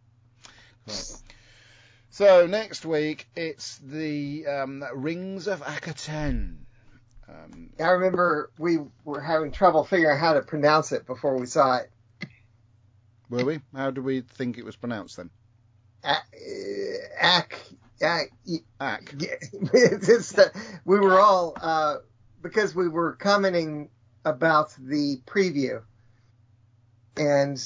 Right. 0.91 1.23
So 2.11 2.47
next 2.47 2.85
week 2.85 3.29
it's 3.37 3.79
the 3.79 4.47
um, 4.47 4.85
Rings 4.95 5.47
of 5.47 5.63
Akhaten. 5.63 6.57
Um, 7.29 7.71
I 7.79 7.91
remember 7.91 8.51
we 8.59 8.79
were 9.05 9.21
having 9.21 9.53
trouble 9.53 9.85
figuring 9.85 10.17
out 10.17 10.21
how 10.21 10.33
to 10.35 10.43
pronounce 10.43 10.93
it 10.93 11.07
before 11.07 11.39
we 11.39 11.47
saw 11.47 11.77
it. 11.77 11.91
were 13.31 13.45
we? 13.45 13.61
How 13.75 13.91
do 13.91 14.03
we 14.03 14.23
think 14.23 14.59
it 14.59 14.65
was 14.65 14.77
pronounced 14.77 15.17
then? 15.17 15.31
Ak. 16.03 17.57
just 20.01 20.37
that 20.37 20.53
we 20.85 20.99
were 20.99 21.21
all 21.21 21.55
uh, 21.61 21.97
because 22.43 22.75
we 22.75 22.89
were 22.89 23.15
commenting 23.15 23.91
about 24.25 24.75
the 24.79 25.21
preview 25.27 25.83
and 27.17 27.63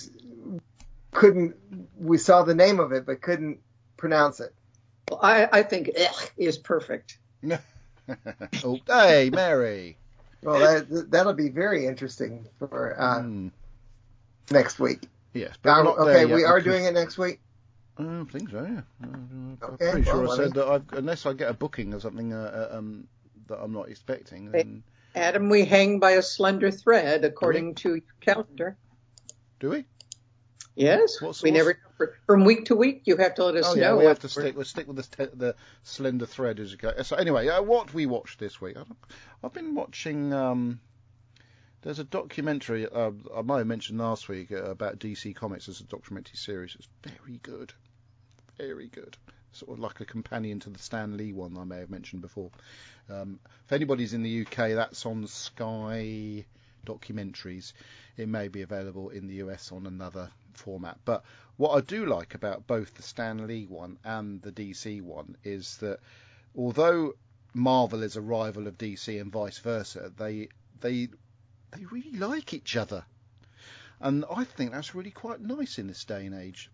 couldn't 1.14 1.56
we 1.98 2.18
saw 2.18 2.42
the 2.42 2.54
name 2.54 2.80
of 2.80 2.92
it 2.92 3.06
but 3.06 3.22
couldn't 3.22 3.60
pronounce 3.96 4.40
it. 4.40 4.52
Well, 5.10 5.20
I, 5.22 5.48
I 5.50 5.62
think 5.62 5.90
ugh 5.98 6.30
is 6.36 6.58
perfect. 6.58 7.18
oh, 8.64 8.78
hey, 8.86 9.30
Mary. 9.30 9.96
Well, 10.42 10.58
that 10.60 11.10
that'll 11.10 11.32
be 11.32 11.48
very 11.48 11.86
interesting 11.86 12.46
for 12.58 13.00
uh, 13.00 13.22
Hmm. 13.22 13.48
next 14.50 14.78
week. 14.78 15.08
Yes, 15.32 15.54
but 15.62 15.70
Um, 15.70 15.84
not 15.86 15.98
okay, 15.98 16.26
yet 16.26 16.34
we 16.34 16.44
are 16.44 16.58
because- 16.58 16.72
doing 16.72 16.84
it 16.84 16.94
next 16.94 17.16
week. 17.18 17.40
Uh, 17.98 18.22
I 18.22 18.24
think 18.30 18.50
so. 18.50 18.60
Yeah. 18.62 18.80
Uh, 19.02 19.06
I'm 19.06 19.58
Okay, 19.62 19.90
pretty 19.92 20.04
sure 20.04 20.28
I 20.28 20.36
said 20.36 20.46
me- 20.46 20.52
that 20.60 20.66
I've, 20.68 20.92
unless 20.94 21.26
I 21.26 21.32
get 21.32 21.48
a 21.48 21.54
booking 21.54 21.94
or 21.94 22.00
something 22.00 22.32
uh, 22.32 22.68
uh, 22.72 22.76
um, 22.78 23.06
that 23.46 23.58
I'm 23.62 23.72
not 23.72 23.88
expecting, 23.88 24.50
then 24.50 24.82
Adam, 25.14 25.48
we 25.48 25.64
hang 25.64 26.00
by 26.00 26.12
a 26.12 26.22
slender 26.22 26.70
thread 26.72 27.24
according 27.24 27.76
to 27.76 27.90
your 27.94 28.02
calendar. 28.20 28.76
do 29.60 29.70
we? 29.70 29.84
Yes, 30.76 31.20
What's- 31.20 31.42
we 31.42 31.50
what's- 31.52 31.78
never 31.98 32.10
from 32.26 32.44
week 32.44 32.64
to 32.66 32.74
week. 32.74 33.02
You 33.04 33.16
have 33.18 33.34
to 33.36 33.44
let 33.44 33.56
us 33.56 33.66
Oh 33.68 33.74
yeah, 33.76 33.90
know. 33.90 33.98
we 33.98 34.04
have 34.06 34.18
to 34.20 34.28
stick. 34.28 34.56
We'll 34.56 34.64
stick 34.64 34.88
with 34.88 34.96
the 35.38 35.54
slender 35.84 36.26
thread 36.26 36.58
as 36.58 36.72
you 36.72 36.78
go. 36.78 36.92
So 37.02 37.16
anyway, 37.16 37.46
uh, 37.48 37.62
what 37.62 37.94
we 37.94 38.06
watched 38.06 38.40
this 38.40 38.60
week? 38.60 38.76
I 38.76 38.82
don't- 38.82 38.98
I've 39.42 39.52
been 39.52 39.74
watching. 39.76 40.32
Um, 40.32 40.80
there's 41.82 42.00
a 42.00 42.04
documentary 42.04 42.88
uh, 42.88 43.12
I 43.36 43.42
might 43.42 43.58
have 43.58 43.66
mentioned 43.68 43.98
last 44.00 44.28
week 44.28 44.50
uh, 44.50 44.64
about 44.64 44.98
DC 44.98 45.32
Comics 45.34 45.68
as 45.68 45.80
a 45.80 45.84
documentary 45.84 46.36
series. 46.36 46.74
It's 46.74 46.88
very 47.02 47.38
good, 47.38 47.72
very 48.58 48.88
good. 48.88 49.16
Sort 49.52 49.72
of 49.72 49.78
like 49.78 50.00
a 50.00 50.04
companion 50.04 50.58
to 50.60 50.70
the 50.70 50.80
Stan 50.80 51.16
Lee 51.16 51.32
one 51.32 51.56
I 51.56 51.62
may 51.62 51.78
have 51.78 51.90
mentioned 51.90 52.22
before. 52.22 52.50
Um, 53.08 53.38
if 53.64 53.72
anybody's 53.72 54.12
in 54.12 54.24
the 54.24 54.40
UK, 54.44 54.74
that's 54.74 55.06
on 55.06 55.28
Sky 55.28 56.44
Documentaries. 56.84 57.72
It 58.16 58.28
may 58.28 58.48
be 58.48 58.62
available 58.62 59.10
in 59.10 59.26
the 59.26 59.34
US 59.36 59.72
on 59.72 59.86
another 59.86 60.30
format. 60.52 60.98
But 61.04 61.24
what 61.56 61.70
I 61.70 61.80
do 61.80 62.06
like 62.06 62.34
about 62.34 62.66
both 62.66 62.94
the 62.94 63.02
Stan 63.02 63.46
Lee 63.46 63.66
one 63.66 63.98
and 64.04 64.40
the 64.42 64.52
DC 64.52 65.02
one 65.02 65.36
is 65.44 65.76
that 65.78 66.00
although 66.56 67.14
Marvel 67.52 68.02
is 68.02 68.16
a 68.16 68.20
rival 68.20 68.66
of 68.66 68.78
DC 68.78 69.20
and 69.20 69.32
vice 69.32 69.58
versa, 69.58 70.12
they 70.16 70.48
they 70.80 71.08
they 71.70 71.84
really 71.86 72.12
like 72.12 72.52
each 72.52 72.76
other, 72.76 73.04
and 74.00 74.24
I 74.30 74.44
think 74.44 74.72
that's 74.72 74.94
really 74.94 75.10
quite 75.10 75.40
nice 75.40 75.78
in 75.78 75.86
this 75.86 76.04
day 76.04 76.26
and 76.26 76.34
age. 76.34 76.70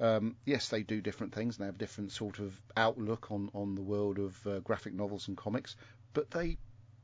Um, 0.00 0.36
yes, 0.44 0.68
they 0.68 0.82
do 0.82 1.00
different 1.00 1.34
things 1.34 1.56
and 1.56 1.62
they 1.62 1.68
have 1.68 1.78
different 1.78 2.12
sort 2.12 2.38
of 2.38 2.58
outlook 2.76 3.30
on, 3.30 3.50
on 3.54 3.74
the 3.74 3.82
world 3.82 4.18
of 4.18 4.46
uh, 4.46 4.58
graphic 4.60 4.94
novels 4.94 5.28
and 5.28 5.36
comics, 5.36 5.76
but 6.12 6.30
they 6.30 6.56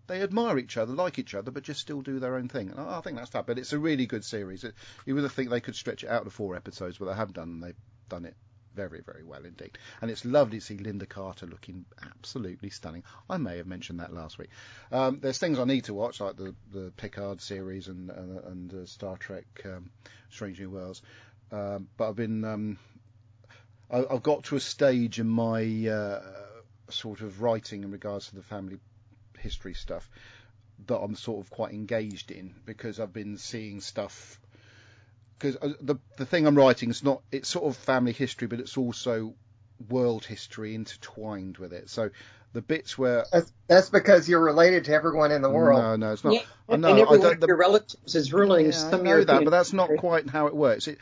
they 0.08 0.22
admire 0.22 0.58
each 0.58 0.76
other, 0.76 0.92
like 0.92 1.18
each 1.18 1.34
other, 1.34 1.50
but 1.50 1.62
just 1.62 1.80
still 1.80 2.02
do 2.02 2.18
their 2.18 2.36
own 2.36 2.48
thing. 2.48 2.70
And 2.70 2.80
I 2.80 2.98
I 2.98 3.00
think 3.00 3.16
that's 3.16 3.30
that. 3.30 3.46
But 3.46 3.58
it's 3.58 3.72
a 3.72 3.78
really 3.78 4.06
good 4.06 4.24
series. 4.24 4.64
It, 4.64 4.74
you 5.06 5.14
would 5.14 5.22
have 5.22 5.32
think 5.32 5.50
they 5.50 5.60
could 5.60 5.76
stretch 5.76 6.02
it 6.02 6.10
out 6.10 6.24
to 6.24 6.30
four 6.30 6.56
episodes, 6.56 6.98
but 6.98 7.06
they 7.06 7.14
have 7.14 7.32
done, 7.32 7.60
they've 7.60 7.76
done 8.08 8.24
it 8.24 8.34
very, 8.74 9.00
very 9.00 9.24
well 9.24 9.44
indeed. 9.44 9.76
And 10.00 10.10
it's 10.10 10.24
lovely 10.24 10.60
to 10.60 10.64
see 10.64 10.76
Lynda 10.76 11.08
Carter 11.08 11.46
looking 11.46 11.84
absolutely 12.02 12.70
stunning. 12.70 13.02
I 13.28 13.36
may 13.36 13.56
have 13.56 13.66
mentioned 13.66 14.00
that 14.00 14.12
last 14.12 14.38
week. 14.38 14.50
Um, 14.92 15.18
there's 15.20 15.38
things 15.38 15.58
I 15.58 15.64
need 15.64 15.84
to 15.84 15.94
watch, 15.94 16.20
like 16.20 16.36
the, 16.36 16.54
the 16.72 16.92
Picard 16.96 17.40
series 17.40 17.88
and 17.88 18.10
and, 18.10 18.38
and 18.44 18.74
uh, 18.74 18.86
Star 18.86 19.16
Trek 19.16 19.46
um, 19.64 19.90
Strange 20.30 20.60
New 20.60 20.70
Worlds. 20.70 21.02
Um, 21.50 21.88
but 21.96 22.08
I've 22.08 22.16
been 22.16 22.44
um, 22.44 22.78
I, 23.90 24.04
I've 24.10 24.22
got 24.22 24.44
to 24.44 24.56
a 24.56 24.60
stage 24.60 25.18
in 25.18 25.28
my 25.28 25.88
uh, 25.88 26.22
sort 26.90 27.20
of 27.20 27.42
writing 27.42 27.84
in 27.84 27.90
regards 27.90 28.28
to 28.28 28.36
the 28.36 28.42
family 28.42 28.78
history 29.38 29.74
stuff 29.74 30.08
that 30.86 30.96
I'm 30.98 31.14
sort 31.16 31.44
of 31.44 31.50
quite 31.50 31.72
engaged 31.72 32.30
in 32.30 32.54
because 32.64 33.00
I've 33.00 33.12
been 33.12 33.36
seeing 33.38 33.80
stuff. 33.80 34.40
Because 35.38 35.56
uh, 35.62 35.74
the 35.80 35.96
the 36.16 36.26
thing 36.26 36.46
I'm 36.46 36.56
writing 36.56 36.90
is 36.90 37.02
not 37.02 37.22
it's 37.30 37.48
sort 37.48 37.66
of 37.66 37.76
family 37.76 38.12
history, 38.12 38.48
but 38.48 38.60
it's 38.60 38.76
also 38.76 39.34
world 39.88 40.24
history 40.24 40.74
intertwined 40.74 41.58
with 41.58 41.72
it. 41.72 41.88
So 41.88 42.10
the 42.52 42.62
bits 42.62 42.96
where 42.96 43.24
That's, 43.30 43.52
that's 43.68 43.90
because 43.90 44.28
you're 44.28 44.42
related 44.42 44.86
to 44.86 44.92
everyone 44.94 45.30
in 45.32 45.42
the 45.42 45.50
world. 45.50 45.80
no, 45.80 45.96
no, 45.96 46.12
it's 46.12 46.24
not. 46.24 46.34
Yeah, 46.34 46.40
I 46.68 46.72
and 46.74 46.82
know, 46.82 47.06
I 47.08 47.18
don't- 47.18 47.40
the- 47.40 47.46
your 47.46 47.56
relatives 47.56 48.14
is 48.14 48.32
ruling 48.32 48.66
yeah, 48.66 48.72
some 48.72 49.00
I 49.00 49.02
know 49.02 49.10
European 49.10 49.36
that, 49.38 49.44
but 49.44 49.50
that's 49.50 49.72
not 49.72 49.90
quite 49.98 50.28
how 50.28 50.46
it 50.46 50.56
works. 50.56 50.88
It, 50.88 50.98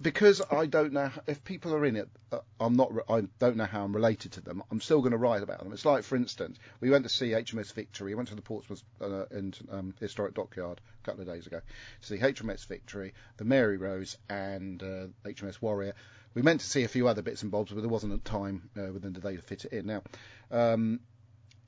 because 0.00 0.42
I 0.50 0.66
don't 0.66 0.92
know 0.92 1.10
if 1.26 1.42
people 1.44 1.74
are 1.74 1.84
in 1.84 1.96
it. 1.96 2.08
Uh, 2.30 2.38
I'm 2.60 2.74
not. 2.74 2.92
I 3.08 3.22
don't 3.38 3.56
know 3.56 3.64
how 3.64 3.84
I'm 3.84 3.94
related 3.94 4.32
to 4.32 4.40
them. 4.40 4.62
I'm 4.70 4.80
still 4.80 5.00
going 5.00 5.12
to 5.12 5.18
write 5.18 5.42
about 5.42 5.62
them. 5.62 5.72
It's 5.72 5.84
like, 5.84 6.04
for 6.04 6.16
instance, 6.16 6.58
we 6.80 6.90
went 6.90 7.04
to 7.04 7.08
see 7.08 7.30
HMS 7.30 7.72
Victory. 7.72 8.12
We 8.12 8.14
went 8.14 8.28
to 8.28 8.34
the 8.34 8.42
Portsmouth 8.42 8.82
uh, 9.00 9.26
in, 9.26 9.54
um, 9.70 9.94
Historic 10.00 10.34
Dockyard 10.34 10.80
a 11.02 11.04
couple 11.04 11.22
of 11.22 11.28
days 11.28 11.46
ago 11.46 11.60
to 12.00 12.06
see 12.06 12.18
HMS 12.18 12.66
Victory, 12.66 13.14
the 13.36 13.44
Mary 13.44 13.76
Rose, 13.76 14.16
and 14.28 14.82
uh, 14.82 15.06
HMS 15.24 15.60
Warrior. 15.60 15.94
We 16.34 16.42
meant 16.42 16.60
to 16.60 16.66
see 16.66 16.84
a 16.84 16.88
few 16.88 17.08
other 17.08 17.22
bits 17.22 17.42
and 17.42 17.50
bobs, 17.50 17.72
but 17.72 17.80
there 17.80 17.88
wasn't 17.88 18.22
time 18.24 18.68
uh, 18.76 18.92
within 18.92 19.14
the 19.14 19.20
day 19.20 19.36
to 19.36 19.42
fit 19.42 19.64
it 19.64 19.72
in. 19.72 19.86
Now, 19.86 20.02
um, 20.50 21.00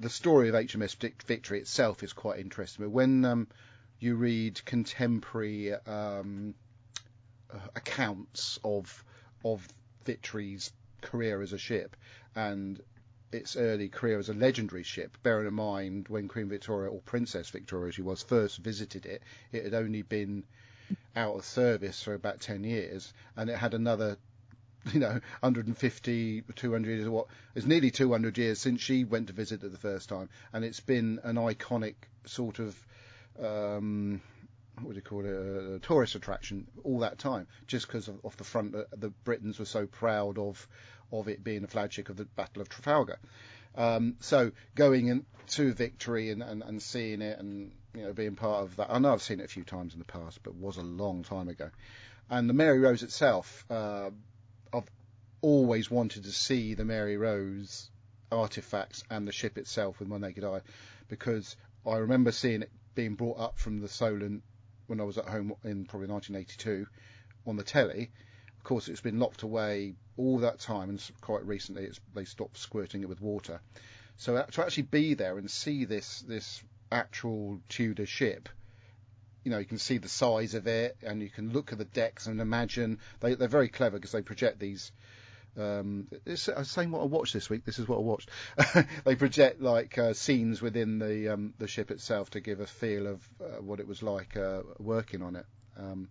the 0.01 0.11
story 0.11 0.49
of 0.49 0.55
HMS 0.55 0.95
Victory 1.25 1.61
itself 1.61 2.03
is 2.03 2.13
quite 2.13 2.39
interesting. 2.39 2.85
But 2.85 2.91
when 2.91 3.25
um, 3.25 3.49
you 3.99 4.15
read 4.17 4.65
contemporary 4.65 5.73
um, 5.73 6.55
accounts 7.75 8.59
of 8.65 9.05
of 9.45 9.67
Victory's 10.05 10.73
career 11.01 11.41
as 11.43 11.53
a 11.53 11.59
ship 11.59 11.97
and 12.35 12.81
its 13.31 13.57
early 13.57 13.89
career 13.89 14.19
as 14.19 14.29
a 14.29 14.35
legendary 14.35 14.83
ship, 14.83 15.19
bearing 15.23 15.47
in 15.47 15.55
mind 15.55 16.09
when 16.09 16.29
Queen 16.29 16.49
Victoria 16.49 16.91
or 16.91 17.01
Princess 17.03 17.51
Victoria, 17.51 17.93
she 17.93 18.03
was, 18.03 18.23
first 18.23 18.59
visited 18.59 19.05
it, 19.05 19.23
it 19.53 19.65
had 19.65 19.75
only 19.75 20.03
been 20.03 20.45
out 21.15 21.37
of 21.37 21.45
service 21.45 22.03
for 22.03 22.15
about 22.15 22.41
10 22.41 22.65
years 22.65 23.13
and 23.37 23.51
it 23.51 23.57
had 23.57 23.75
another 23.75 24.17
you 24.93 25.01
know 25.01 25.21
150 25.41 26.43
200 26.55 26.89
years 26.89 27.09
what 27.09 27.27
it's 27.55 27.67
nearly 27.67 27.91
200 27.91 28.39
years 28.39 28.59
since 28.59 28.81
she 28.81 29.05
went 29.05 29.27
to 29.27 29.33
visit 29.33 29.63
it 29.63 29.73
the 29.73 29.79
first 29.79 30.09
time. 30.09 30.31
And 30.53 30.65
it's 30.65 30.81
been 30.81 31.21
an 31.25 31.37
iconic 31.37 31.95
sort 32.25 32.59
of 32.59 32.87
um 33.43 34.23
what 34.83 34.93
do 34.93 34.97
you 34.97 35.03
call 35.03 35.25
it 35.25 35.77
a 35.77 35.79
tourist 35.81 36.15
attraction 36.15 36.67
all 36.85 37.01
that 37.01 37.19
time 37.19 37.47
just 37.67 37.87
because 37.87 38.09
of, 38.09 38.21
of 38.25 38.37
the 38.37 38.45
front 38.45 38.75
uh, 38.75 38.85
the 38.97 39.11
Britons 39.25 39.59
were 39.59 39.65
so 39.65 39.87
proud 39.87 40.39
of 40.39 40.67
of 41.13 41.29
it 41.29 41.43
being 41.43 41.65
a 41.65 41.67
flagship 41.67 42.09
of 42.09 42.17
the 42.17 42.27
Battle 42.27 42.61
of 42.61 42.69
Trafalgar. 42.69 43.19
Um, 43.75 44.17
so 44.21 44.53
going 44.75 45.07
in 45.07 45.25
to 45.49 45.73
Victory 45.73 46.31
and, 46.31 46.43
and, 46.43 46.63
and 46.63 46.83
seeing 46.83 47.23
it 47.23 47.39
and 47.39 47.73
you 47.95 48.03
know 48.03 48.13
being 48.13 48.35
part 48.37 48.65
of 48.65 48.77
that 48.77 48.91
I 48.91 48.99
know 48.99 49.13
I've 49.13 49.23
seen 49.23 49.41
it 49.41 49.45
a 49.45 49.49
few 49.49 49.65
times 49.65 49.95
in 49.95 49.99
the 49.99 50.05
past 50.05 50.41
but 50.43 50.55
was 50.55 50.77
a 50.77 50.83
long 50.83 51.23
time 51.23 51.49
ago. 51.49 51.71
And 52.31 52.49
the 52.49 52.55
Mary 52.55 52.79
Rose 52.79 53.03
itself 53.03 53.65
uh, 53.71 54.11
I've 54.73 54.91
always 55.41 55.91
wanted 55.91 56.25
to 56.25 56.33
see 56.33 56.75
the 56.75 56.85
Mary 56.85 57.17
Rose 57.17 57.91
artifacts 58.31 59.05
and 59.11 59.27
the 59.27 59.33
ship 59.33 59.57
itself 59.57 59.99
with 59.99 60.09
my 60.09 60.19
naked 60.19 60.45
eye 60.45 60.61
because 61.09 61.57
I 61.87 61.97
remember 61.97 62.33
seeing 62.33 62.63
it 62.63 62.71
being 62.95 63.15
brought 63.15 63.39
up 63.39 63.59
from 63.59 63.81
the 63.81 63.89
Solent 63.89 64.43
when 64.89 65.01
I 65.01 65.05
was 65.05 65.19
at 65.19 65.29
home 65.29 65.55
in 65.63 65.85
probably 65.85 66.09
1982 66.09 66.87
on 67.47 67.57
the 67.57 67.63
telly. 67.63 68.11
Of 68.57 68.65
course, 68.65 68.89
it's 68.89 69.01
been 69.01 69.21
locked 69.21 69.43
away 69.43 69.95
all 70.17 70.39
that 70.39 70.59
time, 70.59 70.91
and 70.91 71.11
quite 71.21 71.47
recently 71.47 71.89
they 72.15 72.25
stopped 72.25 72.59
squirting 72.59 73.03
it 73.03 73.09
with 73.09 73.21
water. 73.21 73.61
So 74.17 74.37
uh, 74.37 74.47
to 74.47 74.63
actually 74.63 74.85
be 74.85 75.15
there 75.15 75.39
and 75.39 75.49
see 75.49 75.85
this 75.85 76.21
this 76.23 76.63
actual 76.91 77.61
Tudor 77.69 78.07
ship, 78.07 78.49
you 79.45 79.51
know, 79.51 79.59
you 79.59 79.65
can 79.65 79.79
see 79.79 79.99
the 79.99 80.09
size 80.09 80.55
of 80.55 80.67
it, 80.67 80.97
and 81.03 81.23
you 81.23 81.31
can 81.31 81.53
look 81.53 81.71
at 81.73 81.79
the 81.79 81.85
decks 81.85 82.27
and 82.27 82.41
imagine. 82.41 82.99
They, 83.21 83.35
they're 83.35 83.47
very 83.47 83.69
clever 83.69 83.97
because 83.97 84.13
they 84.13 84.23
project 84.23 84.59
these 84.59 84.91
um, 85.59 86.09
it's 86.25 86.49
saying 86.65 86.91
what 86.91 87.03
I 87.03 87.07
watched 87.07 87.33
this 87.33 87.51
week. 87.51 87.65
This 87.65 87.79
is 87.79 87.89
what 87.89 87.97
I 87.97 88.03
watched. 88.03 88.31
they 89.05 89.17
project 89.17 89.61
like 89.61 89.99
uh, 89.99 90.13
scenes 90.13 90.63
within 90.63 90.99
the 90.99 91.33
um, 91.35 91.55
the 91.59 91.69
ship 91.69 91.91
itself 91.91 92.31
to 92.31 92.41
give 92.41 92.61
a 92.61 92.67
feel 92.67 93.07
of 93.07 93.29
uh, 93.41 93.63
what 93.63 93.81
it 93.81 93.87
was 93.87 94.03
like 94.03 94.37
uh, 94.37 94.63
working 94.79 95.23
on 95.23 95.37
it. 95.37 95.47
Um, 95.77 96.09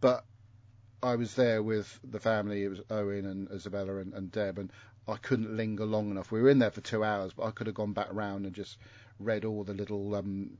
but 0.00 0.24
I 1.02 1.16
was 1.16 1.34
there 1.34 1.62
with 1.62 1.98
the 2.04 2.20
family. 2.20 2.64
It 2.64 2.68
was 2.68 2.80
Owen 2.90 3.26
and 3.26 3.50
Isabella 3.50 3.96
and, 3.98 4.14
and 4.14 4.30
Deb, 4.30 4.58
and 4.58 4.72
I 5.06 5.16
couldn't 5.16 5.56
linger 5.56 5.84
long 5.84 6.10
enough. 6.10 6.30
We 6.30 6.40
were 6.40 6.50
in 6.50 6.58
there 6.58 6.70
for 6.70 6.80
two 6.80 7.02
hours, 7.02 7.32
but 7.32 7.44
I 7.44 7.50
could 7.50 7.66
have 7.66 7.74
gone 7.74 7.92
back 7.92 8.08
round 8.12 8.46
and 8.46 8.54
just 8.54 8.78
read 9.18 9.44
all 9.44 9.64
the 9.64 9.74
little 9.74 10.14
um, 10.14 10.58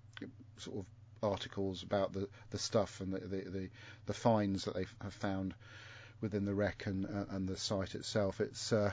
sort 0.59 0.79
of 0.79 0.87
articles 1.23 1.83
about 1.83 2.13
the, 2.13 2.29
the 2.51 2.59
stuff 2.59 3.01
and 3.01 3.13
the, 3.13 3.21
the, 3.21 3.51
the, 3.51 3.71
the 4.07 4.15
finds 4.15 4.65
that 4.65 4.75
they 4.75 4.87
have 5.01 5.15
found 5.15 5.55
within 6.23 6.47
the 6.47 6.55
wreck 6.55 6.85
and 6.87 7.05
uh, 7.05 7.35
and 7.35 7.47
the 7.47 7.57
site 7.57 7.95
itself. 7.95 8.41
It's 8.41 8.73
uh, 8.73 8.93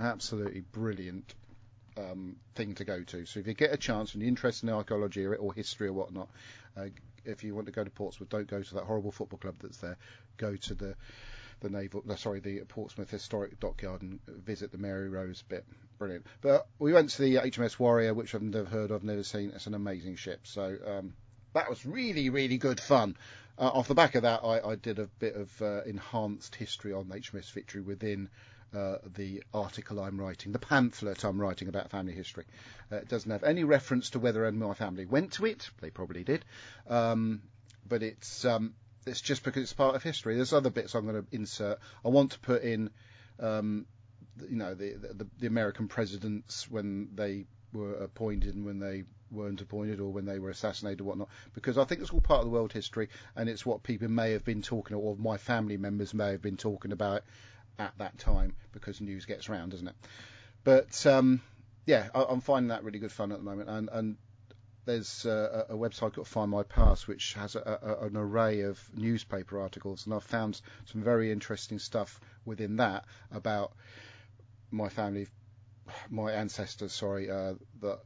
absolutely 0.00 0.62
brilliant 0.72 1.34
um, 1.96 2.36
thing 2.54 2.74
to 2.76 2.84
go 2.84 3.02
to. 3.04 3.26
So 3.26 3.38
if 3.38 3.46
you 3.46 3.54
get 3.54 3.72
a 3.72 3.76
chance 3.76 4.14
and 4.14 4.22
you're 4.22 4.28
interested 4.28 4.68
in 4.68 4.74
archaeology 4.74 5.24
or, 5.24 5.36
or 5.36 5.52
history 5.52 5.88
or 5.88 5.92
whatnot, 5.92 6.28
uh, 6.76 6.86
if 7.24 7.44
you 7.44 7.54
want 7.54 7.66
to 7.66 7.72
go 7.72 7.84
to 7.84 7.90
Portsmouth, 7.90 8.30
don't 8.30 8.48
go 8.48 8.62
to 8.62 8.74
that 8.74 8.84
horrible 8.84 9.12
football 9.12 9.38
club 9.38 9.56
that's 9.60 9.78
there. 9.78 9.96
Go 10.38 10.56
to 10.56 10.74
the 10.74 10.96
the 11.60 11.70
naval, 11.70 12.02
no, 12.04 12.16
sorry, 12.16 12.40
the 12.40 12.60
Portsmouth 12.66 13.10
Historic 13.10 13.60
Dockyard 13.60 14.02
and 14.02 14.18
visit 14.26 14.72
the 14.72 14.78
Mary 14.78 15.08
Rose 15.08 15.42
bit. 15.48 15.64
Brilliant. 15.98 16.26
But 16.40 16.66
we 16.80 16.92
went 16.92 17.10
to 17.10 17.22
the 17.22 17.36
HMS 17.36 17.78
Warrior, 17.78 18.14
which 18.14 18.34
I've 18.34 18.42
never 18.42 18.68
heard 18.68 18.90
of, 18.90 19.04
never 19.04 19.22
seen. 19.22 19.52
It's 19.54 19.68
an 19.68 19.74
amazing 19.74 20.16
ship. 20.16 20.40
So 20.44 20.76
um, 20.84 21.14
that 21.52 21.70
was 21.70 21.86
really, 21.86 22.30
really 22.30 22.58
good 22.58 22.80
fun. 22.80 23.16
Uh, 23.58 23.68
off 23.68 23.88
the 23.88 23.94
back 23.94 24.14
of 24.14 24.22
that, 24.22 24.40
I, 24.44 24.60
I 24.70 24.74
did 24.76 24.98
a 24.98 25.06
bit 25.18 25.34
of 25.36 25.62
uh, 25.62 25.82
enhanced 25.84 26.54
history 26.54 26.92
on 26.92 27.04
HMS 27.04 27.52
Victory 27.52 27.82
within 27.82 28.28
uh, 28.74 28.96
the 29.14 29.42
article 29.52 30.00
I'm 30.00 30.18
writing, 30.18 30.52
the 30.52 30.58
pamphlet 30.58 31.24
I'm 31.24 31.40
writing 31.40 31.68
about 31.68 31.90
family 31.90 32.12
history. 32.12 32.44
Uh, 32.90 32.96
it 32.96 33.08
doesn't 33.08 33.30
have 33.30 33.44
any 33.44 33.64
reference 33.64 34.10
to 34.10 34.18
whether 34.18 34.50
my 34.52 34.74
family 34.74 35.04
went 35.04 35.32
to 35.32 35.46
it. 35.46 35.68
They 35.80 35.90
probably 35.90 36.24
did, 36.24 36.44
um, 36.88 37.42
but 37.86 38.02
it's 38.02 38.44
um, 38.44 38.74
it's 39.06 39.20
just 39.20 39.44
because 39.44 39.62
it's 39.62 39.72
part 39.72 39.94
of 39.94 40.02
history. 40.02 40.36
There's 40.36 40.52
other 40.52 40.70
bits 40.70 40.94
I'm 40.94 41.06
going 41.06 41.22
to 41.22 41.36
insert. 41.36 41.78
I 42.04 42.08
want 42.08 42.32
to 42.32 42.38
put 42.38 42.62
in, 42.62 42.90
um, 43.38 43.86
you 44.48 44.56
know, 44.56 44.74
the, 44.74 44.94
the 44.94 45.26
the 45.38 45.46
American 45.46 45.88
presidents 45.88 46.70
when 46.70 47.10
they 47.14 47.44
were 47.72 47.94
appointed 47.94 48.54
and 48.54 48.64
when 48.64 48.78
they 48.78 49.04
weren't 49.30 49.60
appointed 49.60 50.00
or 50.00 50.12
when 50.12 50.26
they 50.26 50.38
were 50.38 50.50
assassinated 50.50 51.00
or 51.00 51.04
whatnot, 51.04 51.28
because 51.54 51.78
I 51.78 51.84
think 51.84 52.00
it's 52.00 52.10
all 52.10 52.20
part 52.20 52.40
of 52.40 52.44
the 52.46 52.50
world 52.50 52.72
history 52.72 53.08
and 53.34 53.48
it's 53.48 53.64
what 53.64 53.82
people 53.82 54.08
may 54.08 54.32
have 54.32 54.44
been 54.44 54.62
talking 54.62 54.96
or 54.96 55.16
my 55.16 55.38
family 55.38 55.76
members 55.76 56.12
may 56.12 56.32
have 56.32 56.42
been 56.42 56.56
talking 56.56 56.92
about 56.92 57.22
at 57.78 57.96
that 57.98 58.18
time 58.18 58.54
because 58.72 59.00
news 59.00 59.24
gets 59.24 59.48
around, 59.48 59.70
doesn't 59.70 59.88
it? 59.88 59.94
But 60.64 61.06
um, 61.06 61.40
yeah, 61.86 62.08
I, 62.14 62.24
am 62.30 62.40
finding 62.40 62.68
that 62.68 62.84
really 62.84 62.98
good 62.98 63.12
fun 63.12 63.32
at 63.32 63.38
the 63.38 63.44
moment, 63.44 63.68
and, 63.68 63.88
and 63.92 64.16
there's 64.84 65.24
a, 65.24 65.66
a 65.70 65.74
website 65.74 66.14
called 66.14 66.28
Find 66.28 66.50
My 66.50 66.62
Past 66.62 67.08
which 67.08 67.34
has 67.34 67.54
a, 67.56 67.78
a, 67.82 68.06
an 68.06 68.16
array 68.16 68.62
of 68.62 68.80
newspaper 68.94 69.60
articles, 69.60 70.06
and 70.06 70.14
I've 70.14 70.24
found 70.24 70.60
some 70.86 71.02
very 71.02 71.32
interesting 71.32 71.78
stuff 71.78 72.20
within 72.44 72.76
that 72.76 73.04
about 73.32 73.72
my 74.70 74.88
family, 74.88 75.28
my 76.10 76.32
ancestors, 76.32 76.92
sorry, 76.92 77.30
uh, 77.30 77.54
that 77.80 77.98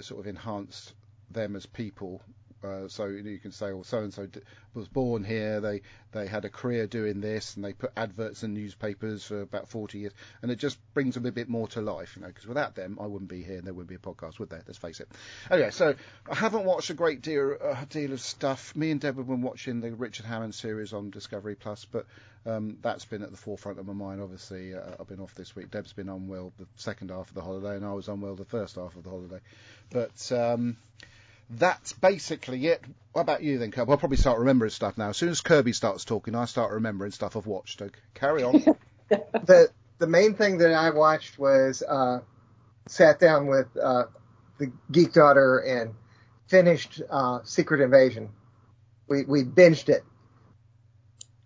sort 0.00 0.20
of 0.20 0.26
enhanced 0.26 0.94
them 1.30 1.56
as 1.56 1.66
people 1.66 2.22
uh, 2.64 2.88
so 2.88 3.06
you 3.06 3.38
can 3.38 3.52
say, 3.52 3.72
well, 3.72 3.84
so 3.84 3.98
and 3.98 4.12
so 4.12 4.26
was 4.74 4.88
born 4.88 5.22
here. 5.24 5.60
They 5.60 5.82
they 6.12 6.26
had 6.26 6.44
a 6.44 6.48
career 6.48 6.86
doing 6.86 7.20
this, 7.20 7.56
and 7.56 7.64
they 7.64 7.72
put 7.72 7.92
adverts 7.96 8.42
in 8.42 8.54
newspapers 8.54 9.24
for 9.24 9.42
about 9.42 9.68
40 9.68 9.98
years, 9.98 10.12
and 10.42 10.50
it 10.50 10.56
just 10.56 10.78
brings 10.94 11.14
them 11.14 11.26
a 11.26 11.32
bit 11.32 11.48
more 11.48 11.68
to 11.68 11.80
life, 11.80 12.16
you 12.16 12.22
know. 12.22 12.28
Because 12.28 12.46
without 12.46 12.74
them, 12.74 12.98
I 13.00 13.06
wouldn't 13.06 13.30
be 13.30 13.42
here, 13.42 13.58
and 13.58 13.66
there 13.66 13.74
wouldn't 13.74 13.88
be 13.88 13.96
a 13.96 13.98
podcast, 13.98 14.38
would 14.38 14.50
there? 14.50 14.62
Let's 14.66 14.78
face 14.78 15.00
it. 15.00 15.08
Anyway, 15.50 15.70
so 15.70 15.94
I 16.30 16.34
haven't 16.34 16.64
watched 16.64 16.90
a 16.90 16.94
great 16.94 17.22
deal 17.22 17.56
uh, 17.62 17.84
deal 17.88 18.12
of 18.12 18.20
stuff. 18.20 18.74
Me 18.74 18.90
and 18.90 19.00
Deb 19.00 19.16
have 19.16 19.26
been 19.26 19.42
watching 19.42 19.80
the 19.80 19.92
Richard 19.92 20.26
Hammond 20.26 20.54
series 20.54 20.92
on 20.92 21.10
Discovery 21.10 21.54
Plus, 21.54 21.84
but 21.84 22.06
um, 22.46 22.78
that's 22.82 23.04
been 23.04 23.22
at 23.22 23.30
the 23.30 23.36
forefront 23.36 23.78
of 23.78 23.86
my 23.86 23.92
mind. 23.92 24.20
Obviously, 24.20 24.74
uh, 24.74 24.80
I've 24.98 25.08
been 25.08 25.20
off 25.20 25.34
this 25.34 25.54
week. 25.54 25.70
Deb's 25.70 25.92
been 25.92 26.08
unwell 26.08 26.52
the 26.58 26.66
second 26.76 27.10
half 27.10 27.28
of 27.28 27.34
the 27.34 27.42
holiday, 27.42 27.76
and 27.76 27.84
I 27.84 27.92
was 27.92 28.08
unwell 28.08 28.34
the 28.34 28.44
first 28.44 28.76
half 28.76 28.96
of 28.96 29.02
the 29.02 29.10
holiday. 29.10 29.40
But 29.90 30.32
um, 30.32 30.76
that's 31.50 31.92
basically 31.92 32.66
it. 32.66 32.82
What 33.12 33.22
about 33.22 33.42
you 33.42 33.58
then, 33.58 33.70
Kirby? 33.70 33.90
I'll 33.90 33.98
probably 33.98 34.16
start 34.16 34.38
remembering 34.38 34.70
stuff 34.70 34.98
now. 34.98 35.10
As 35.10 35.16
soon 35.16 35.28
as 35.28 35.40
Kirby 35.40 35.72
starts 35.72 36.04
talking, 36.04 36.34
I 36.34 36.46
start 36.46 36.72
remembering 36.72 37.12
stuff 37.12 37.36
I've 37.36 37.46
watched. 37.46 37.78
So 37.78 37.90
carry 38.14 38.42
on. 38.42 38.64
the 39.08 39.68
the 39.98 40.06
main 40.06 40.34
thing 40.34 40.58
that 40.58 40.72
I 40.72 40.90
watched 40.90 41.38
was 41.38 41.82
uh, 41.82 42.20
sat 42.88 43.20
down 43.20 43.46
with 43.46 43.68
uh, 43.76 44.04
the 44.58 44.72
geek 44.90 45.12
daughter 45.12 45.58
and 45.58 45.94
finished 46.48 47.02
uh, 47.08 47.40
Secret 47.44 47.80
Invasion. 47.80 48.30
We 49.06 49.24
we 49.24 49.44
binged 49.44 49.88
it. 49.88 50.04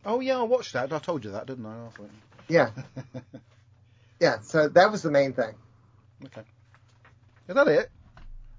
Oh 0.04 0.20
yeah, 0.20 0.38
I 0.38 0.44
watched 0.44 0.72
that. 0.72 0.92
I 0.92 0.98
told 0.98 1.24
you 1.24 1.32
that, 1.32 1.46
didn't 1.46 1.66
I? 1.66 1.74
Yeah. 2.48 2.70
yeah. 4.20 4.40
So 4.40 4.68
that 4.68 4.90
was 4.90 5.02
the 5.02 5.10
main 5.10 5.32
thing. 5.32 5.54
Okay. 6.24 6.42
Is 7.48 7.54
that 7.54 7.68
it? 7.68 7.90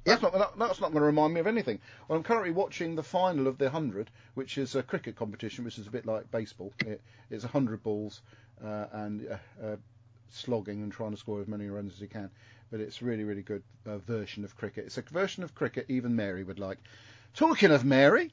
That's 0.05 0.21
not 0.21 0.57
that's 0.57 0.81
not 0.81 0.91
going 0.91 1.01
to 1.01 1.05
remind 1.05 1.33
me 1.33 1.39
of 1.39 1.47
anything. 1.47 1.79
Well, 2.07 2.17
I'm 2.17 2.23
currently 2.23 2.51
watching 2.51 2.95
the 2.95 3.03
final 3.03 3.47
of 3.47 3.57
the 3.57 3.69
hundred, 3.69 4.09
which 4.33 4.57
is 4.57 4.75
a 4.75 4.83
cricket 4.83 5.15
competition, 5.15 5.65
which 5.65 5.77
is 5.77 5.87
a 5.87 5.91
bit 5.91 6.05
like 6.05 6.31
baseball. 6.31 6.73
It, 6.85 7.01
it's 7.29 7.43
hundred 7.43 7.83
balls 7.83 8.21
uh, 8.63 8.85
and 8.91 9.27
uh, 9.29 9.65
uh, 9.65 9.75
slogging 10.29 10.81
and 10.81 10.91
trying 10.91 11.11
to 11.11 11.17
score 11.17 11.41
as 11.41 11.47
many 11.47 11.69
runs 11.69 11.93
as 11.93 12.01
you 12.01 12.07
can. 12.07 12.29
But 12.71 12.79
it's 12.79 13.01
really 13.01 13.23
really 13.23 13.41
good 13.41 13.63
uh, 13.85 13.97
version 13.99 14.43
of 14.43 14.55
cricket. 14.57 14.85
It's 14.85 14.97
a 14.97 15.01
version 15.01 15.43
of 15.43 15.53
cricket 15.53 15.85
even 15.89 16.15
Mary 16.15 16.43
would 16.43 16.59
like. 16.59 16.79
Talking 17.35 17.71
of 17.71 17.85
Mary, 17.85 18.31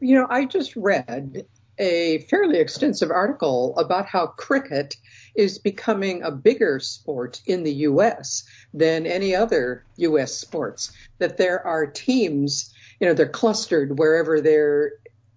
you 0.00 0.14
know, 0.14 0.26
I 0.30 0.44
just 0.46 0.76
read 0.76 1.44
a 1.78 2.18
fairly 2.30 2.58
extensive 2.58 3.10
article 3.10 3.76
about 3.78 4.06
how 4.06 4.28
cricket 4.28 4.96
is 5.34 5.58
becoming 5.58 6.22
a 6.22 6.30
bigger 6.30 6.78
sport 6.78 7.40
in 7.46 7.64
the 7.64 7.72
U.S. 7.72 8.44
than 8.72 9.06
any 9.06 9.34
other 9.34 9.84
U.S. 9.96 10.34
sports. 10.34 10.92
That 11.18 11.36
there 11.36 11.64
are 11.66 11.86
teams, 11.86 12.72
you 13.00 13.06
know, 13.06 13.14
they're 13.14 13.28
clustered 13.28 13.98
wherever 13.98 14.40
there 14.40 14.92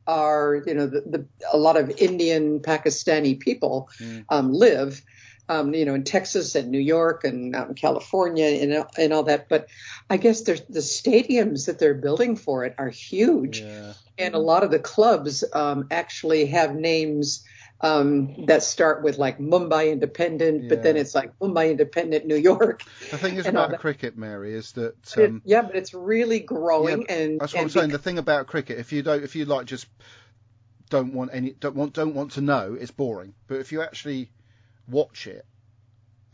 are, 0.06 0.64
you 0.66 0.74
know, 0.74 0.88
the, 0.88 1.02
the, 1.02 1.26
a 1.52 1.58
lot 1.58 1.78
of 1.78 1.90
Indian, 1.98 2.60
Pakistani 2.60 3.40
people 3.40 3.90
mm. 4.00 4.24
um, 4.30 4.54
live. 4.54 5.02
Um, 5.50 5.74
you 5.74 5.86
know, 5.86 5.94
in 5.94 6.04
Texas 6.04 6.56
and 6.56 6.70
New 6.72 6.80
York 6.80 7.24
and 7.24 7.56
out 7.56 7.70
in 7.70 7.74
California 7.74 8.46
and, 8.46 8.86
and 8.98 9.14
all 9.14 9.24
that. 9.24 9.48
But 9.48 9.68
I 10.10 10.18
guess 10.18 10.42
the 10.42 10.56
stadiums 10.56 11.68
that 11.68 11.80
they're 11.80 11.94
building 11.94 12.36
for 12.36 12.66
it 12.66 12.76
are 12.78 12.90
huge. 12.90 13.62
Yeah. 13.62 13.94
And 14.18 14.36
a 14.36 14.40
lot 14.40 14.64
of 14.64 14.72
the 14.72 14.80
clubs 14.80 15.46
um, 15.54 15.88
actually 15.90 16.48
have 16.48 16.76
names 16.76 17.46
um, 17.82 18.46
that 18.46 18.64
start 18.64 19.04
with 19.04 19.18
like 19.18 19.38
Mumbai 19.38 19.92
Independent, 19.92 20.64
yeah. 20.64 20.70
but 20.70 20.84
then 20.84 20.98
it's 20.98 21.14
like 21.14 21.38
Mumbai 21.40 21.72
Independent, 21.72 22.26
New 22.26 22.36
York. 22.36 22.84
The 23.12 23.18
thing 23.18 23.36
is 23.36 23.46
about 23.48 23.80
cricket, 23.80 24.18
Mary, 24.18 24.54
is 24.54 24.72
that 24.74 25.18
um, 25.18 25.42
yeah, 25.46 25.62
but 25.62 25.76
it's 25.76 25.94
really 25.94 26.40
growing. 26.40 27.06
Yeah, 27.08 27.16
and 27.16 27.40
that's 27.40 27.54
what 27.54 27.60
and 27.60 27.66
I'm 27.66 27.70
saying. 27.70 27.90
The 27.90 28.00
thing 28.00 28.18
about 28.18 28.48
cricket, 28.48 28.80
if 28.80 28.92
you 28.92 29.04
don't, 29.04 29.24
if 29.24 29.36
you 29.36 29.46
like, 29.46 29.68
just 29.68 29.88
don't 30.90 31.14
want 31.14 31.32
any, 31.34 31.52
don't 31.52 31.76
want, 31.76 31.94
don't 31.94 32.16
want 32.16 32.32
to 32.34 32.42
know, 32.42 32.76
it's 32.80 32.92
boring. 32.92 33.34
But 33.48 33.60
if 33.60 33.72
you 33.72 33.82
actually 33.82 34.32
watch 34.88 35.28
it 35.28 35.46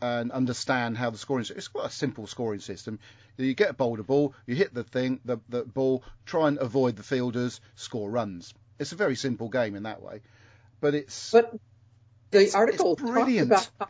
and 0.00 0.32
understand 0.32 0.96
how 0.96 1.10
the 1.10 1.18
scoring 1.18 1.44
system. 1.44 1.58
it's 1.58 1.68
quite 1.68 1.86
a 1.86 1.90
simple 1.90 2.26
scoring 2.26 2.60
system. 2.60 2.98
You 3.36 3.54
get 3.54 3.70
a 3.70 3.84
a 3.84 4.02
ball, 4.02 4.34
you 4.46 4.54
hit 4.54 4.74
the 4.74 4.84
thing, 4.84 5.20
the, 5.24 5.38
the 5.48 5.62
ball, 5.62 6.04
try 6.26 6.48
and 6.48 6.58
avoid 6.58 6.96
the 6.96 7.02
fielders, 7.02 7.60
score 7.74 8.10
runs. 8.10 8.54
It's 8.78 8.92
a 8.92 8.96
very 8.96 9.16
simple 9.16 9.48
game 9.48 9.74
in 9.76 9.84
that 9.84 10.02
way 10.02 10.20
but 10.84 10.94
it's 10.94 11.32
but 11.32 11.50
the 12.30 12.42
it's, 12.42 12.54
article 12.54 12.92
it's 12.92 13.00
talks 13.00 13.40
about 13.40 13.70
how, 13.80 13.88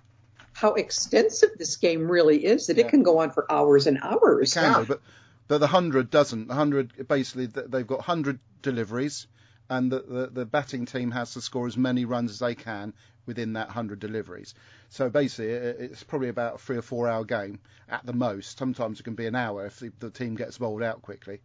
how, 0.53 0.75
extensive 0.75 1.51
this 1.59 1.77
game 1.77 2.09
really 2.09 2.45
is 2.45 2.69
that 2.69 2.77
yeah. 2.77 2.85
it 2.85 2.89
can 2.89 3.03
go 3.03 3.19
on 3.19 3.33
for 3.33 3.51
hours 3.51 3.89
and 3.89 3.99
hours. 4.01 4.57
It 4.57 4.61
can, 4.61 4.73
yeah. 4.73 4.85
but 4.87 5.01
but 5.49 5.59
the 5.59 5.67
hundred 5.67 6.09
doesn't. 6.09 6.47
The 6.47 6.55
hundred 6.55 7.09
basically 7.09 7.47
they've 7.47 7.87
got 7.87 8.03
hundred 8.03 8.39
deliveries, 8.63 9.27
and 9.71 9.91
the, 9.91 10.01
the, 10.01 10.27
the 10.27 10.47
batting 10.47 10.87
team 10.87 11.11
has 11.11 11.35
to 11.35 11.41
score 11.41 11.67
as 11.67 11.77
many 11.77 12.05
runs 12.05 12.31
as 12.31 12.39
they 12.39 12.55
can 12.55 12.93
within 13.27 13.55
that 13.55 13.71
hundred 13.71 14.01
deliveries. 14.01 14.55
So 14.91 15.09
basically, 15.09 15.51
it's 15.53 16.03
probably 16.03 16.29
about 16.29 16.57
a 16.57 16.59
three 16.59 16.77
or 16.77 16.83
four 16.83 17.09
hour 17.09 17.25
game 17.25 17.59
at 17.89 18.05
the 18.05 18.13
most. 18.13 18.59
Sometimes 18.59 19.01
it 19.01 19.05
can 19.05 19.15
be 19.15 19.27
an 19.27 19.35
hour 19.35 19.67
if 19.67 19.79
the, 19.79 19.93
the 19.99 20.11
team 20.11 20.35
gets 20.35 20.59
bowled 20.59 20.83
out 20.83 21.03
quickly. 21.03 21.41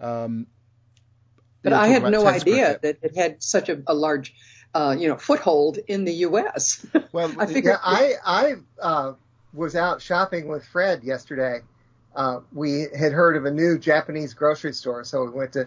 Um, 0.00 0.46
but 1.62 1.72
I 1.72 1.88
had 1.88 2.04
no 2.04 2.26
idea 2.26 2.78
cricket. 2.78 2.82
that 2.82 2.98
it 3.02 3.16
had 3.16 3.42
such 3.42 3.68
a, 3.68 3.82
a 3.88 3.94
large 3.94 4.34
uh, 4.76 4.94
you 4.96 5.08
know, 5.08 5.16
foothold 5.16 5.78
in 5.88 6.04
the 6.04 6.12
U.S. 6.12 6.84
Well, 7.12 7.32
I 7.38 7.46
figured, 7.46 7.64
yeah, 7.64 7.78
I 7.82 8.12
I 8.24 8.54
uh, 8.80 9.12
was 9.54 9.74
out 9.74 10.02
shopping 10.02 10.48
with 10.48 10.66
Fred 10.66 11.02
yesterday. 11.02 11.60
Uh, 12.14 12.40
we 12.52 12.86
had 12.96 13.12
heard 13.12 13.36
of 13.36 13.46
a 13.46 13.50
new 13.50 13.78
Japanese 13.78 14.34
grocery 14.34 14.74
store, 14.74 15.02
so 15.04 15.24
we 15.24 15.30
went 15.30 15.54
to 15.54 15.64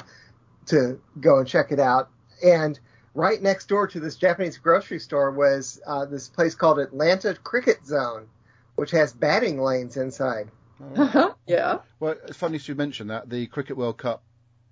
to 0.68 1.00
go 1.20 1.40
and 1.40 1.48
check 1.48 1.72
it 1.72 1.80
out. 1.80 2.10
And 2.44 2.80
right 3.14 3.42
next 3.42 3.68
door 3.68 3.88
to 3.88 4.00
this 4.00 4.16
Japanese 4.16 4.58
grocery 4.58 5.00
store 5.00 5.32
was 5.32 5.82
uh, 5.86 6.06
this 6.06 6.30
place 6.30 6.56
called 6.56 6.80
Atlanta 6.80 7.36
Cricket 7.36 7.86
Zone, 7.86 8.28
which 8.76 8.92
has 8.92 9.14
batting 9.14 9.62
lanes 9.62 9.98
inside. 9.98 10.50
Uh-huh. 10.96 11.34
Yeah. 11.48 11.80
Well, 12.00 12.16
it's 12.28 12.38
funny 12.38 12.60
you 12.64 12.76
mention 12.76 13.08
that. 13.08 13.28
The 13.28 13.48
Cricket 13.48 13.76
World 13.76 13.98
Cup 13.98 14.22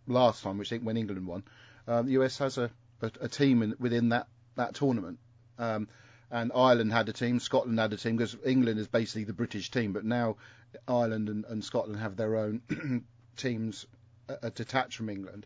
last 0.06 0.44
time, 0.44 0.60
which 0.60 0.68
I 0.68 0.76
think 0.76 0.84
when 0.84 0.96
England 0.96 1.26
won, 1.26 1.44
um, 1.88 2.06
the 2.06 2.12
US 2.22 2.38
has 2.38 2.60
a 2.60 2.70
a, 3.02 3.12
a 3.22 3.28
team 3.28 3.62
in, 3.62 3.76
within 3.80 4.10
that 4.10 4.28
that 4.56 4.76
tournament. 4.76 5.20
Um, 5.58 5.88
and 6.30 6.52
Ireland 6.54 6.92
had 6.92 7.08
a 7.10 7.14
team, 7.14 7.40
Scotland 7.40 7.80
had 7.80 7.94
a 7.94 7.98
team 7.98 8.18
because 8.18 8.36
England 8.46 8.80
is 8.80 8.88
basically 8.88 9.24
the 9.24 9.34
British 9.34 9.72
team, 9.72 9.94
but 9.94 10.04
now 10.04 10.36
Ireland 10.88 11.30
and, 11.30 11.46
and 11.46 11.64
Scotland 11.64 12.00
have 12.00 12.18
their 12.18 12.36
own 12.36 12.62
teams 13.38 13.86
uh, 14.28 14.50
detached 14.54 14.98
from 14.98 15.10
England. 15.10 15.46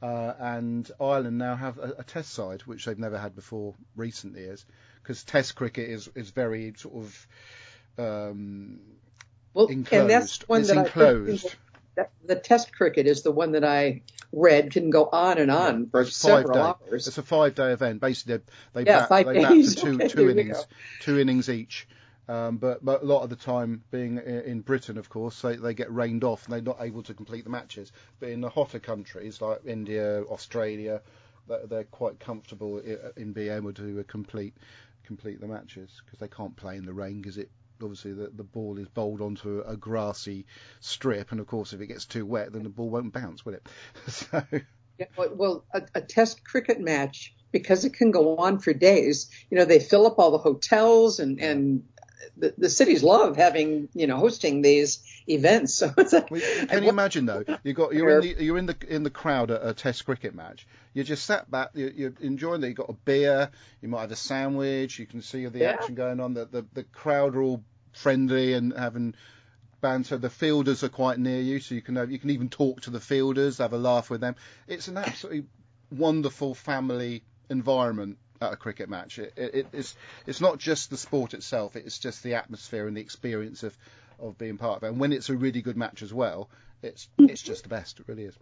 Uh, 0.00 0.32
and 0.38 0.88
Ireland 1.00 1.38
now 1.38 1.56
have 1.56 1.78
a, 1.78 1.96
a, 1.98 2.04
test 2.04 2.32
side, 2.32 2.62
which 2.62 2.84
they've 2.84 2.98
never 2.98 3.18
had 3.18 3.34
before 3.34 3.74
recent 3.96 4.36
years, 4.36 4.64
because 5.02 5.24
test 5.24 5.56
cricket 5.56 5.90
is, 5.90 6.08
is 6.14 6.30
very 6.30 6.72
sort 6.76 6.94
of 6.94 7.26
um, 7.98 8.78
well, 9.54 9.66
enclosed. 9.66 10.00
And 10.00 10.10
that's 10.10 10.48
one 10.48 10.60
it's 10.60 10.68
that 10.68 10.86
enclosed. 10.86 11.56
I, 11.98 12.06
the 12.24 12.36
test 12.36 12.72
cricket 12.72 13.06
is 13.06 13.22
the 13.22 13.32
one 13.32 13.52
that 13.52 13.64
I 13.64 14.02
read 14.32 14.70
can 14.70 14.90
go 14.90 15.06
on 15.06 15.38
and 15.38 15.50
on 15.50 15.80
yeah, 15.80 15.86
for 15.90 16.04
several 16.04 16.54
day. 16.54 16.60
hours. 16.60 17.08
It's 17.08 17.18
a 17.18 17.22
five 17.22 17.54
day 17.54 17.72
event. 17.72 18.00
Basically, 18.00 18.40
they, 18.72 18.84
yeah, 18.84 19.00
bat, 19.00 19.08
five 19.08 19.26
they 19.26 19.42
days. 19.42 19.74
bat 19.74 19.80
for 19.80 19.86
two, 19.90 19.94
okay, 19.96 20.08
two 20.08 20.30
innings, 20.30 20.66
two 21.00 21.18
innings 21.18 21.48
each. 21.48 21.88
Um, 22.28 22.58
but, 22.58 22.84
but 22.84 23.02
a 23.02 23.06
lot 23.06 23.22
of 23.22 23.30
the 23.30 23.36
time, 23.36 23.82
being 23.90 24.18
in 24.18 24.60
Britain, 24.60 24.98
of 24.98 25.08
course, 25.08 25.40
they, 25.40 25.56
they 25.56 25.72
get 25.72 25.92
rained 25.92 26.24
off 26.24 26.44
and 26.44 26.52
they're 26.52 26.60
not 26.60 26.76
able 26.80 27.02
to 27.04 27.14
complete 27.14 27.44
the 27.44 27.50
matches. 27.50 27.90
But 28.20 28.28
in 28.28 28.42
the 28.42 28.50
hotter 28.50 28.78
countries 28.78 29.40
like 29.40 29.60
India, 29.64 30.22
Australia, 30.24 31.00
they're, 31.68 31.84
quite 31.84 32.20
comfortable 32.20 32.78
in 33.16 33.32
being 33.32 33.52
able 33.52 33.72
to 33.72 34.00
uh, 34.00 34.02
complete 34.06 34.54
complete 35.04 35.40
the 35.40 35.46
matches 35.46 36.02
because 36.04 36.18
they 36.18 36.28
can't 36.28 36.54
play 36.56 36.76
in 36.76 36.84
the 36.84 36.92
rain 36.92 37.22
because 37.22 37.38
it 37.38 37.48
obviously 37.82 38.12
the, 38.12 38.30
the 38.34 38.44
ball 38.44 38.76
is 38.78 38.88
bowled 38.88 39.22
onto 39.22 39.62
a 39.66 39.76
grassy 39.76 40.44
strip, 40.80 41.32
and 41.32 41.40
of 41.40 41.46
course, 41.46 41.72
if 41.72 41.80
it 41.80 41.86
gets 41.86 42.04
too 42.04 42.26
wet, 42.26 42.52
then 42.52 42.62
the 42.62 42.68
ball 42.68 42.90
won't 42.90 43.12
bounce, 43.12 43.44
will 43.44 43.54
it? 43.54 43.66
so 44.08 44.42
Yeah, 44.98 45.06
well, 45.16 45.30
well 45.34 45.64
a, 45.72 45.82
a 45.94 46.00
test 46.02 46.44
cricket 46.44 46.80
match 46.80 47.34
because 47.52 47.84
it 47.84 47.94
can 47.94 48.10
go 48.10 48.36
on 48.36 48.58
for 48.58 48.74
days. 48.74 49.30
You 49.50 49.58
know, 49.58 49.64
they 49.64 49.80
fill 49.80 50.06
up 50.06 50.18
all 50.18 50.32
the 50.32 50.38
hotels 50.38 51.20
and 51.20 51.40
and 51.40 51.84
the, 52.36 52.54
the 52.58 52.68
cities 52.70 53.02
love 53.02 53.36
having 53.36 53.88
you 53.94 54.06
know 54.06 54.16
hosting 54.16 54.62
these 54.62 55.02
events. 55.28 55.74
So 55.78 55.92
it's 55.96 56.12
like, 56.12 56.28
can 56.68 56.82
you 56.82 56.88
imagine 56.88 57.26
though? 57.26 57.44
You 57.62 57.72
got 57.72 57.94
you're 57.94 58.10
in 58.10 58.20
the 58.20 58.44
you're 58.44 58.58
in 58.58 58.66
the 58.66 58.76
in 58.88 59.02
the 59.02 59.10
crowd 59.10 59.50
at 59.50 59.60
a 59.64 59.74
Test 59.74 60.04
cricket 60.04 60.34
match. 60.34 60.66
You 60.94 61.04
just 61.04 61.24
sat 61.24 61.50
back. 61.50 61.70
You're, 61.74 61.90
you're 61.90 62.14
enjoying 62.20 62.60
that. 62.62 62.68
You 62.68 62.74
got 62.74 62.90
a 62.90 62.94
beer. 62.94 63.50
You 63.80 63.88
might 63.88 64.02
have 64.02 64.12
a 64.12 64.16
sandwich. 64.16 64.98
You 64.98 65.06
can 65.06 65.22
see 65.22 65.46
the 65.46 65.60
Yeah. 65.60 65.70
action 65.70 65.94
going 65.94 66.20
on. 66.20 66.34
The, 66.34 66.46
the 66.46 66.66
the 66.72 66.82
crowd 66.84 67.36
are 67.36 67.42
all 67.42 67.62
friendly 67.92 68.54
and 68.54 68.72
having 68.72 69.14
banter. 69.80 70.18
The 70.18 70.30
fielders 70.30 70.82
are 70.82 70.88
quite 70.88 71.18
near 71.18 71.40
you, 71.40 71.60
so 71.60 71.74
you 71.74 71.82
can 71.82 71.96
have, 71.96 72.10
you 72.10 72.18
can 72.18 72.30
even 72.30 72.48
talk 72.48 72.82
to 72.82 72.90
the 72.90 73.00
fielders, 73.00 73.58
have 73.58 73.72
a 73.72 73.78
laugh 73.78 74.10
with 74.10 74.20
them. 74.20 74.36
It's 74.66 74.88
an 74.88 74.96
absolutely 74.96 75.44
wonderful 75.90 76.54
family 76.54 77.22
environment 77.48 78.18
at 78.40 78.52
a 78.52 78.56
cricket 78.56 78.88
match. 78.88 79.18
It, 79.18 79.32
it, 79.36 79.66
it's 79.72 79.96
it's 80.26 80.40
not 80.40 80.58
just 80.58 80.90
the 80.90 80.96
sport 80.96 81.34
itself; 81.34 81.76
it's 81.76 81.98
just 81.98 82.22
the 82.22 82.34
atmosphere 82.34 82.86
and 82.86 82.96
the 82.96 83.00
experience 83.00 83.62
of, 83.62 83.76
of 84.18 84.38
being 84.38 84.58
part 84.58 84.78
of 84.78 84.84
it. 84.84 84.88
And 84.88 85.00
when 85.00 85.12
it's 85.12 85.30
a 85.30 85.36
really 85.36 85.62
good 85.62 85.76
match 85.76 86.02
as 86.02 86.12
well, 86.12 86.48
it's 86.82 87.08
it's 87.18 87.42
just 87.42 87.64
the 87.64 87.68
best. 87.68 88.00
It 88.00 88.08
really 88.08 88.24
is. 88.24 88.34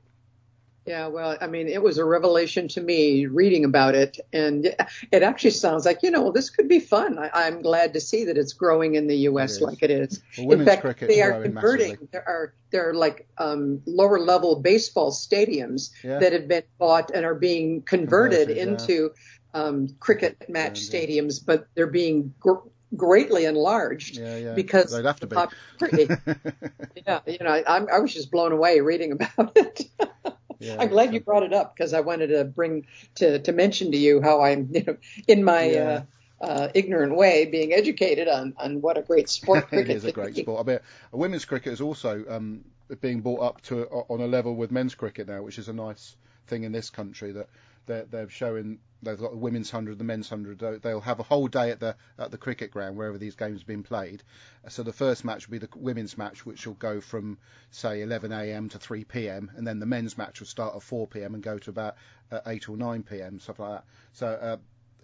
Yeah, 0.87 1.09
well, 1.09 1.37
I 1.41 1.49
mean, 1.49 1.67
it 1.67 1.83
was 1.83 1.99
a 1.99 2.05
revelation 2.05 2.69
to 2.69 2.81
me 2.81 3.27
reading 3.27 3.65
about 3.65 3.97
it, 3.97 4.19
and 4.33 4.67
it 5.11 5.23
actually 5.23 5.51
sounds 5.51 5.85
like 5.85 6.03
you 6.05 6.13
know 6.13 6.23
well, 6.23 6.33
this 6.33 6.49
could 6.49 6.69
be 6.69 6.79
fun. 6.79 7.19
I, 7.19 7.29
I'm 7.33 7.61
glad 7.61 7.93
to 7.95 8.01
see 8.01 8.25
that 8.25 8.39
it's 8.39 8.53
growing 8.53 8.95
in 8.95 9.09
the 9.09 9.17
U.S. 9.31 9.57
It 9.57 9.63
like 9.65 9.83
it 9.83 9.91
is. 9.91 10.23
Well, 10.39 10.59
in 10.61 10.65
fact, 10.65 11.01
they 11.01 11.23
are 11.23 11.43
converting. 11.43 11.89
massively. 11.89 12.09
There 12.13 12.29
are 12.29 12.55
there 12.71 12.89
are 12.91 12.95
like 12.95 13.27
um, 13.39 13.83
lower 13.87 14.21
level 14.21 14.61
baseball 14.61 15.11
stadiums 15.11 15.91
Yeah. 16.05 16.21
that 16.21 16.33
have 16.33 16.47
been 16.47 16.63
bought 16.79 17.11
and 17.11 17.25
are 17.25 17.35
being 17.35 17.83
converted, 17.83 18.47
Converted, 18.49 18.57
yeah. 18.57 18.63
into 18.63 19.11
um, 19.55 19.89
cricket 19.99 20.49
match 20.49 20.81
yeah. 20.83 21.01
stadiums, 21.01 21.45
but 21.45 21.67
they're 21.75 21.87
being 21.89 22.33
gr- 22.39 22.69
greatly 22.97 23.45
enlarged 23.45 24.19
Yeah, 24.19 24.37
yeah. 24.37 24.55
because 24.55 24.93
they'd 24.93 25.05
have 25.05 25.19
to 25.21 25.27
be. 25.27 25.37
yeah, 27.07 27.21
you 27.27 27.39
know, 27.41 27.51
I, 27.51 27.79
I 27.93 27.99
was 27.99 28.15
just 28.15 28.31
blown 28.31 28.53
away 28.53 28.81
reading 28.81 29.13
about 29.13 29.53
it. 29.57 29.83
Yeah, 30.59 30.77
I'm 30.79 30.89
glad 30.89 31.13
you 31.15 31.21
brought 31.21 31.43
it 31.43 31.53
up 31.53 31.75
because 31.77 31.93
I 31.93 32.01
wanted 32.01 32.29
to 32.29 32.45
bring 32.45 32.87
to 33.17 33.39
to 33.41 33.53
mention 33.53 33.91
to 33.93 33.99
you 33.99 34.21
how 34.23 34.43
I'm, 34.43 34.69
you 34.73 34.85
know, 34.85 34.97
in 35.29 35.45
my 35.45 35.75
Yeah. 35.75 35.75
uh, 35.75 36.03
uh, 36.41 36.69
ignorant 36.75 37.17
way, 37.17 37.47
being 37.47 37.73
educated 37.73 38.29
on 38.29 38.55
on 38.59 38.81
what 38.81 38.99
a 38.99 39.03
great 39.03 39.29
sport 39.29 39.69
cricket 39.69 39.97
is 39.97 40.05
a 40.05 40.11
great 40.11 40.37
sport. 40.37 40.67
I 40.67 40.71
mean, 40.71 40.79
women's 41.13 41.45
cricket 41.45 41.73
is 41.73 41.81
also 41.81 42.25
um, 42.29 42.65
being 43.01 43.21
brought 43.21 43.43
up 43.43 43.61
to 43.63 43.87
on 43.87 44.21
a 44.21 44.27
level 44.27 44.55
with 44.57 44.71
men's 44.71 44.95
cricket 44.95 45.29
now, 45.29 45.43
which 45.43 45.59
is 45.59 45.69
a 45.69 45.73
nice 45.73 46.17
thing 46.47 46.65
in 46.65 46.73
this 46.73 46.91
country 46.91 47.33
that 47.33 47.49
they're, 47.87 48.05
they're 48.05 48.29
showing. 48.29 48.79
They've 49.03 49.19
got 49.19 49.31
the 49.31 49.37
women's 49.37 49.71
hundred, 49.71 49.99
the 49.99 50.05
men's 50.05 50.29
hundred. 50.29 50.59
They'll- 50.59 51.01
have 51.01 51.21
a 51.21 51.25
whole 51.25 51.47
day 51.49 51.71
at 51.71 51.81
the 51.81 51.97
at 52.19 52.31
the 52.31 52.39
cricket 52.39 52.71
ground 52.71 52.97
wherever 52.97 53.19
these 53.19 53.37
games 53.37 53.61
have 53.61 53.67
been 53.67 53.83
played. 53.83 54.23
So 54.69 54.83
the 54.83 54.93
first 54.93 55.25
match 55.25 55.47
will 55.47 55.53
be 55.53 55.59
the 55.59 55.69
women's 55.77 56.19
match, 56.19 56.45
which 56.45 56.67
will 56.67 56.75
go 56.75 57.01
from 57.01 57.39
say 57.71 58.03
11 58.03 58.33
a.m. 58.33 58.69
to 58.71 58.79
3 58.79 59.05
p.m. 59.05 59.51
and 59.57 59.67
then 59.67 59.79
the 59.79 59.87
men's 59.87 60.19
match 60.19 60.41
will 60.41 60.47
start 60.47 60.75
at 60.75 60.83
4 60.83 61.07
p.m. 61.07 61.35
and 61.35 61.43
go 61.43 61.59
to 61.59 61.71
about 61.71 61.97
uh, 62.33 62.41
8 62.47 62.69
or 62.71 62.77
9 62.77 63.03
p.m. 63.03 63.39
stuff 63.39 63.59
like 63.59 63.71
that. 63.73 63.85
So 64.13 64.27
uh, 64.29 64.57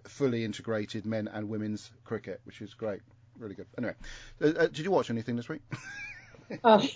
fully 0.09 0.44
integrated 0.44 1.06
men 1.06 1.28
and 1.28 1.48
women's 1.48 1.90
cricket, 2.04 2.40
which 2.44 2.60
is 2.60 2.74
great, 2.74 3.00
really 3.38 3.54
good. 3.54 3.66
Anyway, 3.78 3.94
uh, 4.42 4.48
uh, 4.48 4.66
did 4.66 4.80
you 4.80 4.90
watch 4.90 5.10
anything 5.10 5.36
this 5.36 5.48
week? 5.48 5.62
Uh, 6.64 6.86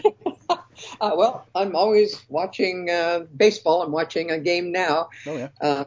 uh, 1.00 1.12
well, 1.16 1.46
I'm 1.54 1.74
always 1.76 2.20
watching 2.28 2.90
uh, 2.90 3.20
baseball. 3.36 3.82
I'm 3.82 3.92
watching 3.92 4.30
a 4.30 4.38
game 4.38 4.72
now. 4.72 5.08
Oh 5.26 5.36
yeah. 5.36 5.48
Uh, 5.60 5.84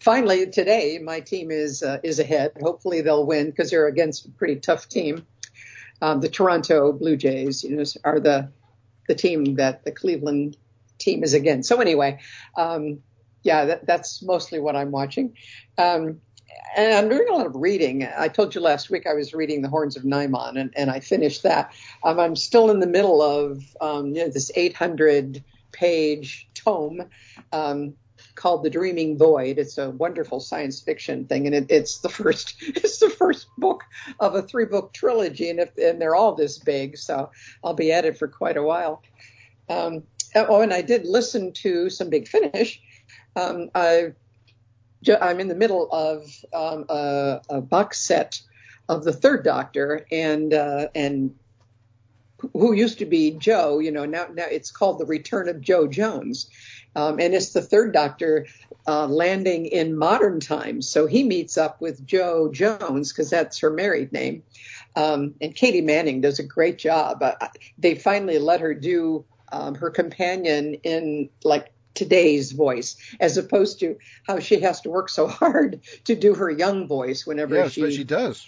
finally, 0.00 0.46
today 0.50 0.98
my 0.98 1.20
team 1.20 1.50
is 1.50 1.82
uh, 1.82 1.98
is 2.02 2.18
ahead. 2.18 2.52
Hopefully, 2.60 3.00
they'll 3.00 3.26
win 3.26 3.46
because 3.50 3.70
they're 3.70 3.86
against 3.86 4.26
a 4.26 4.30
pretty 4.30 4.56
tough 4.56 4.88
team. 4.88 5.26
Um, 6.02 6.20
the 6.20 6.28
Toronto 6.28 6.92
Blue 6.92 7.16
Jays, 7.16 7.64
you 7.64 7.76
know, 7.76 7.84
are 8.04 8.20
the 8.20 8.50
the 9.08 9.14
team 9.14 9.56
that 9.56 9.84
the 9.84 9.92
Cleveland 9.92 10.56
team 10.98 11.22
is 11.22 11.34
against. 11.34 11.68
So 11.68 11.80
anyway, 11.80 12.20
um, 12.56 13.00
yeah, 13.42 13.64
that, 13.66 13.86
that's 13.86 14.22
mostly 14.22 14.58
what 14.58 14.76
I'm 14.76 14.90
watching. 14.90 15.36
Um, 15.78 16.20
and 16.76 16.94
I'm 16.94 17.08
doing 17.08 17.26
a 17.28 17.34
lot 17.34 17.46
of 17.46 17.56
reading. 17.56 18.06
I 18.16 18.28
told 18.28 18.54
you 18.54 18.60
last 18.60 18.90
week 18.90 19.06
I 19.06 19.14
was 19.14 19.32
reading 19.32 19.62
The 19.62 19.68
Horns 19.68 19.96
of 19.96 20.04
Nimon, 20.04 20.60
and, 20.60 20.72
and 20.76 20.90
I 20.90 21.00
finished 21.00 21.42
that. 21.42 21.72
Um, 22.04 22.20
I'm 22.20 22.36
still 22.36 22.70
in 22.70 22.80
the 22.80 22.86
middle 22.86 23.22
of 23.22 23.64
um, 23.80 24.14
you 24.14 24.24
know, 24.24 24.28
this 24.28 24.50
800 24.54 25.42
page 25.72 26.48
tome 26.54 27.02
um, 27.52 27.94
called 28.34 28.62
The 28.62 28.70
Dreaming 28.70 29.16
Void. 29.16 29.58
It's 29.58 29.78
a 29.78 29.90
wonderful 29.90 30.40
science 30.40 30.80
fiction 30.80 31.26
thing, 31.26 31.46
and 31.46 31.54
it, 31.54 31.66
it's 31.70 31.98
the 31.98 32.08
first 32.08 32.56
it's 32.60 32.98
the 32.98 33.10
first 33.10 33.46
book 33.56 33.82
of 34.20 34.34
a 34.34 34.42
three 34.42 34.66
book 34.66 34.92
trilogy, 34.92 35.50
and 35.50 35.60
if 35.60 35.76
and 35.78 36.00
they're 36.00 36.14
all 36.14 36.34
this 36.34 36.58
big, 36.58 36.98
so 36.98 37.30
I'll 37.64 37.74
be 37.74 37.92
at 37.92 38.04
it 38.04 38.18
for 38.18 38.28
quite 38.28 38.56
a 38.56 38.62
while. 38.62 39.02
Um, 39.68 40.04
oh, 40.34 40.60
and 40.60 40.72
I 40.72 40.82
did 40.82 41.06
listen 41.06 41.52
to 41.54 41.90
some 41.90 42.10
Big 42.10 42.28
Finish. 42.28 42.80
Um, 43.34 43.70
I 43.74 44.12
I'm 45.20 45.40
in 45.40 45.48
the 45.48 45.54
middle 45.54 45.90
of 45.90 46.26
um, 46.52 46.84
a, 46.88 47.40
a 47.48 47.60
box 47.60 48.00
set 48.00 48.40
of 48.88 49.04
the 49.04 49.12
Third 49.12 49.44
Doctor, 49.44 50.06
and 50.10 50.52
uh, 50.54 50.88
and 50.94 51.34
who 52.52 52.72
used 52.72 52.98
to 52.98 53.06
be 53.06 53.32
Jo. 53.32 53.78
You 53.78 53.90
know, 53.90 54.04
now 54.04 54.28
now 54.32 54.46
it's 54.50 54.70
called 54.70 54.98
the 54.98 55.06
Return 55.06 55.48
of 55.48 55.60
Jo 55.60 55.86
Jones, 55.86 56.50
um, 56.94 57.18
and 57.20 57.34
it's 57.34 57.52
the 57.52 57.62
Third 57.62 57.92
Doctor 57.92 58.46
uh, 58.86 59.06
landing 59.06 59.66
in 59.66 59.96
modern 59.96 60.40
times. 60.40 60.88
So 60.88 61.06
he 61.06 61.24
meets 61.24 61.58
up 61.58 61.80
with 61.80 62.06
Jo 62.06 62.50
Jones 62.52 63.12
because 63.12 63.30
that's 63.30 63.58
her 63.60 63.70
married 63.70 64.12
name. 64.12 64.42
Um, 64.94 65.34
and 65.42 65.54
Katy 65.54 65.82
Manning 65.82 66.22
does 66.22 66.38
a 66.38 66.42
great 66.44 66.78
job. 66.78 67.22
Uh, 67.22 67.34
they 67.76 67.94
finally 67.96 68.38
let 68.38 68.60
her 68.60 68.72
do 68.72 69.26
um, 69.52 69.74
her 69.74 69.90
companion 69.90 70.74
in 70.84 71.28
like 71.44 71.70
today's 71.96 72.52
voice, 72.52 72.96
as 73.18 73.36
opposed 73.36 73.80
to 73.80 73.96
how 74.26 74.38
she 74.38 74.60
has 74.60 74.80
to 74.82 74.90
work 74.90 75.08
so 75.08 75.26
hard 75.26 75.80
to 76.04 76.14
do 76.14 76.34
her 76.34 76.50
young 76.50 76.86
voice 76.86 77.26
whenever 77.26 77.56
Yes, 77.56 77.72
she. 77.72 77.80
but 77.80 77.92
she 77.92 78.04
does. 78.04 78.46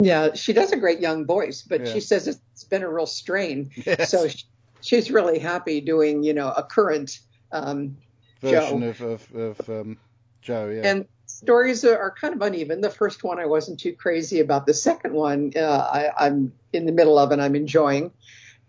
Yeah, 0.00 0.34
she 0.34 0.52
does 0.52 0.72
a 0.72 0.76
great 0.76 1.00
young 1.00 1.26
voice, 1.26 1.62
but 1.62 1.84
Yeah. 1.84 1.92
she 1.92 2.00
says 2.00 2.28
it's 2.28 2.64
been 2.64 2.82
a 2.82 2.88
real 2.90 3.06
strain. 3.06 3.70
Yes. 3.84 4.10
So 4.10 4.28
she, 4.28 4.44
she's 4.80 5.10
really 5.10 5.38
happy 5.38 5.80
doing, 5.80 6.22
you 6.22 6.34
know, 6.34 6.50
a 6.56 6.62
current 6.62 7.20
um, 7.52 7.96
Version 8.40 8.80
Jo. 8.80 8.88
of 8.88 9.00
of, 9.00 9.34
of 9.34 9.70
um, 9.70 9.98
Jo. 10.42 10.68
Yeah. 10.68 10.82
And 10.88 11.06
stories 11.26 11.84
are, 11.84 12.14
kind 12.20 12.34
of 12.34 12.42
uneven. 12.42 12.80
The 12.80 12.90
first 12.90 13.24
one 13.24 13.40
I 13.40 13.46
wasn't 13.46 13.80
too 13.80 13.92
crazy 13.92 14.38
about. 14.40 14.66
The 14.66 14.74
second 14.74 15.12
one 15.14 15.52
uh, 15.56 15.60
I, 15.92 16.26
I'm 16.26 16.52
in 16.72 16.86
the 16.86 16.92
middle 16.92 17.18
of 17.18 17.32
and 17.32 17.42
I'm 17.42 17.56
enjoying 17.56 18.12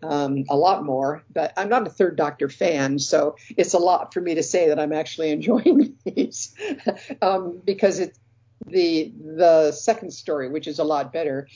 um, 0.04 0.46
a 0.50 0.56
lot 0.56 0.84
more. 0.86 1.24
But 1.34 1.54
I'm 1.58 1.70
not 1.70 1.86
a 1.86 1.90
Third 1.90 2.16
Doctor 2.16 2.50
fan, 2.50 3.00
so 3.00 3.36
it's 3.58 3.74
a 3.74 3.80
lot 3.80 4.14
for 4.14 4.22
me 4.22 4.36
to 4.36 4.44
say 4.44 4.68
that 4.68 4.80
I'm 4.80 4.94
actually 4.94 5.32
enjoying 5.32 5.96
these 6.06 6.54
um, 7.22 7.62
because 7.64 8.00
it 8.00 8.18
the 8.66 9.14
the 9.36 9.72
second 9.72 10.12
story, 10.12 10.50
which 10.50 10.68
is 10.68 10.80
a 10.80 10.84
lot 10.84 11.14
better, 11.14 11.48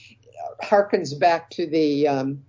harkens 0.63 1.17
back 1.17 1.49
to 1.51 1.67
the 1.67 2.07
um, 2.07 2.43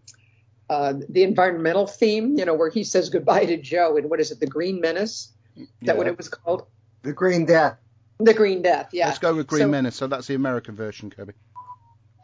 uh, 0.70 0.94
the 1.08 1.22
environmental 1.22 1.86
theme. 1.86 2.38
You 2.38 2.44
know, 2.44 2.54
where 2.54 2.70
he 2.70 2.84
says 2.84 3.10
goodbye 3.10 3.46
to 3.46 3.56
Jo 3.56 3.96
and 3.96 4.08
what 4.10 4.20
is 4.20 4.30
it, 4.30 4.40
the 4.40 4.46
Green 4.46 4.80
Menace? 4.80 5.32
Is 5.56 5.68
that 5.82 5.96
what 5.96 6.06
it 6.06 6.16
was 6.16 6.28
called? 6.28 6.66
The 7.02 7.12
Green 7.12 7.44
Death. 7.44 7.78
The 8.18 8.34
Green 8.34 8.62
Death, 8.62 8.90
yeah. 8.92 9.06
Let's 9.06 9.18
go 9.18 9.34
with 9.34 9.46
Green 9.46 9.64
So- 9.64 9.68
Menace. 9.68 9.96
So 9.96 10.06
that's 10.06 10.26
the 10.26 10.34
American 10.34 10.74
version, 10.76 11.10
Kirby. 11.10 11.34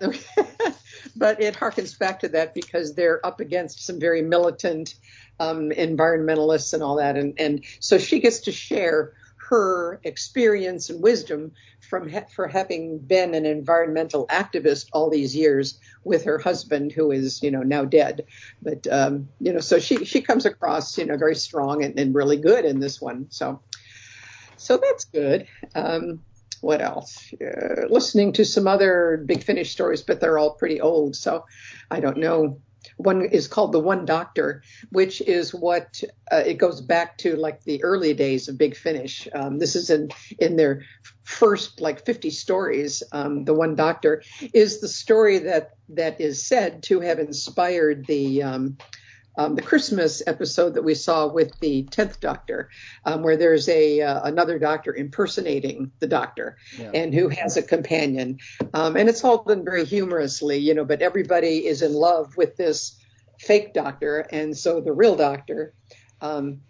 but 1.16 1.40
it 1.40 1.54
harkens 1.54 1.98
back 1.98 2.20
to 2.20 2.28
that 2.28 2.54
because 2.54 2.94
they're 2.94 3.24
up 3.24 3.40
against 3.40 3.84
some 3.84 4.00
very 4.00 4.22
militant 4.22 4.94
um, 5.38 5.70
environmentalists 5.70 6.74
and 6.74 6.82
all 6.82 6.96
that, 6.96 7.16
and 7.16 7.34
and 7.38 7.64
so 7.80 7.98
she 7.98 8.20
gets 8.20 8.40
to 8.40 8.52
share 8.52 9.12
her 9.50 10.00
experience 10.04 10.90
and 10.90 11.02
wisdom 11.02 11.50
from 11.80 12.08
ha- 12.08 12.26
for 12.32 12.46
having 12.46 12.98
been 12.98 13.34
an 13.34 13.44
environmental 13.44 14.26
activist 14.28 14.86
all 14.92 15.10
these 15.10 15.34
years 15.34 15.78
with 16.04 16.24
her 16.24 16.38
husband 16.38 16.92
who 16.92 17.10
is 17.10 17.42
you 17.42 17.50
know 17.50 17.62
now 17.62 17.84
dead. 17.84 18.24
But 18.62 18.86
um, 18.90 19.28
you 19.40 19.52
know 19.52 19.60
so 19.60 19.78
she 19.78 20.04
she 20.04 20.20
comes 20.22 20.46
across 20.46 20.96
you 20.96 21.06
know 21.06 21.16
very 21.16 21.34
strong 21.34 21.82
and, 21.84 21.98
and 21.98 22.14
really 22.14 22.36
good 22.36 22.64
in 22.64 22.78
this 22.78 23.00
one. 23.00 23.26
So 23.30 23.60
so 24.56 24.76
that's 24.76 25.04
good. 25.06 25.48
Um, 25.74 26.22
What 26.60 26.80
else? 26.80 27.32
Uh, 27.40 27.86
listening 27.88 28.32
to 28.34 28.44
some 28.44 28.66
other 28.66 29.22
Big 29.26 29.42
Finish 29.42 29.72
stories, 29.72 30.02
but 30.02 30.20
they're 30.20 30.38
all 30.38 30.54
pretty 30.54 30.80
old, 30.80 31.16
so 31.16 31.44
I 31.90 32.00
don't 32.00 32.18
know. 32.18 32.60
One 32.96 33.24
is 33.24 33.46
called 33.46 33.72
The 33.72 33.80
One 33.80 34.04
Doctor, 34.06 34.62
which 34.90 35.20
is 35.20 35.54
what 35.54 36.02
uh, 36.32 36.42
it 36.46 36.54
goes 36.54 36.80
back 36.80 37.18
to 37.18 37.36
like 37.36 37.62
the 37.64 37.82
early 37.84 38.14
days 38.14 38.48
of 38.48 38.56
Big 38.58 38.76
Finish. 38.76 39.28
Um, 39.34 39.58
this 39.58 39.76
is 39.76 39.90
in 39.90 40.10
in 40.38 40.56
their 40.56 40.82
first 41.24 41.80
like 41.80 42.04
50 42.04 42.30
stories. 42.30 43.02
Um, 43.12 43.44
the 43.44 43.54
One 43.54 43.74
Doctor 43.74 44.22
is 44.54 44.80
the 44.80 44.88
story 44.88 45.38
that 45.40 45.72
that 45.90 46.20
is 46.20 46.46
said 46.46 46.82
to 46.84 47.00
have 47.00 47.18
inspired 47.18 48.06
the 48.06 48.42
um, 48.42 48.78
um, 49.38 49.54
the 49.54 49.62
Christmas 49.62 50.22
episode 50.26 50.74
that 50.74 50.82
we 50.82 50.94
saw 50.94 51.26
with 51.26 51.58
the 51.60 51.84
tenth 51.84 52.20
Doctor, 52.20 52.68
um, 53.04 53.22
where 53.22 53.36
there's 53.36 53.68
a 53.68 54.00
uh, 54.02 54.22
another 54.24 54.58
Doctor 54.58 54.94
impersonating 54.94 55.92
the 56.00 56.06
Doctor, 56.06 56.56
Yeah. 56.78 56.90
and 56.94 57.14
who 57.14 57.28
has 57.28 57.56
a 57.56 57.62
companion, 57.62 58.38
um, 58.74 58.96
and 58.96 59.08
it's 59.08 59.24
all 59.24 59.44
done 59.44 59.64
very 59.64 59.84
humorously, 59.84 60.58
you 60.58 60.74
know. 60.74 60.84
But 60.84 61.02
everybody 61.02 61.66
is 61.66 61.82
in 61.82 61.92
love 61.92 62.36
with 62.36 62.56
this 62.56 62.96
fake 63.38 63.72
Doctor, 63.72 64.26
and 64.30 64.56
so 64.56 64.80
the 64.80 64.92
real 64.92 65.16
Doctor. 65.16 65.74
Um, 66.20 66.60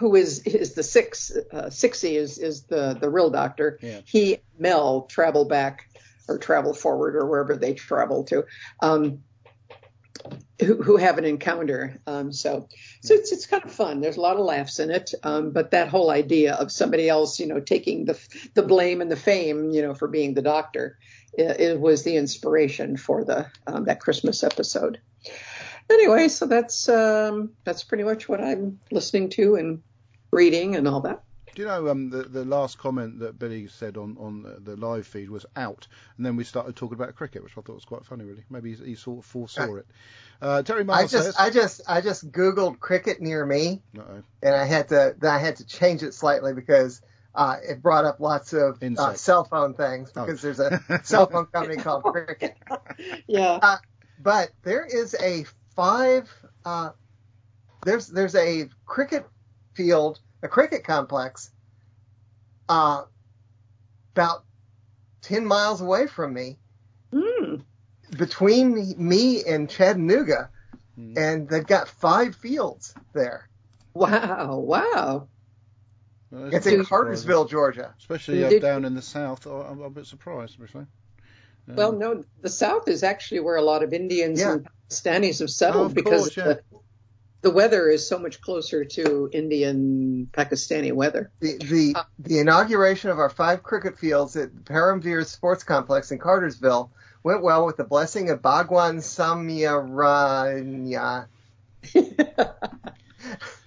who 0.00 0.16
is 0.16 0.40
is 0.40 0.74
the 0.74 0.82
six 0.82 1.30
uh, 1.52 1.70
sixty 1.70 2.16
is 2.16 2.38
is 2.38 2.64
the 2.64 2.96
the 2.98 3.08
real 3.08 3.30
doctor. 3.30 3.78
Yeah. 3.82 4.00
He 4.04 4.38
Mel 4.58 5.02
travel 5.02 5.44
back 5.44 5.88
or 6.26 6.38
travel 6.38 6.72
forward 6.72 7.14
or 7.14 7.26
wherever 7.26 7.54
they 7.54 7.74
travel 7.74 8.24
to. 8.24 8.44
Who, 10.60 10.80
who 10.80 10.96
have 10.96 11.18
an 11.18 11.24
encounter. 11.24 12.00
Um, 12.06 12.32
so, 12.32 12.68
so 13.02 13.12
it's, 13.12 13.32
it's 13.32 13.44
kind 13.44 13.64
of 13.64 13.72
fun. 13.72 14.00
There's 14.00 14.16
a 14.16 14.20
lot 14.20 14.36
of 14.36 14.46
laughs 14.46 14.78
in 14.78 14.90
it. 14.90 15.12
Um, 15.24 15.50
but 15.50 15.72
that 15.72 15.88
whole 15.88 16.10
idea 16.10 16.54
of 16.54 16.70
somebody 16.70 17.08
else, 17.08 17.40
you 17.40 17.46
know, 17.46 17.58
taking 17.58 18.04
the, 18.04 18.18
the 18.54 18.62
blame 18.62 19.00
and 19.02 19.10
the 19.10 19.16
fame, 19.16 19.72
you 19.72 19.82
know, 19.82 19.94
for 19.94 20.06
being 20.06 20.32
the 20.32 20.42
doctor, 20.42 20.96
it, 21.34 21.60
it 21.60 21.80
was 21.80 22.04
the 22.04 22.16
inspiration 22.16 22.96
for 22.96 23.24
the, 23.24 23.46
um, 23.66 23.84
that 23.86 24.00
Christmas 24.00 24.44
episode. 24.44 25.00
Anyway, 25.90 26.28
so 26.28 26.46
that's, 26.46 26.88
um, 26.88 27.50
that's 27.64 27.82
pretty 27.82 28.04
much 28.04 28.28
what 28.28 28.40
I'm 28.40 28.78
listening 28.92 29.30
to 29.30 29.56
and 29.56 29.82
reading 30.30 30.76
and 30.76 30.86
all 30.86 31.00
that. 31.00 31.24
Do 31.54 31.62
you 31.62 31.68
know 31.68 31.88
um, 31.88 32.10
the 32.10 32.22
the 32.24 32.44
last 32.44 32.78
comment 32.78 33.20
that 33.20 33.38
Billy 33.38 33.66
said 33.68 33.96
on 33.96 34.16
on 34.18 34.42
the- 34.42 34.60
the 34.60 34.76
live 34.76 35.06
feed 35.06 35.30
was 35.30 35.46
out, 35.56 35.86
and 36.16 36.26
then 36.26 36.36
we 36.36 36.44
started 36.44 36.76
talking 36.76 36.94
about 36.96 37.14
cricket, 37.14 37.42
which 37.42 37.52
I 37.56 37.60
thought 37.62 37.74
was 37.74 37.84
quite 37.84 38.04
funny, 38.04 38.24
really. 38.24 38.44
Maybe 38.50 38.74
he, 38.74 38.84
he 38.84 38.94
sort 38.94 39.18
of 39.20 39.24
foresaw 39.24 39.76
it. 39.76 39.86
Uh, 40.42 40.62
Terry 40.62 40.80
I 40.80 40.84
Miles 40.84 41.10
just 41.12 41.24
says, 41.24 41.36
I 41.38 41.50
just 41.50 41.80
I 41.88 42.00
just 42.00 42.30
googled 42.32 42.80
cricket 42.80 43.20
near 43.20 43.44
me, 43.46 43.82
Uh-oh. 43.96 44.22
and 44.42 44.54
I 44.54 44.64
had 44.64 44.88
to 44.88 45.14
then 45.18 45.30
I 45.30 45.38
had 45.38 45.56
to 45.56 45.66
change 45.66 46.02
it 46.02 46.12
slightly 46.14 46.52
because 46.54 47.00
uh, 47.34 47.56
it 47.62 47.82
brought 47.82 48.04
up 48.04 48.20
lots 48.20 48.52
of 48.52 48.82
uh, 48.82 49.14
cell 49.14 49.44
phone 49.44 49.74
things 49.74 50.10
Oh. 50.16 50.24
because 50.26 50.42
there's 50.42 50.60
a 50.60 50.80
cell 51.04 51.26
phone 51.26 51.46
company 51.46 51.76
called 51.76 52.02
Cricket. 52.12 52.56
Yeah. 53.26 53.76
But 54.20 54.50
there 54.62 54.84
is 54.84 55.14
a 55.20 55.44
five 55.74 56.30
uh, 56.64 56.90
there's 57.84 58.06
there's 58.08 58.34
a 58.34 58.68
cricket 58.86 59.26
field, 59.74 60.20
a 60.44 60.48
cricket 60.48 60.84
complex, 60.84 61.50
uh, 62.68 63.02
about 64.14 64.44
ten 65.22 65.44
miles 65.46 65.80
away 65.80 66.06
from 66.06 66.32
me, 66.34 66.58
Hmm. 67.12 67.56
between 68.16 68.74
me- 68.74 68.94
me 68.96 69.44
and 69.44 69.68
Chattanooga, 69.68 70.50
Hmm. 70.94 71.14
and 71.16 71.48
they've 71.48 71.66
got 71.66 71.88
five 71.88 72.36
fields 72.36 72.94
there. 73.14 73.48
Wow. 73.94 74.58
Wow. 74.58 75.28
Well, 76.30 76.54
It's 76.54 76.66
in. 76.66 76.84
Cartersville, 76.84 77.46
Georgia. 77.46 77.94
Especially 77.98 78.44
uh, 78.44 78.48
Did- 78.50 78.62
down 78.62 78.84
in 78.84 78.94
the 78.94 79.02
south. 79.02 79.46
I- 79.46 79.50
I'm, 79.50 79.78
I'm 79.78 79.82
a 79.82 79.90
bit 79.90 80.06
surprised, 80.06 80.54
obviously. 80.54 80.86
Um, 81.68 81.76
Well, 81.76 81.92
no, 81.92 82.24
the 82.42 82.50
South 82.50 82.88
is 82.88 83.02
actually 83.02 83.40
where 83.40 83.56
a 83.56 83.62
lot 83.62 83.82
of 83.82 83.92
Indians 83.94 84.40
Yeah. 84.40 84.52
and 84.52 84.68
Pakistanis 84.90 85.38
have 85.38 85.46
Oh, 85.46 85.60
settled 85.62 85.86
of 85.86 85.94
because 85.94 86.34
course, 86.34 86.36
yeah. 86.36 86.44
the, 86.44 86.62
the 87.44 87.50
weather 87.50 87.88
is 87.90 88.08
so 88.08 88.18
much 88.18 88.40
closer 88.40 88.84
to 88.84 89.28
Indian 89.32 90.28
Pakistani 90.32 90.92
weather. 90.92 91.30
The 91.40 91.58
the, 91.58 91.92
Uh, 91.96 92.02
the 92.18 92.38
inauguration 92.40 93.10
of 93.10 93.18
our 93.18 93.28
five 93.30 93.62
cricket 93.62 93.98
fields 93.98 94.34
at 94.34 94.50
Paramveer 94.64 95.24
Sports 95.26 95.62
Complex 95.62 96.10
in 96.10 96.18
Cartersville 96.18 96.90
went 97.22 97.42
well 97.42 97.66
with 97.66 97.76
the 97.76 97.84
blessing 97.84 98.30
of 98.30 98.40
Bhagwan 98.42 98.96
Samyaranya. 98.98 100.26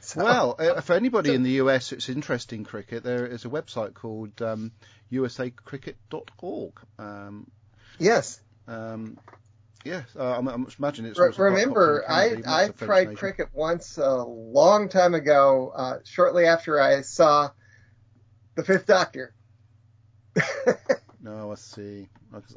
So- 0.01 0.23
Well, 0.23 0.55
uh, 0.57 0.81
for 0.81 0.93
anybody 0.93 1.33
in 1.33 1.43
the 1.43 1.59
US 1.63 1.89
that's 1.89 2.07
interested 2.09 2.55
in 2.55 2.63
cricket, 2.63 3.03
there 3.03 3.25
is 3.25 3.43
a 3.45 3.49
website 3.49 3.93
called 3.93 4.41
um, 4.41 4.71
usacricket.org. 5.11 6.73
Um, 6.97 7.47
yes. 7.99 8.39
um, 8.67 9.17
yes, 9.87 10.15
uh, 10.15 10.37
I'm, 10.37 10.47
I'm 10.47 10.67
imagine 10.79 11.05
it's 11.05 11.19
Re- 11.19 11.31
remember, 11.37 12.03
I 12.07 12.27
Canada, 12.27 12.35
even 12.35 12.41
though 12.43 12.55
I 12.55 12.61
it's 12.61 12.69
a 12.69 12.73
French 12.73 13.05
tried 13.05 13.17
cricket 13.17 13.49
once 13.53 13.97
a 13.97 14.15
long 14.23 14.89
time 14.89 15.13
ago, 15.13 15.71
uh, 15.75 15.97
shortly 16.05 16.45
after 16.45 16.79
I 16.79 17.01
saw 17.01 17.49
the 18.55 18.63
Fifth 18.63 18.85
Doctor. 18.85 19.33
No, 21.19 21.51
I 21.51 21.55
see. 21.55 22.07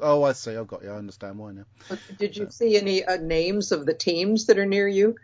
Oh, 0.01 0.23
I 0.23 0.33
see. 0.33 0.55
I've 0.55 0.67
got 0.67 0.83
you. 0.83 0.91
I 0.91 0.95
understand 0.95 1.37
why 1.37 1.51
now. 1.51 1.65
Did 2.17 2.37
you 2.37 2.47
see 2.49 2.77
any 2.77 3.03
uh, 3.03 3.17
names 3.17 3.71
of 3.71 3.85
the 3.85 3.93
teams 3.93 4.45
that 4.45 4.59
are 4.59 4.65
near 4.65 4.87
you? 4.87 5.15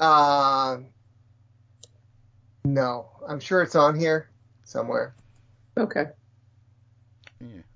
uh, 0.00 0.78
no, 2.64 3.08
I'm 3.26 3.40
sure 3.40 3.62
it's 3.62 3.76
on 3.76 3.98
here 3.98 4.28
somewhere. 4.64 5.14
Okay. 5.78 6.06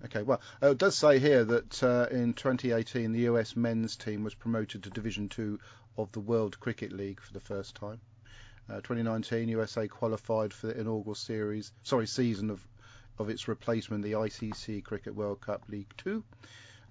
Okay. 0.04 0.22
Well, 0.22 0.40
uh, 0.62 0.70
it 0.70 0.78
does 0.78 0.96
say 0.96 1.18
here 1.18 1.44
that 1.44 1.82
uh, 1.82 2.06
in 2.10 2.34
2018 2.34 3.12
the 3.12 3.20
US 3.20 3.54
men's 3.56 3.96
team 3.96 4.24
was 4.24 4.34
promoted 4.34 4.82
to 4.82 4.90
Division 4.90 5.28
Two 5.28 5.60
of 5.96 6.10
the 6.12 6.20
World 6.20 6.58
Cricket 6.60 6.92
League 6.92 7.20
for 7.20 7.32
the 7.32 7.40
first 7.40 7.76
time. 7.76 8.00
Uh, 8.68 8.76
2019 8.76 9.48
USA 9.50 9.86
qualified 9.88 10.52
for 10.52 10.68
the 10.68 10.80
inaugural 10.80 11.14
series, 11.14 11.72
sorry, 11.82 12.06
season 12.06 12.50
of 12.50 12.66
of 13.18 13.28
its 13.28 13.46
replacement, 13.46 14.02
the 14.02 14.12
ICC 14.12 14.82
Cricket 14.84 15.14
World 15.14 15.40
Cup 15.40 15.62
League 15.68 15.92
Two, 15.96 16.24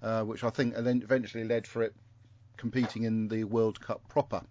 uh, 0.02 0.22
which 0.22 0.44
I 0.44 0.50
think 0.50 0.74
eventually 0.76 1.44
led 1.44 1.66
for 1.66 1.82
it 1.82 1.94
competing 2.56 3.02
in 3.02 3.28
the 3.28 3.44
World 3.44 3.80
Cup 3.80 4.06
proper. 4.08 4.42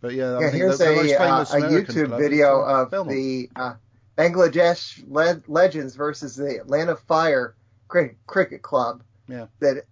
But 0.00 0.12
yeah, 0.12 0.38
I 0.38 0.42
Yeah, 0.42 0.50
think 0.50 0.54
here's 0.54 0.78
the, 0.78 0.84
the 0.84 0.92
most 0.92 1.14
a, 1.14 1.18
uh, 1.18 1.40
famous 1.40 1.50
a 1.52 1.56
YouTube 1.56 2.16
video 2.16 2.60
uh, 2.60 2.82
of 2.82 2.90
Belmont. 2.90 3.16
the 3.16 3.50
uh, 3.56 3.74
Bangladesh 4.18 5.02
le- 5.08 5.42
Legends 5.48 5.96
versus 5.96 6.36
the 6.36 6.60
Atlanta 6.60 6.96
Fire 6.96 7.56
Cricket, 7.94 8.16
Cricket 8.26 8.62
Club. 8.62 9.04
Yeah. 9.28 9.46
That 9.60 9.84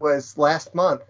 was 0.00 0.36
last 0.36 0.74
month 0.74 1.02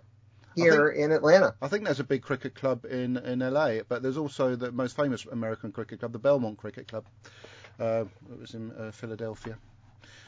here 0.55 0.89
in 0.89 1.11
Atlanta. 1.11 1.55
I 1.63 1.69
think 1.69 1.85
there's 1.85 1.99
a 1.99 2.05
big 2.05 2.21
cricket 2.21 2.55
club 2.55 2.85
in, 2.85 3.17
in 3.17 3.39
LA, 3.39 3.79
but 3.89 4.03
there's 4.03 4.19
also 4.19 4.55
the 4.55 4.71
most 4.71 4.97
famous 4.97 5.25
American 5.25 5.73
cricket 5.73 6.01
club, 6.01 6.13
the 6.13 6.19
Belmont 6.19 6.59
Cricket 6.59 6.89
Club. 6.89 7.07
Uh, 7.81 8.05
it 8.31 8.39
was 8.39 8.53
in 8.53 8.71
uh, 8.73 8.91
Philadelphia. 8.91 9.57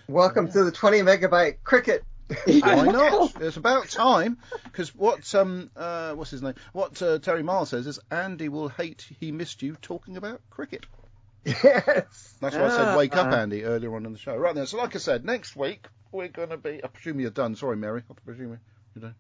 Welcome 0.09 0.51
to 0.51 0.65
the 0.65 0.73
20 0.73 1.01
megabyte 1.01 1.57
cricket. 1.63 2.03
Why 2.47 2.87
not? 2.91 3.35
It's 3.43 3.59
about 3.59 3.91
time, 3.91 4.39
because 4.65 4.95
what 4.95 5.35
um 5.35 5.71
uh 5.77 6.15
what's 6.15 6.31
his 6.31 6.41
name? 6.41 6.55
What 6.73 7.03
uh, 7.03 7.19
Terry 7.19 7.43
Miles 7.43 7.69
says 7.69 7.87
is 7.87 8.01
Andy 8.11 8.49
will 8.49 8.71
hate 8.71 9.05
he 9.21 9.31
missed 9.31 9.63
you 9.63 9.77
talking 9.83 10.17
about 10.17 10.41
cricket. 10.49 10.87
yes. 11.45 12.35
That's 12.41 12.57
why 12.57 12.65
I 12.65 12.71
said 12.71 12.89
Ah. 12.89 12.97
wake 12.97 13.15
up, 13.15 13.31
Andy, 13.31 13.65
earlier 13.65 13.95
on 13.95 14.07
in 14.07 14.13
the 14.15 14.19
show. 14.19 14.35
Right 14.37 14.55
then, 14.55 14.67
so 14.67 14.79
like 14.79 14.95
I 14.97 14.99
said, 14.99 15.27
next 15.27 15.55
week 15.55 15.87
we're 16.13 16.29
going 16.29 16.51
to 16.51 16.57
be. 16.57 16.83
I 16.83 16.89
presume 16.89 17.21
you're 17.21 17.31
done. 17.31 17.55
Sorry, 17.57 17.77
Mary. 17.77 18.03
I 18.11 18.15
presume 18.25 18.53
you- 18.53 18.59
you 18.95 19.01
don't. 19.03 19.15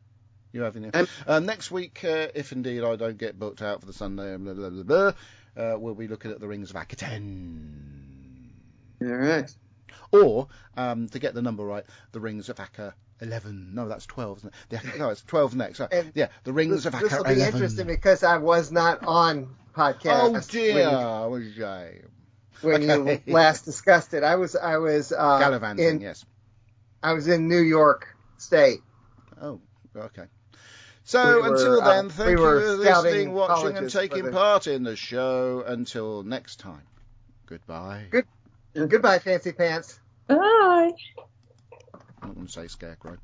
You 0.52 0.62
haven't 0.62 0.84
yet. 0.84 0.96
Um, 0.96 1.06
Uh, 1.26 1.40
next 1.40 1.70
week, 1.70 2.02
uh, 2.04 2.28
if 2.34 2.52
indeed 2.52 2.82
I 2.82 2.96
don't 2.96 3.18
get 3.18 3.38
booked 3.38 3.60
out 3.60 3.80
for 3.80 3.86
the 3.86 3.92
Sunday, 3.92 4.34
blah, 4.38 4.54
blah, 4.54 4.70
blah, 4.70 4.82
blah, 4.82 5.12
uh, 5.62 5.78
we'll 5.78 5.94
be 5.94 6.08
looking 6.08 6.30
at 6.30 6.40
the 6.40 6.48
Rings 6.48 6.70
of 6.70 6.76
Akhaten. 6.76 8.52
All 9.02 9.08
right. 9.08 9.54
Or, 10.10 10.48
um, 10.76 11.08
to 11.10 11.18
get 11.18 11.34
the 11.34 11.42
number 11.42 11.64
right, 11.64 11.84
the 12.12 12.20
Rings 12.20 12.48
of 12.48 12.58
Akka 12.60 12.94
11. 13.20 13.74
No, 13.74 13.88
that's 13.88 14.06
12, 14.06 14.38
isn't 14.38 14.48
it? 14.48 14.54
The, 14.70 14.76
Akka- 14.78 14.98
no, 14.98 15.10
it's 15.10 15.22
12 15.22 15.54
next. 15.54 15.80
Uh, 15.80 15.88
yeah, 16.14 16.28
the 16.44 16.52
Rings 16.52 16.84
This, 16.84 16.86
of 16.86 17.00
this 17.00 17.12
will 17.12 17.24
be 17.24 17.32
11. 17.34 17.54
interesting 17.54 17.86
because 17.86 18.22
I 18.22 18.38
was 18.38 18.72
not 18.72 19.04
on 19.04 19.54
podcast. 19.74 20.34
Oh 20.34 20.40
dear, 20.48 21.28
what 21.28 21.42
a 21.42 21.52
shame. 21.52 22.08
When, 22.62 22.82
you- 22.82 22.88
when 22.88 23.00
Okay. 23.02 23.22
you 23.26 23.32
last 23.34 23.64
discussed 23.66 24.14
it, 24.14 24.22
I 24.24 24.36
was 24.36 24.56
I 24.56 24.78
was 24.78 25.12
uh, 25.12 25.38
Gallivanting, 25.38 25.86
in 25.86 26.00
yes. 26.00 26.24
I 27.02 27.12
was 27.12 27.28
in 27.28 27.48
New 27.48 27.60
York 27.60 28.16
State. 28.38 28.80
Oh, 29.40 29.60
okay. 29.96 30.24
So 31.04 31.42
We 31.42 31.48
until 31.48 31.80
uh, 31.80 31.84
then, 31.88 32.04
we 32.06 32.10
thank 32.10 32.38
were 32.38 32.60
you 32.60 32.66
for 32.66 32.76
listening, 32.76 33.32
watching, 33.32 33.76
and 33.76 33.90
taking 33.90 34.24
the- 34.24 34.32
part 34.32 34.66
in 34.66 34.82
the 34.82 34.96
show. 34.96 35.62
Until 35.66 36.22
next 36.22 36.60
time, 36.60 36.82
goodbye. 37.46 38.06
Good. 38.10 38.26
Goodbye, 38.88 39.18
fancy 39.18 39.52
pants. 39.52 39.98
Bye. 40.26 40.36
I'm 42.20 42.28
not 42.28 42.34
going 42.34 42.46
to 42.46 42.52
say 42.52 42.66
scarecrow. 42.68 43.16